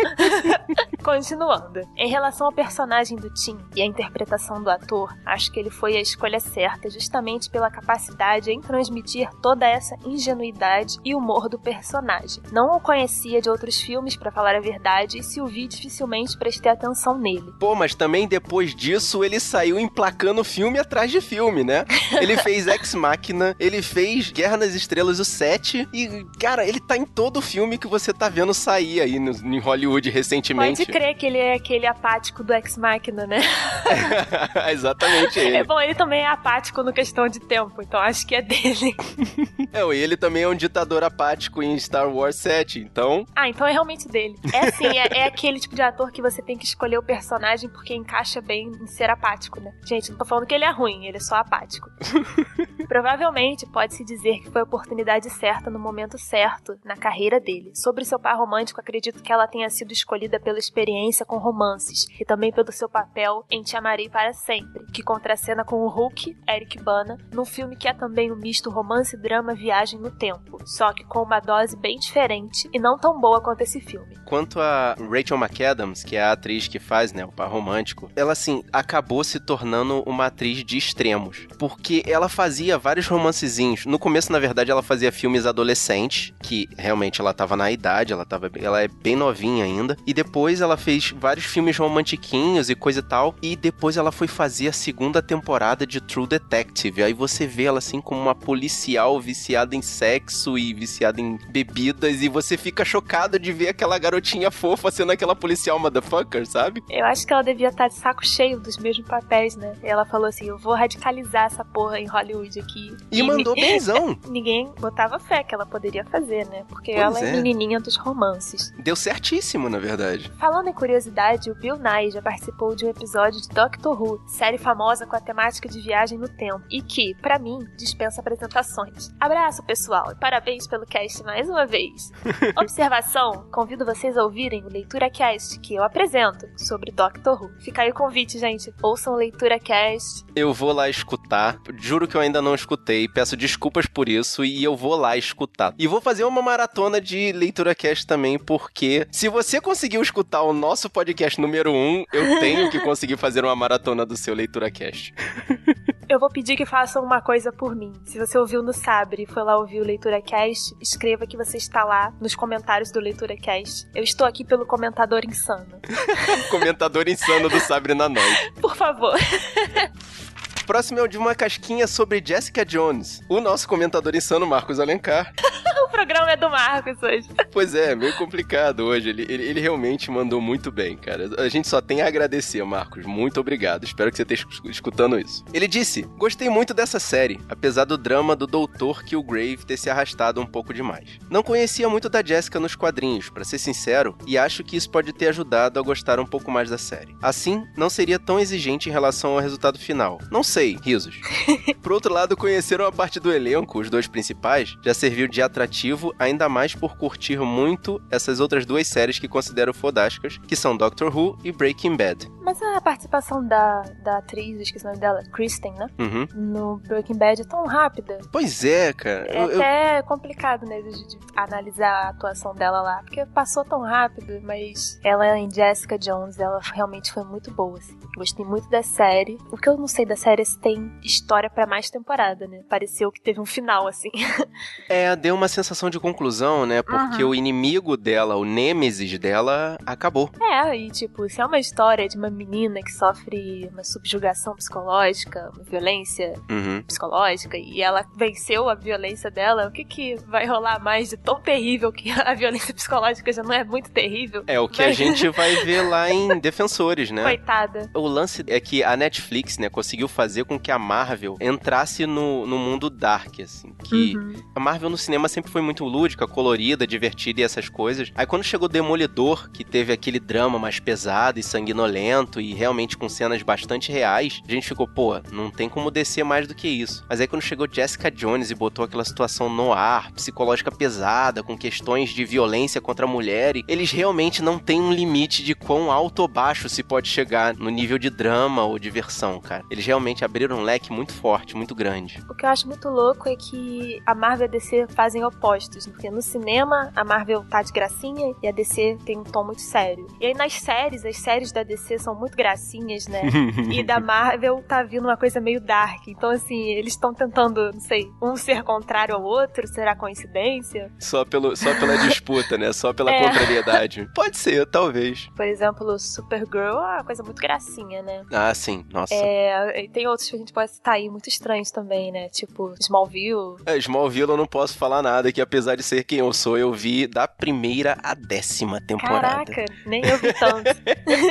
Continuando. 1.02 1.80
Em 1.96 2.08
relação 2.08 2.46
ao 2.46 2.52
personagem 2.52 3.16
do 3.16 3.32
Tim 3.32 3.58
e 3.76 3.82
a 3.82 3.84
interpretação 3.84 4.62
ator, 4.70 5.16
acho 5.24 5.50
que 5.50 5.58
ele 5.58 5.70
foi 5.70 5.96
a 5.96 6.00
escolha 6.00 6.40
certa, 6.40 6.90
justamente 6.90 7.50
pela 7.50 7.70
capacidade 7.70 8.50
em 8.50 8.60
transmitir 8.60 9.28
toda 9.42 9.66
essa 9.66 9.96
ingenuidade 10.04 10.98
e 11.04 11.14
humor 11.14 11.48
do 11.48 11.58
personagem. 11.58 12.42
Não 12.52 12.76
o 12.76 12.80
conhecia 12.80 13.40
de 13.40 13.50
outros 13.50 13.80
filmes, 13.80 14.16
para 14.16 14.30
falar 14.30 14.54
a 14.54 14.60
verdade, 14.60 15.18
e 15.18 15.22
se 15.22 15.40
o 15.40 15.46
vi, 15.46 15.66
dificilmente 15.66 16.38
prestei 16.38 16.70
atenção 16.70 17.18
nele. 17.18 17.52
Pô, 17.58 17.74
mas 17.74 17.94
também 17.94 18.26
depois 18.26 18.74
disso 18.74 19.24
ele 19.24 19.40
saiu 19.40 19.78
emplacando 19.78 20.44
filme 20.44 20.78
atrás 20.78 21.10
de 21.10 21.20
filme, 21.20 21.64
né? 21.64 21.84
Ele 22.20 22.36
fez 22.42 22.66
Ex 22.66 22.94
Machina, 22.94 23.54
ele 23.58 23.82
fez 23.82 24.30
Guerra 24.30 24.56
nas 24.56 24.74
Estrelas, 24.74 25.18
o 25.20 25.24
7, 25.24 25.88
e, 25.92 26.26
cara, 26.38 26.66
ele 26.66 26.80
tá 26.80 26.96
em 26.96 27.04
todo 27.04 27.40
filme 27.40 27.78
que 27.78 27.86
você 27.86 28.12
tá 28.12 28.28
vendo 28.28 28.54
sair 28.54 29.00
aí 29.00 29.18
no, 29.18 29.32
em 29.32 29.58
Hollywood 29.58 30.10
recentemente. 30.10 30.84
Pode 30.84 30.92
crer 30.92 31.16
que 31.16 31.26
ele 31.26 31.38
é 31.38 31.54
aquele 31.54 31.86
apático 31.86 32.42
do 32.42 32.52
Ex 32.52 32.76
Machina, 32.76 33.26
né? 33.26 33.40
Exatamente 34.70 35.38
ele. 35.38 35.56
É 35.56 35.64
bom, 35.64 35.80
ele 35.80 35.94
também 35.94 36.20
é 36.20 36.26
apático 36.26 36.82
no 36.82 36.92
questão 36.92 37.28
de 37.28 37.40
tempo, 37.40 37.82
então 37.82 38.00
acho 38.00 38.26
que 38.26 38.34
é 38.34 38.42
dele. 38.42 38.94
É, 39.72 39.82
e 39.92 39.98
ele 39.98 40.16
também 40.16 40.44
é 40.44 40.48
um 40.48 40.54
ditador 40.54 41.02
apático 41.02 41.60
em 41.60 41.76
Star 41.76 42.08
Wars 42.08 42.36
7, 42.36 42.78
então... 42.78 43.26
Ah, 43.34 43.48
então 43.48 43.66
é 43.66 43.72
realmente 43.72 44.06
dele. 44.06 44.38
É 44.52 44.68
assim, 44.68 44.86
é, 44.86 45.18
é 45.18 45.24
aquele 45.24 45.58
tipo 45.58 45.74
de 45.74 45.82
ator 45.82 46.12
que 46.12 46.22
você 46.22 46.40
tem 46.40 46.56
que 46.56 46.64
escolher 46.64 46.96
o 46.96 47.02
personagem 47.02 47.68
porque 47.68 47.92
encaixa 47.92 48.40
bem 48.40 48.70
em 48.80 48.86
ser 48.86 49.10
apático, 49.10 49.60
né? 49.60 49.72
Gente, 49.84 50.12
não 50.12 50.18
tô 50.18 50.24
falando 50.24 50.46
que 50.46 50.54
ele 50.54 50.64
é 50.64 50.70
ruim, 50.70 51.06
ele 51.06 51.16
é 51.16 51.20
só 51.20 51.34
apático. 51.34 51.90
Provavelmente 52.86 53.66
pode-se 53.66 54.04
dizer 54.04 54.38
que 54.38 54.50
foi 54.50 54.60
a 54.60 54.64
oportunidade 54.64 55.28
certa 55.30 55.68
no 55.70 55.78
momento 55.78 56.18
certo 56.18 56.78
na 56.84 56.96
carreira 56.96 57.40
dele. 57.40 57.72
Sobre 57.74 58.04
seu 58.04 58.18
par 58.18 58.36
romântico, 58.36 58.80
acredito 58.80 59.22
que 59.22 59.32
ela 59.32 59.48
tenha 59.48 59.68
sido 59.70 59.92
escolhida 59.92 60.38
pela 60.38 60.58
experiência 60.58 61.26
com 61.26 61.38
romances 61.38 62.06
e 62.20 62.24
também 62.24 62.52
pelo 62.52 62.70
seu 62.70 62.88
papel 62.88 63.44
em 63.50 63.62
Te 63.62 63.76
Amarei 63.76 64.08
para 64.08 64.32
Sempre, 64.44 64.84
que 64.92 65.02
contracena 65.02 65.64
com 65.64 65.76
o 65.76 65.88
Hulk, 65.88 66.36
Eric 66.46 66.78
Bana, 66.82 67.16
num 67.32 67.46
filme 67.46 67.76
que 67.76 67.88
é 67.88 67.94
também 67.94 68.30
um 68.30 68.36
misto 68.36 68.68
romance, 68.68 69.16
drama, 69.16 69.54
viagem 69.54 69.98
no 69.98 70.10
tempo, 70.10 70.58
só 70.66 70.92
que 70.92 71.02
com 71.02 71.22
uma 71.22 71.40
dose 71.40 71.74
bem 71.78 71.98
diferente 71.98 72.68
e 72.70 72.78
não 72.78 72.98
tão 72.98 73.18
boa 73.18 73.40
quanto 73.40 73.62
esse 73.62 73.80
filme. 73.80 74.14
Quanto 74.26 74.60
a 74.60 74.96
Rachel 74.98 75.38
McAdams, 75.38 76.04
que 76.04 76.14
é 76.14 76.22
a 76.22 76.32
atriz 76.32 76.68
que 76.68 76.78
faz, 76.78 77.10
né, 77.10 77.24
o 77.24 77.32
par 77.32 77.48
romântico, 77.48 78.10
ela 78.14 78.32
assim 78.32 78.62
acabou 78.70 79.24
se 79.24 79.40
tornando 79.40 80.02
uma 80.02 80.26
atriz 80.26 80.62
de 80.62 80.76
extremos, 80.76 81.46
porque 81.58 82.02
ela 82.06 82.28
fazia 82.28 82.76
vários 82.76 83.06
romancezinhos. 83.06 83.86
No 83.86 83.98
começo, 83.98 84.30
na 84.30 84.38
verdade, 84.38 84.70
ela 84.70 84.82
fazia 84.82 85.10
filmes 85.10 85.46
adolescentes, 85.46 86.34
que 86.42 86.68
realmente 86.76 87.18
ela 87.18 87.32
tava 87.32 87.56
na 87.56 87.70
idade, 87.70 88.12
ela 88.12 88.26
tava 88.26 88.50
ela 88.56 88.82
é 88.82 88.88
bem 88.88 89.16
novinha 89.16 89.64
ainda, 89.64 89.96
e 90.06 90.12
depois 90.12 90.60
ela 90.60 90.76
fez 90.76 91.12
vários 91.12 91.46
filmes 91.46 91.78
romantiquinhos 91.78 92.68
e 92.68 92.74
coisa 92.74 93.00
e 93.00 93.02
tal, 93.02 93.34
e 93.40 93.56
depois 93.56 93.96
ela 93.96 94.12
foi 94.12 94.28
fazer 94.34 94.68
a 94.68 94.72
segunda 94.72 95.22
temporada 95.22 95.86
de 95.86 96.00
True 96.00 96.26
Detective. 96.26 97.02
Aí 97.02 97.12
você 97.12 97.46
vê 97.46 97.64
ela 97.64 97.78
assim 97.78 98.00
como 98.00 98.20
uma 98.20 98.34
policial 98.34 99.20
viciada 99.20 99.76
em 99.76 99.80
sexo 99.80 100.58
e 100.58 100.74
viciada 100.74 101.20
em 101.20 101.38
bebidas 101.48 102.20
e 102.20 102.28
você 102.28 102.56
fica 102.56 102.84
chocado 102.84 103.38
de 103.38 103.52
ver 103.52 103.68
aquela 103.68 103.96
garotinha 103.98 104.50
fofa 104.50 104.90
sendo 104.90 105.12
aquela 105.12 105.36
policial 105.36 105.78
motherfucker, 105.78 106.44
sabe? 106.46 106.82
Eu 106.90 107.06
acho 107.06 107.26
que 107.26 107.32
ela 107.32 107.42
devia 107.42 107.68
estar 107.68 107.88
de 107.88 107.94
saco 107.94 108.26
cheio 108.26 108.58
dos 108.58 108.76
mesmos 108.78 109.06
papéis, 109.06 109.56
né? 109.56 109.74
E 109.82 109.86
ela 109.86 110.04
falou 110.04 110.26
assim: 110.26 110.46
eu 110.46 110.58
vou 110.58 110.74
radicalizar 110.74 111.46
essa 111.46 111.64
porra 111.64 112.00
em 112.00 112.06
Hollywood 112.06 112.58
aqui. 112.58 112.96
E, 113.12 113.22
mandou 113.22 113.54
benzão. 113.54 114.18
Ninguém 114.28 114.72
botava 114.80 115.18
fé 115.18 115.44
que 115.44 115.54
ela 115.54 115.64
poderia 115.64 116.04
fazer, 116.04 116.46
né? 116.48 116.64
Porque 116.68 116.92
Pois 116.92 117.02
ela 117.04 117.20
é. 117.20 117.28
é. 117.28 117.32
menininha 117.32 117.78
dos 117.78 117.96
romances. 117.96 118.72
Deu 118.78 118.96
certíssimo, 118.96 119.68
na 119.68 119.78
verdade. 119.78 120.30
Falando 120.38 120.68
em 120.68 120.72
curiosidade, 120.72 121.50
o 121.50 121.54
Bill 121.54 121.76
Nye 121.76 122.10
já 122.10 122.20
participou 122.20 122.74
de 122.74 122.84
um 122.84 122.90
episódio 122.90 123.40
de 123.40 123.48
Doctor 123.48 124.00
Who, 124.00 124.20
série 124.26 124.58
famosa 124.58 125.06
com 125.06 125.16
a 125.16 125.20
temática 125.20 125.68
de 125.68 125.80
viagem 125.80 126.18
no 126.18 126.28
tempo, 126.28 126.62
e 126.70 126.82
que, 126.82 127.14
pra 127.20 127.38
mim, 127.38 127.58
dispensa 127.76 128.20
apresentações. 128.20 129.10
Abraço, 129.20 129.62
pessoal, 129.64 130.12
e 130.12 130.14
parabéns 130.16 130.66
pelo 130.66 130.86
cast 130.86 131.22
mais 131.22 131.48
uma 131.48 131.66
vez. 131.66 132.10
Observação: 132.56 133.48
convido 133.52 133.84
vocês 133.84 134.16
a 134.16 134.24
ouvirem 134.24 134.64
o 134.64 134.68
Leitura 134.68 135.10
Cast 135.10 135.58
que 135.60 135.74
eu 135.74 135.82
apresento 135.82 136.46
sobre 136.56 136.92
Doctor 136.92 137.42
Who. 137.42 137.52
Fica 137.60 137.82
aí 137.82 137.90
o 137.90 137.94
convite, 137.94 138.38
gente. 138.38 138.72
Ouçam 138.82 139.14
Leitura 139.14 139.58
Cast. 139.58 140.24
Eu 140.34 140.52
vou 140.52 140.72
lá 140.72 140.88
escutar. 140.88 141.58
Juro 141.78 142.08
que 142.08 142.16
eu 142.16 142.20
ainda 142.20 142.42
não 142.42 142.54
escutei. 142.54 143.08
Peço 143.08 143.36
desculpas 143.36 143.86
por 143.86 144.08
isso 144.08 144.44
e 144.44 144.62
eu 144.62 144.76
vou 144.76 144.96
lá 144.96 145.16
escutar. 145.16 145.74
E 145.78 145.86
vou 145.86 146.00
fazer 146.00 146.24
uma 146.24 146.42
maratona 146.42 147.00
de 147.00 147.32
leitura 147.32 147.74
cast 147.74 148.06
também, 148.06 148.38
porque 148.38 149.06
se 149.10 149.28
você 149.28 149.60
conseguiu 149.60 150.02
escutar 150.02 150.42
o 150.42 150.52
nosso 150.52 150.88
podcast 150.90 151.40
número 151.40 151.70
1, 151.70 151.74
um, 151.74 152.04
eu 152.12 152.40
tenho 152.40 152.70
que 152.70 152.80
conseguir 152.80 153.16
fazer 153.16 153.44
uma 153.44 153.56
maratona 153.56 154.04
do 154.04 154.13
seu 154.16 154.34
leitura 154.34 154.70
cast. 154.70 155.14
Eu 156.08 156.20
vou 156.20 156.28
pedir 156.28 156.54
que 156.54 156.66
façam 156.66 157.02
uma 157.02 157.20
coisa 157.20 157.50
por 157.50 157.74
mim. 157.74 157.92
Se 158.04 158.18
você 158.18 158.36
ouviu 158.36 158.62
no 158.62 158.72
Sabre 158.72 159.22
e 159.22 159.26
foi 159.26 159.42
lá 159.42 159.56
ouvir 159.56 159.80
o 159.80 159.84
Leitura 159.84 160.20
Cast, 160.20 160.74
escreva 160.80 161.26
que 161.26 161.36
você 161.36 161.56
está 161.56 161.82
lá 161.82 162.12
nos 162.20 162.34
comentários 162.34 162.90
do 162.90 163.00
Leitura 163.00 163.36
Cast. 163.36 163.88
Eu 163.94 164.04
estou 164.04 164.26
aqui 164.26 164.44
pelo 164.44 164.66
comentador 164.66 165.22
insano. 165.26 165.80
Comentador 166.50 167.08
insano 167.08 167.48
do 167.48 167.58
Sabre 167.58 167.94
na 167.94 168.08
Noite. 168.08 168.52
Por 168.60 168.76
favor. 168.76 169.14
Próximo 170.66 170.98
é 170.98 171.02
o 171.02 171.08
de 171.08 171.18
uma 171.18 171.34
casquinha 171.34 171.86
sobre 171.86 172.22
Jessica 172.24 172.64
Jones. 172.64 173.20
O 173.28 173.40
nosso 173.40 173.68
comentador 173.68 174.14
insano, 174.16 174.46
Marcos 174.46 174.80
Alencar. 174.80 175.32
o 175.84 175.88
programa 175.88 176.30
é 176.32 176.36
do 176.36 176.48
Marcos 176.48 176.96
hoje. 177.02 177.28
Pois 177.52 177.74
é, 177.74 177.94
meio 177.94 178.16
complicado 178.16 178.80
hoje. 178.80 179.10
Ele, 179.10 179.22
ele, 179.28 179.42
ele 179.44 179.60
realmente 179.60 180.10
mandou 180.10 180.40
muito 180.40 180.72
bem, 180.72 180.96
cara. 180.96 181.30
A 181.38 181.48
gente 181.48 181.68
só 181.68 181.80
tem 181.80 182.00
a 182.02 182.06
agradecer, 182.06 182.64
Marcos. 182.64 183.04
Muito 183.04 183.38
obrigado. 183.40 183.84
Espero 183.84 184.10
que 184.10 184.16
você 184.16 184.22
esteja 184.22 184.46
escu- 184.50 184.70
escutando 184.70 185.18
isso. 185.18 185.44
Ele 185.52 185.68
disse: 185.68 186.02
Gostei 186.16 186.48
muito 186.48 186.72
dessa 186.72 186.98
série, 186.98 187.38
apesar 187.48 187.84
do 187.84 187.98
drama 187.98 188.34
do 188.34 188.46
doutor 188.46 189.04
Killgrave 189.04 189.64
ter 189.66 189.76
se 189.76 189.90
arrastado 189.90 190.40
um 190.40 190.46
pouco 190.46 190.72
demais. 190.72 191.18
Não 191.30 191.42
conhecia 191.42 191.88
muito 191.88 192.08
da 192.08 192.24
Jessica 192.24 192.58
nos 192.58 192.74
quadrinhos, 192.74 193.28
pra 193.28 193.44
ser 193.44 193.58
sincero, 193.58 194.16
e 194.26 194.38
acho 194.38 194.64
que 194.64 194.76
isso 194.76 194.90
pode 194.90 195.12
ter 195.12 195.28
ajudado 195.28 195.78
a 195.78 195.82
gostar 195.82 196.18
um 196.18 196.26
pouco 196.26 196.50
mais 196.50 196.70
da 196.70 196.78
série. 196.78 197.14
Assim, 197.22 197.64
não 197.76 197.90
seria 197.90 198.18
tão 198.18 198.40
exigente 198.40 198.88
em 198.88 198.92
relação 198.92 199.32
ao 199.32 199.40
resultado 199.40 199.78
final. 199.78 200.18
Não 200.30 200.42
sei, 200.54 200.78
risos. 200.80 201.20
Por 201.82 201.90
outro 201.90 202.14
lado, 202.14 202.36
conheceram 202.36 202.86
a 202.86 202.92
parte 202.92 203.18
do 203.18 203.32
elenco, 203.32 203.80
os 203.80 203.90
dois 203.90 204.06
principais, 204.06 204.76
já 204.84 204.94
serviu 204.94 205.26
de 205.26 205.42
atrativo, 205.42 206.14
ainda 206.16 206.48
mais 206.48 206.74
por 206.74 206.96
curtir 206.96 207.40
muito 207.40 208.00
essas 208.08 208.38
outras 208.38 208.64
duas 208.64 208.86
séries 208.86 209.18
que 209.18 209.26
considero 209.26 209.74
fodásticas, 209.74 210.38
que 210.46 210.54
são 210.54 210.76
Doctor 210.76 211.14
Who 211.14 211.36
e 211.42 211.50
Breaking 211.50 211.96
Bad. 211.96 212.30
Mas 212.44 212.60
a 212.62 212.80
participação 212.80 213.42
da, 213.46 213.82
da 214.02 214.18
atriz, 214.18 214.60
esqueci 214.60 214.84
o 214.84 214.88
nome 214.88 215.00
dela, 215.00 215.22
Kristen, 215.32 215.72
né? 215.74 215.86
Uhum. 215.98 216.26
No 216.34 216.76
Breaking 216.86 217.16
Bad 217.16 217.40
é 217.40 217.44
tão 217.44 217.64
rápida. 217.66 218.18
Pois 218.30 218.64
é, 218.64 218.92
cara. 218.92 219.26
É 219.28 219.42
Eu- 219.44 219.50
eu- 219.50 219.56
até 219.60 220.02
complicado, 220.02 220.66
né, 220.66 220.80
de, 220.82 220.90
de 221.08 221.18
analisar 221.34 221.88
a 222.06 222.08
atuação 222.10 222.54
dela 222.54 222.82
lá, 222.82 223.00
porque 223.04 223.24
passou 223.26 223.64
tão 223.64 223.80
rápido, 223.80 224.40
mas 224.42 224.98
ela 225.02 225.38
em 225.38 225.50
Jessica 225.50 225.98
Jones, 225.98 226.38
ela 226.38 226.60
realmente 226.62 227.12
foi 227.12 227.24
muito 227.24 227.50
boa, 227.50 227.78
assim. 227.78 227.98
Gostei 228.16 228.44
muito 228.44 228.68
da 228.68 228.82
série. 228.82 229.38
O 229.50 229.56
que 229.56 229.68
eu 229.68 229.76
não 229.76 229.88
sei 229.88 230.04
da 230.04 230.14
série 230.14 230.42
é 230.42 230.44
se 230.44 230.58
tem 230.58 230.92
história 231.02 231.48
pra 231.50 231.66
mais 231.66 231.88
temporada, 231.90 232.46
né? 232.46 232.62
Pareceu 232.68 233.10
que 233.10 233.20
teve 233.20 233.40
um 233.40 233.46
final, 233.46 233.86
assim. 233.88 234.10
É, 234.88 235.14
deu 235.16 235.34
uma 235.34 235.48
sensação 235.48 235.88
de 235.90 235.98
conclusão, 235.98 236.66
né? 236.66 236.82
Porque 236.82 237.22
Uhum. 237.24 237.30
o 237.30 237.34
inimigo 237.34 237.96
dela, 237.96 238.36
o 238.36 238.44
nêmesis 238.44 239.18
dela, 239.18 239.76
acabou. 239.86 240.30
É, 240.40 240.76
e 240.76 240.90
tipo, 240.90 241.28
se 241.28 241.40
é 241.40 241.46
uma 241.46 241.58
história 241.58 242.06
de 242.08 242.16
uma 242.16 242.30
menina 242.34 242.80
que 242.82 242.92
sofre 242.92 243.68
uma 243.72 243.84
subjugação 243.84 244.54
psicológica, 244.56 245.50
uma 245.54 245.64
violência 245.64 246.34
Uhum. 246.50 246.82
psicológica, 246.82 247.56
e 247.56 247.80
ela 247.80 248.04
venceu 248.16 248.68
a 248.68 248.74
violência 248.74 249.30
dela, 249.30 249.66
o 249.68 249.70
que 249.72 249.84
que 249.84 250.16
vai 250.28 250.46
rolar 250.46 250.78
mais 250.82 251.10
de 251.10 251.16
tão 251.16 251.40
terrível 251.40 251.92
que 251.92 252.10
a 252.10 252.34
violência 252.34 252.74
psicológica 252.74 253.32
já 253.32 253.42
não 253.42 253.52
é 253.52 253.64
muito 253.64 253.90
terrível? 253.90 254.42
É 254.46 254.58
o 254.60 254.68
que 254.68 254.82
a 254.82 254.86
Mas- 254.88 254.96
gente 254.96 255.28
vai 255.30 255.54
ver 255.64 255.82
lá 255.82 256.10
em 256.10 256.28
Defensores, 256.40 257.10
né? 257.10 257.22
Coitada. 257.22 257.90
O 257.94 258.06
lance 258.06 258.44
é 258.48 258.58
que 258.60 258.82
a 258.82 258.96
Netflix, 258.96 259.58
né, 259.58 259.68
conseguiu 259.68 260.08
fazer 260.08 260.44
com 260.44 260.58
que 260.58 260.70
a 260.70 260.78
Marvel 260.78 261.36
entrasse 261.40 262.06
no, 262.06 262.46
no 262.46 262.58
mundo 262.58 262.90
dark, 262.90 263.40
assim. 263.40 263.72
Que 263.84 264.16
Uhum. 264.16 264.34
a 264.54 264.60
Marvel 264.60 264.90
no 264.90 264.96
cinema 264.98 265.28
sempre 265.28 265.50
foi 265.50 265.62
muito 265.62 265.84
lúdica, 265.84 266.26
colorida, 266.26 266.86
divertida 266.86 267.40
e 267.40 267.44
essas 267.44 267.68
coisas. 267.68 268.10
Aí 268.14 268.26
quando 268.26 268.42
chegou 268.44 268.68
Demolidor, 268.68 269.50
que 269.50 269.64
teve 269.64 269.92
aquele 269.92 270.18
drama 270.20 270.58
mais 270.58 270.78
pesado 270.80 271.38
e 271.38 271.42
sanguinolento 271.42 272.23
e 272.40 272.54
realmente 272.54 272.96
com 272.96 273.08
cenas 273.08 273.42
bastante 273.42 273.90
reais, 273.90 274.40
a 274.46 274.50
gente 274.50 274.68
ficou, 274.68 274.86
pô, 274.86 275.20
não 275.30 275.50
tem 275.50 275.68
como 275.68 275.90
descer 275.90 276.24
mais 276.24 276.46
do 276.46 276.54
que 276.54 276.68
isso. 276.68 277.04
Mas 277.08 277.20
aí 277.20 277.26
quando 277.26 277.42
chegou 277.42 277.68
Jessica 277.70 278.10
Jones 278.10 278.50
e 278.50 278.54
botou 278.54 278.84
aquela 278.84 279.04
situação 279.04 279.48
no 279.48 279.72
ar, 279.72 280.12
psicológica 280.12 280.70
pesada, 280.70 281.42
com 281.42 281.56
questões 281.56 282.10
de 282.10 282.24
violência 282.24 282.80
contra 282.80 283.06
a 283.06 283.08
mulher, 283.08 283.56
eles 283.68 283.90
realmente 283.90 284.42
não 284.42 284.58
têm 284.58 284.80
um 284.80 284.92
limite 284.92 285.42
de 285.42 285.54
quão 285.54 285.90
alto 285.90 286.20
ou 286.20 286.28
baixo 286.28 286.68
se 286.68 286.82
pode 286.82 287.08
chegar 287.08 287.54
no 287.54 287.70
nível 287.70 287.98
de 287.98 288.10
drama 288.10 288.64
ou 288.64 288.78
diversão, 288.78 289.40
cara. 289.40 289.64
Eles 289.70 289.86
realmente 289.86 290.24
abriram 290.24 290.58
um 290.58 290.62
leque 290.62 290.92
muito 290.92 291.12
forte, 291.12 291.56
muito 291.56 291.74
grande. 291.74 292.22
O 292.28 292.34
que 292.34 292.44
eu 292.44 292.50
acho 292.50 292.66
muito 292.66 292.88
louco 292.88 293.28
é 293.28 293.36
que 293.36 294.00
a 294.06 294.14
Marvel 294.14 294.46
e 294.46 294.48
a 294.48 294.50
DC 294.50 294.86
fazem 294.88 295.24
opostos, 295.24 295.86
porque 295.86 296.10
no 296.10 296.22
cinema 296.22 296.92
a 296.94 297.04
Marvel 297.04 297.44
tá 297.44 297.62
de 297.62 297.72
gracinha 297.72 298.34
e 298.42 298.48
a 298.48 298.52
DC 298.52 298.98
tem 299.04 299.18
um 299.18 299.24
tom 299.24 299.44
muito 299.44 299.62
sério. 299.62 300.06
E 300.20 300.26
aí 300.26 300.34
nas 300.34 300.54
séries, 300.54 301.04
as 301.04 301.16
séries 301.16 301.52
da 301.52 301.62
DC 301.62 301.98
são 301.98 302.13
são 302.14 302.18
muito 302.18 302.36
gracinhas, 302.36 303.06
né? 303.08 303.22
e 303.72 303.82
da 303.82 303.98
Marvel 304.00 304.62
tá 304.66 304.82
vindo 304.82 305.04
uma 305.04 305.16
coisa 305.16 305.40
meio 305.40 305.60
dark. 305.60 306.06
Então, 306.06 306.30
assim, 306.30 306.70
eles 306.70 306.94
estão 306.94 307.12
tentando, 307.12 307.72
não 307.72 307.80
sei, 307.80 308.08
um 308.22 308.36
ser 308.36 308.62
contrário 308.62 309.14
ao 309.14 309.22
outro. 309.22 309.66
Será 309.66 309.94
coincidência? 309.96 310.90
Só, 310.98 311.24
pelo, 311.24 311.56
só 311.56 311.74
pela 311.74 311.98
disputa, 311.98 312.56
né? 312.56 312.72
Só 312.72 312.92
pela 312.92 313.10
É. 313.14 313.22
contrariedade. 313.22 314.08
Pode 314.14 314.36
ser, 314.36 314.66
talvez. 314.66 315.28
Por 315.36 315.44
exemplo, 315.44 315.98
Supergirl 315.98 316.78
é 316.78 316.94
uma 316.94 317.04
coisa 317.04 317.22
muito 317.22 317.40
gracinha, 317.40 318.02
né? 318.02 318.22
Ah, 318.32 318.54
sim. 318.54 318.84
Nossa. 318.92 319.14
É, 319.14 319.88
tem 319.92 320.06
outros 320.06 320.28
que 320.28 320.36
a 320.36 320.38
gente 320.38 320.52
pode 320.52 320.70
citar 320.70 320.94
aí 320.94 321.08
muito 321.08 321.28
estranhos 321.28 321.70
também, 321.70 322.10
né? 322.12 322.28
Tipo 322.28 322.74
Smallville. 322.80 323.56
É, 323.66 323.76
Smallville 323.78 324.30
eu 324.30 324.36
não 324.36 324.46
posso 324.46 324.76
falar 324.76 325.02
nada, 325.02 325.32
que 325.32 325.40
apesar 325.40 325.76
de 325.76 325.82
ser 325.82 326.04
quem 326.04 326.18
eu 326.18 326.32
sou, 326.32 326.56
eu 326.58 326.72
vi 326.72 327.06
da 327.06 327.26
primeira 327.26 327.96
à 328.02 328.14
décima 328.14 328.80
temporada. 328.80 329.44
Caraca, 329.44 329.64
nem 329.86 330.04
eu 330.04 330.18
vi 330.18 330.32
tanto. 330.32 330.70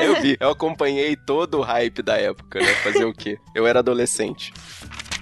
eu 0.02 0.22
vi, 0.22 0.38
eu 0.40 0.50
acompanhei 0.50 0.73
todo 1.16 1.60
o 1.60 1.62
hype 1.62 2.02
da 2.02 2.18
época, 2.18 2.60
né? 2.60 2.74
Fazer 2.84 3.06
o 3.06 3.14
quê? 3.14 3.38
Eu 3.56 3.66
era 3.66 3.80
adolescente. 3.80 4.54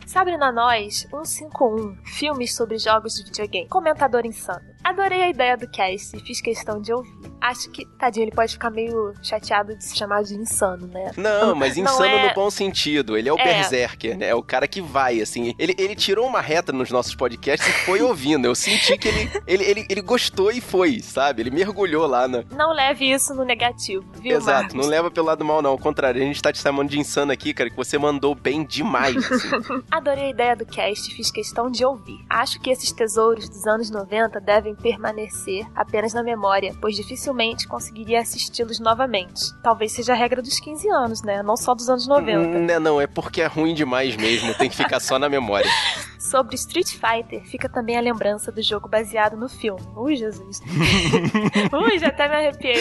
Sabrina 0.05 0.51
Nós, 0.51 1.07
151, 1.09 1.95
filmes 2.03 2.53
sobre 2.53 2.77
jogos 2.77 3.13
de 3.13 3.23
videogame. 3.23 3.69
Comentador 3.69 4.25
insano. 4.25 4.70
Adorei 4.83 5.21
a 5.21 5.29
ideia 5.29 5.55
do 5.57 5.67
cast 5.69 6.15
e 6.15 6.19
fiz 6.19 6.41
questão 6.41 6.81
de 6.81 6.93
ouvir. 6.93 7.11
Acho 7.39 7.69
que, 7.71 7.85
tadinho, 7.97 8.23
ele 8.25 8.31
pode 8.31 8.53
ficar 8.53 8.69
meio 8.69 9.13
chateado 9.21 9.75
de 9.75 9.83
se 9.83 9.95
chamar 9.97 10.23
de 10.23 10.35
insano, 10.35 10.85
né? 10.87 11.11
Não, 11.17 11.55
mas 11.55 11.75
Não 11.77 11.83
insano 11.85 12.05
é- 12.05 12.27
no 12.29 12.33
bom 12.35 12.49
sentido. 12.51 13.17
Ele 13.17 13.27
é 13.29 13.33
o 13.33 13.37
É. 13.39 13.43
berserker, 13.43 14.17
né? 14.17 14.27
É 14.27 14.35
o 14.35 14.43
cara 14.43 14.67
que 14.67 14.79
vai, 14.81 15.21
assim. 15.21 15.53
Ele, 15.57 15.73
ele 15.77 15.95
tirou 15.95 16.27
uma 16.27 16.39
reta 16.41 16.71
nos 16.71 16.91
nossos 16.91 17.15
podcasts 17.15 17.67
e 17.67 17.71
foi 17.85 18.01
ouvindo. 18.01 18.45
Eu 18.45 18.53
senti 18.55 18.95
que 18.97 19.07
ele, 19.07 19.31
ele, 19.47 19.63
ele, 19.63 19.85
ele 19.89 20.01
gostou 20.01 20.51
e 20.51 20.61
foi, 20.61 20.99
sabe? 20.99 21.41
Ele 21.41 21.49
mergulhou 21.51 22.05
lá 22.05 22.27
na. 22.27 22.43
Não 22.51 22.71
leve 22.73 23.11
isso 23.11 23.33
no 23.33 23.43
negativo, 23.43 24.05
viu, 24.19 24.37
Exato, 24.37 24.61
Marcos? 24.61 24.75
não 24.75 24.85
leva 24.85 25.09
pelo 25.09 25.25
lado 25.27 25.43
mal, 25.43 25.61
não. 25.61 25.71
Ao 25.71 25.79
contrário, 25.79 26.21
a 26.21 26.25
gente 26.25 26.41
tá 26.41 26.51
te 26.51 26.59
chamando 26.59 26.89
de 26.89 26.99
insano 26.99 27.31
aqui, 27.31 27.53
cara, 27.53 27.69
que 27.69 27.75
você 27.75 27.97
mandou 27.97 28.35
bem 28.35 28.63
demais. 28.63 29.15
assim. 29.31 29.49
Adorei 29.89 30.25
a 30.25 30.29
ideia 30.29 30.55
do 30.55 30.65
cast 30.65 31.11
e 31.11 31.15
fiz 31.15 31.31
questão 31.31 31.71
de 31.71 31.83
ouvir. 31.83 32.23
Acho 32.29 32.59
que 32.59 32.69
esses 32.69 32.91
tesouros 32.91 33.49
dos 33.49 33.65
anos 33.65 33.89
90 33.89 34.39
devem 34.39 34.70
permanecer 34.75 35.65
apenas 35.75 36.13
na 36.13 36.23
memória, 36.23 36.75
pois 36.79 36.95
dificilmente 36.95 37.67
conseguiria 37.67 38.21
assisti-los 38.21 38.79
novamente. 38.79 39.53
Talvez 39.63 39.91
seja 39.91 40.13
a 40.13 40.15
regra 40.15 40.41
dos 40.41 40.59
15 40.59 40.89
anos, 40.89 41.21
né? 41.21 41.41
Não 41.41 41.57
só 41.57 41.73
dos 41.73 41.89
anos 41.89 42.07
90. 42.07 42.59
Não, 42.59 42.79
não, 42.79 43.01
é 43.01 43.07
porque 43.07 43.41
é 43.41 43.47
ruim 43.47 43.73
demais 43.73 44.15
mesmo. 44.15 44.53
Tem 44.55 44.69
que 44.69 44.75
ficar 44.75 44.99
só 44.99 45.17
na 45.17 45.29
memória. 45.29 45.69
Sobre 46.21 46.53
Street 46.55 46.91
Fighter, 46.91 47.43
fica 47.45 47.67
também 47.67 47.97
a 47.97 47.99
lembrança 47.99 48.51
do 48.51 48.61
jogo 48.61 48.87
baseado 48.87 49.35
no 49.35 49.49
filme. 49.49 49.81
Ui, 49.95 50.15
Jesus. 50.15 50.61
Ui, 51.73 51.97
já 51.97 52.09
até 52.09 52.29
me 52.29 52.35
arrepiei. 52.35 52.75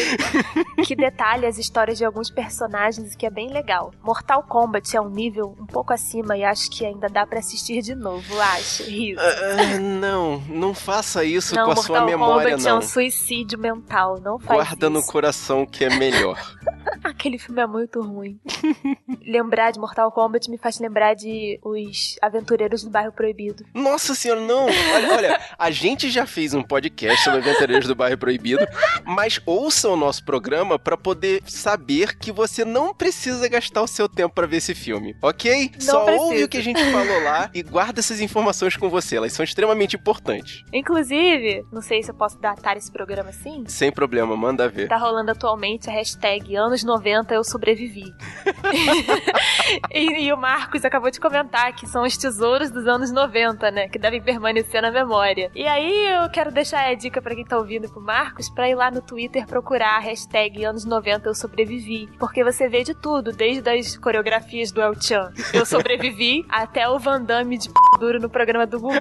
Que 0.85 0.95
detalha 0.95 1.49
as 1.49 1.57
histórias 1.57 1.97
de 1.97 2.05
alguns 2.05 2.31
personagens, 2.31 3.17
que 3.17 3.25
é 3.25 3.31
bem 3.31 3.51
legal. 3.51 3.93
Mortal 4.03 4.43
Kombat 4.43 4.95
é 4.95 5.01
um 5.01 5.09
nível 5.09 5.57
um 5.59 5.65
pouco 5.65 5.91
acima 5.91 6.37
e 6.37 6.45
acho 6.45 6.71
que 6.71 6.85
ainda 6.85 7.09
dá 7.09 7.27
pra 7.27 7.39
assistir 7.39 7.81
de 7.81 7.95
novo, 7.95 8.39
acho. 8.39 8.83
Riso. 8.83 9.19
Ah, 9.19 9.79
não, 9.79 10.39
não 10.49 10.75
faça 10.75 11.25
isso 11.25 11.55
não, 11.55 11.65
com 11.65 11.73
a 11.73 11.75
Mortal 11.77 11.97
sua 11.97 12.05
memória, 12.05 12.51
Kombat 12.51 12.67
é 12.67 12.71
não. 12.71 12.79
um 12.79 12.83
suicídio 12.83 13.59
mental, 13.59 14.21
não 14.21 14.39
faz 14.39 14.61
Guarda 14.61 14.91
no 14.91 14.99
isso. 14.99 15.11
coração 15.11 15.65
que 15.65 15.83
é 15.83 15.89
melhor. 15.97 16.39
Aquele 17.03 17.39
filme 17.39 17.63
é 17.63 17.67
muito 17.67 18.03
ruim. 18.03 18.39
lembrar 19.27 19.71
de 19.71 19.79
Mortal 19.81 20.13
Kombat 20.13 20.51
me 20.51 20.59
faz 20.59 20.79
lembrar 20.79 21.15
de 21.15 21.59
os 21.65 22.17
aventureiros 22.21 22.85
do 22.85 22.91
bairro 22.91 23.13
proibido. 23.13 23.30
Nossa 23.75 24.15
senhora, 24.15 24.41
não! 24.41 24.67
Olha, 24.67 25.15
olha, 25.17 25.41
a 25.59 25.71
gente 25.71 26.11
já 26.11 26.27
fez 26.27 26.55
um 26.55 26.63
podcast 26.63 27.23
sobre 27.25 27.41
aventureiros 27.41 27.87
do 27.87 27.95
bairro 27.95 28.19
proibido, 28.19 28.67
mas 29.05 29.41
ouça 29.47 29.89
o 29.89 29.97
nosso 29.97 30.25
programa 30.25 30.79
pra 30.79 30.97
poder 30.97 31.43
saber 31.47 32.17
que 32.17 32.33
você 32.33 32.65
não 32.65 32.95
precisa 32.95 33.49
gastar 33.49 33.83
o 33.83 33.87
seu 33.87 34.09
tempo 34.09 34.35
pra 34.35 34.47
ver 34.47 34.59
esse 34.59 34.75
filme, 34.75 35.17
ok? 35.23 35.71
Não 35.75 35.81
Só 35.81 36.05
precisa. 36.05 36.25
ouve 36.25 36.45
o 36.45 36.49
que 36.49 36.59
a 36.59 36.63
gente 36.63 36.83
falou 36.91 37.23
lá 37.23 37.51
e 37.55 37.63
guarda 37.63 38.01
essas 38.01 38.21
informações 38.21 38.77
com 38.77 38.89
você, 38.89 39.17
elas 39.17 39.33
são 39.33 39.45
extremamente 39.45 39.97
importantes. 39.97 40.63
Inclusive, 40.73 41.65
não 41.73 41.83
sei 41.83 42.03
se 42.03 42.11
eu 42.11 42.15
posso 42.15 42.39
datar 42.39 42.77
esse 42.77 42.91
programa 42.91 43.31
assim. 43.31 43.65
Sem 43.67 43.91
problema, 43.91 44.37
manda 44.37 44.69
ver. 44.69 44.89
Tá 44.89 44.97
rolando 44.97 45.31
atualmente 45.31 45.89
a 45.89 45.93
hashtag 45.93 46.57
anos 46.57 46.85
90 46.85 47.35
eu 47.35 47.45
sobrevivi. 47.45 48.05
e, 49.93 50.27
e 50.27 50.33
o 50.33 50.37
Marcos 50.37 50.85
acabou 50.85 51.11
de 51.11 51.21
comentar 51.21 51.75
que 51.75 51.87
são 51.87 52.03
os 52.03 52.17
tesouros 52.17 52.71
dos 52.71 52.87
anos 52.87 53.11
90, 53.13 53.20
né? 53.71 53.89
Que 53.89 53.99
devem 53.99 54.21
permanecer 54.21 54.83
na 54.83 54.91
memória. 54.91 55.51
E 55.55 55.67
aí 55.67 56.23
eu 56.23 56.31
quero 56.31 56.51
deixar 56.51 56.89
a 56.89 56.95
dica 56.95 57.21
pra 57.21 57.35
quem 57.35 57.45
tá 57.45 57.57
ouvindo 57.57 57.89
pro 57.89 58.01
Marcos 58.01 58.49
pra 58.51 58.69
ir 58.69 58.75
lá 58.75 58.91
no 58.91 59.01
Twitter 59.01 59.47
procurar 59.47 59.97
a 59.97 60.01
hashtag 60.01 60.65
anos 60.65 60.85
90 60.85 61.29
eu 61.29 61.35
sobrevivi. 61.35 62.09
Porque 62.19 62.45
você 62.45 62.69
vê 62.69 62.83
de 62.83 62.95
tudo, 62.95 63.33
desde 63.33 63.69
as 63.69 63.97
coreografias 63.97 64.71
do 64.73 64.81
El 64.81 65.01
Chan, 65.01 65.33
eu 65.53 65.65
sobrevivi, 65.65 66.45
até 66.51 66.89
o 66.89 66.99
Van 66.99 67.23
Damme 67.23 67.59
de 67.59 67.69
p 67.69 67.75
duro 67.99 68.19
no 68.19 68.31
programa 68.31 68.67
do 68.67 68.81
Gugu. 68.81 68.97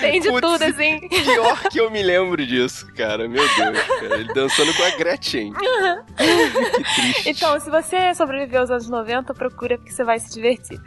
Tem 0.00 0.20
de 0.20 0.28
Putz, 0.28 0.40
tudo, 0.40 0.62
assim. 0.62 1.08
Pior 1.08 1.62
que 1.70 1.80
eu 1.80 1.90
me 1.90 2.02
lembro 2.02 2.44
disso, 2.46 2.86
cara. 2.94 3.28
Meu 3.28 3.42
Deus, 3.42 3.82
cara. 3.82 4.14
Ele 4.14 4.32
dançando 4.32 4.74
com 4.74 4.82
a 4.82 4.90
Gretchen. 4.90 5.52
que 5.52 6.84
triste. 6.94 7.30
Então, 7.30 7.58
se 7.60 7.70
você 7.70 8.14
sobreviveu 8.14 8.60
aos 8.60 8.70
anos 8.70 8.88
90, 8.88 9.34
procura 9.34 9.76
porque 9.76 9.92
você 9.92 10.04
vai 10.04 10.18
se 10.18 10.32
divertir. 10.32 10.80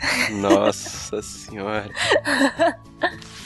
Nossa 0.56 1.22
senhora. 1.22 1.90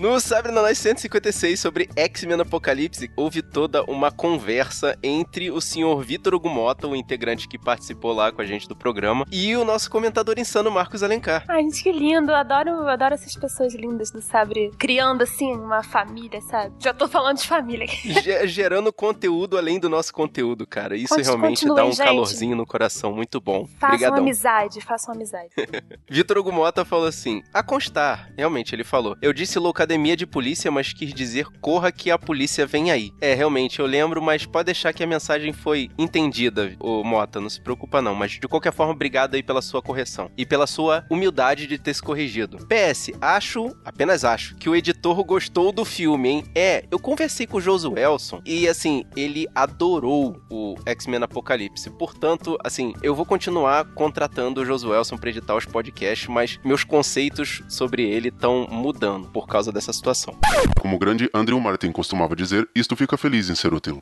No 0.00 0.18
Sabre 0.18 0.50
na 0.50 0.62
Nós 0.62 0.78
156 0.78 1.60
sobre 1.60 1.86
X-Men 1.94 2.40
Apocalipse, 2.40 3.10
houve 3.14 3.42
toda 3.42 3.84
uma 3.84 4.10
conversa 4.10 4.96
entre 5.02 5.50
o 5.50 5.60
senhor 5.60 6.02
Vitor 6.02 6.38
Gumota, 6.40 6.88
o 6.88 6.96
integrante 6.96 7.46
que 7.46 7.58
participou 7.58 8.14
lá 8.14 8.32
com 8.32 8.40
a 8.40 8.46
gente 8.46 8.66
do 8.66 8.74
programa, 8.74 9.26
e 9.30 9.54
o 9.58 9.62
nosso 9.62 9.90
comentador 9.90 10.38
insano 10.38 10.70
Marcos 10.70 11.02
Alencar. 11.02 11.44
Ai, 11.46 11.60
gente, 11.64 11.82
que 11.82 11.92
lindo. 11.92 12.30
Eu 12.32 12.34
adoro, 12.36 12.70
eu 12.70 12.88
adoro 12.88 13.12
essas 13.12 13.34
pessoas 13.36 13.74
lindas 13.74 14.10
do 14.10 14.22
Sabre. 14.22 14.70
Criando, 14.78 15.20
assim, 15.20 15.52
uma 15.52 15.82
família, 15.82 16.40
sabe? 16.40 16.74
Já 16.78 16.94
tô 16.94 17.06
falando 17.06 17.36
de 17.36 17.46
família 17.46 17.86
gerando 18.48 18.90
conteúdo 18.94 19.58
além 19.58 19.78
do 19.78 19.90
nosso 19.90 20.14
conteúdo, 20.14 20.66
cara. 20.66 20.96
Isso 20.96 21.14
Conte- 21.14 21.26
realmente 21.26 21.66
dá 21.66 21.84
um 21.84 21.92
gente. 21.92 22.06
calorzinho 22.06 22.56
no 22.56 22.64
coração 22.64 23.12
muito 23.12 23.38
bom. 23.38 23.66
Façam 23.78 23.88
Obrigadão. 23.96 24.18
amizade, 24.22 24.80
façam 24.80 25.14
amizade. 25.14 25.50
Vitor 26.08 26.38
Hugo 26.38 26.52
Mota 26.52 26.86
falou 26.86 27.06
assim: 27.06 27.42
a 27.52 27.62
constar, 27.62 28.30
realmente 28.34 28.74
ele 28.74 28.82
falou. 28.82 29.14
Eu 29.20 29.34
disse 29.34 29.58
loucademia 29.90 30.16
de 30.16 30.26
polícia, 30.26 30.70
mas 30.70 30.92
quis 30.92 31.12
dizer 31.12 31.46
corra 31.60 31.90
que 31.90 32.10
a 32.10 32.18
polícia 32.18 32.64
vem 32.64 32.92
aí. 32.92 33.12
É, 33.20 33.34
realmente, 33.34 33.80
eu 33.80 33.86
lembro, 33.86 34.22
mas 34.22 34.46
pode 34.46 34.66
deixar 34.66 34.92
que 34.92 35.02
a 35.02 35.06
mensagem 35.06 35.52
foi 35.52 35.90
entendida, 35.98 36.76
ô 36.78 37.02
Mota, 37.02 37.40
não 37.40 37.50
se 37.50 37.60
preocupa 37.60 38.00
não. 38.00 38.14
Mas 38.14 38.32
de 38.32 38.46
qualquer 38.46 38.72
forma, 38.72 38.92
obrigado 38.92 39.34
aí 39.34 39.42
pela 39.42 39.60
sua 39.60 39.82
correção. 39.82 40.30
E 40.36 40.46
pela 40.46 40.66
sua 40.66 41.04
humildade 41.10 41.66
de 41.66 41.76
ter 41.76 41.94
se 41.94 42.02
corrigido. 42.02 42.58
PS, 42.66 43.10
acho, 43.20 43.74
apenas 43.84 44.24
acho, 44.24 44.54
que 44.56 44.68
o 44.68 44.76
editor 44.76 45.24
gostou 45.24 45.72
do 45.72 45.84
filme, 45.84 46.28
hein? 46.28 46.44
É, 46.54 46.84
eu 46.90 46.98
conversei 46.98 47.46
com 47.46 47.56
o 47.56 47.60
Josuelson 47.60 48.40
e 48.46 48.68
assim, 48.68 49.04
ele 49.16 49.48
adorou 49.54 50.40
o 50.50 50.76
X-Men 50.86 51.24
Apocalipse. 51.24 51.90
Portanto, 51.90 52.56
assim, 52.62 52.94
eu 53.02 53.14
vou 53.14 53.26
continuar 53.26 53.86
contratando 53.94 54.60
o 54.60 54.64
Josuelson 54.64 55.16
pra 55.16 55.30
editar 55.30 55.56
os 55.56 55.64
podcasts, 55.64 56.28
mas 56.28 56.60
meus 56.64 56.84
conceitos 56.84 57.62
sobre 57.68 58.08
ele 58.08 58.28
estão 58.28 58.68
mudando 58.70 59.28
por 59.28 59.46
causa 59.46 59.72
dessa 59.72 59.79
situação. 59.80 60.36
Como 60.78 60.96
o 60.96 60.98
grande 60.98 61.30
Andrew 61.34 61.60
Martin 61.60 61.92
costumava 61.92 62.36
dizer, 62.36 62.68
isto 62.74 62.94
fica 62.94 63.16
feliz 63.16 63.48
em 63.48 63.54
ser 63.54 63.72
útil. 63.72 63.98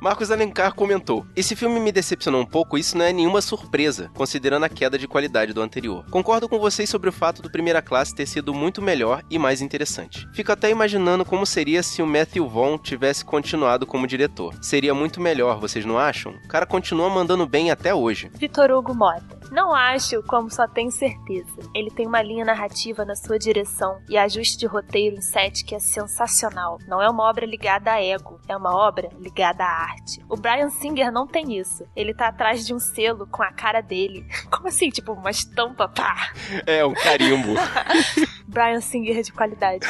Marcos 0.00 0.30
Alencar 0.30 0.74
comentou: 0.74 1.26
Esse 1.36 1.54
filme 1.54 1.78
me 1.78 1.92
decepcionou 1.92 2.40
um 2.40 2.46
pouco, 2.46 2.76
isso 2.76 2.98
não 2.98 3.04
é 3.04 3.12
nenhuma 3.12 3.40
surpresa, 3.40 4.10
considerando 4.14 4.64
a 4.64 4.68
queda 4.68 4.98
de 4.98 5.06
qualidade 5.06 5.52
do 5.52 5.62
anterior. 5.62 6.04
Concordo 6.10 6.48
com 6.48 6.58
vocês 6.58 6.90
sobre 6.90 7.08
o 7.08 7.12
fato 7.12 7.40
do 7.40 7.50
Primeira 7.50 7.80
Classe 7.80 8.14
ter 8.14 8.26
sido 8.26 8.52
muito 8.52 8.82
melhor 8.82 9.22
e 9.30 9.38
mais 9.38 9.60
interessante. 9.60 10.26
Fico 10.32 10.52
até 10.52 10.70
imaginando 10.70 11.24
como 11.24 11.46
seria 11.46 11.82
se 11.82 12.02
o 12.02 12.06
Matthew 12.06 12.48
Vaughn 12.48 12.78
tivesse 12.78 13.24
continuado 13.24 13.86
como 13.86 14.06
diretor. 14.06 14.54
Seria 14.60 14.94
muito 14.94 15.20
melhor, 15.20 15.60
vocês 15.60 15.84
não 15.84 15.98
acham? 15.98 16.32
O 16.44 16.48
cara 16.48 16.66
continua 16.66 17.08
mandando 17.08 17.46
bem 17.46 17.70
até 17.70 17.94
hoje. 17.94 18.30
Vitor 18.34 18.70
Hugo 18.70 18.94
Mota. 18.94 19.41
Não 19.52 19.74
acho, 19.74 20.22
como 20.22 20.50
só 20.50 20.66
tenho 20.66 20.90
certeza. 20.90 21.58
Ele 21.74 21.90
tem 21.90 22.06
uma 22.06 22.22
linha 22.22 22.42
narrativa 22.42 23.04
na 23.04 23.14
sua 23.14 23.38
direção 23.38 24.00
e 24.08 24.16
ajuste 24.16 24.56
de 24.56 24.64
roteiro 24.64 25.16
em 25.16 25.20
set 25.20 25.62
que 25.62 25.74
é 25.74 25.78
sensacional. 25.78 26.78
Não 26.88 27.02
é 27.02 27.10
uma 27.10 27.24
obra 27.24 27.44
ligada 27.44 27.92
a 27.92 28.02
ego, 28.02 28.40
é 28.48 28.56
uma 28.56 28.74
obra 28.74 29.10
ligada 29.20 29.62
à 29.62 29.68
arte. 29.68 30.24
O 30.26 30.38
Brian 30.38 30.70
Singer 30.70 31.12
não 31.12 31.26
tem 31.26 31.58
isso. 31.58 31.84
Ele 31.94 32.14
tá 32.14 32.28
atrás 32.28 32.66
de 32.66 32.72
um 32.72 32.78
selo 32.78 33.26
com 33.26 33.42
a 33.42 33.52
cara 33.52 33.82
dele. 33.82 34.26
Como 34.50 34.68
assim? 34.68 34.88
Tipo, 34.88 35.12
uma 35.12 35.30
estampa, 35.30 35.86
pá! 35.86 36.32
É, 36.66 36.82
um 36.86 36.94
carimbo. 36.94 37.52
Brian 38.52 38.80
Singer 38.80 39.22
de 39.22 39.32
qualidade. 39.32 39.86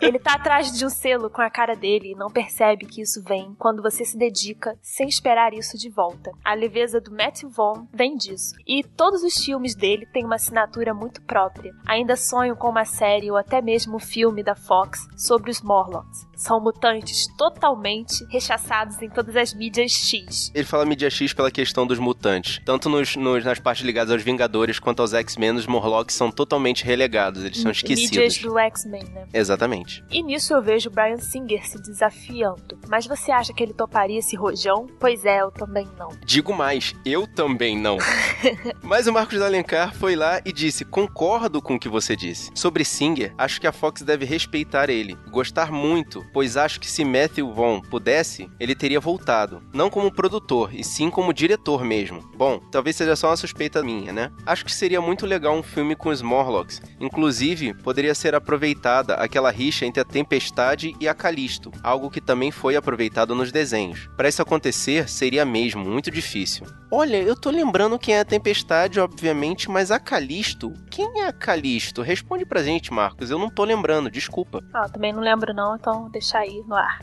Ele 0.00 0.20
tá 0.20 0.34
atrás 0.34 0.72
de 0.72 0.86
um 0.86 0.88
selo 0.88 1.28
com 1.28 1.42
a 1.42 1.50
cara 1.50 1.74
dele 1.74 2.12
e 2.12 2.14
não 2.14 2.30
percebe 2.30 2.86
que 2.86 3.02
isso 3.02 3.22
vem 3.24 3.54
quando 3.58 3.82
você 3.82 4.04
se 4.04 4.16
dedica 4.16 4.78
sem 4.80 5.08
esperar 5.08 5.52
isso 5.52 5.76
de 5.76 5.90
volta. 5.90 6.30
A 6.44 6.54
leveza 6.54 7.00
do 7.00 7.10
Matt 7.10 7.42
Vaughn 7.42 7.86
vem 7.92 8.16
disso. 8.16 8.54
E 8.66 8.84
todos 9.04 9.22
os 9.22 9.34
filmes 9.34 9.74
dele 9.74 10.06
têm 10.06 10.24
uma 10.24 10.36
assinatura 10.36 10.94
muito 10.94 11.20
própria. 11.20 11.74
Ainda 11.84 12.16
sonho 12.16 12.56
com 12.56 12.70
uma 12.70 12.86
série 12.86 13.30
ou 13.30 13.36
até 13.36 13.60
mesmo 13.60 13.96
um 13.96 13.98
filme 13.98 14.42
da 14.42 14.54
Fox 14.54 15.06
sobre 15.14 15.50
os 15.50 15.60
Morlocks. 15.60 16.26
São 16.44 16.60
mutantes 16.60 17.26
totalmente 17.38 18.22
rechaçados 18.30 19.00
em 19.00 19.08
todas 19.08 19.34
as 19.34 19.54
mídias 19.54 19.92
X. 19.92 20.50
Ele 20.54 20.64
fala 20.66 20.84
mídia 20.84 21.08
X 21.08 21.32
pela 21.32 21.50
questão 21.50 21.86
dos 21.86 21.98
mutantes. 21.98 22.60
Tanto 22.66 22.88
nos, 22.90 23.16
nos- 23.16 23.44
nas 23.44 23.58
partes 23.58 23.84
ligadas 23.84 24.12
aos 24.12 24.22
Vingadores 24.22 24.78
quanto 24.78 25.00
aos 25.00 25.14
X-Men, 25.14 25.52
os 25.56 25.66
Morlocks 25.66 26.14
são 26.14 26.30
totalmente 26.30 26.84
relegados. 26.84 27.42
Eles 27.44 27.58
são 27.62 27.70
Mídias 27.70 27.98
esquecidos. 28.00 28.38
do 28.52 28.58
X-Men, 28.58 29.04
né? 29.04 29.26
Exatamente. 29.32 30.04
E 30.10 30.22
nisso 30.22 30.52
eu 30.52 30.60
vejo 30.62 30.90
Brian 30.90 31.16
Singer 31.16 31.66
se 31.66 31.80
desafiando. 31.80 32.78
Mas 32.88 33.06
você 33.06 33.32
acha 33.32 33.52
que 33.54 33.62
ele 33.62 33.72
toparia 33.72 34.18
esse 34.18 34.36
rojão? 34.36 34.86
Pois 35.00 35.24
é, 35.24 35.40
eu 35.40 35.50
também 35.50 35.88
não. 35.98 36.08
Digo 36.26 36.52
mais, 36.52 36.94
eu 37.06 37.26
também 37.26 37.76
não. 37.78 37.96
Mas 38.82 39.06
o 39.06 39.12
Marcos 39.12 39.40
Alencar 39.40 39.94
foi 39.94 40.14
lá 40.14 40.40
e 40.44 40.52
disse: 40.52 40.84
Concordo 40.84 41.62
com 41.62 41.76
o 41.76 41.80
que 41.80 41.88
você 41.88 42.14
disse. 42.14 42.50
Sobre 42.54 42.84
Singer, 42.84 43.34
acho 43.38 43.60
que 43.60 43.66
a 43.66 43.72
Fox 43.72 44.02
deve 44.02 44.24
respeitar 44.24 44.90
ele, 44.90 45.16
gostar 45.30 45.72
muito, 45.72 46.24
pois 46.34 46.56
acho 46.56 46.80
que 46.80 46.90
se 46.90 47.04
Matthew 47.04 47.52
Vaughn 47.52 47.80
pudesse, 47.80 48.50
ele 48.58 48.74
teria 48.74 48.98
voltado. 48.98 49.62
Não 49.72 49.88
como 49.88 50.10
produtor, 50.10 50.74
e 50.74 50.82
sim 50.82 51.08
como 51.08 51.32
diretor 51.32 51.84
mesmo. 51.84 52.28
Bom, 52.36 52.58
talvez 52.72 52.96
seja 52.96 53.14
só 53.14 53.28
uma 53.28 53.36
suspeita 53.36 53.84
minha, 53.84 54.12
né? 54.12 54.32
Acho 54.44 54.64
que 54.64 54.74
seria 54.74 55.00
muito 55.00 55.24
legal 55.24 55.54
um 55.54 55.62
filme 55.62 55.94
com 55.94 56.08
os 56.08 56.20
Morlocks. 56.20 56.82
Inclusive, 56.98 57.72
poderia 57.72 58.14
ser 58.16 58.34
aproveitada 58.34 59.14
aquela 59.14 59.52
rixa 59.52 59.86
entre 59.86 60.00
a 60.02 60.04
Tempestade 60.04 60.96
e 61.00 61.06
a 61.06 61.14
Calisto, 61.14 61.70
algo 61.84 62.10
que 62.10 62.20
também 62.20 62.50
foi 62.50 62.74
aproveitado 62.74 63.34
nos 63.34 63.52
desenhos. 63.52 64.10
Para 64.16 64.28
isso 64.28 64.42
acontecer, 64.42 65.08
seria 65.08 65.44
mesmo 65.44 65.84
muito 65.84 66.10
difícil. 66.10 66.66
Olha, 66.90 67.16
eu 67.16 67.34
tô 67.34 67.50
lembrando 67.50 67.98
quem 67.98 68.14
é 68.14 68.20
a 68.20 68.24
Tempestade, 68.24 69.00
obviamente, 69.00 69.68
mas 69.68 69.90
a 69.90 69.98
Calisto? 69.98 70.72
Quem 70.90 71.22
é 71.22 71.26
a 71.26 71.32
Calisto? 71.32 72.02
Responde 72.02 72.46
pra 72.46 72.62
gente, 72.62 72.92
Marcos. 72.92 73.30
Eu 73.30 73.38
não 73.38 73.50
tô 73.50 73.64
lembrando, 73.64 74.10
desculpa. 74.10 74.62
Ah, 74.72 74.88
também 74.88 75.12
não 75.12 75.20
lembro 75.20 75.52
não, 75.52 75.74
então 75.74 76.08
deixa 76.14 76.38
aí 76.38 76.62
no 76.66 76.76
ar. 76.76 77.00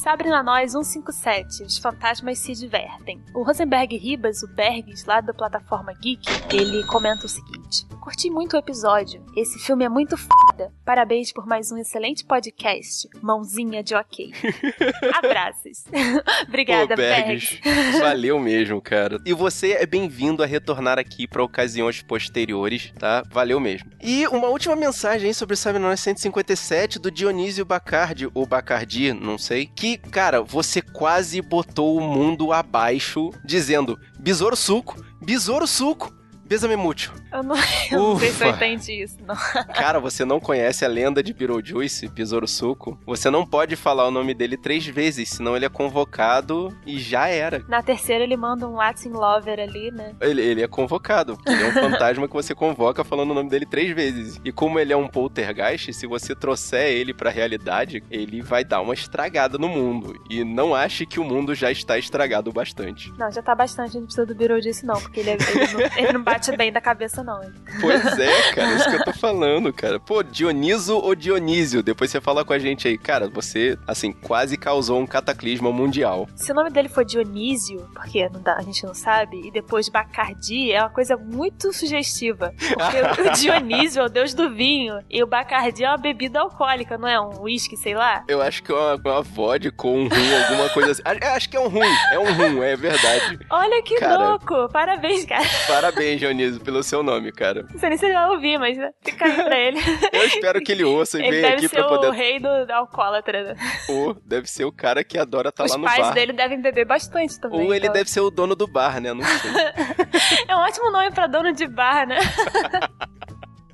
Sabrina 0.00 0.42
Nós 0.42 0.72
157, 0.72 1.62
os 1.62 1.76
fantasmas 1.76 2.38
se 2.38 2.54
divertem. 2.54 3.22
O 3.34 3.42
Rosenberg 3.42 3.98
Ribas, 3.98 4.42
o 4.42 4.48
Bergs, 4.48 5.06
lá 5.06 5.20
da 5.20 5.34
plataforma 5.34 5.92
Geek, 5.92 6.26
ele 6.56 6.82
comenta 6.86 7.26
o 7.26 7.28
seguinte: 7.28 7.86
Curti 8.00 8.30
muito 8.30 8.54
o 8.54 8.58
episódio. 8.58 9.22
Esse 9.36 9.58
filme 9.58 9.84
é 9.84 9.88
muito 9.88 10.16
foda. 10.16 10.72
Parabéns 10.86 11.32
por 11.32 11.46
mais 11.46 11.70
um 11.70 11.76
excelente 11.76 12.24
podcast. 12.24 13.06
Mãozinha 13.20 13.82
de 13.82 13.94
ok. 13.94 14.32
Abraços. 15.14 15.84
Obrigada, 16.48 16.94
Ô, 16.94 16.96
Bergs. 16.96 17.60
Bergs. 17.62 18.00
Valeu 18.00 18.40
mesmo, 18.40 18.80
cara. 18.80 19.18
E 19.26 19.34
você 19.34 19.72
é 19.72 19.84
bem-vindo 19.84 20.42
a 20.42 20.46
retornar 20.46 20.98
aqui 20.98 21.28
para 21.28 21.44
ocasiões 21.44 22.02
posteriores, 22.02 22.90
tá? 22.98 23.22
Valeu 23.30 23.60
mesmo. 23.60 23.90
E 24.02 24.26
uma 24.28 24.48
última 24.48 24.74
mensagem 24.74 25.32
sobre 25.34 25.54
o 25.54 25.78
Nós 25.78 26.00
157 26.00 26.98
do 26.98 27.10
Dionísio 27.10 27.66
Bacardi, 27.66 28.30
ou 28.32 28.46
Bacardi, 28.46 29.12
não 29.12 29.36
sei, 29.36 29.66
que, 29.66 29.89
cara, 29.96 30.42
você 30.42 30.80
quase 30.82 31.40
botou 31.40 31.96
o 31.96 32.00
mundo 32.00 32.52
abaixo 32.52 33.30
dizendo 33.44 33.98
besouro 34.18 34.56
suco, 34.56 35.02
besouro 35.20 35.66
suco, 35.66 36.12
Besame 36.50 36.74
mútil. 36.74 37.12
Eu 37.32 37.44
não, 37.44 37.54
eu 37.92 37.98
não 38.00 38.18
sei 38.18 38.30
se 38.30 38.44
eu 38.44 38.50
entendi 38.50 39.02
isso, 39.04 39.16
não. 39.24 39.36
Cara, 39.72 40.00
você 40.00 40.24
não 40.24 40.40
conhece 40.40 40.84
a 40.84 40.88
lenda 40.88 41.22
de 41.22 41.32
Beetlejuice, 41.32 42.08
Besouro 42.08 42.48
Suco? 42.48 42.98
Você 43.06 43.30
não 43.30 43.46
pode 43.46 43.76
falar 43.76 44.08
o 44.08 44.10
nome 44.10 44.34
dele 44.34 44.56
três 44.56 44.84
vezes, 44.84 45.28
senão 45.28 45.54
ele 45.54 45.64
é 45.64 45.68
convocado 45.68 46.76
e 46.84 46.98
já 46.98 47.28
era. 47.28 47.64
Na 47.68 47.84
terceira 47.84 48.24
ele 48.24 48.36
manda 48.36 48.66
um 48.66 48.74
Latin 48.74 49.10
Lover 49.10 49.60
ali, 49.60 49.92
né? 49.92 50.12
Ele, 50.20 50.42
ele 50.42 50.60
é 50.60 50.66
convocado. 50.66 51.38
Ele 51.46 51.62
é 51.62 51.68
um 51.68 51.70
fantasma 51.88 52.26
que 52.26 52.34
você 52.34 52.52
convoca 52.52 53.04
falando 53.04 53.30
o 53.30 53.34
nome 53.34 53.48
dele 53.48 53.64
três 53.64 53.94
vezes. 53.94 54.40
E 54.44 54.50
como 54.50 54.80
ele 54.80 54.92
é 54.92 54.96
um 54.96 55.06
poltergeist, 55.06 55.92
se 55.92 56.04
você 56.04 56.34
trouxer 56.34 56.88
ele 56.88 57.14
pra 57.14 57.30
realidade, 57.30 58.02
ele 58.10 58.42
vai 58.42 58.64
dar 58.64 58.80
uma 58.80 58.94
estragada 58.94 59.56
no 59.56 59.68
mundo. 59.68 60.20
E 60.28 60.42
não 60.42 60.74
ache 60.74 61.06
que 61.06 61.20
o 61.20 61.24
mundo 61.24 61.54
já 61.54 61.70
está 61.70 61.96
estragado 61.96 62.50
bastante. 62.50 63.12
Não, 63.16 63.30
já 63.30 63.40
tá 63.40 63.54
bastante, 63.54 63.94
não 63.96 64.02
precisa 64.06 64.26
do 64.26 64.34
Beetlejuice 64.34 64.84
não, 64.84 65.00
porque 65.00 65.20
ele, 65.20 65.30
é- 65.30 65.34
ele 65.34 65.72
não, 65.74 65.80
ele 65.96 66.12
não 66.14 66.22
bate 66.24 66.39
bem 66.56 66.72
da 66.72 66.80
cabeça 66.80 67.22
não. 67.22 67.40
Pois 67.80 68.04
é, 68.18 68.52
cara, 68.52 68.72
isso 68.74 68.88
que 68.90 68.96
eu 68.96 69.04
tô 69.04 69.12
falando, 69.12 69.72
cara. 69.72 69.98
Pô, 70.00 70.22
Dioniso 70.22 70.96
ou 70.98 71.14
Dionísio? 71.14 71.82
Depois 71.82 72.10
você 72.10 72.20
fala 72.20 72.44
com 72.44 72.52
a 72.52 72.58
gente 72.58 72.86
aí. 72.88 72.96
Cara, 72.98 73.28
você, 73.28 73.76
assim, 73.86 74.12
quase 74.12 74.56
causou 74.56 74.98
um 75.00 75.06
cataclisma 75.06 75.70
mundial. 75.72 76.28
Se 76.36 76.52
o 76.52 76.54
nome 76.54 76.70
dele 76.70 76.88
for 76.88 77.04
Dionísio, 77.04 77.88
porque 77.94 78.28
dá- 78.42 78.56
a 78.56 78.62
gente 78.62 78.84
não 78.84 78.94
sabe, 78.94 79.40
e 79.46 79.50
depois 79.50 79.88
Bacardi, 79.88 80.72
é 80.72 80.80
uma 80.80 80.90
coisa 80.90 81.16
muito 81.16 81.72
sugestiva. 81.72 82.52
Porque 82.58 83.22
o 83.28 83.32
Dionísio 83.32 84.02
é 84.02 84.06
o 84.06 84.08
deus 84.08 84.34
do 84.34 84.50
vinho, 84.54 85.00
e 85.10 85.22
o 85.22 85.26
Bacardi 85.26 85.84
é 85.84 85.88
uma 85.88 85.98
bebida 85.98 86.40
alcoólica, 86.40 86.96
não 86.98 87.08
é? 87.08 87.20
Um 87.20 87.42
uísque, 87.42 87.76
sei 87.76 87.94
lá. 87.94 88.24
Eu 88.28 88.40
acho 88.42 88.62
que 88.62 88.72
é 88.72 88.74
uma, 88.74 88.94
uma 88.96 89.22
vodka 89.22 89.86
ou 89.86 89.96
um 89.96 90.08
rum, 90.08 90.36
alguma 90.48 90.68
coisa 90.70 90.92
assim. 90.92 91.02
Eu 91.20 91.28
acho 91.32 91.48
que 91.48 91.56
é 91.56 91.60
um 91.60 91.68
rum, 91.68 91.80
é 92.12 92.18
um 92.18 92.32
rum, 92.32 92.62
é 92.62 92.76
verdade. 92.76 93.38
Olha 93.50 93.82
que 93.82 93.96
Cara. 93.96 94.28
louco! 94.30 94.68
Parabéns, 94.72 95.24
cara. 95.24 95.44
Parabéns, 95.66 96.18
Dionísio, 96.18 96.29
pelo 96.64 96.82
seu 96.82 97.02
nome, 97.02 97.32
cara. 97.32 97.66
Não 97.70 97.78
sei 97.78 97.88
nem 97.90 97.98
se 97.98 98.04
ele 98.06 98.14
vai 98.14 98.28
ouvir, 98.30 98.58
mas 98.58 98.76
fica 99.02 99.24
aí 99.24 99.32
pra 99.44 99.58
ele. 99.58 99.78
Eu 100.12 100.24
espero 100.26 100.60
que 100.60 100.72
ele 100.72 100.84
ouça 100.84 101.18
e 101.18 101.22
Ele 101.22 101.30
venha 101.30 101.42
deve 101.42 101.54
aqui 101.56 101.68
ser 101.68 101.76
pra 101.76 101.86
o 101.86 101.88
poder. 101.88 102.10
rei 102.12 102.38
do, 102.38 102.66
da 102.66 102.76
alcoólatra. 102.76 103.54
né? 103.54 103.54
Ou 103.88 104.14
deve 104.24 104.46
ser 104.48 104.64
o 104.64 104.72
cara 104.72 105.02
que 105.04 105.18
adora 105.18 105.48
estar 105.50 105.64
Os 105.64 105.72
lá 105.72 105.78
no 105.78 105.84
pais 105.84 106.06
bar. 106.06 106.14
dele 106.14 106.32
devem 106.32 106.60
beber 106.60 106.84
bastante 106.86 107.38
também. 107.40 107.60
Ou 107.60 107.74
ele 107.74 107.86
então. 107.86 107.92
deve 107.94 108.10
ser 108.10 108.20
o 108.20 108.30
dono 108.30 108.54
do 108.54 108.66
bar, 108.66 109.00
né? 109.00 109.12
Não 109.12 109.22
sei. 109.24 109.50
É 110.48 110.54
um 110.56 110.60
ótimo 110.60 110.90
nome 110.90 111.10
pra 111.10 111.26
dono 111.26 111.52
de 111.52 111.66
bar, 111.66 112.06
né? 112.06 112.18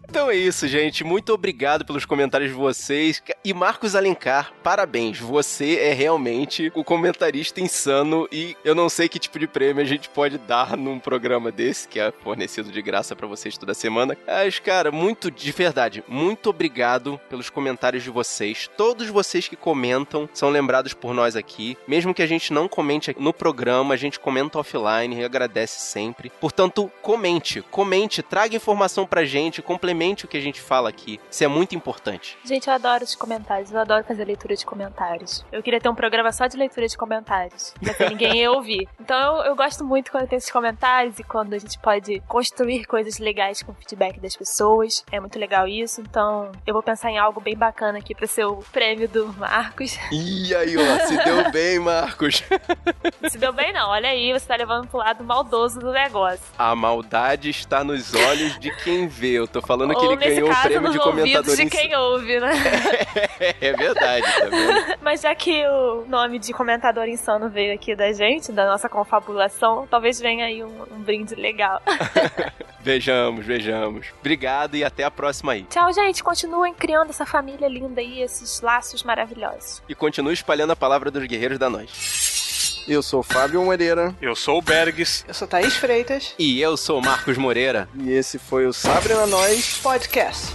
Então 0.09 0.31
é 0.31 0.37
isso, 0.37 0.69
gente. 0.69 1.03
Muito 1.03 1.33
obrigado 1.33 1.85
pelos 1.85 2.05
comentários 2.05 2.51
de 2.51 2.57
vocês. 2.57 3.23
E 3.45 3.53
Marcos 3.53 3.97
Alencar, 3.97 4.53
parabéns. 4.62 5.19
Você 5.19 5.78
é 5.78 5.93
realmente 5.93 6.70
o 6.74 6.85
comentarista 6.85 7.61
insano 7.61 8.28
e 8.31 8.57
eu 8.65 8.74
não 8.74 8.89
sei 8.89 9.09
que 9.09 9.19
tipo 9.19 9.39
de 9.39 9.47
prêmio 9.47 9.83
a 9.83 9.87
gente 9.87 10.09
pode 10.09 10.39
dar 10.39 10.77
num 10.77 10.99
programa 10.99 11.51
desse, 11.51 11.89
que 11.89 11.99
é 11.99 12.12
fornecido 12.23 12.70
de 12.70 12.81
graça 12.81 13.16
pra 13.16 13.27
vocês 13.27 13.59
toda 13.59 13.74
semana. 13.74 14.16
Mas, 14.27 14.59
cara, 14.59 14.93
muito 14.93 15.31
de 15.31 15.53
verdade, 15.53 16.03
muito 16.09 16.51
obrigado 16.51 17.20
pelos 17.28 17.51
comentários 17.51 18.03
de 18.03 18.11
vocês. 18.11 18.70
Todos 18.77 19.09
vocês 19.09 19.49
que 19.49 19.57
comentam 19.57 20.28
são 20.33 20.51
lembrados 20.51 20.95
por 20.95 21.12
nós 21.12 21.37
aqui. 21.37 21.77
Mesmo 21.87 22.15
que 22.15 22.23
a 22.23 22.27
gente 22.27 22.53
não 22.53 22.69
comente 22.69 23.15
no 23.19 23.35
programa, 23.35 23.95
a 23.95 23.97
gente 23.97 24.20
comenta 24.20 24.59
offline 24.59 25.16
e 25.16 25.24
agradece 25.24 25.81
sempre. 25.81 26.31
Portanto, 26.41 26.91
comente, 27.03 27.61
comente, 27.70 28.23
traga 28.23 28.57
informação 28.57 29.05
pra 29.05 29.24
gente, 29.24 29.61
complemente 29.61 29.97
o 30.24 30.28
que 30.28 30.37
a 30.37 30.41
gente 30.41 30.61
fala 30.61 30.89
aqui. 30.89 31.20
Isso 31.31 31.45
é 31.45 31.49
muito 31.49 31.74
importante. 31.74 32.37
Gente, 32.45 32.69
eu 32.69 32.74
adoro 32.74 33.05
os 33.05 33.15
comentários, 33.15 33.73
eu 33.73 33.81
adoro 33.81 34.05
fazer 34.05 34.24
leitura 34.24 34.55
de 34.55 34.65
comentários. 34.65 35.45
Eu 35.51 35.62
queria 35.62 35.81
ter 35.81 35.89
um 35.89 35.95
programa 35.95 36.33
só 36.33 36.47
de 36.47 36.57
leitura 36.57 36.87
de 36.87 36.97
comentários, 36.97 37.74
mas 37.81 37.99
ninguém 38.11 38.37
ia 38.41 38.51
ouvir. 38.51 38.89
Então 39.01 39.39
eu, 39.39 39.47
eu 39.47 39.57
gosto 39.57 39.85
muito 39.85 40.11
quando 40.11 40.28
tem 40.28 40.37
esses 40.37 40.51
comentários 40.51 41.19
e 41.19 41.24
quando 41.24 41.55
a 41.55 41.59
gente 41.59 41.78
pode 41.78 42.20
construir 42.28 42.85
coisas 42.85 43.19
legais 43.19 43.62
com 43.62 43.73
o 43.73 43.74
feedback 43.74 44.20
das 44.20 44.37
pessoas. 44.37 45.05
É 45.11 45.20
muito 45.20 45.39
legal 45.39 45.66
isso, 45.66 46.01
então 46.01 46.53
eu 46.66 46.73
vou 46.74 46.83
pensar 46.83 47.11
em 47.11 47.19
algo 47.19 47.41
bem 47.41 47.57
bacana 47.57 47.99
aqui 47.99 48.15
pra 48.15 48.27
ser 48.27 48.45
o 48.45 48.57
prêmio 48.73 49.09
do 49.09 49.33
Marcos. 49.35 49.99
E 50.12 50.55
aí, 50.55 50.77
ó, 50.77 51.07
se 51.07 51.16
deu 51.24 51.51
bem, 51.53 51.78
Marcos. 51.78 52.43
Se 53.28 53.39
deu 53.39 53.53
bem 53.53 53.73
não, 53.73 53.91
olha 53.91 54.09
aí, 54.09 54.33
você 54.33 54.47
tá 54.47 54.57
levando 54.57 54.87
pro 54.89 54.99
lado 54.99 55.24
maldoso 55.24 55.81
do 55.81 55.93
negócio. 55.93 56.41
A 56.59 56.74
maldade 56.74 57.51
está 57.51 57.83
nos 57.85 58.15
olhos 58.15 58.59
de 58.59 58.74
quem 58.77 59.07
vê. 59.09 59.33
Eu 59.33 59.47
tô 59.47 59.61
falando 59.61 59.85
que 59.94 60.04
Ou 60.04 60.12
ele 60.12 60.16
nesse 60.16 60.40
ganhou 60.40 60.50
o 60.50 60.62
prêmio 60.62 60.90
de 60.90 60.98
ouvidos 60.98 61.04
comentador 61.04 61.56
de 61.56 61.70
quem 61.70 61.96
ouve, 61.96 62.40
né? 62.40 62.52
É 63.60 63.72
verdade, 63.72 64.26
tá 64.26 64.46
vendo? 64.46 64.98
Mas 65.02 65.20
já 65.20 65.34
que 65.34 65.66
o 65.66 66.04
nome 66.06 66.38
de 66.38 66.52
comentador 66.52 67.06
insano 67.06 67.48
veio 67.48 67.74
aqui 67.74 67.94
da 67.94 68.12
gente, 68.12 68.52
da 68.52 68.66
nossa 68.66 68.88
confabulação, 68.88 69.86
talvez 69.90 70.20
venha 70.20 70.46
aí 70.46 70.62
um, 70.62 70.82
um 70.90 70.98
brinde 71.00 71.34
legal. 71.34 71.80
Vejamos, 72.80 73.44
vejamos. 73.44 74.06
Obrigado 74.20 74.76
e 74.76 74.84
até 74.84 75.02
a 75.02 75.10
próxima 75.10 75.50
aí. 75.50 75.64
Tchau, 75.64 75.92
gente. 75.92 76.22
Continuem 76.22 76.72
criando 76.72 77.10
essa 77.10 77.26
família 77.26 77.66
linda 77.66 78.00
aí, 78.00 78.22
esses 78.22 78.60
laços 78.60 79.02
maravilhosos. 79.02 79.82
E 79.88 79.94
continue 79.94 80.32
espalhando 80.32 80.70
a 80.70 80.76
palavra 80.76 81.10
dos 81.10 81.24
guerreiros 81.24 81.58
da 81.58 81.68
nós. 81.68 82.35
Eu 82.88 83.02
sou 83.02 83.20
o 83.20 83.22
Fábio 83.22 83.62
Moreira. 83.64 84.14
Eu 84.22 84.36
sou 84.36 84.58
o 84.58 84.62
Bergs. 84.62 85.24
Eu 85.26 85.34
sou 85.34 85.48
Thaís 85.48 85.74
Freitas. 85.76 86.34
E 86.38 86.60
eu 86.60 86.76
sou 86.76 87.00
o 87.00 87.02
Marcos 87.02 87.36
Moreira. 87.36 87.88
E 87.98 88.10
esse 88.12 88.38
foi 88.38 88.66
o 88.66 88.72
Sabrina 88.72 89.26
Nós. 89.26 89.78
Podcast. 89.82 90.54